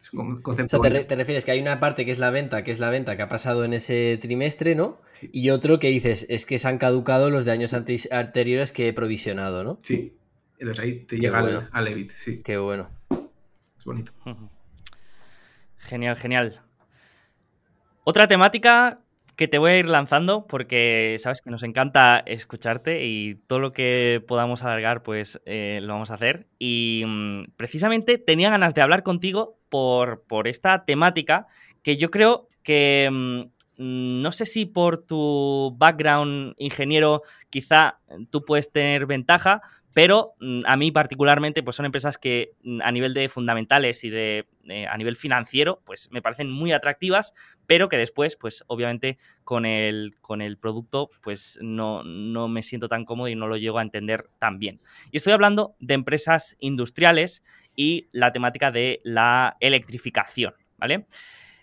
Es 0.00 0.12
un 0.12 0.42
concepto 0.42 0.78
o 0.78 0.82
sea, 0.82 1.06
te, 1.06 1.16
refieres 1.16 1.44
que 1.46 1.50
hay 1.50 1.60
una 1.60 1.80
parte 1.80 2.04
que 2.04 2.10
es 2.10 2.18
la 2.18 2.30
venta, 2.30 2.62
que 2.62 2.70
es 2.70 2.78
la 2.78 2.90
venta 2.90 3.16
que 3.16 3.22
ha 3.22 3.28
pasado 3.28 3.64
en 3.64 3.72
ese 3.72 4.18
trimestre, 4.20 4.74
¿no? 4.74 5.00
Y 5.32 5.50
otro 5.50 5.78
que 5.78 5.88
dices, 5.88 6.26
es 6.28 6.44
que 6.44 6.58
se 6.58 6.68
han 6.68 6.78
caducado 6.78 7.30
los 7.30 7.46
de 7.46 7.52
años 7.52 7.72
anteriores 7.74 8.72
que 8.72 8.88
he 8.88 8.92
provisionado, 8.92 9.64
¿no? 9.64 9.78
Sí. 9.82 10.14
Entonces 10.58 10.84
ahí 10.84 10.94
te 11.04 11.18
llega 11.18 11.38
al, 11.38 11.68
al, 11.72 11.88
EBIT, 11.88 12.12
sí. 12.12 12.42
Qué 12.42 12.58
bueno. 12.58 12.90
Es 13.78 13.84
bonito. 13.86 14.12
Genial, 15.80 16.16
genial. 16.16 16.60
Otra 18.04 18.28
temática 18.28 19.00
que 19.36 19.48
te 19.48 19.58
voy 19.58 19.70
a 19.70 19.78
ir 19.78 19.88
lanzando 19.88 20.46
porque 20.46 21.16
sabes 21.18 21.40
que 21.40 21.50
nos 21.50 21.62
encanta 21.62 22.22
escucharte 22.26 23.06
y 23.06 23.36
todo 23.46 23.58
lo 23.58 23.72
que 23.72 24.22
podamos 24.28 24.62
alargar 24.62 25.02
pues 25.02 25.40
eh, 25.46 25.80
lo 25.82 25.94
vamos 25.94 26.10
a 26.10 26.14
hacer. 26.14 26.46
Y 26.58 27.04
mm, 27.06 27.52
precisamente 27.56 28.18
tenía 28.18 28.50
ganas 28.50 28.74
de 28.74 28.82
hablar 28.82 29.02
contigo 29.02 29.58
por, 29.68 30.24
por 30.24 30.46
esta 30.46 30.84
temática 30.84 31.46
que 31.82 31.96
yo 31.96 32.10
creo 32.10 32.48
que 32.62 33.08
mm, 33.10 33.42
no 33.78 34.30
sé 34.30 34.44
si 34.44 34.66
por 34.66 34.98
tu 34.98 35.74
background 35.78 36.52
ingeniero 36.58 37.22
quizá 37.48 37.98
tú 38.28 38.44
puedes 38.44 38.70
tener 38.70 39.06
ventaja, 39.06 39.62
pero 39.92 40.34
mm, 40.40 40.60
a 40.66 40.76
mí 40.76 40.90
particularmente, 40.90 41.62
pues 41.62 41.76
son 41.76 41.86
empresas 41.86 42.18
que 42.18 42.52
mm, 42.62 42.80
a 42.82 42.92
nivel 42.92 43.14
de 43.14 43.28
fundamentales 43.28 44.04
y 44.04 44.10
de 44.10 44.46
eh, 44.68 44.86
a 44.86 44.96
nivel 44.96 45.16
financiero, 45.16 45.80
pues 45.84 46.10
me 46.12 46.22
parecen 46.22 46.50
muy 46.50 46.72
atractivas, 46.72 47.34
pero 47.66 47.88
que 47.88 47.96
después, 47.96 48.36
pues 48.36 48.62
obviamente 48.68 49.18
con 49.42 49.66
el, 49.66 50.16
con 50.20 50.42
el 50.42 50.58
producto, 50.58 51.10
pues 51.22 51.58
no, 51.62 52.04
no 52.04 52.48
me 52.48 52.62
siento 52.62 52.88
tan 52.88 53.04
cómodo 53.04 53.28
y 53.28 53.34
no 53.34 53.48
lo 53.48 53.56
llego 53.56 53.78
a 53.78 53.82
entender 53.82 54.28
tan 54.38 54.58
bien. 54.58 54.80
Y 55.10 55.16
estoy 55.16 55.32
hablando 55.32 55.74
de 55.80 55.94
empresas 55.94 56.56
industriales 56.60 57.42
y 57.74 58.08
la 58.12 58.32
temática 58.32 58.70
de 58.70 59.00
la 59.02 59.56
electrificación, 59.60 60.54
¿vale? 60.76 61.06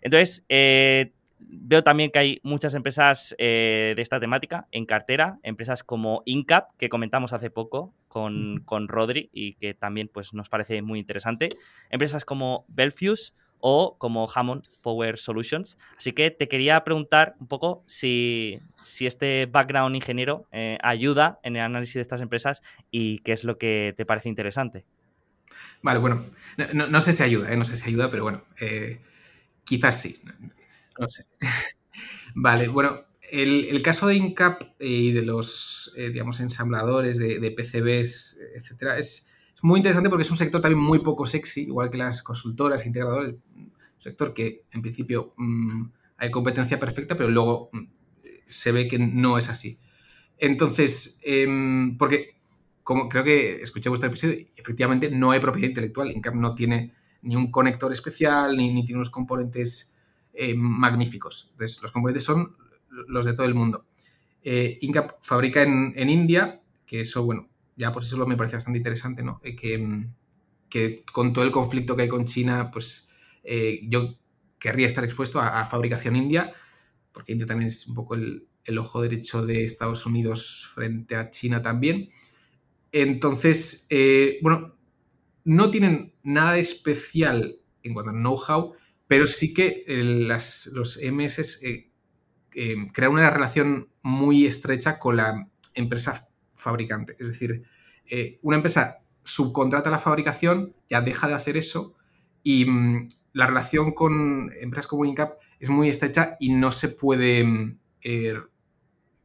Entonces, 0.01 0.45
eh, 0.49 1.11
Veo 1.39 1.83
también 1.83 2.09
que 2.09 2.19
hay 2.19 2.39
muchas 2.43 2.73
empresas 2.73 3.35
eh, 3.38 3.93
de 3.95 4.01
esta 4.01 4.19
temática 4.19 4.67
en 4.71 4.85
cartera, 4.85 5.38
empresas 5.43 5.83
como 5.83 6.23
Incap, 6.25 6.71
que 6.77 6.89
comentamos 6.89 7.31
hace 7.31 7.51
poco 7.51 7.93
con, 8.07 8.63
con, 8.65 8.88
Rodri 8.88 9.29
y 9.31 9.53
que 9.53 9.73
también 9.73 10.09
pues, 10.11 10.33
nos 10.33 10.49
parece 10.49 10.81
muy 10.81 10.99
interesante, 10.99 11.49
empresas 11.91 12.25
como 12.25 12.65
Belfius 12.69 13.35
o 13.59 13.97
como 13.99 14.27
Hammond 14.33 14.67
Power 14.81 15.17
Solutions. 15.17 15.77
Así 15.97 16.11
que 16.13 16.31
te 16.31 16.47
quería 16.47 16.83
preguntar 16.83 17.35
un 17.39 17.47
poco 17.47 17.83
si, 17.85 18.59
este 18.99 19.45
background 19.45 19.95
ingeniero 19.95 20.47
eh, 20.51 20.77
ayuda 20.81 21.39
en 21.43 21.55
el 21.55 21.61
análisis 21.61 21.95
de 21.95 22.01
estas 22.01 22.21
empresas 22.21 22.63
y 22.89 23.19
qué 23.19 23.33
es 23.33 23.43
lo 23.43 23.57
que 23.57 23.93
te 23.95 24.05
parece 24.05 24.29
interesante. 24.29 24.85
Vale, 25.81 25.99
bueno, 25.99 26.25
no, 26.73 27.01
sé 27.01 27.13
si 27.13 27.23
ayuda, 27.23 27.51
¿eh? 27.51 27.57
no 27.57 27.65
sé 27.65 27.77
si 27.77 27.89
ayuda, 27.89 28.09
pero 28.09 28.23
bueno, 28.23 28.43
quizás 29.63 30.01
sí. 30.01 30.15
No 30.99 31.07
sé. 31.07 31.25
vale, 32.35 32.67
bueno, 32.67 33.07
el, 33.31 33.81
caso 33.81 34.07
de 34.07 34.15
Incap 34.15 34.61
y 34.79 35.11
de 35.11 35.23
los, 35.23 35.93
eh, 35.97 36.09
digamos, 36.09 36.39
ensambladores 36.39 37.17
de, 37.17 37.51
PCBs, 37.51 38.39
etcétera, 38.55 38.97
es, 38.97 39.29
muy 39.63 39.79
interesante 39.79 40.09
porque 40.09 40.21
es 40.21 40.31
un 40.31 40.37
sector 40.37 40.61
también 40.61 40.83
muy 40.83 40.99
poco 40.99 41.25
sexy, 41.25 41.63
igual 41.63 41.89
que 41.89 41.97
las 41.97 42.21
consultoras, 42.21 42.85
integradores, 42.85 43.35
un 43.55 43.73
sector 43.97 44.33
que 44.33 44.65
en 44.71 44.83
principio 44.83 45.33
mm, 45.35 45.85
hay 46.17 46.29
competencia 46.29 46.79
perfecta, 46.79 47.17
pero 47.17 47.29
luego 47.29 47.69
mm, 47.73 47.83
se 48.47 48.71
ve 48.71 48.87
que 48.87 48.99
no 48.99 49.37
es 49.37 49.49
así. 49.49 49.79
Entonces, 50.37 51.19
em, 51.23 51.97
porque 51.97 52.37
como 52.83 53.09
creo 53.09 53.24
que 53.24 53.61
escuché 53.61 53.89
vuestro 53.89 54.07
episodio, 54.07 54.47
efectivamente 54.55 55.09
no 55.09 55.32
hay 55.32 55.39
propiedad 55.39 55.69
intelectual. 55.69 56.11
Incap 56.11 56.36
no 56.36 56.55
tiene 56.55 56.93
ni 57.24 57.36
un 57.36 57.51
conector 57.51 57.91
especial, 57.91 58.55
ni, 58.55 58.71
ni 58.71 58.86
tiene 58.86 58.99
unos 58.99 59.09
componentes 59.09 59.96
eh, 60.39 60.54
magníficos. 60.54 61.55
los 61.58 61.92
componentes 61.92 62.24
son 62.24 62.55
los 63.08 63.26
de 63.26 63.34
todo 63.34 63.47
el 63.47 63.55
mundo. 63.55 63.88
Eh, 64.43 64.78
Incap 64.82 65.14
fabrica 65.22 65.64
en, 65.64 66.09
India, 66.09 66.62
que 66.86 67.01
eso, 67.01 67.26
bueno, 67.26 67.50
ya 67.76 67.92
por 67.92 68.04
eso 68.04 68.24
me 68.28 68.38
parece 68.38 68.55
bastante 68.55 68.78
interesante, 68.78 69.24
¿no? 69.24 69.42
Eh, 69.43 69.55
que, 70.70 71.04
con 71.12 71.34
todo 71.34 71.43
el 71.43 71.51
conflicto 71.51 71.96
que 71.96 72.04
hay 72.04 72.08
con 72.08 72.26
China, 72.26 72.70
pues 72.72 73.12
yo 73.84 74.16
querría 74.59 74.86
estar 74.86 75.04
expuesto 75.04 75.39
a, 75.42 75.66
fabricación 75.66 76.16
india, 76.16 76.54
porque 77.12 77.32
India 77.32 77.47
también 77.47 77.70
es 77.70 77.88
un 77.88 77.96
poco 77.96 78.14
el, 78.14 78.47
ojo 78.78 79.01
derecho 79.01 79.43
de 79.43 79.64
Estados 79.64 80.05
Unidos 80.05 80.70
frente 80.76 81.16
a 81.16 81.32
China 81.32 81.64
también. 81.64 82.09
Entonces, 82.92 83.88
bueno, 84.43 84.76
no 85.46 85.72
tienen 85.72 86.14
nada 86.22 86.59
especial 86.59 87.59
en 87.82 87.93
cuanto 87.96 88.12
a 88.12 88.14
know-how, 88.14 88.76
pero 89.08 89.25
sí 89.25 89.54
que 89.54 89.84
eh, 89.88 90.04
los 90.04 91.00
MS 91.01 91.63
eh, 91.63 91.89
eh, 92.54 92.75
crean 92.93 93.13
una 93.13 93.29
relación 93.29 93.89
muy 94.01 94.46
estrecha 94.46 95.00
con 95.00 95.17
la 95.17 95.47
empresa 95.74 96.28
fabricante. 96.55 97.16
Es 97.20 97.28
decir, 97.29 97.63
una 98.42 98.58
empresa 98.58 99.00
subcontrata 99.24 99.89
la 99.89 100.00
fabricación, 100.00 100.75
ya 100.89 101.01
deja 101.01 101.28
de 101.28 101.34
hacer 101.34 101.58
eso 101.58 101.96
y 102.42 102.66
mm, 102.66 103.09
la 103.34 103.47
relación 103.47 103.92
con 103.92 104.51
empresas 104.59 104.88
como 104.88 105.05
Incap 105.05 105.39
es 105.59 105.70
muy 105.70 105.89
estrecha 105.89 106.36
y 106.39 106.54
no 106.54 106.71
se 106.71 106.89
puede... 106.89 107.43
Mm, 107.43 107.79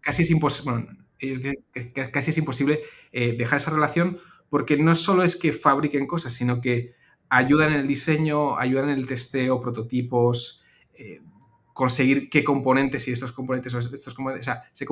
casi 0.01 0.23
es 0.23 0.31
imposible... 0.31 0.89
casi 2.13 2.31
es 2.31 2.39
imposible 2.39 2.81
dejar 3.13 3.59
esa 3.59 3.71
relación 3.71 4.19
porque 4.51 4.77
no 4.77 4.95
solo 4.95 5.23
es 5.23 5.37
que 5.37 5.53
fabriquen 5.53 6.07
cosas, 6.07 6.35
sino 6.35 6.61
que 6.61 6.95
ayudan 7.33 7.73
en 7.73 7.81
el 7.81 7.87
diseño, 7.87 8.59
ayudan 8.59 8.91
en 8.91 8.99
el 8.99 9.07
testeo, 9.07 9.61
prototipos, 9.61 10.65
eh, 10.95 11.21
conseguir 11.73 12.29
qué 12.29 12.45
componentes 12.45 13.07
y 13.09 13.13
estos 13.13 13.33
componentes 13.33 13.75
o 13.75 13.79
estos 13.79 14.15
componentes, 14.15 14.49
o 14.49 14.53
sea, 14.53 14.63
se, 14.73 14.87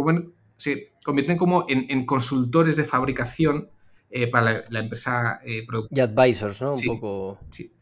se 0.57 0.93
convierten 1.03 1.37
como 1.37 1.67
en, 1.69 2.07
consultores 2.07 2.77
de 2.77 2.85
fabricación 2.85 3.71
eh, 4.11 4.27
para 4.27 4.65
la, 4.69 4.81
empresa 4.81 5.41
eh, 5.45 5.65
productiva. 5.67 5.99
Y 5.99 6.01
advisors, 6.01 6.63
¿no? 6.63 6.73
Un 6.73 6.83
poco. 6.87 7.39
Sí. 7.51 7.73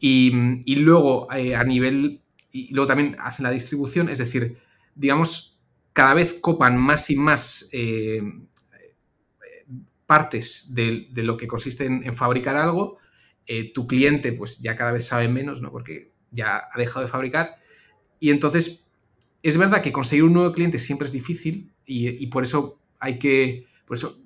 y, 0.00 0.76
luego, 0.76 1.28
a 1.30 1.64
nivel 1.64 2.22
y 2.52 2.72
luego 2.72 2.88
también 2.88 3.16
hacen 3.20 3.44
la 3.44 3.50
distribución, 3.50 4.08
es 4.08 4.18
decir, 4.18 4.58
digamos, 4.94 5.60
cada 5.92 6.14
vez 6.14 6.34
copan 6.40 6.76
más 6.76 7.10
y 7.10 7.16
más 7.16 7.68
eh, 7.72 8.22
partes 10.06 10.74
de, 10.74 11.08
lo 11.14 11.36
que 11.36 11.46
consiste 11.46 11.86
en, 11.86 12.14
fabricar 12.14 12.56
algo. 12.56 12.98
Eh, 13.52 13.72
tu 13.72 13.86
cliente, 13.86 14.32
pues 14.32 14.60
ya 14.60 14.76
cada 14.76 14.92
vez 14.92 15.06
sabe 15.06 15.28
menos, 15.28 15.60
¿no? 15.60 15.72
Porque 15.72 16.12
ya 16.30 16.62
ha 16.72 16.78
dejado 16.78 17.04
de 17.04 17.10
fabricar. 17.10 17.56
Y 18.20 18.30
entonces, 18.30 18.88
es 19.42 19.56
verdad 19.56 19.82
que 19.82 19.90
conseguir 19.90 20.24
un 20.24 20.34
nuevo 20.34 20.52
cliente 20.52 20.78
siempre 20.78 21.06
es 21.06 21.12
difícil 21.12 21.72
y, 21.84 22.26
por 22.28 22.44
eso 22.44 22.78
hay 22.98 23.18
que. 23.18 23.66
Por 23.86 23.96
eso 23.96 24.20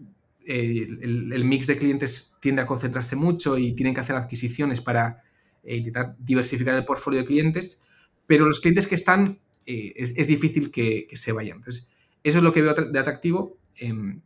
eh, 0.46 0.86
el, 1.00 1.44
mix 1.44 1.66
de 1.66 1.78
clientes 1.78 2.36
tiende 2.40 2.60
a 2.60 2.66
concentrarse 2.66 3.16
mucho 3.16 3.56
y 3.56 3.72
tienen 3.72 3.94
que 3.94 4.00
hacer 4.00 4.16
adquisiciones 4.16 4.82
para 4.82 5.22
intentar 5.64 6.16
diversificar 6.18 6.74
el 6.74 6.84
portfolio 6.84 7.20
de 7.20 7.26
clientes 7.26 7.80
pero 8.26 8.46
los 8.46 8.60
clientes 8.60 8.86
que 8.86 8.94
están 8.94 9.38
eh, 9.66 9.92
es, 9.96 10.26
difícil 10.26 10.70
que, 10.70 11.08
se 11.12 11.32
vayan. 11.32 11.58
Entonces, 11.58 11.88
eso 12.22 12.38
es 12.38 12.44
lo 12.44 12.52
que 12.52 12.62
veo 12.62 12.74
de 12.74 12.98
atractivo, 12.98 13.58
em, 13.76 14.20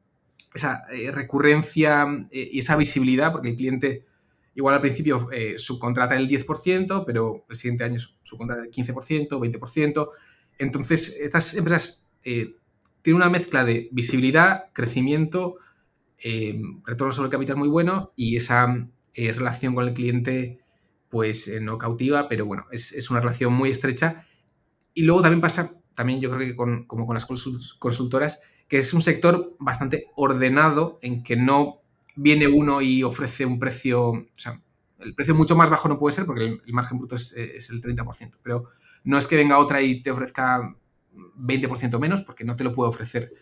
esa 0.54 0.84
eh, 0.92 1.10
recurrencia 1.10 2.06
eh, 2.30 2.48
y 2.52 2.58
esa 2.60 2.76
visibilidad, 2.76 3.32
porque 3.32 3.50
el 3.50 3.56
cliente 3.56 4.04
igual 4.58 4.74
al 4.74 4.80
principio 4.80 5.28
subcontrata 5.56 6.16
el 6.16 6.28
10%, 6.28 7.04
pero 7.06 7.46
el 7.48 7.56
siguiente 7.56 7.84
año 7.84 7.98
subcontrata 7.98 8.64
el 8.64 8.70
15%, 8.70 9.28
20%. 9.28 10.10
Entonces, 10.58 11.20
estas 11.20 11.56
empresas 11.56 12.12
tienen 12.22 13.14
una 13.14 13.30
mezcla 13.30 13.64
de 13.64 13.88
visibilidad, 13.92 14.64
crecimiento, 14.72 15.58
em, 16.18 16.82
retorno 16.84 17.12
sobre 17.12 17.26
el 17.26 17.32
capital 17.32 17.56
muy 17.56 17.68
bueno 17.68 18.12
y 18.16 18.36
esa 18.36 18.88
relación 19.14 19.74
con 19.74 19.86
el 19.86 19.94
cliente 19.94 20.58
pues 21.08 21.48
eh, 21.48 21.60
no 21.60 21.78
cautiva, 21.78 22.28
pero 22.28 22.46
bueno, 22.46 22.66
es, 22.70 23.10
una 23.10 23.20
relación 23.20 23.52
muy 23.52 23.70
estrecha. 23.70 24.26
Y 24.94 25.02
luego 25.02 25.22
también 25.22 25.40
pasa, 25.40 25.72
también 25.94 26.20
yo 26.20 26.30
creo 26.30 26.46
que 26.46 26.56
con, 26.56 26.84
como 26.84 27.06
con 27.06 27.14
las 27.14 27.26
consultoras, 27.26 28.40
que 28.68 28.78
es 28.78 28.92
un 28.92 29.00
sector 29.00 29.56
bastante 29.58 30.06
ordenado 30.16 30.98
en 31.02 31.22
que 31.22 31.36
no 31.36 31.80
viene 32.18 32.48
uno 32.48 32.82
y 32.82 33.04
ofrece 33.04 33.46
un 33.46 33.58
precio, 33.58 34.10
o 34.10 34.26
sea, 34.34 34.60
el 34.98 35.14
precio 35.14 35.34
mucho 35.34 35.56
más 35.56 35.70
bajo 35.70 35.88
no 35.88 35.98
puede 35.98 36.16
ser 36.16 36.26
porque 36.26 36.44
el, 36.44 36.72
margen 36.72 36.98
bruto 36.98 37.14
es, 37.14 37.32
es, 37.32 37.70
el 37.70 37.80
30%, 37.80 38.38
pero 38.42 38.64
no 39.04 39.16
es 39.16 39.28
que 39.28 39.36
venga 39.36 39.58
otra 39.58 39.80
y 39.80 40.02
te 40.02 40.10
ofrezca 40.10 40.74
20% 41.14 41.98
menos 42.00 42.22
porque 42.22 42.44
no 42.44 42.56
te 42.56 42.64
lo 42.64 42.74
puede 42.74 42.90
ofrecer. 42.90 43.32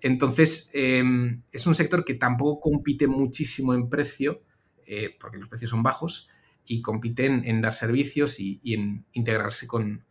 Entonces, 0.00 0.70
em, 0.72 1.42
es 1.52 1.66
un 1.66 1.74
sector 1.74 2.04
que 2.04 2.14
tampoco 2.14 2.70
compite 2.70 3.06
muchísimo 3.06 3.74
en 3.74 3.90
precio, 3.90 4.42
eh, 4.86 5.14
porque 5.20 5.36
los 5.36 5.48
precios 5.48 5.70
son 5.70 5.82
bajos, 5.82 6.30
y 6.66 6.80
compiten 6.80 7.42
en 7.44 7.60
dar 7.60 7.74
servicios 7.74 8.40
y, 8.40 8.60
en 8.64 9.04
integrarse 9.12 9.66
con, 9.66 10.04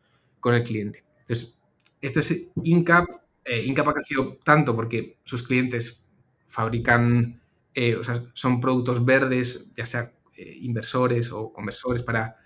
el 0.45 0.63
cliente. 0.63 1.03
Entonces, 1.21 1.59
esto 2.01 2.19
es 2.19 2.51
Incap. 2.63 3.07
Eh, 3.43 3.63
Incap 3.65 3.87
ha 3.87 3.93
crecido 3.93 4.37
tanto 4.43 4.75
porque 4.75 5.17
sus 5.23 5.43
clientes 5.43 6.07
fabrican, 6.47 7.40
eh, 7.73 7.97
son 8.33 8.61
productos 8.61 9.03
verdes, 9.05 9.71
ya 9.75 9.85
sea 9.85 10.13
eh, 10.35 10.57
inversores 10.61 11.31
o 11.31 11.51
conversores 11.51 12.03
para 12.03 12.37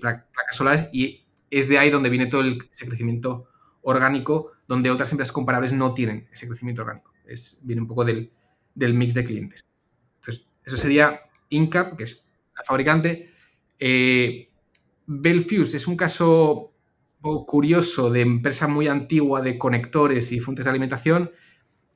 placas 0.00 0.56
solares, 0.56 0.88
y 0.92 1.26
es 1.50 1.68
de 1.68 1.78
ahí 1.78 1.90
donde 1.90 2.08
viene 2.08 2.26
todo 2.26 2.42
ese 2.42 2.86
crecimiento 2.86 3.48
orgánico, 3.82 4.52
donde 4.66 4.90
otras 4.90 5.12
empresas 5.12 5.32
comparables 5.32 5.72
no 5.72 5.92
tienen 5.94 6.28
ese 6.32 6.46
crecimiento 6.46 6.82
orgánico. 6.82 7.12
Es, 7.26 7.60
viene 7.64 7.82
un 7.82 7.88
poco 7.88 8.04
del, 8.04 8.32
del 8.74 8.94
mix 8.94 9.14
de 9.14 9.24
clientes. 9.24 9.64
Entonces, 10.20 10.48
eso 10.64 10.76
sería 10.76 11.20
Incap, 11.50 11.96
que 11.96 12.04
es 12.04 12.32
la 12.56 12.64
fabricante. 12.64 13.30
Eh, 13.78 14.50
Belfuse 15.06 15.76
es 15.76 15.86
un 15.86 15.96
caso 15.96 16.72
curioso 17.46 18.10
de 18.10 18.20
empresa 18.20 18.68
muy 18.68 18.86
antigua 18.86 19.40
de 19.40 19.56
conectores 19.56 20.30
y 20.32 20.40
fuentes 20.40 20.64
de 20.64 20.70
alimentación, 20.70 21.30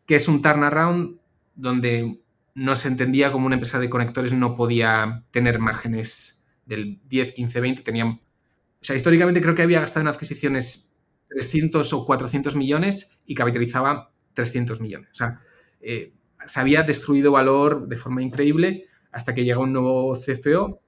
que 0.06 0.16
es 0.16 0.28
un 0.28 0.40
turnaround 0.40 1.18
donde 1.54 2.22
no 2.58 2.76
se 2.76 2.88
entendía 2.88 3.32
como 3.32 3.46
una 3.46 3.56
empresa 3.56 3.78
de 3.78 3.88
conectores 3.88 4.32
no 4.32 4.56
podía 4.56 5.24
tener 5.30 5.58
márgenes 5.58 6.46
del 6.66 7.00
10, 7.08 7.32
15, 7.32 7.60
20, 7.60 7.82
tenían... 7.82 8.08
O 8.08 8.84
sea, 8.84 8.96
históricamente 8.96 9.40
creo 9.40 9.54
que 9.54 9.62
había 9.62 9.80
gastado 9.80 10.02
en 10.02 10.08
adquisiciones 10.08 10.96
300 11.28 11.92
o 11.92 12.06
400 12.06 12.54
millones 12.56 13.18
y 13.26 13.34
capitalizaba 13.34 14.12
300 14.34 14.80
millones. 14.80 15.10
O 15.10 15.14
sea, 15.14 15.40
eh, 15.80 16.14
se 16.46 16.60
había 16.60 16.82
destruido 16.82 17.32
valor 17.32 17.88
de 17.88 17.96
forma 17.96 18.22
increíble 18.22 18.86
hasta 19.10 19.34
que 19.34 19.44
llega 19.44 19.58
un 19.58 19.72
nuevo 19.72 20.16
CFO 20.16 20.80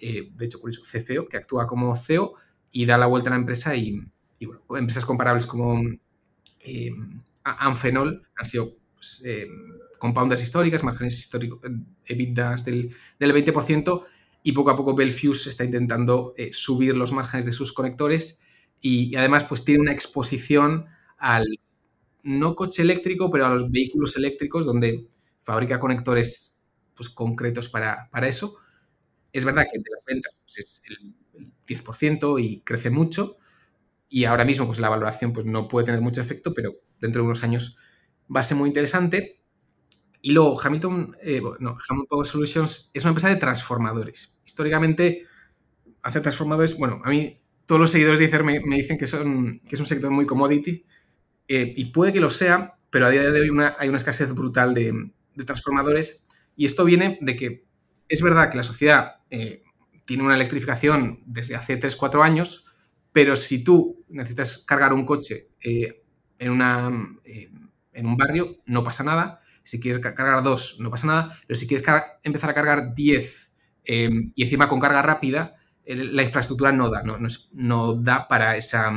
eh, 0.00 0.30
de 0.34 0.46
hecho, 0.46 0.58
eso 0.66 0.82
CFO, 0.82 1.28
que 1.28 1.36
actúa 1.36 1.66
como 1.66 1.94
CEO 1.94 2.34
y 2.72 2.86
da 2.86 2.96
la 2.96 3.06
vuelta 3.06 3.28
a 3.28 3.32
la 3.32 3.36
empresa 3.36 3.76
y, 3.76 4.00
bueno, 4.40 4.62
empresas 4.78 5.04
comparables 5.04 5.46
como 5.46 5.82
eh, 6.60 6.90
Anfenol 7.44 8.26
han 8.34 8.44
sido 8.44 8.76
pues, 8.94 9.22
eh, 9.26 9.46
compounders 10.00 10.42
históricas, 10.42 10.82
márgenes 10.82 11.20
históricos, 11.20 11.60
EBITDAs 12.04 12.64
del, 12.64 12.96
del 13.20 13.32
20% 13.32 14.04
y 14.42 14.50
poco 14.50 14.70
a 14.70 14.76
poco 14.76 14.96
Belfuse 14.96 15.48
está 15.48 15.64
intentando 15.64 16.34
subir 16.50 16.96
los 16.96 17.12
márgenes 17.12 17.46
de 17.46 17.52
sus 17.52 17.72
conectores 17.72 18.42
y, 18.80 19.14
además 19.14 19.44
pues 19.44 19.64
tiene 19.64 19.82
una 19.82 19.92
exposición 19.92 20.86
al 21.18 21.46
no 22.22 22.56
coche 22.56 22.82
eléctrico, 22.82 23.30
pero 23.30 23.46
a 23.46 23.50
los 23.50 23.70
vehículos 23.70 24.16
eléctricos 24.16 24.64
donde 24.66 25.06
fabrica 25.42 25.78
conectores 25.78 26.64
pues, 26.94 27.08
concretos 27.10 27.68
para, 27.68 28.08
para 28.10 28.26
eso 28.26 28.56
es 29.32 29.44
verdad 29.44 29.66
que 29.70 29.78
de 29.78 29.90
las 29.94 30.04
ventas 30.04 30.34
pues, 30.44 30.58
es 30.58 30.82
el, 30.88 31.14
10% 31.66 32.42
y 32.42 32.60
crece 32.62 32.90
mucho 32.90 33.38
y 34.08 34.24
ahora 34.24 34.44
mismo 34.44 34.66
pues 34.66 34.80
la 34.80 34.88
valoración 34.88 35.32
pues 35.32 35.46
no 35.46 35.68
puede 35.68 35.86
tener 35.86 36.00
mucho 36.00 36.20
efecto, 36.20 36.52
pero 36.52 36.74
dentro 37.00 37.22
de 37.22 37.26
unos 37.26 37.44
años 37.44 37.78
va 38.34 38.40
a 38.40 38.42
ser 38.42 38.56
muy 38.56 38.68
interesante. 38.68 39.39
Y 40.22 40.32
luego 40.32 40.60
Hamilton, 40.60 41.16
eh, 41.22 41.40
no, 41.60 41.70
Hamilton 41.88 42.06
Power 42.08 42.26
Solutions 42.26 42.90
es 42.92 43.04
una 43.04 43.10
empresa 43.10 43.28
de 43.28 43.36
transformadores. 43.36 44.38
Históricamente 44.44 45.26
hace 46.02 46.20
transformadores, 46.20 46.76
bueno, 46.76 47.00
a 47.04 47.10
mí 47.10 47.36
todos 47.66 47.80
los 47.80 47.90
seguidores 47.90 48.18
de 48.18 48.26
ICER 48.26 48.44
me, 48.44 48.58
dicen 48.76 48.98
que, 48.98 49.06
son, 49.06 49.60
que 49.60 49.76
es 49.76 49.80
un 49.80 49.86
sector 49.86 50.10
muy 50.10 50.26
commodity 50.26 50.84
eh, 51.48 51.72
y 51.76 51.86
puede 51.86 52.12
que 52.12 52.20
lo 52.20 52.30
sea, 52.30 52.78
pero 52.90 53.06
a 53.06 53.10
día 53.10 53.30
de 53.30 53.40
hoy 53.40 53.50
hay 53.78 53.88
una 53.88 53.98
escasez 53.98 54.32
brutal 54.34 54.74
de, 54.74 55.10
de 55.34 55.44
transformadores 55.44 56.26
y 56.56 56.66
esto 56.66 56.84
viene 56.84 57.18
de 57.20 57.36
que 57.36 57.64
es 58.08 58.22
verdad 58.22 58.50
que 58.50 58.56
la 58.56 58.64
sociedad 58.64 59.20
eh, 59.30 59.62
tiene 60.04 60.24
una 60.24 60.34
electrificación 60.34 61.22
desde 61.24 61.54
hace 61.54 61.80
3-4 61.80 62.22
años, 62.22 62.66
pero 63.12 63.36
si 63.36 63.62
tú 63.62 64.04
necesitas 64.08 64.64
cargar 64.66 64.92
un 64.92 65.06
coche 65.06 65.50
eh, 65.64 66.02
en, 66.38 66.50
una, 66.50 66.90
eh, 67.24 67.50
en 67.92 68.06
un 68.06 68.16
barrio, 68.16 68.56
no 68.66 68.82
pasa 68.82 69.04
nada. 69.04 69.40
Si 69.62 69.80
quieres 69.80 70.00
cargar 70.00 70.42
dos, 70.42 70.78
no 70.80 70.90
pasa 70.90 71.06
nada. 71.06 71.38
Pero 71.46 71.58
si 71.58 71.66
quieres 71.66 71.86
empezar 72.22 72.50
a 72.50 72.54
cargar 72.54 72.94
10 72.94 73.52
y 73.84 74.42
encima 74.42 74.68
con 74.68 74.80
carga 74.80 75.02
rápida, 75.02 75.56
la 75.86 76.22
infraestructura 76.22 76.72
no 76.72 76.90
da, 76.90 77.02
no, 77.52 77.94
da 77.94 78.28
para 78.28 78.56
esa, 78.56 78.92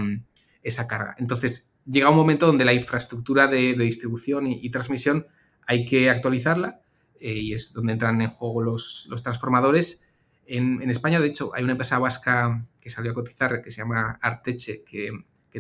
esa, 0.62 0.88
carga. 0.88 1.16
Entonces, 1.18 1.74
llega 1.86 2.10
un 2.10 2.16
momento 2.16 2.46
donde 2.46 2.66
la 2.66 2.74
infraestructura 2.74 3.48
de, 3.48 3.74
distribución 3.74 4.48
y, 4.48 4.70
transmisión 4.70 5.28
hay 5.66 5.86
que 5.86 6.10
actualizarla 6.10 6.82
y 7.20 7.54
es 7.54 7.74
donde 7.74 7.94
entran 7.94 8.22
en 8.22 8.30
juego 8.30 8.62
los, 8.62 9.08
los 9.10 9.24
transformadores 9.24 10.08
en, 10.46 10.90
España, 10.90 11.20
de 11.20 11.28
hecho, 11.28 11.52
hay 11.54 11.64
una 11.64 11.74
empresa 11.74 12.00
vasca 12.00 12.66
que 12.80 12.90
salió 12.90 13.12
a 13.12 13.16
cotizar 13.16 13.62
que 13.62 13.72
se 13.72 13.82
llama 13.82 14.20
Arteche, 14.22 14.84
que, 14.84 15.12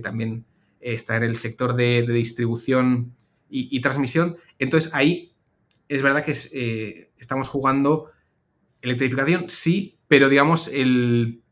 también 0.01 0.45
está 0.80 1.15
en 1.17 1.23
el 1.23 1.35
sector 1.35 1.75
de, 1.75 2.01
distribución 2.01 3.15
y, 3.55 3.81
transmisión. 3.81 4.38
Entonces, 4.57 4.93
ahí 4.95 5.35
es 5.88 6.01
verdad 6.01 6.25
que 6.25 6.35
eh, 6.53 7.11
estamos 7.17 7.47
jugando 7.47 8.09
electrificación, 8.81 9.47
sí, 9.47 9.99
pero 10.07 10.27
digamos, 10.27 10.67
el, 10.69 11.43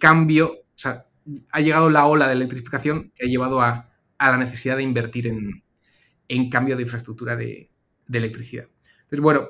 cambio, 0.00 0.52
o 0.52 0.78
sea, 0.78 1.04
ha 1.50 1.60
llegado 1.60 1.90
la 1.90 2.06
ola 2.06 2.26
de 2.26 2.32
electrificación 2.32 3.12
que 3.14 3.26
ha 3.26 3.28
llevado 3.28 3.60
a, 3.60 3.90
la 4.18 4.38
necesidad 4.38 4.78
de 4.78 4.82
invertir 4.82 5.26
en, 5.26 6.50
cambio 6.50 6.74
de 6.74 6.82
infraestructura 6.82 7.36
de, 7.36 7.70
de 8.06 8.18
electricidad. 8.18 8.68
Entonces, 9.02 9.20
bueno, 9.20 9.48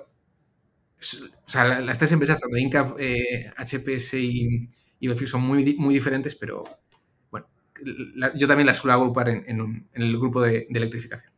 o 0.99 1.49
sea, 1.49 1.81
las 1.81 1.99
tres 1.99 2.13
empresas, 2.13 2.41
tanto 2.41 2.57
Incap, 2.57 2.99
HPS 2.99 4.15
eh, 4.15 4.21
y, 4.21 4.69
y 4.99 5.27
son 5.27 5.43
muy, 5.43 5.77
muy 5.79 5.95
diferentes, 5.95 6.35
pero 6.35 6.65
bueno, 7.31 7.47
yo 8.35 8.49
también 8.49 8.67
las 8.67 8.79
suelo 8.79 8.95
agrupar 8.95 9.29
en, 9.29 9.87
el 9.93 10.19
grupo 10.19 10.43
de, 10.43 10.67
electrificación. 10.71 11.36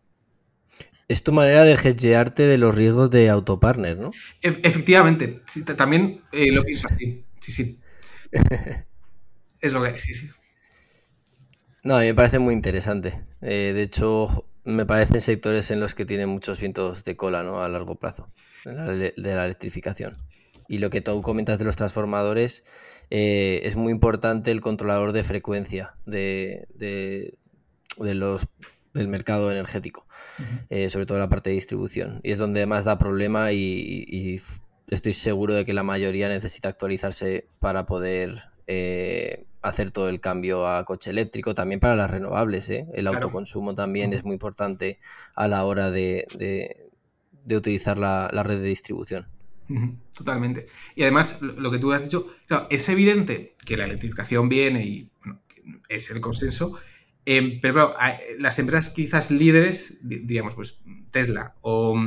Es 1.08 1.22
tu 1.22 1.32
manera 1.32 1.64
de 1.64 1.72
hedgearte 1.72 2.42
de 2.42 2.58
los 2.58 2.74
riesgos 2.74 3.10
de 3.10 3.30
autopartner, 3.30 3.96
¿no? 3.96 4.10
efectivamente, 4.42 5.42
también 5.76 6.22
eh, 6.32 6.52
lo 6.52 6.62
pienso 6.62 6.86
así, 6.88 7.24
sí, 7.40 7.52
sí. 7.52 7.80
es 9.60 9.72
lo 9.72 9.82
que, 9.82 9.96
sí, 9.96 10.12
sí. 10.12 10.28
No, 11.82 11.96
a 11.96 12.00
mí 12.00 12.06
me 12.06 12.14
parece 12.14 12.38
muy 12.38 12.52
interesante. 12.52 13.24
Eh, 13.40 13.72
de 13.74 13.82
hecho, 13.82 14.46
me 14.64 14.84
parecen 14.84 15.20
sectores 15.20 15.70
en 15.70 15.80
los 15.80 15.94
que 15.94 16.04
tienen 16.04 16.28
muchos 16.28 16.60
vientos 16.60 17.04
de 17.04 17.16
cola, 17.16 17.42
¿no? 17.42 17.62
A 17.62 17.68
largo 17.68 17.94
plazo 17.98 18.26
de 18.64 19.14
la, 19.16 19.44
electrificación. 19.44 20.18
Y 20.68 20.78
lo 20.78 20.90
que 20.90 21.00
tú 21.00 21.22
comentas 21.22 21.58
de 21.58 21.64
los 21.64 21.76
transformadores, 21.76 22.64
eh, 23.10 23.60
es 23.62 23.76
muy 23.76 23.92
importante 23.92 24.50
el 24.50 24.60
controlador 24.60 25.12
de 25.12 25.22
frecuencia 25.22 25.94
de, 26.04 26.66
los 27.96 28.46
del 28.98 29.08
mercado 29.08 29.50
energético, 29.50 30.06
eh, 30.68 30.90
sobre 30.90 31.06
todo 31.06 31.18
la 31.18 31.28
parte 31.28 31.50
de 31.50 31.54
distribución. 31.54 32.20
Y 32.22 32.32
es 32.32 32.38
donde 32.38 32.66
más 32.66 32.84
da 32.84 32.98
problema 32.98 33.52
y, 33.52 34.40
estoy 34.90 35.14
seguro 35.14 35.54
de 35.54 35.64
que 35.64 35.74
la 35.74 35.82
mayoría 35.82 36.28
necesita 36.28 36.68
actualizarse 36.68 37.46
para 37.58 37.84
poder 37.84 38.44
eh, 38.66 39.44
hacer 39.60 39.90
todo 39.90 40.08
el 40.08 40.20
cambio 40.20 40.66
a 40.66 40.84
coche 40.84 41.10
eléctrico, 41.10 41.54
también 41.54 41.80
para 41.80 41.94
las 41.94 42.10
renovables. 42.10 42.70
El 42.70 43.06
autoconsumo 43.06 43.74
también 43.74 44.12
es 44.12 44.24
muy 44.24 44.32
importante 44.34 44.98
a 45.34 45.46
la 45.48 45.64
hora 45.64 45.90
de, 45.90 46.26
utilizar 47.50 47.98
la 47.98 48.42
red 48.42 48.60
de 48.60 48.68
distribución. 48.68 49.26
Totalmente. 50.16 50.66
Y 50.94 51.02
además, 51.02 51.42
lo 51.42 51.70
que 51.70 51.78
tú 51.78 51.92
has 51.92 52.04
dicho, 52.04 52.28
es 52.70 52.88
evidente 52.88 53.54
que 53.64 53.76
la 53.76 53.84
electrificación 53.84 54.48
viene 54.48 54.84
y 54.84 55.10
es 55.88 56.10
el 56.10 56.20
consenso, 56.20 56.78
em, 57.36 57.60
pero 57.60 57.94
las 58.38 58.58
empresas 58.58 58.92
quizás 58.92 59.30
líderes, 59.30 59.98
diríamos, 60.02 60.54
pues 60.54 60.80
Tesla 61.10 61.54
o 61.60 61.98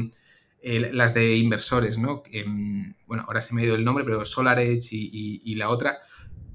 las 0.63 1.13
de 1.13 1.37
inversores, 1.37 1.97
¿no? 1.97 2.23
Em, 2.31 2.93
bueno, 3.07 3.23
ahora 3.27 3.41
se 3.41 3.53
me 3.53 3.61
ha 3.61 3.65
ido 3.65 3.75
el 3.75 3.83
nombre, 3.83 4.03
pero 4.03 4.23
SolarEdge 4.23 4.93
y, 4.93 5.41
y, 5.43 5.55
la 5.55 5.69
otra, 5.69 5.99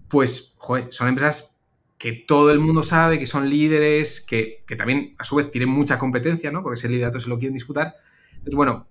pues, 0.08 0.58
son 0.90 1.08
empresas 1.08 1.60
que 1.98 2.12
todo 2.12 2.50
el 2.50 2.58
mundo 2.58 2.82
sabe 2.82 3.18
que 3.18 3.26
son 3.26 3.48
líderes, 3.48 4.20
que, 4.20 4.64
que, 4.66 4.76
también 4.76 5.14
a 5.18 5.24
su 5.24 5.36
vez 5.36 5.50
tienen 5.50 5.70
mucha 5.70 5.98
competencia, 5.98 6.50
¿no? 6.52 6.62
Porque 6.62 6.78
ese 6.78 6.88
liderato 6.88 7.18
se 7.20 7.28
lo 7.28 7.38
quieren 7.38 7.54
disputar. 7.54 7.94
Entonces, 8.32 8.54
bueno, 8.54 8.86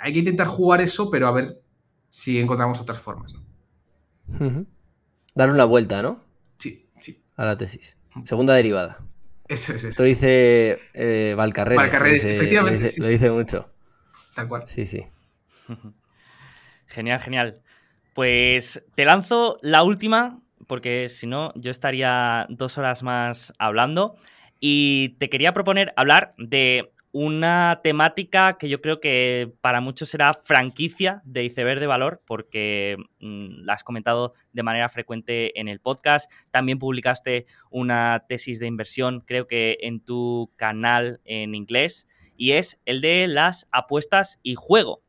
hay 0.00 0.12
que 0.12 0.18
intentar 0.18 0.46
jugar 0.46 0.80
eso, 0.80 1.10
pero 1.10 1.26
a 1.28 1.32
ver 1.32 1.62
si 2.08 2.38
encontramos 2.38 2.80
otras 2.80 3.00
formas. 3.00 3.34
¿no? 3.34 4.66
Dar 5.34 5.50
una 5.50 5.64
vuelta, 5.64 6.02
¿no? 6.02 6.24
Sí, 6.56 6.88
sí. 6.98 7.22
A 7.36 7.44
la 7.44 7.56
tesis. 7.56 7.96
Segunda 8.24 8.54
derivada. 8.54 8.98
Eso 9.50 9.72
es 9.72 9.78
eso. 9.78 9.88
Esto 9.88 10.02
dice 10.04 10.78
eh, 10.94 11.34
Valcarreras. 11.36 11.92
efectivamente. 12.24 12.92
Lo 12.98 13.08
dice, 13.08 13.30
mucho. 13.32 13.68
Tal 14.32 14.46
cual. 14.46 14.62
Sí, 14.66 14.86
sí. 14.86 15.04
Genial, 16.86 17.20
genial. 17.20 17.60
Pues 18.14 18.84
te 18.94 19.04
lanzo 19.04 19.58
la 19.62 19.82
última, 19.82 20.40
porque 20.68 21.08
si 21.08 21.26
no, 21.26 21.52
yo 21.56 21.70
estaría 21.72 22.46
dos 22.48 22.78
horas 22.78 23.02
más 23.02 23.52
hablando. 23.58 24.16
Y 24.60 25.16
te 25.18 25.28
quería 25.28 25.52
proponer 25.52 25.92
hablar 25.96 26.34
de 26.38 26.92
una 27.12 27.80
temática 27.82 28.56
que 28.56 28.68
yo 28.68 28.80
creo 28.80 29.00
que 29.00 29.52
para 29.60 29.80
muchos 29.80 30.08
será 30.08 30.32
franquicia 30.32 31.22
de 31.24 31.44
Iceberg 31.44 31.80
de 31.80 31.86
Valor, 31.86 32.22
porque 32.24 32.96
mm, 33.20 33.64
la 33.64 33.74
has 33.74 33.84
comentado 33.84 34.34
de 34.52 34.62
manera 34.62 34.88
frecuente 34.88 35.58
en 35.58 35.68
el 35.68 35.80
podcast. 35.80 36.30
También 36.50 36.78
publicaste 36.78 37.46
una 37.70 38.24
tesis 38.28 38.60
de 38.60 38.66
inversión, 38.66 39.20
creo 39.20 39.46
que 39.46 39.78
en 39.80 40.00
tu 40.00 40.52
canal 40.56 41.20
en 41.24 41.54
inglés, 41.54 42.06
y 42.36 42.52
es 42.52 42.80
el 42.84 43.00
de 43.00 43.26
las 43.26 43.66
apuestas 43.72 44.38
y 44.42 44.54
juego. 44.54 45.02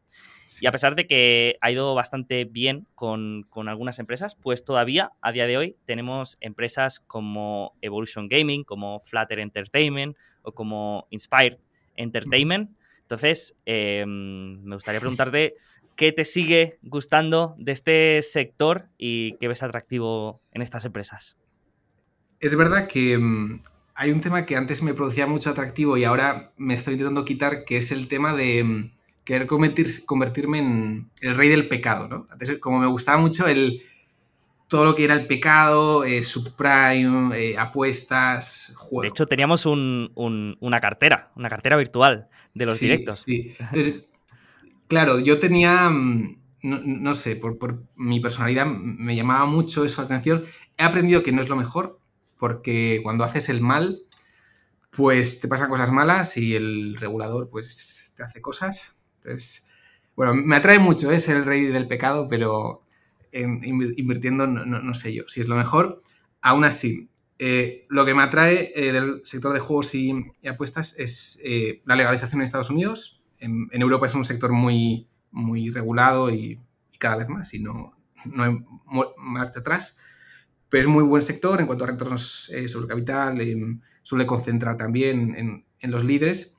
Y 0.60 0.68
a 0.68 0.72
pesar 0.72 0.96
de 0.96 1.08
que 1.08 1.58
ha 1.62 1.72
ido 1.72 1.96
bastante 1.96 2.46
bien 2.46 2.88
con, 2.94 3.48
con, 3.50 3.70
algunas 3.70 3.98
empresas, 4.00 4.36
pues 4.36 4.66
todavía 4.66 5.12
a 5.22 5.32
día 5.32 5.48
de 5.48 5.58
hoy 5.58 5.78
tenemos 5.86 6.38
empresas 6.40 7.00
como 7.00 7.74
Evolution 7.82 8.28
Gaming, 8.28 8.64
como 8.64 9.00
Flutter 9.00 9.40
Entertainment 9.40 10.18
o 10.44 10.52
como 10.52 11.08
Inspired 11.10 11.58
entertainment. 11.96 12.72
Entonces, 13.02 13.56
em, 13.66 14.62
me 14.64 14.76
gustaría 14.76 15.00
preguntarte 15.00 15.56
qué 15.96 16.12
te 16.12 16.26
sigue 16.26 16.80
gustando 16.82 17.56
de 17.58 17.72
este 17.74 18.22
sector 18.22 18.88
y 18.98 19.38
qué 19.38 19.48
ves 19.48 19.64
atractivo 19.64 20.42
en 20.52 20.62
estas 20.62 20.86
empresas. 20.86 21.38
Es 22.40 22.56
verdad 22.56 22.88
que 22.88 23.14
em, 23.14 23.62
hay 23.94 24.12
un 24.12 24.22
tema 24.22 24.46
que 24.46 24.56
antes 24.56 24.82
me 24.82 24.94
producía 24.94 25.28
mucho 25.28 25.50
atractivo 25.50 25.98
y 25.98 26.06
ahora 26.06 26.52
me 26.58 26.74
estoy 26.74 26.94
intentando 26.94 27.26
quitar, 27.26 27.66
que 27.66 27.78
es 27.78 27.92
el 27.92 28.08
tema 28.08 28.34
de 28.34 28.60
em, 28.60 28.92
querer 29.24 29.48
convertirme 29.48 30.60
en 30.60 31.12
el 31.22 31.36
rey 31.36 31.50
del 31.50 31.68
pecado, 31.68 32.08
¿no? 32.08 32.28
Antes, 32.32 32.58
como 32.60 32.80
me 32.80 32.88
gustaba 32.88 33.18
mucho 33.18 33.48
el, 33.48 33.84
todo 34.72 34.86
lo 34.86 34.96
que 34.96 35.04
era 35.04 35.16
el 35.16 35.28
pecado, 35.28 36.06
eh, 36.06 36.24
subprime, 36.24 37.36
eh, 37.36 37.58
apuestas, 37.58 38.74
juegos. 38.78 39.02
De 39.02 39.08
hecho, 39.10 39.26
teníamos 39.26 39.66
una 39.66 40.80
cartera, 40.80 41.30
una 41.36 41.50
cartera 41.50 41.76
virtual 41.76 42.30
de 42.54 42.66
los 42.66 42.80
directos. 42.80 43.16
Sí, 43.16 43.54
claro, 44.88 45.20
yo 45.20 45.40
tenía, 45.40 45.90
mm, 45.90 46.38
no, 46.62 47.14
sé, 47.16 47.36
por, 47.36 47.84
mi 47.98 48.22
personalidad 48.22 48.66
me 48.66 49.14
llamaba 49.14 49.46
mucho 49.46 49.84
eso 49.84 50.04
la 50.04 50.06
atención. 50.06 50.46
He 50.78 50.84
aprendido 50.84 51.22
que 51.22 51.34
no 51.34 51.42
es 51.42 51.50
lo 51.50 51.58
mejor, 51.58 52.00
porque 52.38 53.02
cuando 53.04 53.26
haces 53.26 53.50
el 53.50 53.60
mal, 53.60 54.00
pues 54.90 55.42
te 55.42 55.50
pasan 55.50 55.70
cosas 55.70 55.92
malas 55.92 56.38
y 56.38 56.56
el 56.56 56.96
regulador 56.96 57.50
pues 57.50 58.14
te 58.16 58.24
hace 58.24 58.40
cosas. 58.40 59.04
Entonces, 59.18 59.70
bueno, 60.16 60.34
me 60.34 60.56
atrae 60.56 60.80
mucho, 60.80 61.12
es 61.12 61.28
¿eh? 61.28 61.34
el 61.34 61.44
rey 61.44 61.66
del 61.66 61.90
pecado, 61.90 62.26
pero 62.30 62.86
invirtiendo, 63.34 64.48
no, 64.48 64.94
sé 64.94 65.14
yo 65.14 65.24
si 65.28 65.42
es 65.42 65.48
lo 65.48 65.56
mejor. 65.56 66.02
Aún 66.42 66.64
así, 66.64 67.10
eh, 67.40 67.86
lo 67.90 68.06
que 68.06 68.14
me 68.14 68.24
atrae 68.24 68.72
eh, 68.76 68.92
del 68.92 69.22
sector 69.24 69.54
de 69.54 69.60
juegos 69.60 69.94
y, 69.96 70.14
apuestas 70.48 70.98
es 71.00 71.40
eh, 71.44 71.82
la 71.86 71.96
legalización 71.96 72.42
en 72.42 72.44
Estados 72.44 72.70
Unidos. 72.70 73.22
En, 73.40 73.70
Europa 73.74 74.06
es 74.06 74.16
un 74.16 74.26
sector 74.26 74.52
muy, 74.52 75.08
muy 75.32 75.70
regulado 75.72 76.30
y, 76.30 76.60
cada 77.00 77.18
vez 77.18 77.30
más, 77.30 77.54
y 77.56 77.60
no, 77.60 77.98
no 78.26 78.44
hay 78.44 78.58
más 79.18 79.56
atrás. 79.58 79.98
Pero 80.70 80.82
es 80.82 80.88
muy 80.88 81.04
buen 81.04 81.24
sector 81.24 81.60
en 81.60 81.68
cuanto 81.68 81.84
a 81.84 81.88
retornos 81.88 82.52
sobre 82.68 82.88
capital, 82.88 83.42
suele 84.04 84.26
concentrar 84.26 84.78
también 84.78 85.36
en, 85.36 85.66
en 85.80 85.92
los 85.92 86.04
líderes. 86.04 86.58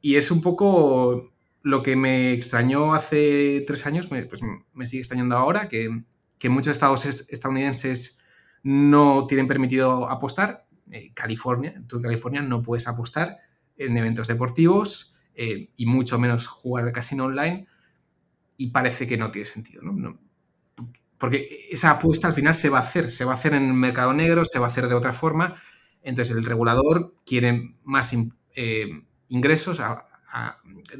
Y 0.00 0.16
es 0.16 0.30
un 0.30 0.40
poco 0.40 1.32
lo 1.68 1.82
que 1.82 1.96
me 1.96 2.32
extrañó 2.32 2.94
hace 2.94 3.62
tres 3.66 3.84
años, 3.84 4.10
me, 4.10 4.24
pues 4.24 4.40
me 4.72 4.86
sigue 4.86 5.00
extrañando 5.00 5.36
ahora, 5.36 5.68
que, 5.68 6.02
muchos 6.48 6.72
estados 6.72 7.04
estadounidenses 7.04 8.22
no 8.62 9.26
tienen 9.26 9.46
permitido 9.46 10.08
apostar. 10.08 10.64
Eh, 10.90 11.12
California, 11.12 11.82
tú 11.86 11.96
en 11.96 12.02
California 12.04 12.40
no 12.40 12.62
puedes 12.62 12.88
apostar 12.88 13.36
en 13.76 13.94
eventos 13.98 14.28
deportivos 14.28 15.14
eh, 15.34 15.68
y 15.76 15.84
mucho 15.84 16.18
menos 16.18 16.46
jugar 16.46 16.84
al 16.84 16.92
casino 16.92 17.26
online 17.26 17.66
y 18.56 18.68
parece 18.68 19.06
que 19.06 19.18
no 19.18 19.30
tiene 19.30 19.44
sentido, 19.44 19.82
¿no? 19.82 20.18
Porque 21.18 21.66
esa 21.70 21.90
apuesta 21.90 22.28
al 22.28 22.34
final 22.34 22.54
se 22.54 22.70
va 22.70 22.78
a 22.78 22.82
hacer, 22.82 23.10
se 23.10 23.26
va 23.26 23.32
a 23.32 23.34
hacer 23.34 23.52
en 23.52 23.66
el 23.66 23.74
mercado 23.74 24.14
negro, 24.14 24.46
se 24.46 24.58
va 24.58 24.68
a 24.68 24.70
hacer 24.70 24.88
de 24.88 24.94
otra 24.94 25.12
forma. 25.12 25.60
Entonces 26.02 26.34
el 26.34 26.46
regulador 26.46 27.14
quiere 27.26 27.74
más 27.84 28.16
eh, 28.54 29.02
ingresos, 29.28 29.82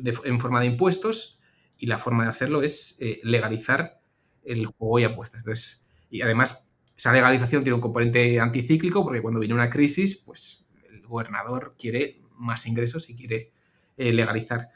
en 0.02 0.40
forma 0.40 0.60
de 0.60 0.66
impuestos 0.66 1.38
y 1.76 1.86
la 1.86 1.98
forma 1.98 2.24
de 2.24 2.30
hacerlo 2.30 2.62
es 2.62 2.96
eh, 3.00 3.20
legalizar 3.22 4.00
el 4.44 4.66
juego 4.66 4.98
y 4.98 5.05
apuestas. 5.05 5.42
Entonces, 5.42 5.90
y 6.10 6.22
además, 6.22 6.72
esa 6.96 7.12
legalización 7.12 7.62
tiene 7.62 7.74
un 7.74 7.80
componente 7.80 8.40
anticíclico 8.40 9.05
porque 9.05 9.22
cuando 9.22 9.40
viene 9.40 9.55
una 9.55 9.70
crisis, 9.70 10.16
pues 10.16 10.66
el 10.90 11.06
gobernador 11.06 11.76
quiere 11.78 12.22
más 12.36 12.66
ingresos 12.66 13.09
y 13.10 13.16
quiere 13.16 13.52
eh, 13.96 14.12
legalizar. 14.12 14.70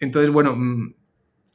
Entonces, 0.00 0.30
bueno, 0.30 0.56
mm, 0.56 0.94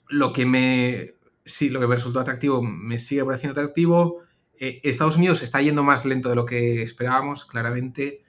lo 0.09 0.31
que 0.33 0.45
me, 0.45 1.15
sí, 1.45 1.69
lo 1.69 1.79
que 1.79 1.87
me 1.87 1.95
resultó 1.95 2.19
atractivo 2.19 2.61
me 2.61 2.99
sigue 2.99 3.25
pareciendo 3.25 3.59
atractivo. 3.59 4.21
Eh, 4.59 4.79
Estados 4.83 5.17
Unidos 5.17 5.43
está 5.43 5.61
yendo 5.61 5.83
más 5.83 6.05
lento 6.05 6.29
de 6.29 6.35
lo 6.35 6.45
que 6.45 6.81
esperábamos, 6.83 7.45
claramente. 7.45 8.22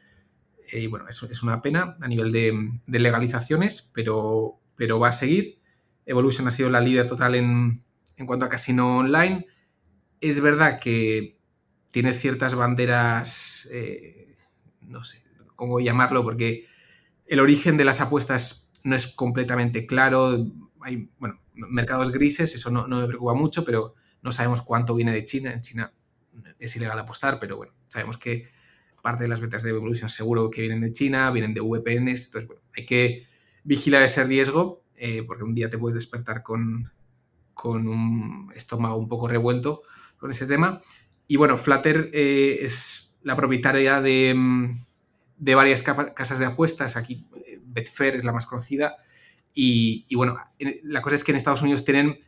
Eh, 0.74 0.80
y 0.80 0.86
bueno, 0.88 1.09
eso 1.09 1.28
es 1.30 1.44
una 1.44 1.62
pena 1.62 1.96
a 2.01 2.09
nivel 2.09 2.32
de, 2.32 2.98
legalizaciones, 2.98 3.92
pero, 3.94 4.60
pero 4.74 4.98
va 4.98 5.10
a 5.10 5.12
seguir. 5.12 5.60
Evolution 6.05 6.48
ha 6.48 6.51
sido 6.51 6.68
la 6.68 6.80
líder 6.80 7.06
total 7.06 7.36
en, 7.36 7.84
cuanto 8.26 8.44
a 8.44 8.48
casino 8.48 8.98
online. 8.98 9.46
Es 10.20 10.40
verdad 10.40 10.80
que 10.80 11.38
tiene 11.92 12.12
ciertas 12.12 12.56
banderas, 12.56 13.68
eh, 13.72 14.34
no 14.80 15.05
sé 15.05 15.22
cómo 15.55 15.78
llamarlo, 15.78 16.24
porque 16.24 16.66
el 17.26 17.38
origen 17.38 17.76
de 17.76 17.84
las 17.84 18.01
apuestas 18.01 18.72
no 18.82 18.96
es 18.96 19.06
completamente 19.06 19.86
claro. 19.86 20.44
Hay, 20.80 21.09
bueno, 21.20 21.40
mercados 21.52 22.10
grises, 22.10 22.52
eso 22.52 22.70
no, 22.70 22.88
no, 22.88 23.01
me 23.01 23.06
preocupa 23.06 23.34
mucho, 23.34 23.64
pero 23.64 23.94
no 24.22 24.32
sabemos 24.32 24.60
cuánto 24.60 24.96
viene 24.96 25.12
de 25.12 25.22
China. 25.22 25.52
En 25.52 25.60
China 25.60 25.92
es 26.59 26.74
ilegal 26.74 26.98
apostar, 26.98 27.38
pero 27.38 27.56
bueno, 27.56 27.74
sabemos 27.84 28.16
que 28.16 28.48
parte 29.05 29.24
de 29.24 29.28
las 29.28 29.40
ventas 29.40 29.62
de 29.62 29.70
Evolution 29.70 30.09
seguro 30.09 30.48
que 30.48 30.62
vienen 30.62 30.81
de 30.81 30.90
China, 30.90 31.31
vienen 31.31 31.52
de 31.52 31.60
VPNs, 31.60 32.26
entonces 32.26 32.48
bueno, 32.48 32.62
hay 32.74 32.86
que 32.86 33.26
vigilar 33.62 34.02
ese 34.02 34.24
riesgo 34.24 34.82
eh, 34.97 35.22
porque 35.26 35.44
un 35.44 35.55
día 35.55 35.68
te 35.68 35.76
puedes 35.76 35.94
despertar 35.94 36.43
con, 36.43 36.90
con 37.52 37.86
un 37.86 38.51
estómago 38.55 38.97
un 38.97 39.09
poco 39.09 39.28
revuelto 39.28 39.82
con 40.16 40.31
ese 40.31 40.47
tema. 40.47 40.81
Y 41.26 41.36
bueno, 41.36 41.59
Flutter 41.59 42.10
eh, 42.14 42.59
es 42.62 43.20
la 43.22 43.36
propietaria 43.36 44.01
de, 44.01 44.74
de 45.36 45.55
varias 45.55 45.82
casas 45.82 46.39
de 46.39 46.47
apuestas, 46.47 46.97
aquí 46.97 47.26
Betfair 47.66 48.16
es 48.16 48.24
la 48.24 48.32
más 48.32 48.47
conocida, 48.47 48.97
y, 49.55 50.12
bueno, 50.16 50.36
la 50.82 51.01
cosa 51.01 51.14
es 51.14 51.22
que 51.22 51.31
en 51.31 51.36
Estados 51.36 51.62
Unidos 51.62 51.85
tienen 51.85 52.18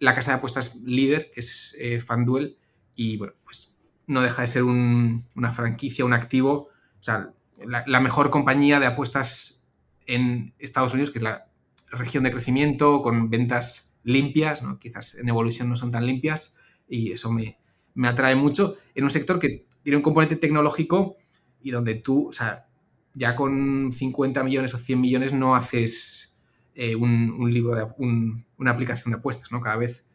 la 0.00 0.16
casa 0.16 0.32
de 0.32 0.38
apuestas 0.38 0.74
líder, 0.84 1.30
que 1.30 1.40
es 1.40 1.76
eh, 1.78 2.00
FanDuel, 2.00 2.58
y 2.96 3.16
bueno, 3.18 3.34
pues 3.44 3.71
no 4.06 4.22
deja 4.22 4.42
de 4.42 4.48
ser 4.48 4.64
una 4.64 5.52
franquicia, 5.52 6.04
un 6.04 6.12
activo, 6.12 6.68
o 6.98 7.02
sea, 7.02 7.32
la, 7.64 8.00
mejor 8.00 8.30
compañía 8.30 8.80
de 8.80 8.86
apuestas 8.86 9.68
en 10.06 10.54
Estados 10.58 10.92
Unidos, 10.94 11.10
que 11.10 11.18
es 11.18 11.22
la 11.22 11.46
región 11.90 12.24
de 12.24 12.32
crecimiento, 12.32 13.02
con 13.02 13.30
ventas 13.30 13.98
limpias, 14.02 14.62
¿no? 14.62 14.78
quizás 14.78 15.14
en 15.14 15.28
evolución 15.28 15.68
no 15.68 15.76
son 15.76 15.90
tan 15.90 16.06
limpias, 16.06 16.58
y 16.88 17.12
eso 17.12 17.30
me, 17.30 17.58
me 17.94 18.08
atrae 18.08 18.34
mucho 18.34 18.76
en 18.94 19.04
un 19.04 19.10
sector 19.10 19.38
que 19.38 19.66
tiene 19.82 19.96
un 19.96 20.02
componente 20.02 20.36
tecnológico 20.36 21.16
y 21.60 21.70
donde 21.70 21.94
tú, 21.94 22.28
o 22.28 22.32
sea, 22.32 22.66
ya 23.14 23.36
con 23.36 23.92
50 23.92 24.42
millones 24.42 24.74
o 24.74 24.78
100 24.78 25.00
millones 25.00 25.32
no 25.32 25.54
haces 25.54 26.40
eh, 26.74 26.96
un, 26.96 27.52
libro, 27.52 27.74
de, 27.74 27.86
una 27.98 28.70
aplicación 28.70 29.12
de 29.12 29.18
apuestas, 29.18 29.52
¿no? 29.52 29.60
Cada 29.60 29.76
vez 29.76 30.08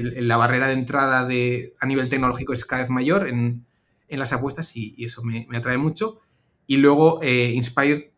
la 0.00 0.36
barrera 0.36 0.68
de 0.68 0.74
entrada 0.74 1.26
de, 1.26 1.74
a 1.80 1.86
nivel 1.86 2.08
tecnológico 2.08 2.52
es 2.52 2.64
cada 2.64 2.82
vez 2.82 2.90
mayor 2.90 3.28
en, 3.28 3.66
las 4.08 4.32
apuestas 4.32 4.76
y, 4.76 5.04
eso 5.04 5.22
me, 5.22 5.46
atrae 5.54 5.78
mucho. 5.78 6.20
Y 6.66 6.76
luego 6.76 7.20
eh, 7.22 7.52
Inspire 7.54 8.12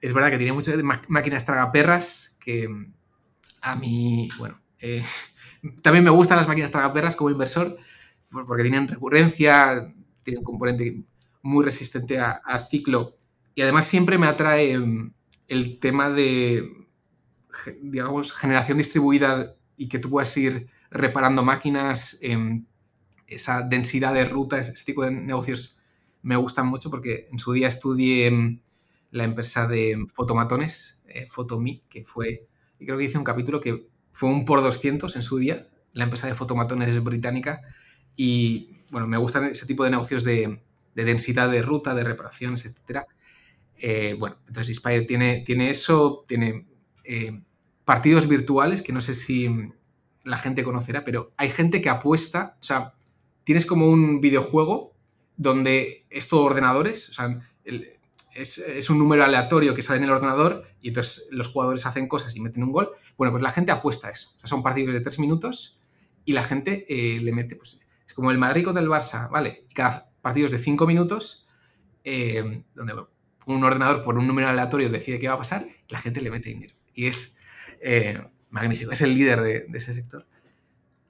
es 0.00 0.12
verdad 0.12 0.30
que 0.30 0.38
tiene 0.38 0.52
muchas 0.52 0.76
máquinas 1.08 1.44
tragaperras 1.44 2.36
que 2.40 2.68
a 3.60 3.76
mí, 3.76 4.28
bueno, 4.38 4.60
eh, 4.80 5.04
también 5.82 6.04
me 6.04 6.10
gustan 6.10 6.38
las 6.38 6.48
máquinas 6.48 6.70
tragaperras 6.70 7.16
como 7.16 7.30
inversor 7.30 7.76
porque 8.30 8.62
tienen 8.62 8.88
recurrencia, 8.88 9.92
tienen 10.22 10.38
un 10.38 10.44
componente 10.44 11.02
muy 11.42 11.64
resistente 11.64 12.18
a 12.18 12.66
ciclo 12.70 13.18
y 13.58 13.62
además 13.62 13.88
siempre 13.88 14.18
me 14.18 14.28
atrae 14.28 14.78
mm, 14.78 15.12
el 15.48 15.80
tema 15.80 16.10
de, 16.10 16.86
digamos, 17.82 18.32
generación 18.32 18.78
distribuida 18.78 19.56
y 19.76 19.88
que 19.88 19.98
tú 19.98 20.10
puedas 20.10 20.36
ir 20.36 20.68
reparando 20.90 21.42
máquinas, 21.42 22.18
esa 23.26 23.62
densidad 23.62 24.14
de 24.14 24.24
rutas, 24.24 24.68
ese 24.68 24.84
tipo 24.84 25.04
de 25.04 25.10
negocios 25.10 25.78
me 26.22 26.36
gustan 26.36 26.66
mucho 26.66 26.90
porque 26.90 27.28
en 27.30 27.38
su 27.38 27.52
día 27.52 27.68
estudié 27.68 28.30
mm, 28.30 28.60
la 29.10 29.24
empresa 29.24 29.66
de 29.66 30.06
fotomatones, 30.12 31.02
eh, 31.08 31.26
que 31.88 32.04
fue, 32.04 32.46
creo 32.78 32.98
que 32.98 33.04
hice 33.04 33.18
un 33.18 33.24
capítulo 33.24 33.60
que 33.60 33.88
fue 34.12 34.28
un 34.28 34.44
por 34.44 34.62
200 34.62 35.14
en 35.16 35.22
su 35.22 35.38
día, 35.38 35.68
la 35.92 36.04
empresa 36.04 36.26
de 36.26 36.34
fotomatones 36.34 36.88
es 36.88 37.02
británica 37.02 37.62
y 38.16 38.78
bueno, 38.90 39.06
me 39.06 39.16
gustan 39.16 39.44
ese 39.44 39.66
tipo 39.66 39.84
de 39.84 39.90
negocios 39.90 40.24
de, 40.24 40.60
de 40.94 41.04
densidad 41.04 41.50
de 41.50 41.62
ruta, 41.62 41.94
de 41.94 42.04
reparaciones, 42.04 42.64
etcétera. 42.64 43.06
Eh, 43.76 44.16
bueno, 44.18 44.38
entonces 44.46 44.70
Inspire 44.70 45.02
tiene, 45.02 45.42
tiene 45.46 45.70
eso, 45.70 46.24
tiene 46.26 46.66
eh, 47.04 47.40
partidos 47.84 48.26
virtuales 48.26 48.82
que 48.82 48.92
no 48.92 49.00
sé 49.00 49.14
si 49.14 49.48
la 50.28 50.38
gente 50.38 50.64
conocerá, 50.64 51.04
pero 51.04 51.32
hay 51.36 51.50
gente 51.50 51.80
que 51.80 51.88
apuesta, 51.88 52.56
o 52.60 52.62
sea, 52.62 52.94
tienes 53.44 53.66
como 53.66 53.88
un 53.88 54.20
videojuego 54.20 54.94
donde 55.36 56.06
es 56.10 56.28
todo 56.28 56.42
ordenadores, 56.42 57.08
o 57.08 57.12
sea, 57.12 57.40
es, 58.34 58.90
un 58.90 58.98
número 58.98 59.24
aleatorio 59.24 59.74
que 59.74 59.82
sale 59.82 59.98
en 59.98 60.04
el 60.04 60.10
ordenador 60.10 60.64
y 60.80 60.88
entonces 60.88 61.28
los 61.32 61.48
jugadores 61.48 61.86
hacen 61.86 62.08
cosas 62.08 62.36
y 62.36 62.40
meten 62.40 62.62
un 62.62 62.72
gol. 62.72 62.90
Bueno, 63.16 63.32
pues 63.32 63.42
la 63.42 63.50
gente 63.50 63.72
apuesta 63.72 64.08
a 64.08 64.10
eso. 64.10 64.30
O 64.36 64.40
sea, 64.40 64.46
son 64.48 64.62
partidos 64.62 64.94
de 64.94 65.00
tres 65.00 65.18
minutos 65.18 65.82
y 66.24 66.32
la 66.32 66.42
gente 66.42 66.86
eh, 66.88 67.20
le 67.20 67.32
mete, 67.32 67.56
pues, 67.56 67.80
es 68.06 68.14
como 68.14 68.30
el 68.30 68.38
Madrid 68.38 68.64
contra 68.64 68.82
el 68.82 68.88
Barça, 68.88 69.30
¿vale? 69.30 69.66
Cada 69.74 70.10
partido 70.20 70.46
es 70.46 70.52
de 70.52 70.58
cinco 70.58 70.86
minutos, 70.86 71.48
donde, 72.04 72.94
un 73.46 73.64
ordenador 73.64 74.04
por 74.04 74.18
un 74.18 74.26
número 74.26 74.48
aleatorio 74.48 74.88
decide 74.88 75.18
qué 75.18 75.28
va 75.28 75.34
a 75.34 75.38
pasar, 75.38 75.64
la 75.88 75.98
gente 75.98 76.20
le 76.20 76.30
mete 76.30 76.50
dinero. 76.50 76.74
Y 76.94 77.06
es 77.06 77.38
eh, 77.80 78.22
magnífico, 78.50 78.92
es 78.92 79.02
el 79.02 79.14
líder 79.14 79.40
de, 79.40 79.66
ese 79.74 79.94
sector. 79.94 80.26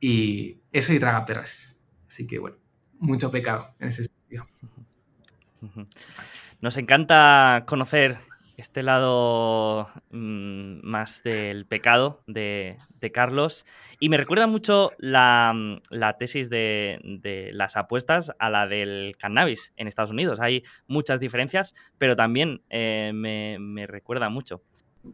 Y 0.00 0.58
eso 0.72 0.92
y 0.92 0.98
traga 0.98 1.24
perras. 1.24 1.80
Así 2.06 2.26
que 2.26 2.38
bueno, 2.38 2.56
mucho 2.98 3.30
pecado 3.30 3.74
en 3.78 3.88
ese 3.88 4.04
sentido. 4.04 4.46
Nos 6.60 6.76
encanta 6.76 7.64
conocer 7.66 8.18
este 8.58 8.82
lado 8.82 9.88
mm, 10.10 10.80
más 10.82 11.22
del 11.22 11.64
pecado 11.64 12.22
de, 12.26 12.76
Carlos. 13.12 13.64
Y 14.00 14.08
me 14.08 14.16
recuerda 14.16 14.48
mucho 14.48 14.90
la, 14.98 15.54
tesis 16.18 16.50
de, 16.50 17.50
las 17.52 17.76
apuestas 17.76 18.32
a 18.40 18.50
la 18.50 18.66
del 18.66 19.16
cannabis 19.16 19.72
en 19.76 19.86
Estados 19.86 20.10
Unidos. 20.10 20.40
Hay 20.40 20.64
muchas 20.88 21.20
diferencias, 21.20 21.74
pero 21.98 22.16
también 22.16 22.62
eh, 22.68 23.12
me, 23.14 23.86
recuerda 23.86 24.28
mucho. 24.28 24.62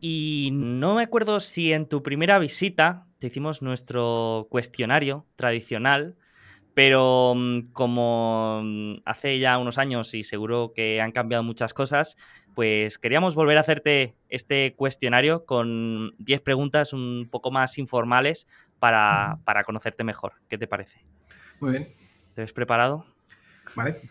Y 0.01 0.51
no 0.53 0.95
me 0.95 1.03
acuerdo 1.03 1.41
si 1.41 1.73
en 1.73 1.87
tu 1.87 2.03
primera 2.03 2.39
visita 2.39 3.07
te 3.19 3.29
hicimos 3.29 3.63
nuestro 3.63 4.47
cuestionario 4.51 5.27
tradicional 5.37 6.17
pero 6.75 7.35
mm, 7.35 7.73
como 7.73 8.61
mm, 8.63 8.95
hace 9.05 9.39
ya 9.39 9.57
unos 9.59 9.79
años 9.79 10.13
y 10.15 10.25
seguro 10.25 10.73
que 10.75 11.01
han 11.01 11.13
cambiado 11.13 11.43
muchas 11.43 11.73
cosas, 11.73 12.17
pues 12.55 12.99
queríamos 12.99 13.35
volver 13.35 13.57
a 13.57 13.61
hacerte 13.61 14.15
este 14.29 14.75
cuestionario 14.75 15.47
con 15.47 16.15
10 16.19 16.43
preguntas 16.43 16.93
un 16.93 17.29
poco 17.31 17.51
más 17.51 17.79
informales 17.79 18.47
para, 18.79 19.39
conocerte 19.65 20.05
mejor. 20.05 20.35
¿Qué 20.49 20.59
te 20.59 20.67
parece? 20.67 21.01
Muy 21.61 21.71
bien. 21.71 21.89
¿Te 22.35 22.43
ves 22.43 22.53
preparado? 22.53 23.07
Vale. 23.75 23.97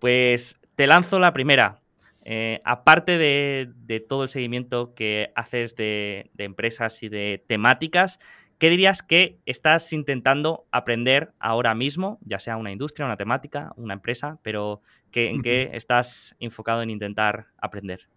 Pues 0.00 0.58
te 0.74 0.88
lanzo 0.88 1.20
la 1.20 1.32
primera. 1.32 1.80
Eh, 2.24 2.60
aparte 2.64 3.18
de, 3.18 4.00
todo 4.08 4.22
el 4.22 4.28
seguimiento 4.28 4.94
que 4.94 5.30
haces 5.34 5.76
de, 5.76 6.30
de 6.34 6.44
empresas 6.44 7.02
y 7.02 7.08
de 7.08 7.44
temáticas, 7.46 8.18
¿Qué 8.58 8.70
dirías 8.70 9.02
que 9.02 9.40
estás 9.46 9.92
intentando 9.92 10.66
aprender 10.70 11.34
ahora 11.40 11.74
mismo, 11.74 12.18
ya 12.22 12.38
sea 12.38 12.56
una 12.56 12.70
industria, 12.70 13.04
una 13.04 13.16
temática, 13.16 13.72
una 13.76 13.94
empresa, 13.94 14.38
pero 14.42 14.80
en 15.12 15.42
qué 15.42 15.70
estás 15.74 16.36
enfocado 16.38 16.80
en 16.82 16.90
intentar 16.90 17.48
aprender? 17.60 18.08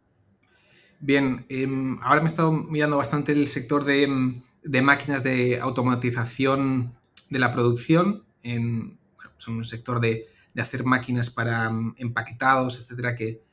Bien, 1.00 1.46
em, 1.50 2.00
ahora 2.02 2.22
me 2.22 2.26
he 2.26 2.28
estado 2.28 2.52
mirando 2.52 2.98
bastante 2.98 3.32
el 3.32 3.48
sector 3.48 3.84
de, 3.84 4.04
em, 4.04 4.42
máquinas 4.84 5.24
de 5.24 5.60
automatización 5.60 6.94
de 7.30 7.40
la 7.40 7.52
producción. 7.52 8.24
En, 8.44 8.98
son 9.38 9.58
un 9.58 9.66
sector 9.66 10.00
de, 10.00 10.28
hacer 10.58 10.86
máquinas 10.86 11.30
para 11.30 11.66
em, 11.66 11.94
empaquetados, 11.98 12.80
etcétera, 12.80 13.16
que, 13.16 13.44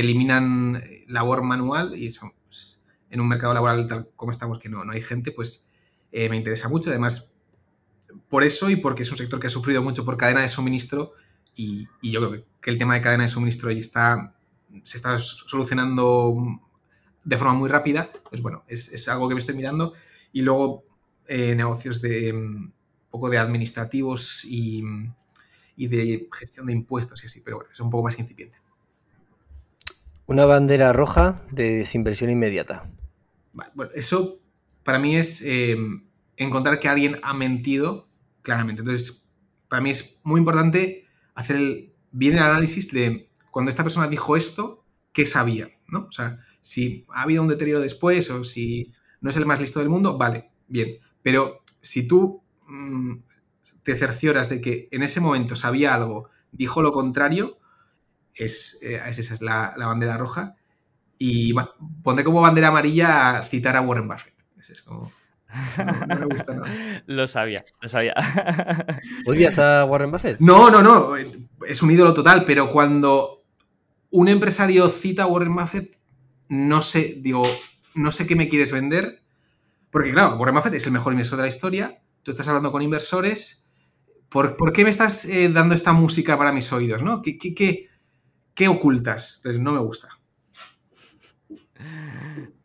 eliminan 0.00 0.76
eh, 0.76 1.04
labor 1.08 1.42
manual 1.42 1.96
y 1.96 2.06
eso, 2.06 2.32
pues, 2.44 2.84
en 3.10 3.20
un 3.20 3.28
mercado 3.28 3.54
laboral 3.54 3.86
tal 3.86 4.08
como 4.16 4.30
estamos, 4.30 4.58
que 4.58 4.68
no, 4.68 4.84
no 4.84 4.92
hay 4.92 5.00
gente, 5.00 5.32
pues 5.32 5.68
eh, 6.12 6.28
me 6.28 6.36
interesa 6.36 6.68
mucho. 6.68 6.90
Además, 6.90 7.36
por 8.28 8.44
eso 8.44 8.70
y 8.70 8.76
porque 8.76 9.02
es 9.02 9.10
un 9.10 9.18
sector 9.18 9.40
que 9.40 9.48
ha 9.48 9.50
sufrido 9.50 9.82
mucho 9.82 10.04
por 10.04 10.16
cadena 10.16 10.40
de 10.40 10.48
suministro 10.48 11.12
y, 11.56 11.88
yo 12.02 12.20
creo 12.20 12.44
que 12.60 12.70
el 12.70 12.78
tema 12.78 12.94
de 12.94 13.00
cadena 13.00 13.24
de 13.24 13.28
suministro 13.28 13.70
está, 13.70 14.34
se 14.82 14.96
está 14.96 15.18
solucionando 15.18 16.60
de 17.24 17.38
forma 17.38 17.54
muy 17.54 17.68
rápida. 17.68 18.10
Pues 18.28 18.42
bueno, 18.42 18.64
es, 18.68 19.08
algo 19.08 19.28
que 19.28 19.34
me 19.34 19.40
estoy 19.40 19.54
mirando. 19.54 19.94
Y 20.32 20.42
luego 20.42 20.84
eh, 21.28 21.54
negocios 21.54 22.00
de 22.00 22.32
un 22.32 22.72
poco 23.10 23.30
de 23.30 23.38
administrativos 23.38 24.44
y, 24.44 24.82
de 25.76 26.28
gestión 26.32 26.66
de 26.66 26.72
impuestos 26.72 27.22
y 27.22 27.26
así, 27.26 27.40
pero 27.40 27.58
bueno, 27.58 27.70
es 27.72 27.80
un 27.80 27.90
poco 27.90 28.04
más 28.04 28.18
incipiente. 28.18 28.58
Una 30.26 30.46
bandera 30.46 30.92
roja 30.92 31.42
de 31.50 31.76
desinversión 31.76 32.30
inmediata. 32.30 32.90
bueno, 33.52 33.90
eso 33.94 34.40
para 34.82 34.98
mí 34.98 35.16
es 35.16 35.42
eh, 35.42 35.76
encontrar 36.36 36.80
que 36.80 36.88
alguien 36.88 37.18
ha 37.22 37.34
mentido 37.34 38.08
claramente. 38.42 38.80
Entonces, 38.80 39.30
para 39.68 39.82
mí 39.82 39.90
es 39.90 40.20
muy 40.24 40.38
importante 40.38 41.06
hacer 41.34 41.56
el, 41.56 41.94
bien 42.10 42.34
el 42.34 42.42
análisis 42.42 42.90
de 42.92 43.28
cuando 43.50 43.70
esta 43.70 43.82
persona 43.82 44.08
dijo 44.08 44.36
esto, 44.36 44.84
¿qué 45.12 45.26
sabía? 45.26 45.68
¿no? 45.88 46.06
O 46.08 46.12
sea, 46.12 46.40
si 46.60 47.06
ha 47.10 47.22
habido 47.22 47.42
un 47.42 47.48
deterioro 47.48 47.80
después 47.80 48.30
o 48.30 48.44
si 48.44 48.92
no 49.20 49.30
es 49.30 49.36
el 49.36 49.46
más 49.46 49.60
listo 49.60 49.80
del 49.80 49.88
mundo, 49.88 50.16
vale, 50.16 50.50
bien. 50.68 50.98
Pero 51.22 51.62
si 51.80 52.06
tú 52.08 52.42
mm, 52.66 53.16
te 53.82 53.96
cercioras 53.96 54.48
de 54.48 54.60
que 54.60 54.88
en 54.90 55.02
ese 55.02 55.20
momento 55.20 55.56
sabía 55.56 55.94
algo, 55.94 56.30
dijo 56.52 56.82
lo 56.82 56.92
contrario, 56.92 57.58
es, 58.34 58.78
eh, 58.82 59.00
esa 59.06 59.34
es 59.34 59.40
la, 59.40 59.74
bandera 59.76 60.16
roja. 60.16 60.56
Y 61.18 61.54
pondré 62.02 62.24
como 62.24 62.40
bandera 62.40 62.68
amarilla 62.68 63.42
citar 63.48 63.76
a 63.76 63.80
Warren 63.80 64.08
Buffett. 64.08 64.34
Es 64.58 64.82
como. 64.82 65.12
No, 66.08 66.16
me 66.16 66.26
gusta 66.26 66.54
nada. 66.54 67.02
lo 67.06 67.28
sabía, 67.28 67.64
lo 67.80 67.88
sabía. 67.88 68.14
¿Odias 69.26 69.58
a 69.58 69.84
Warren 69.84 70.10
Buffett? 70.10 70.38
No, 70.40 70.70
no, 70.70 70.82
no. 70.82 71.14
Es 71.66 71.82
un 71.82 71.90
ídolo 71.90 72.12
total, 72.12 72.44
pero 72.44 72.70
cuando 72.70 73.44
un 74.10 74.28
empresario 74.28 74.88
cita 74.88 75.24
a 75.24 75.26
Warren 75.26 75.54
Buffett, 75.54 75.96
no 76.48 76.82
sé, 76.82 77.18
digo, 77.20 77.44
no 77.94 78.10
sé 78.10 78.26
qué 78.26 78.34
me 78.34 78.48
quieres 78.48 78.72
vender. 78.72 79.22
Porque, 79.90 80.12
claro, 80.12 80.36
Warren 80.36 80.56
Buffett 80.56 80.74
es 80.74 80.86
el 80.86 80.92
mejor 80.92 81.12
inversor 81.12 81.36
de 81.36 81.42
la 81.44 81.48
historia. 81.48 82.02
Tú 82.22 82.32
estás 82.32 82.48
hablando 82.48 82.72
con 82.72 82.82
inversores. 82.82 83.68
¿Por, 84.28 84.72
qué 84.72 84.82
me 84.82 84.90
estás 84.90 85.26
eh, 85.26 85.48
dando 85.48 85.76
esta 85.76 85.92
música 85.92 86.36
para 86.36 86.52
mis 86.52 86.72
oídos? 86.72 87.02
¿no? 87.02 87.22
¿Qué, 87.22 87.38
qué, 87.38 87.54
qué 87.54 87.88
ocultas? 88.68 89.38
Entonces, 89.38 89.60
no 89.60 89.72
me 89.72 89.80
gusta. 89.80 90.08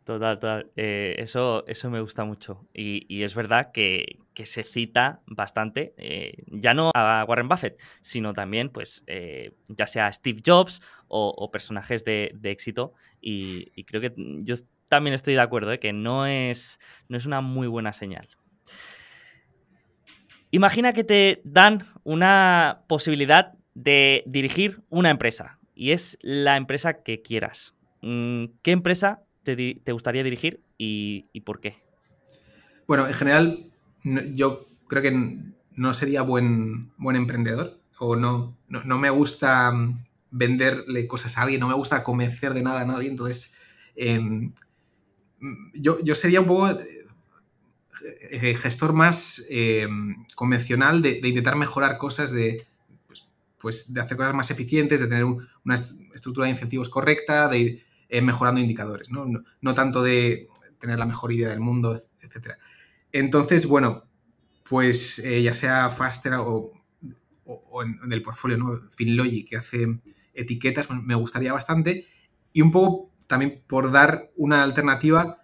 Total, 0.10 0.40
total. 0.40 0.72
Eh, 0.76 1.18
eso, 1.20 1.64
eso 1.68 1.92
me 1.92 2.02
gusta 2.02 2.26
mucho. 2.26 2.68
Y, 2.74 3.22
es 3.22 3.36
verdad 3.36 3.72
que, 3.72 4.18
se 4.44 4.64
cita 4.64 5.22
bastante, 5.28 5.94
eh, 5.98 6.42
ya 6.48 6.74
no 6.74 6.90
a 6.96 7.24
Warren 7.28 7.48
Buffett, 7.48 7.80
sino 8.02 8.34
también, 8.34 8.70
pues, 8.70 9.04
eh, 9.06 9.54
ya 9.68 9.86
sea 9.86 10.12
Steve 10.12 10.42
Jobs 10.44 10.82
o, 11.08 11.52
personajes 11.52 12.06
de, 12.06 12.32
éxito. 12.42 12.94
Y, 13.22 13.84
creo 13.84 14.02
que 14.02 14.14
yo 14.18 14.56
también 14.88 15.14
estoy 15.14 15.36
de 15.36 15.42
acuerdo, 15.42 15.80
que 15.80 15.94
no 15.94 16.26
es, 16.26 16.80
no 17.08 17.16
es 17.16 17.28
una 17.28 17.42
muy 17.42 17.68
buena 17.68 17.94
señal. 17.94 18.30
Imagina 20.50 20.92
que 20.92 21.04
te 21.04 21.42
dan 21.44 21.86
una 22.04 22.82
posibilidad 22.88 23.54
de 23.76 24.24
dirigir 24.26 24.82
una 24.90 25.12
empresa 25.12 25.59
y 25.80 25.94
es 25.94 26.18
la 26.22 26.58
empresa 26.58 27.04
que 27.04 27.22
quieras. 27.22 27.74
Mm, 28.02 28.48
¿Qué 28.62 28.72
empresa 28.72 29.24
te, 29.44 29.80
gustaría 29.94 30.24
dirigir 30.24 30.62
y, 30.78 31.24
por 31.46 31.62
qué? 31.62 31.78
Bueno, 32.86 33.08
en 33.08 33.14
general, 33.14 33.72
yo 34.34 34.68
creo 34.90 35.02
que 35.02 35.38
no 35.72 35.94
sería 35.94 36.22
buen, 36.22 36.92
emprendedor 37.00 37.80
o 37.98 38.18
no, 38.18 38.58
no, 38.68 38.98
me 38.98 39.10
gusta 39.10 39.72
mm, 39.72 40.06
venderle 40.32 41.08
cosas 41.08 41.38
a 41.38 41.44
alguien, 41.44 41.62
no 41.62 41.70
me 41.70 41.76
gusta 41.76 42.04
convencer 42.04 42.54
de 42.54 42.62
nada 42.62 42.82
a 42.82 42.86
nadie, 42.86 43.10
entonces 43.10 43.56
em, 43.96 44.52
yo, 45.74 45.96
sería 46.14 46.42
un 46.42 46.48
poco 46.48 46.78
eh, 48.32 48.56
gestor 48.56 48.92
más 48.92 49.46
em, 49.50 50.26
convencional 50.36 51.02
de, 51.02 51.22
intentar 51.24 51.56
mejorar 51.56 51.98
cosas, 51.98 52.34
de, 52.34 52.68
pues, 53.60 53.86
pues, 53.86 53.94
de 53.94 54.02
hacer 54.02 54.18
cosas 54.18 54.34
más 54.34 54.52
eficientes, 54.52 55.02
de 55.02 55.08
tener 55.08 55.26
una 55.26 55.76
estructura 56.14 56.46
de 56.46 56.52
incentivos 56.52 56.90
correcta, 56.90 57.48
de 57.48 57.60
ir 57.60 57.84
eh, 58.08 58.22
mejorando 58.22 58.62
indicadores, 58.62 59.10
¿no? 59.12 59.26
¿no? 59.62 59.74
tanto 59.74 60.02
de 60.02 60.48
tener 60.80 60.98
la 60.98 61.06
mejor 61.06 61.32
idea 61.32 61.50
del 61.50 61.60
mundo, 61.60 61.96
etc. 61.96 62.56
Entonces, 63.12 63.68
bueno, 63.68 64.06
pues 64.68 65.20
eh, 65.20 65.42
ya 65.44 65.54
sea 65.54 65.90
Faster 65.90 66.34
o, 66.38 66.74
en, 67.84 68.12
el 68.12 68.22
portfolio, 68.22 68.58
¿no? 68.58 68.80
FinLogic, 68.90 69.50
que 69.50 69.58
hace 69.58 70.00
etiquetas, 70.34 70.90
me 70.90 71.16
gustaría 71.16 71.52
bastante. 71.52 72.08
Y 72.54 72.62
un 72.62 72.72
poco 72.72 73.12
también 73.28 73.64
por 73.68 73.92
dar 73.92 74.32
una 74.38 74.64
alternativa, 74.64 75.44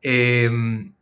em, 0.00 0.94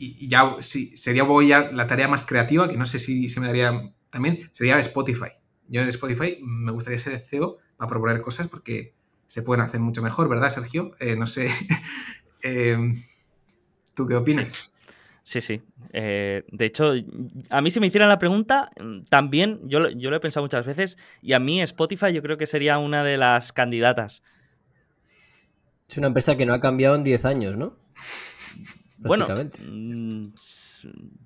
y 0.00 0.28
ya 0.28 0.56
sí, 0.60 0.96
sería 0.96 1.26
ya 1.46 1.72
la 1.72 1.86
tarea 1.88 2.06
más 2.06 2.22
creativa, 2.22 2.68
que 2.68 2.76
no 2.76 2.84
sé 2.84 3.00
si 3.00 3.28
se 3.28 3.40
me 3.40 3.48
daría 3.48 3.92
también, 4.10 4.48
sería 4.52 4.78
Spotify. 4.80 5.30
Yo 5.68 5.82
en 5.82 5.88
Spotify 5.88 6.38
me 6.42 6.72
gustaría 6.72 6.98
ser 6.98 7.18
CEO 7.20 7.58
para 7.76 7.88
proponer 7.88 8.20
cosas 8.20 8.48
porque 8.48 8.94
se 9.26 9.42
pueden 9.42 9.62
hacer 9.62 9.80
mucho 9.80 10.02
mejor, 10.02 10.28
¿verdad, 10.28 10.50
Sergio? 10.50 10.92
Eh, 11.00 11.16
no 11.16 11.26
sé, 11.26 11.50
em, 12.42 13.02
¿tú 13.94 14.06
qué 14.06 14.14
opinas? 14.14 14.72
Sí, 15.22 15.42
sí. 15.42 15.60
Eh, 15.92 16.44
de 16.50 16.64
hecho, 16.64 16.94
a 17.50 17.60
mí 17.60 17.70
si 17.70 17.80
me 17.80 17.86
hicieran 17.88 18.08
la 18.08 18.18
pregunta, 18.18 18.70
también 19.10 19.60
yo, 19.68 19.90
yo 19.90 20.08
lo 20.08 20.16
he 20.16 20.20
pensado 20.20 20.42
muchas 20.42 20.64
veces 20.64 20.96
y 21.20 21.34
a 21.34 21.38
mí 21.38 21.60
Spotify 21.60 22.14
yo 22.14 22.22
creo 22.22 22.38
que 22.38 22.46
sería 22.46 22.78
una 22.78 23.04
de 23.04 23.18
las 23.18 23.52
candidatas. 23.52 24.22
Es 25.86 25.98
una 25.98 26.06
empresa 26.06 26.36
que 26.36 26.46
no 26.46 26.54
ha 26.54 26.60
cambiado 26.60 26.94
en 26.94 27.04
10 27.04 27.24
años, 27.26 27.56
¿no? 27.58 27.76
Bueno, 28.96 29.26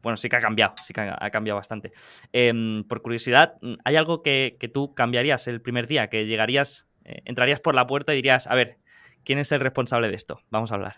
bueno, 0.02 0.16
sí 0.16 0.28
que 0.28 0.36
ha 0.36 0.40
cambiado, 0.40 0.74
sí 0.82 0.92
que 0.92 1.00
ha, 1.00 1.30
cambiado 1.30 1.56
bastante. 1.58 1.92
Em, 2.32 2.84
por 2.84 3.02
curiosidad, 3.02 3.54
¿hay 3.84 3.96
algo 3.96 4.22
que, 4.22 4.56
que, 4.58 4.68
tú 4.68 4.94
cambiarías 4.94 5.46
el 5.46 5.60
primer 5.60 5.86
día? 5.86 6.08
¿Que 6.08 6.26
llegarías 6.26 6.86
eh, 7.04 7.22
entrarías 7.24 7.60
por 7.60 7.74
la 7.74 7.86
puerta 7.86 8.12
y 8.12 8.16
dirías, 8.16 8.46
a 8.46 8.54
ver, 8.54 8.78
¿quién 9.24 9.38
es 9.38 9.50
el 9.52 9.60
responsable 9.60 10.08
de 10.08 10.14
esto? 10.14 10.40
Vamos 10.50 10.70
a 10.72 10.76
hablar. 10.76 10.96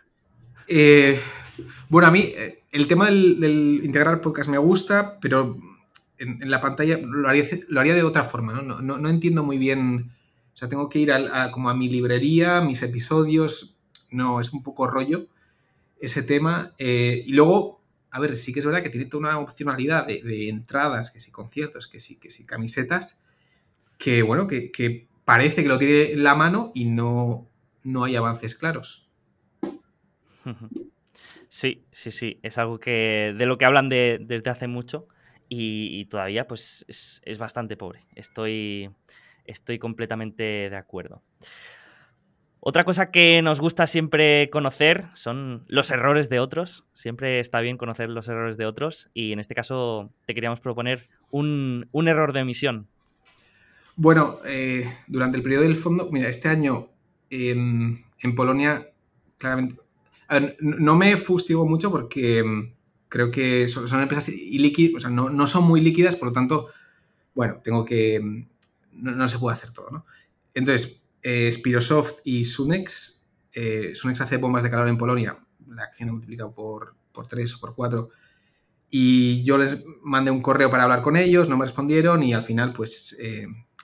Eh, 0.69 1.21
bueno, 1.89 2.09
a 2.09 2.11
mí 2.11 2.21
eh, 2.21 2.63
el 2.73 2.89
tema 2.89 3.07
del, 3.07 3.81
integrar 3.83 4.21
podcast 4.21 4.51
me 4.51 4.59
gusta, 4.59 5.19
pero 5.21 5.59
en, 6.19 6.51
la 6.51 6.61
pantalla 6.61 6.99
lo 6.99 7.29
haría, 7.29 7.95
de 7.95 8.03
otra 8.03 8.25
forma, 8.25 8.53
¿no? 8.53 8.81
No, 8.81 9.09
entiendo 9.09 9.43
muy 9.43 9.59
bien, 9.59 10.13
o 10.53 10.57
sea, 10.57 10.69
tengo 10.69 10.89
que 10.89 11.01
ir 11.01 11.13
como 11.53 11.71
a 11.71 11.75
mi 11.75 11.89
librería, 11.89 12.61
mis 12.61 12.83
episodios, 12.83 13.79
no, 14.11 14.41
es 14.41 14.53
un 14.53 14.63
poco 14.63 14.87
rollo 14.87 15.27
ese 16.01 16.23
tema. 16.23 16.73
y 16.79 17.33
luego, 17.33 17.83
a 18.15 18.21
ver, 18.21 18.37
sí 18.37 18.53
que 18.53 18.61
es 18.61 18.65
verdad 18.65 18.81
que 18.81 18.91
tiene 18.91 19.07
toda 19.07 19.29
una 19.29 19.39
opcionalidad 19.41 20.07
de, 20.07 20.49
entradas, 20.49 21.11
que 21.11 21.19
sí 21.19 21.33
conciertos, 21.33 21.89
que 21.89 21.99
sí, 21.99 22.17
que 22.21 22.31
sí 22.31 22.47
camisetas, 22.47 23.21
que 23.99 24.23
bueno, 24.23 24.47
que, 24.47 25.09
parece 25.25 25.65
que 25.65 25.69
lo 25.69 25.79
tiene 25.79 26.13
en 26.13 26.23
la 26.23 26.37
mano 26.37 26.71
y 26.77 26.85
no, 26.85 27.51
no 27.83 28.05
hay 28.05 28.15
avances 28.15 28.55
claros. 28.55 29.11
Sí, 31.49 31.85
sí, 31.93 32.11
sí. 32.11 32.41
Es 32.43 32.59
algo 32.59 32.81
que 32.81 33.33
de 33.39 33.47
lo 33.47 33.59
que 33.59 33.65
hablan 33.65 33.89
desde 33.89 34.51
hace 34.51 34.67
mucho 34.67 35.07
y, 35.49 36.05
todavía 36.07 36.49
pues 36.49 36.85
es, 36.89 37.39
bastante 37.39 37.77
pobre. 37.77 38.01
Estoy, 38.17 38.91
estoy 39.45 39.79
completamente 39.79 40.43
de 40.43 40.77
acuerdo. 40.77 41.23
Otra 42.67 42.85
cosa 42.85 43.11
que 43.11 43.43
nos 43.43 43.61
gusta 43.61 43.87
siempre 43.87 44.49
conocer 44.51 45.09
son 45.13 45.65
los 45.69 45.91
errores 45.91 46.31
de 46.31 46.41
otros. 46.41 46.85
Siempre 46.95 47.39
está 47.41 47.61
bien 47.61 47.77
conocer 47.77 48.09
los 48.09 48.27
errores 48.29 48.57
de 48.57 48.65
otros 48.65 49.11
y 49.13 49.33
en 49.33 49.39
este 49.39 49.55
caso 49.55 50.11
te 50.25 50.35
queríamos 50.35 50.61
proponer 50.61 51.09
un, 51.31 51.89
un 51.93 52.09
error 52.09 52.33
de 52.33 52.41
emisión 52.41 52.89
bueno, 53.97 54.41
eh, 54.45 54.93
durante 55.07 55.37
el 55.37 55.43
periodo 55.43 55.63
del 55.63 55.77
fondo, 55.77 56.09
mira, 56.11 56.29
este 56.29 56.49
año 56.49 56.91
en, 57.31 58.05
Polonia, 58.35 58.91
claramente, 59.39 59.77
no 60.61 60.97
me 60.97 61.17
fustigo 61.17 61.67
mucho 61.67 61.91
porque 61.91 62.43
mm, 62.43 62.73
creo 63.09 63.31
que 63.31 63.69
son, 63.69 64.01
empresas 64.01 64.31
ilíquidas, 64.31 64.97
o 64.97 65.01
sea, 65.01 65.11
no, 65.11 65.47
son 65.47 65.65
muy 65.65 65.81
líquidas, 65.81 66.17
por 66.17 66.29
lo 66.29 66.33
tanto, 66.33 66.71
bueno, 67.35 67.61
tengo 67.63 67.85
que, 67.85 68.19
mm, 68.21 68.47
no, 68.95 69.29
se 69.29 69.39
puede 69.39 69.57
hacer 69.57 69.71
todo, 69.71 69.91
¿no? 69.91 70.07
Entonces, 70.55 71.04
eh, 71.25 71.51
Spirosoft 71.51 72.21
y 72.23 72.45
Sunex, 72.45 73.27
eh, 73.53 73.91
Sunex 73.97 74.21
hace 74.21 74.37
bombas 74.37 74.63
de 74.63 74.71
calor 74.71 74.87
en 74.87 74.99
Polonia, 74.99 75.45
la 75.67 75.83
acción 75.83 76.11
ha 76.11 76.13
multiplicado 76.13 76.55
por, 76.55 76.95
por 77.11 77.27
3 77.27 77.55
o 77.55 77.61
por 77.61 77.75
4, 77.75 78.11
y 78.91 79.43
yo 79.43 79.59
les 79.59 79.83
mandé 80.05 80.31
un 80.31 80.41
correo 80.41 80.71
para 80.71 80.85
hablar 80.85 81.03
con 81.03 81.17
ellos, 81.17 81.49
no 81.49 81.57
me 81.57 81.65
respondieron 81.65 82.23
y 82.23 82.33
al 82.33 82.45
final, 82.45 82.73
pues 82.73 83.17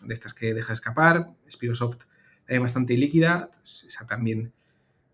de 0.02 0.14
estas 0.14 0.34
que 0.34 0.54
deja 0.54 0.72
escapar. 0.72 1.32
Spirosoft 1.50 1.98
es 2.46 2.60
bastante 2.60 2.96
líquida, 2.96 3.50
esa 3.62 4.06
también 4.06 4.52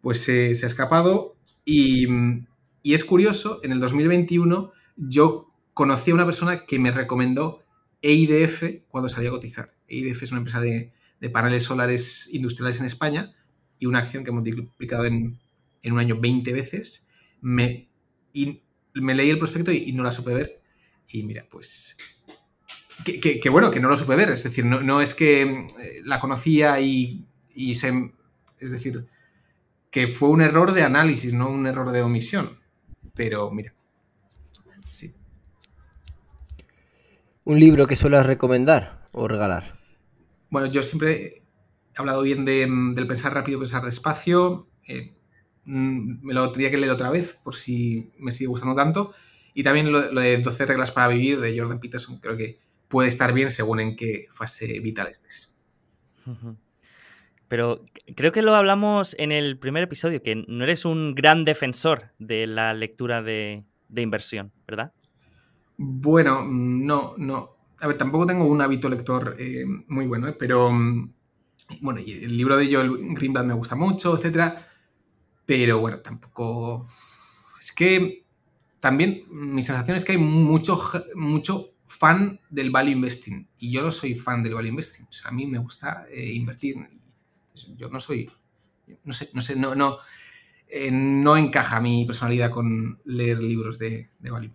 pues 0.00 0.22
se, 0.22 0.48
ha 0.50 0.66
escapado. 0.66 1.36
Y, 1.64 2.06
es 2.82 3.04
curioso, 3.04 3.60
en 3.64 3.72
el 3.72 3.80
2021 3.80 4.72
yo 4.96 5.52
conocí 5.74 6.12
a 6.12 6.14
una 6.14 6.24
persona 6.24 6.64
que 6.64 6.78
me 6.78 6.92
recomendó 6.92 7.64
EIDF 8.00 8.84
cuando 8.88 9.08
salía 9.08 9.30
a 9.30 9.32
cotizar. 9.32 9.74
EIDF 9.88 10.22
es 10.22 10.30
una 10.30 10.38
empresa 10.38 10.60
de, 10.60 10.92
paneles 11.32 11.64
solares 11.64 12.28
industriales 12.32 12.80
en 12.80 12.86
España 12.86 13.34
y 13.78 13.86
una 13.86 13.98
acción 13.98 14.24
que 14.24 14.30
hemos 14.30 14.42
multiplicado 14.42 15.04
en, 15.06 15.38
un 15.84 15.98
año 15.98 16.18
20 16.20 16.52
veces. 16.52 17.08
Me, 17.40 17.88
y 18.32 18.62
me 18.94 19.14
leí 19.14 19.30
el 19.30 19.38
prospecto 19.38 19.72
y 19.72 19.92
no 19.92 20.02
la 20.02 20.12
supe 20.12 20.34
ver. 20.34 20.60
Y 21.08 21.22
mira, 21.22 21.46
pues 21.48 21.96
que, 23.04 23.48
bueno, 23.50 23.70
que 23.70 23.80
no 23.80 23.88
lo 23.88 23.96
supe 23.96 24.16
ver. 24.16 24.30
Es 24.30 24.44
decir, 24.44 24.64
no, 24.64 25.00
es 25.00 25.14
que 25.14 25.42
eh, 25.42 26.02
la 26.04 26.20
conocía 26.20 26.80
y, 26.80 27.26
se. 27.74 28.12
Es 28.58 28.70
decir, 28.70 29.06
que 29.90 30.08
fue 30.08 30.30
un 30.30 30.42
error 30.42 30.72
de 30.72 30.82
análisis, 30.82 31.34
no 31.34 31.48
un 31.50 31.66
error 31.66 31.92
de 31.92 32.02
omisión. 32.02 32.58
Pero 33.14 33.50
mira. 33.50 33.74
Sí. 34.90 35.14
¿Un 37.44 37.60
libro 37.60 37.86
que 37.86 37.96
suelas 37.96 38.26
recomendar 38.26 39.08
o 39.12 39.28
regalar? 39.28 39.75
Bueno, 40.50 40.68
yo 40.68 40.82
siempre 40.82 41.42
he 41.94 41.96
hablado 41.96 42.22
bien 42.22 42.44
del 42.44 43.06
pensar 43.06 43.34
rápido, 43.34 43.58
pensar 43.58 43.84
despacio. 43.84 44.68
Eh, 44.86 45.14
mm, 45.64 46.24
me 46.26 46.34
lo 46.34 46.50
tendría 46.50 46.70
que 46.70 46.78
leer 46.78 46.92
otra 46.92 47.10
vez 47.10 47.32
por 47.42 47.54
si 47.54 48.10
me 48.18 48.32
sigue 48.32 48.48
gustando 48.48 48.74
tanto. 48.74 49.14
Y 49.54 49.62
también 49.62 49.90
lo, 49.90 50.12
lo, 50.12 50.20
de 50.20 50.38
12 50.38 50.66
reglas 50.66 50.90
para 50.90 51.08
vivir 51.08 51.40
de 51.40 51.58
Jordan 51.58 51.80
Peterson, 51.80 52.18
creo 52.20 52.36
que 52.36 52.58
puede 52.88 53.08
estar 53.08 53.32
bien 53.32 53.50
según 53.50 53.80
en 53.80 53.96
qué 53.96 54.26
fase 54.30 54.80
vital 54.80 55.08
estés. 55.08 55.54
Pero 57.48 57.78
creo 58.16 58.32
que 58.32 58.42
lo 58.42 58.54
hablamos 58.54 59.14
en 59.18 59.32
el 59.32 59.58
primer 59.58 59.84
episodio, 59.84 60.22
que 60.22 60.44
no 60.48 60.64
eres 60.64 60.84
un 60.84 61.14
gran 61.14 61.44
defensor 61.44 62.10
de 62.18 62.46
la 62.46 62.74
lectura 62.74 63.22
de, 63.22 63.64
inversión, 63.94 64.52
¿verdad? 64.66 64.92
Bueno, 65.76 66.44
no, 66.48 67.14
no. 67.16 67.55
A 67.80 67.86
ver, 67.86 67.98
tampoco 67.98 68.26
tengo 68.26 68.44
un 68.44 68.60
hábito 68.62 68.88
lector 68.88 69.36
eh, 69.38 69.64
muy 69.88 70.06
bueno, 70.06 70.28
¿eh? 70.28 70.36
pero 70.38 70.70
mm, 70.72 71.12
bueno, 71.80 72.00
el 72.00 72.36
libro 72.36 72.56
de 72.56 72.72
Joel 72.72 73.14
Greenblatt 73.14 73.46
me 73.46 73.54
gusta 73.54 73.74
mucho, 73.76 74.16
etcétera. 74.16 74.66
Pero 75.44 75.78
bueno, 75.80 76.00
tampoco. 76.00 76.86
Es 77.60 77.72
que 77.72 78.24
también 78.80 79.24
mi 79.30 79.62
sensación 79.62 79.96
es 79.96 80.04
que 80.04 80.12
hay 80.12 80.18
mucho, 80.18 80.80
mucho 81.14 81.74
fan 81.86 82.40
del 82.50 82.70
value 82.70 82.92
investing 82.92 83.48
y 83.58 83.72
yo 83.72 83.82
no 83.82 83.90
soy 83.90 84.14
fan 84.14 84.42
del 84.42 84.54
value 84.54 84.68
investing. 84.68 85.06
a 85.24 85.30
mí 85.32 85.46
me 85.46 85.58
gusta 85.58 86.06
eh, 86.10 86.32
invertir. 86.32 86.76
Yo 87.76 87.88
no 87.88 88.00
soy, 88.00 88.30
no 89.04 89.12
sé, 89.12 89.30
no 89.32 89.40
sé, 89.40 89.56
no, 89.56 89.74
no. 89.74 89.98
eh, 90.68 90.90
no 90.92 91.36
encaja 91.36 91.80
mi 91.80 92.04
personalidad 92.04 92.50
con 92.50 93.00
leer 93.04 93.38
libros 93.38 93.78
de, 93.78 94.10
de 94.18 94.30
value 94.30 94.52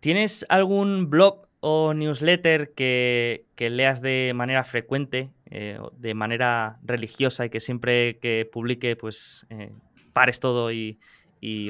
¿Tienes 0.00 0.46
algún 0.48 1.10
blog 1.10 1.48
o 1.60 1.92
newsletter 1.92 2.72
que, 2.74 3.44
leas 3.58 4.00
de 4.00 4.32
manera 4.34 4.62
frecuente, 4.62 5.30
eh, 5.46 5.78
de 5.98 6.14
manera 6.14 6.78
religiosa 6.84 7.46
y 7.46 7.50
que 7.50 7.60
siempre 7.60 8.18
que 8.18 8.48
publique, 8.50 8.94
pues 8.94 9.44
eh, 9.50 9.72
pares 10.12 10.38
todo 10.38 10.70
y, 10.72 10.98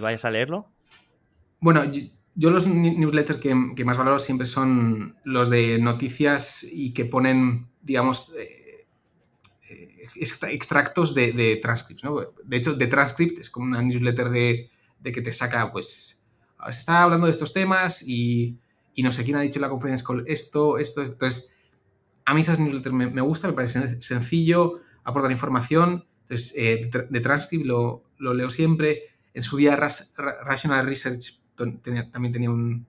vayas 0.01 0.25
a 0.27 0.31
leerlo? 0.31 0.69
Bueno, 1.61 1.91
yo, 2.35 2.51
los 2.51 2.67
newsletters 2.67 3.41
que, 3.41 3.85
más 3.85 3.97
valoro 3.97 4.19
siempre 4.19 4.47
son 4.47 5.17
los 5.25 5.49
de 5.49 5.79
noticias 5.79 6.67
y 6.71 6.93
que 6.93 7.07
ponen, 7.07 7.69
digamos, 7.81 8.35
eh, 8.39 8.87
extractos 10.51 11.15
de, 11.15 11.33
de 11.33 11.57
transcripts. 11.57 12.03
De 12.45 12.57
hecho, 12.59 12.75
de 12.75 12.87
transcript 12.89 13.39
es 13.39 13.49
como 13.49 13.67
una 13.67 13.81
newsletter 13.81 14.29
de 14.29 14.71
que 15.03 15.23
te 15.23 15.33
saca, 15.33 15.73
pues, 15.73 16.18
se 16.71 16.81
está 16.81 17.03
hablando 17.03 17.27
de 17.27 17.33
estos 17.33 17.53
temas 17.53 18.03
y 18.07 18.59
y 18.99 19.03
no 19.05 19.13
sé 19.13 19.23
quién 19.23 19.37
ha 19.37 19.41
dicho 19.43 19.61
en 19.61 19.63
la 19.63 19.69
conferencia 19.69 20.05
call 20.05 20.25
esto, 20.27 20.77
esto, 20.77 21.05
entonces 21.05 21.53
a 22.25 22.35
mí 22.35 22.41
esas 22.41 22.59
newsletters 22.59 22.93
me, 22.93 23.09
me 23.09 23.21
gusta, 23.21 23.47
me 23.47 23.55
parece 23.55 24.03
sencillo, 24.03 24.81
aportan 25.05 25.31
información, 25.31 26.05
entonces 26.23 26.53
eh, 26.57 26.91
de 27.09 27.21
Transcript 27.21 27.65
lo, 27.65 28.03
leo 28.19 28.51
siempre, 28.51 29.03
en 29.35 29.45
su 29.45 29.57
día 29.57 29.77
Rational 29.77 30.85
Research 30.85 31.45
también 31.55 32.33
tenía 32.33 32.51
un, 32.51 32.89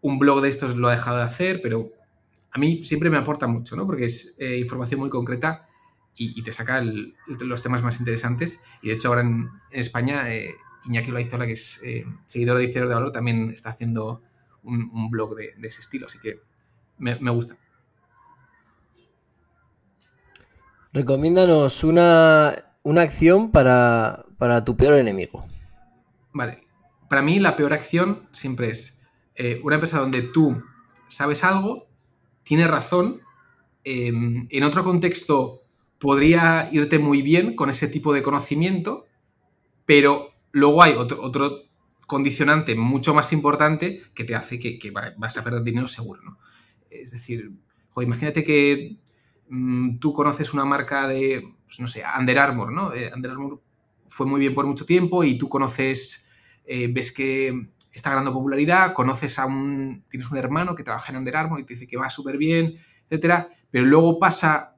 blog 0.00 0.40
de 0.40 0.48
estos, 0.48 0.76
lo 0.76 0.88
ha 0.88 0.92
dejado 0.92 1.18
de 1.18 1.24
hacer, 1.24 1.60
pero 1.60 1.92
a 2.50 2.58
mí 2.58 2.82
siempre 2.82 3.10
me 3.10 3.18
aporta 3.18 3.46
mucho, 3.46 3.76
¿no? 3.76 3.86
Porque 3.86 4.06
es 4.06 4.36
eh, 4.38 4.56
información 4.56 5.00
muy 5.00 5.10
concreta 5.10 5.68
y, 6.16 6.42
te 6.42 6.54
saca 6.54 6.82
los 6.82 7.62
temas 7.62 7.82
más 7.82 7.98
interesantes. 7.98 8.62
Y 8.80 8.88
de 8.88 8.94
hecho 8.94 9.08
ahora 9.08 9.22
en, 9.22 9.50
España, 9.72 10.32
eh, 10.32 10.54
Iñaki 10.86 11.10
Loaizola, 11.10 11.46
que 11.46 11.52
es 11.52 11.80
seguidor 12.26 12.58
de 12.58 12.66
Dicero 12.66 12.88
de 12.88 12.94
Valor, 12.94 13.12
también 13.12 13.50
está 13.50 13.70
haciendo 13.70 14.22
un, 14.64 15.10
blog 15.10 15.34
de, 15.36 15.54
ese 15.62 15.80
estilo, 15.80 16.06
así 16.06 16.18
que 16.18 16.40
me, 16.98 17.30
gusta. 17.30 17.56
Recomiéndanos 20.92 21.84
una, 21.84 22.54
acción 22.96 23.50
para, 23.50 24.24
tu 24.64 24.76
peor 24.76 24.98
enemigo. 24.98 25.44
Vale. 26.32 26.62
Para 27.08 27.22
mí 27.22 27.38
la 27.38 27.56
peor 27.56 27.72
acción 27.72 28.28
siempre 28.32 28.70
es 28.70 29.02
eh, 29.36 29.60
una 29.62 29.76
empresa 29.76 30.00
donde 30.00 30.22
tú 30.22 30.62
sabes 31.08 31.44
algo, 31.44 31.86
tienes 32.42 32.68
razón, 32.68 33.20
em, 33.84 34.48
en 34.50 34.64
otro 34.64 34.82
contexto 34.84 35.62
podría 35.98 36.68
irte 36.72 36.98
muy 36.98 37.22
bien 37.22 37.54
con 37.54 37.70
ese 37.70 37.88
tipo 37.88 38.12
de 38.12 38.22
conocimiento, 38.22 39.06
pero 39.86 40.33
luego 40.54 40.82
hay 40.82 40.94
otro, 40.94 41.20
otro 41.20 41.62
condicionante 42.06 42.74
mucho 42.76 43.12
más 43.12 43.32
importante 43.32 44.02
que 44.14 44.24
te 44.24 44.34
hace 44.34 44.58
que, 44.58 44.92
vas 45.16 45.36
a 45.36 45.44
perder 45.44 45.62
dinero 45.62 45.88
seguro, 45.88 46.22
¿no? 46.22 46.38
Es 46.88 47.10
decir, 47.10 47.50
imagínate 48.00 48.44
que 48.44 48.98
mm, 49.48 49.98
tú 49.98 50.12
conoces 50.12 50.54
una 50.54 50.64
marca 50.64 51.08
de, 51.08 51.42
pues, 51.66 51.80
no 51.80 51.88
sé, 51.88 52.04
Under 52.18 52.38
Armour, 52.38 52.72
¿no? 52.72 52.94
Eh, 52.94 53.10
Under 53.14 53.32
Armour 53.32 53.62
fue 54.06 54.26
muy 54.26 54.38
bien 54.38 54.54
por 54.54 54.66
mucho 54.66 54.86
tiempo 54.86 55.24
y 55.24 55.36
tú 55.36 55.48
conoces, 55.48 56.30
eh, 56.64 56.88
ves 56.92 57.10
que 57.10 57.70
está 57.90 58.10
ganando 58.10 58.32
popularidad, 58.32 58.92
conoces 58.92 59.38
a 59.40 59.46
un, 59.46 60.04
tienes 60.08 60.30
un 60.30 60.38
hermano 60.38 60.76
que 60.76 60.84
trabaja 60.84 61.10
en 61.10 61.18
Under 61.18 61.36
Armour 61.36 61.60
y 61.60 61.64
te 61.64 61.74
dice 61.74 61.88
que 61.88 61.96
va 61.96 62.10
súper 62.10 62.38
bien, 62.38 62.78
etcétera, 63.08 63.48
pero 63.72 63.86
luego 63.86 64.20
pasa, 64.20 64.76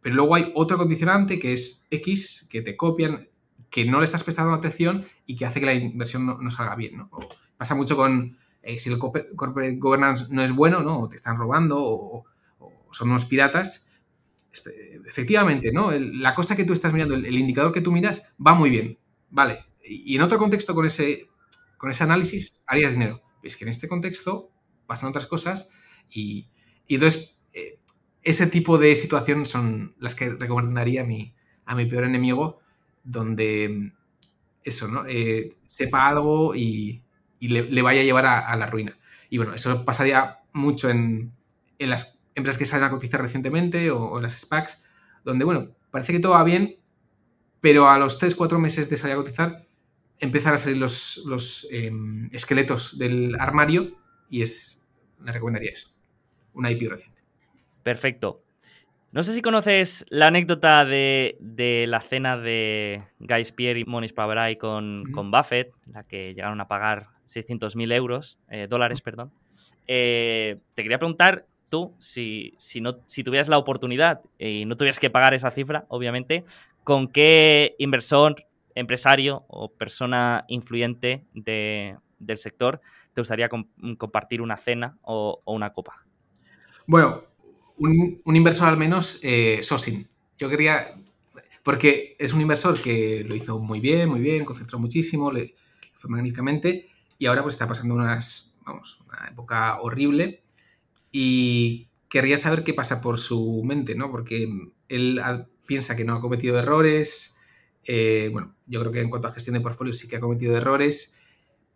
pero 0.00 0.14
luego 0.14 0.34
hay 0.36 0.52
otro 0.54 0.78
condicionante 0.78 1.38
que 1.38 1.52
es 1.52 1.86
X, 1.90 2.48
que 2.50 2.62
te 2.62 2.78
copian, 2.78 3.28
que 3.72 3.86
no 3.86 4.00
le 4.00 4.04
estás 4.04 4.22
prestando 4.22 4.52
atención 4.52 5.06
y 5.24 5.34
que 5.34 5.46
hace 5.46 5.58
que 5.58 5.66
la 5.66 5.72
inversión 5.72 6.26
no, 6.26 6.50
salga 6.50 6.76
bien. 6.76 6.98
¿no? 6.98 7.10
pasa 7.56 7.74
mucho 7.74 7.96
con 7.96 8.36
eh, 8.62 8.78
si 8.78 8.90
el 8.90 8.98
corporate 8.98 9.76
governance 9.76 10.26
no 10.28 10.42
es 10.42 10.52
bueno, 10.52 10.82
¿no? 10.82 11.00
O 11.00 11.08
te 11.08 11.16
están 11.16 11.38
robando 11.38 11.78
o, 11.80 12.24
son 12.90 13.08
unos 13.08 13.24
piratas. 13.24 13.90
Efectivamente, 15.06 15.72
¿no? 15.72 15.90
la 15.90 16.34
cosa 16.34 16.54
que 16.54 16.64
tú 16.64 16.74
estás 16.74 16.92
mirando, 16.92 17.14
el, 17.14 17.38
indicador 17.38 17.72
que 17.72 17.80
tú 17.80 17.90
miras, 17.90 18.34
va 18.46 18.54
muy 18.54 18.68
bien. 18.68 18.98
Vale. 19.30 19.64
Y, 19.82 20.14
en 20.14 20.20
otro 20.20 20.38
contexto 20.38 20.74
con 20.74 20.84
ese, 20.84 21.30
con 21.78 21.88
ese 21.88 22.04
análisis 22.04 22.62
harías 22.66 22.92
dinero. 22.92 23.22
Es 23.42 23.56
que 23.56 23.64
en 23.64 23.70
este 23.70 23.88
contexto 23.88 24.52
pasan 24.86 25.08
otras 25.08 25.26
cosas 25.26 25.70
y, 26.10 26.50
entonces 26.88 27.38
eh, 27.54 27.78
ese 28.22 28.46
tipo 28.48 28.76
de 28.76 28.94
situación 28.96 29.46
son 29.46 29.94
las 29.98 30.14
que 30.14 30.28
recomendaría 30.28 31.00
a 31.00 31.04
mi, 31.04 31.34
a 31.64 31.74
mi 31.74 31.86
peor 31.86 32.04
enemigo 32.04 32.61
donde 33.04 33.92
eso, 34.64 34.88
¿no? 34.88 35.04
Eh, 35.06 35.56
sepa 35.66 36.08
algo 36.08 36.54
y, 36.54 37.02
le, 37.40 37.82
vaya 37.82 38.00
a 38.00 38.04
llevar 38.04 38.26
a, 38.26 38.56
la 38.56 38.66
ruina. 38.66 38.96
Y 39.28 39.38
bueno, 39.38 39.54
eso 39.54 39.84
pasaría 39.84 40.40
mucho 40.52 40.90
en, 40.90 41.32
las 41.78 42.24
empresas 42.34 42.58
que 42.58 42.66
salen 42.66 42.84
a 42.86 42.90
cotizar 42.90 43.20
recientemente 43.20 43.90
o, 43.90 44.16
en 44.16 44.22
las 44.22 44.38
SPACs, 44.38 44.84
donde, 45.24 45.44
bueno, 45.44 45.74
parece 45.90 46.12
que 46.12 46.20
todo 46.20 46.32
va 46.32 46.44
bien, 46.44 46.76
pero 47.60 47.88
a 47.88 47.98
los 47.98 48.20
3-4 48.20 48.58
meses 48.58 48.88
de 48.88 48.96
salir 48.96 49.14
a 49.14 49.18
cotizar 49.18 49.66
empiezan 50.18 50.54
a 50.54 50.58
salir 50.58 50.78
los, 50.78 51.68
em, 51.72 52.28
esqueletos 52.32 52.96
del 52.98 53.34
armario 53.40 53.98
y 54.30 54.42
es, 54.42 54.88
le 55.24 55.32
recomendaría 55.32 55.72
eso, 55.72 55.90
una 56.54 56.70
IP 56.70 56.88
reciente. 56.88 57.20
Perfecto. 57.82 58.44
No 59.12 59.22
sé 59.22 59.34
si 59.34 59.42
conoces 59.42 60.06
la 60.08 60.28
anécdota 60.28 60.86
de, 60.86 61.36
la 61.86 62.00
cena 62.00 62.38
de 62.38 63.02
Guy 63.18 63.44
Spier 63.44 63.76
y 63.76 63.84
Monish 63.84 64.14
Pabrai 64.14 64.56
con, 64.56 65.04
con, 65.12 65.30
Buffett, 65.30 65.70
la 65.84 66.02
que 66.02 66.32
llegaron 66.32 66.62
a 66.62 66.66
pagar 66.66 67.08
600.000 67.28 67.92
euros, 67.92 68.38
eh, 68.48 68.66
dólares, 68.70 69.02
perdón. 69.02 69.30
Eh, 69.86 70.56
te 70.72 70.82
quería 70.82 70.98
preguntar 70.98 71.44
tú, 71.68 71.94
si, 71.98 72.56
no, 72.80 73.00
si 73.04 73.22
tuvieras 73.22 73.48
la 73.48 73.58
oportunidad 73.58 74.22
y 74.38 74.64
no 74.64 74.78
tuvieras 74.78 74.98
que 74.98 75.10
pagar 75.10 75.34
esa 75.34 75.50
cifra, 75.50 75.84
obviamente, 75.88 76.44
¿con 76.82 77.06
qué 77.06 77.74
inversor, 77.76 78.46
empresario 78.74 79.44
o 79.48 79.70
persona 79.70 80.46
influyente 80.48 81.26
del 81.34 82.38
sector 82.38 82.80
te 83.12 83.20
gustaría 83.20 83.50
compartir 83.50 84.40
una 84.40 84.56
cena 84.56 84.96
o, 85.02 85.42
o 85.44 85.52
una 85.52 85.74
copa? 85.74 86.02
Bueno, 86.86 87.24
un, 87.78 88.20
inversor 88.24 88.68
al 88.68 88.76
menos, 88.76 89.20
eh, 89.22 89.60
Sosin. 89.62 90.08
Yo 90.38 90.48
quería, 90.48 90.94
porque 91.62 92.16
es 92.18 92.32
un 92.32 92.40
inversor 92.40 92.80
que 92.80 93.24
lo 93.26 93.34
hizo 93.34 93.58
muy 93.58 93.80
bien, 93.80 94.08
muy 94.08 94.20
bien, 94.20 94.44
concentró 94.44 94.78
muchísimo, 94.78 95.30
le 95.30 95.54
fue 95.94 96.10
magníficamente 96.10 96.88
y 97.18 97.26
ahora 97.26 97.42
pues 97.42 97.54
está 97.54 97.66
pasando 97.68 97.94
unas, 97.94 98.58
vamos, 98.64 98.98
una 99.06 99.28
época 99.28 99.80
horrible 99.80 100.42
y 101.12 101.88
querría 102.08 102.38
saber 102.38 102.64
qué 102.64 102.74
pasa 102.74 103.00
por 103.00 103.18
su 103.18 103.62
mente, 103.64 103.94
¿no? 103.94 104.10
Porque 104.10 104.48
él 104.88 105.22
piensa 105.66 105.94
que 105.96 106.04
no 106.04 106.14
ha 106.14 106.20
cometido 106.20 106.58
errores, 106.58 107.38
eh, 107.84 108.28
bueno, 108.32 108.54
yo 108.66 108.80
creo 108.80 108.92
que 108.92 109.00
en 109.00 109.10
cuanto 109.10 109.28
a 109.28 109.32
gestión 109.32 109.54
de 109.54 109.60
portfolios 109.60 109.98
sí 109.98 110.08
que 110.08 110.16
ha 110.16 110.20
cometido 110.20 110.56
errores, 110.56 111.16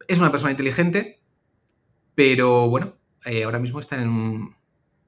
es 0.09 0.19
una 0.19 0.31
persona 0.31 0.51
inteligente, 0.51 1.21
pero 2.15 2.69
bueno, 2.69 2.97
eh, 3.25 3.45
ahora 3.45 3.59
mismo 3.59 3.79
está 3.79 4.01
en 4.01 4.09
un, 4.09 4.56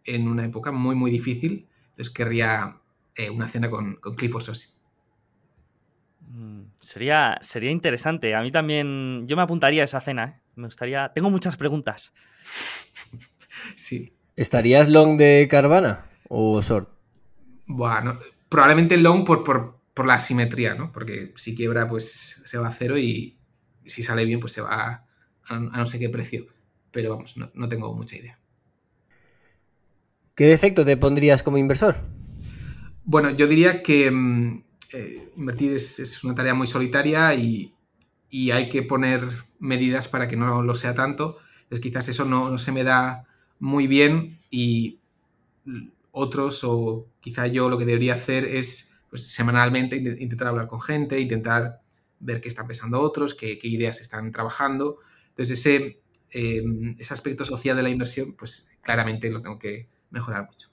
en 0.08 0.26
una 0.26 0.44
época 0.44 0.72
muy, 0.72 0.96
muy 0.96 1.10
difícil. 1.10 1.68
Entonces 1.90 2.12
querría 2.12 2.80
eh, 3.14 3.30
una 3.30 3.48
cena 3.48 3.70
con, 3.70 3.96
con 3.96 4.14
Clifford 4.14 4.42
Sossi. 4.42 4.68
Mm, 6.20 6.62
sería, 6.80 7.38
sería 7.40 7.70
interesante. 7.70 8.34
A 8.34 8.42
mí 8.42 8.50
también, 8.50 9.26
yo 9.26 9.36
me 9.36 9.42
apuntaría 9.42 9.82
a 9.82 9.84
esa 9.84 10.00
cena. 10.00 10.24
¿eh? 10.24 10.40
Me 10.56 10.66
gustaría. 10.66 11.12
Tengo 11.14 11.30
muchas 11.30 11.56
preguntas. 11.56 12.12
sí. 13.76 14.14
¿Estarías 14.36 14.88
long 14.88 15.16
de 15.18 15.48
Carvana 15.50 16.06
o 16.28 16.60
short? 16.62 16.88
Bueno, 17.66 18.18
probablemente 18.48 18.96
long 18.96 19.24
por, 19.24 19.42
por, 19.42 20.06
la 20.06 20.20
simetría, 20.20 20.76
¿no? 20.76 20.92
Porque 20.92 21.32
si 21.34 21.56
quiebra, 21.56 21.88
pues 21.88 22.42
se 22.44 22.56
va 22.56 22.68
a 22.68 22.72
cero 22.72 22.96
y 22.96 23.36
si 23.84 24.04
sale 24.04 24.24
bien, 24.24 24.38
pues 24.38 24.52
se 24.52 24.60
va 24.60 25.04
a, 25.48 25.56
no 25.56 25.86
sé 25.86 25.98
qué 25.98 26.08
precio. 26.08 26.46
Pero 26.92 27.10
vamos, 27.10 27.36
no 27.36 27.68
tengo 27.68 27.92
mucha 27.94 28.16
idea. 28.16 28.38
¿Qué 30.38 30.46
defecto 30.46 30.84
te 30.84 30.96
pondrías 30.96 31.42
como 31.42 31.58
inversor? 31.58 31.96
Bueno, 33.02 33.30
yo 33.30 33.48
diría 33.48 33.82
que 33.82 34.08
mm, 34.08 34.62
eh, 34.92 35.32
invertir 35.36 35.72
es, 35.72 36.22
una 36.22 36.36
tarea 36.36 36.54
muy 36.54 36.68
solitaria 36.68 37.34
y, 37.34 37.74
hay 38.52 38.68
que 38.68 38.82
poner 38.84 39.20
medidas 39.58 40.06
para 40.06 40.28
que 40.28 40.36
no 40.36 40.62
lo 40.62 40.74
sea 40.76 40.94
tanto. 40.94 41.38
Entonces 41.62 41.80
quizás 41.80 42.08
eso 42.08 42.24
no, 42.24 42.56
se 42.56 42.70
me 42.70 42.84
da 42.84 43.26
muy 43.58 43.88
bien 43.88 44.38
y 44.48 45.00
otros 46.12 46.62
o 46.62 47.08
quizá 47.18 47.48
yo 47.48 47.68
lo 47.68 47.76
que 47.76 47.84
debería 47.84 48.14
hacer 48.14 48.44
es 48.44 48.94
pues, 49.10 49.26
semanalmente 49.26 49.96
intentar 49.96 50.46
hablar 50.46 50.68
con 50.68 50.80
gente, 50.80 51.18
intentar 51.18 51.80
ver 52.20 52.40
qué 52.40 52.46
están 52.46 52.68
pensando 52.68 53.00
otros, 53.00 53.34
qué, 53.34 53.58
ideas 53.64 54.00
están 54.00 54.30
trabajando. 54.30 54.98
Entonces 55.30 55.58
ese, 55.58 56.00
eh, 56.30 56.62
ese 56.96 57.12
aspecto 57.12 57.44
social 57.44 57.76
de 57.76 57.82
la 57.82 57.90
inversión, 57.90 58.34
pues 58.34 58.68
claramente 58.82 59.30
lo 59.32 59.42
tengo 59.42 59.58
que, 59.58 59.88
mejorar 60.10 60.46
mucho. 60.46 60.68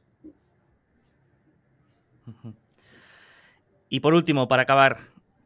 Y 3.89 3.99
por 3.99 4.13
último, 4.13 4.47
para 4.47 4.63
acabar, 4.63 4.97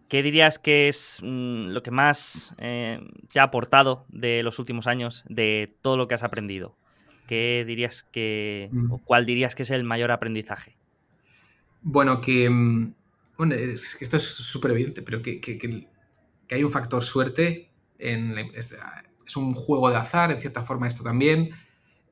¿qué 0.08 0.24
dirías 0.24 0.60
que 0.60 0.88
es 0.88 1.20
mm, 1.22 1.68
lo 1.70 1.84
que 1.84 1.92
más 1.92 2.54
eh, 2.58 3.00
te 3.32 3.40
ha 3.40 3.44
aportado 3.44 4.06
de 4.10 4.44
los 4.44 4.60
últimos 4.60 4.88
años, 4.88 5.24
de 5.28 5.76
todo 5.82 5.98
lo 5.98 6.08
que 6.08 6.16
has 6.16 6.24
aprendido? 6.24 6.76
¿Qué 7.28 7.64
dirías 7.68 8.04
que, 8.04 8.70
Mm. 8.72 8.92
o 8.92 8.98
cuál 9.00 9.26
dirías 9.26 9.56
que 9.56 9.64
es 9.64 9.70
el 9.72 9.84
mayor 9.84 10.12
aprendizaje? 10.12 10.76
Bueno, 11.82 12.22
que. 12.22 12.50
mm, 12.50 12.94
Bueno, 13.38 13.56
es 13.56 13.96
que 13.96 14.04
esto 14.04 14.18
es 14.18 14.24
súper 14.28 14.72
evidente, 14.72 15.02
pero 15.02 15.22
que, 15.22 15.40
que- 15.40 15.58
que- 15.58 15.88
que 16.46 16.56
hay 16.56 16.64
un 16.66 16.72
factor 16.72 17.02
suerte. 17.02 17.70
En, 17.98 18.36
la- 18.36 18.42
es, 18.42 18.76
es 19.26 19.38
un 19.38 19.54
juego 19.54 19.90
de 19.90 19.96
azar, 19.96 20.30
en 20.32 20.40
cierta 20.42 20.62
forma, 20.62 20.88
esto 20.90 21.04
también. 21.06 21.52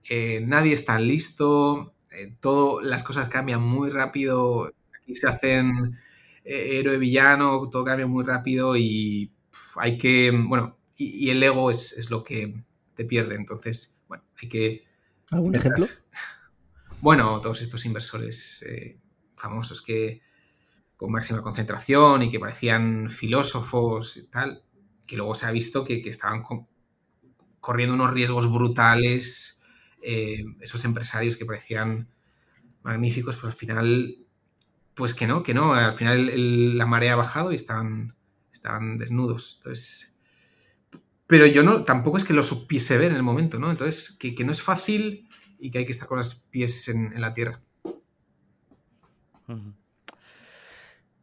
Eh, 0.09 0.41
nadie 0.45 0.73
es 0.73 0.85
tan 0.85 1.07
listo. 1.07 1.93
eh, 2.11 2.35
todo, 2.39 2.81
las 2.81 3.03
cosas 3.03 3.29
cambian 3.29 3.61
muy 3.61 3.89
rápido. 3.89 4.71
Aquí 5.01 5.13
se 5.13 5.27
hacen 5.27 5.97
eh, 6.43 6.79
héroe 6.79 6.97
villano, 6.97 7.69
todo 7.69 7.83
cambia 7.85 8.07
muy 8.07 8.23
rápido 8.23 8.75
y 8.77 9.31
hay 9.77 9.97
que. 9.97 10.31
Bueno, 10.31 10.77
y, 10.97 11.27
y 11.27 11.29
el 11.31 11.43
ego 11.43 11.71
es, 11.71 11.93
es 11.97 12.09
lo 12.09 12.23
que 12.23 12.63
te 12.95 13.05
pierde. 13.05 13.35
Entonces, 13.35 14.01
bueno, 14.07 14.23
hay 14.41 14.49
que. 14.49 14.85
¿Algún 15.31 15.55
ejemplo? 15.55 15.85
Bueno, 17.01 17.39
todos 17.41 17.61
estos 17.61 17.85
inversores 17.85 18.65
famosos 19.35 19.81
que 19.81 20.21
con 20.97 21.11
máxima 21.11 21.41
concentración 21.43 22.23
y 22.23 22.31
que 22.31 22.39
parecían 22.39 23.09
filósofos 23.11 24.17
y 24.17 24.27
tal, 24.29 24.63
que 25.07 25.17
luego 25.17 25.35
se 25.35 25.45
ha 25.47 25.51
visto 25.51 25.85
que, 25.85 26.01
que 26.01 26.09
estaban 26.09 26.43
co- 26.43 26.67
corriendo 27.61 27.95
unos 27.95 28.11
riesgos 28.13 28.51
brutales, 28.51 29.56
eh, 30.01 30.43
esos 30.61 30.85
empresarios 30.85 31.37
que 31.37 31.45
parecían 31.45 32.09
magníficos, 32.83 33.35
pero 33.35 33.47
al 33.47 33.53
final, 33.53 34.15
pues 34.93 35.13
que 35.13 35.27
no, 35.27 35.43
que 35.43 35.53
no, 35.53 35.73
al 35.73 35.95
final 35.95 36.77
la 36.77 36.85
marea 36.85 37.13
ha 37.13 37.17
bajado 37.17 37.51
y 37.51 37.55
estaban, 37.55 38.15
estaban 38.51 38.97
desnudos. 38.97 39.55
Entonces, 39.57 40.19
pero 41.27 41.45
yo 41.45 41.63
no, 41.63 41.83
tampoco 41.83 42.17
es 42.17 42.23
que 42.23 42.33
lo 42.33 42.43
supiese 42.43 42.97
ver 42.97 43.11
en 43.11 43.17
el 43.17 43.23
momento, 43.23 43.59
¿no? 43.59 43.69
Entonces, 43.69 44.17
que, 44.17 44.33
que 44.33 44.45
no 44.45 44.51
es 44.51 44.61
fácil 44.61 45.27
y 45.59 45.71
que 45.71 45.79
hay 45.79 45.85
que 45.85 45.91
estar 45.91 46.07
con 46.07 46.17
los 46.17 46.35
pies 46.35 46.87
en, 46.87 47.19
la 47.19 47.33
tierra. 47.33 47.61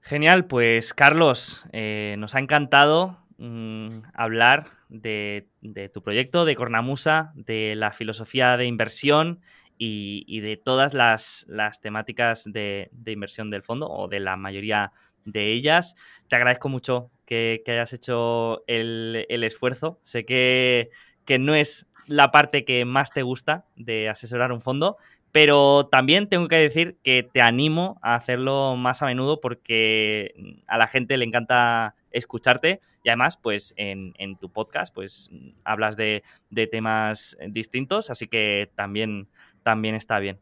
Genial, 0.03 0.47
pues 0.47 0.93
Carlos, 0.93 1.65
eh, 1.73 2.17
nos 2.19 2.35
ha 2.35 2.41
encantado 2.41 3.24
mm, 3.39 4.03
hablar 4.15 4.67
de, 4.89 5.49
tu 5.93 6.03
proyecto, 6.03 6.45
de 6.45 6.55
Cornamusa, 6.55 7.33
de 7.35 7.75
la 7.77 7.91
filosofía 7.91 8.57
de 8.57 8.67
inversión 8.67 9.41
y, 9.79 10.41
de 10.41 10.57
todas 10.57 10.95
las, 10.95 11.47
temáticas 11.81 12.45
de, 12.45 12.91
inversión 13.07 13.51
del 13.51 13.63
fondo 13.63 13.89
o 13.89 14.09
de 14.09 14.21
la 14.21 14.37
mayoría 14.37 14.93
de 15.25 15.53
ellas. 15.53 15.97
Te 16.29 16.37
agradezco 16.37 16.69
mucho 16.69 17.11
que, 17.27 17.63
hayas 17.67 17.93
hecho 17.93 18.63
el, 18.67 19.27
esfuerzo. 19.29 19.99
Sé 20.03 20.25
que 20.25 20.91
no 21.39 21.55
es 21.55 21.87
la 22.07 22.31
parte 22.31 22.65
que 22.65 22.85
más 22.85 23.11
te 23.11 23.23
gusta 23.23 23.65
de 23.77 24.09
asesorar 24.09 24.53
un 24.53 24.61
fondo, 24.61 24.97
pero 25.35 25.89
también 25.91 26.29
tengo 26.29 26.47
que 26.47 26.55
decir 26.55 26.97
que 27.03 27.29
te 27.31 27.43
animo 27.43 27.99
a 28.03 28.15
hacerlo 28.15 28.77
más 28.77 29.03
a 29.03 29.07
menudo 29.07 29.41
porque 29.41 30.63
a 30.69 30.79
la 30.79 30.87
gente 30.87 31.17
le 31.17 31.25
encanta 31.25 31.97
escucharte 32.15 32.81
y 33.03 33.11
además 33.11 33.37
pues 33.37 33.75
en, 33.77 34.15
en 34.19 34.37
tu 34.37 34.51
podcast 34.51 34.95
pues 34.95 35.31
hablas 35.65 35.97
de, 35.97 36.23
de, 36.51 36.67
temas 36.67 37.37
distintos, 37.49 38.11
así 38.11 38.27
que 38.27 38.71
también, 38.75 39.29
también 39.63 39.95
está 39.95 40.19
bien. 40.19 40.39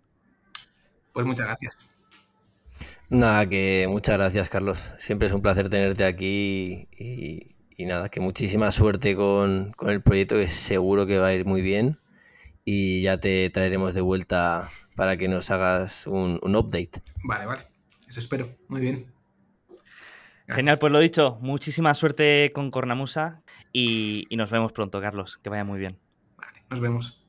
Pues 1.13 1.27
muchas 1.27 1.47
gracias. 1.47 2.01
Nada, 3.09 3.47
que 3.49 3.87
muchas 3.89 4.17
gracias 4.17 4.49
Carlos. 4.49 4.95
Siempre 4.99 5.27
es 5.27 5.35
un 5.35 5.43
placer 5.43 5.69
tenerte 5.69 6.05
aquí 6.05 6.89
y, 6.97 7.57
y 7.77 7.87
nada, 7.87 8.09
que 8.09 8.21
muchísima 8.21 8.71
suerte 8.71 9.17
con, 9.17 9.73
con 9.73 9.91
el 9.91 10.03
proyecto 10.03 10.37
que 10.37 10.47
seguro 10.47 11.07
que 11.07 11.19
va 11.19 11.29
a 11.29 11.35
ir 11.35 11.45
muy 11.45 11.63
bien 11.63 11.99
y 12.65 13.03
ya 13.03 13.19
te 13.19 13.51
traeremos 13.51 13.95
de 13.95 14.01
vuelta 14.01 14.71
para 14.95 15.17
que 15.17 15.29
nos 15.29 15.51
hagas 15.51 16.07
un, 16.07 16.39
un 16.43 16.57
update. 16.57 17.03
Vale, 17.25 17.47
vale. 17.47 17.63
Eso 18.09 18.21
espero. 18.21 18.57
Muy 18.69 18.81
bien. 18.81 19.12
Genial, 20.49 20.79
pues 20.79 20.93
lo 20.93 20.99
dicho, 20.99 21.39
muchísima 21.41 21.95
suerte 21.95 22.51
con 22.55 22.71
Cornamusa 22.71 23.43
y, 23.73 24.27
y 24.29 24.37
nos 24.37 24.51
vemos 24.51 24.73
pronto, 24.73 25.01
Carlos. 25.01 25.39
Que 25.39 25.51
vaya 25.51 25.65
muy 25.65 25.79
bien. 25.79 25.99
Vale, 26.37 26.65
nos 26.69 26.81
vemos. 26.81 27.22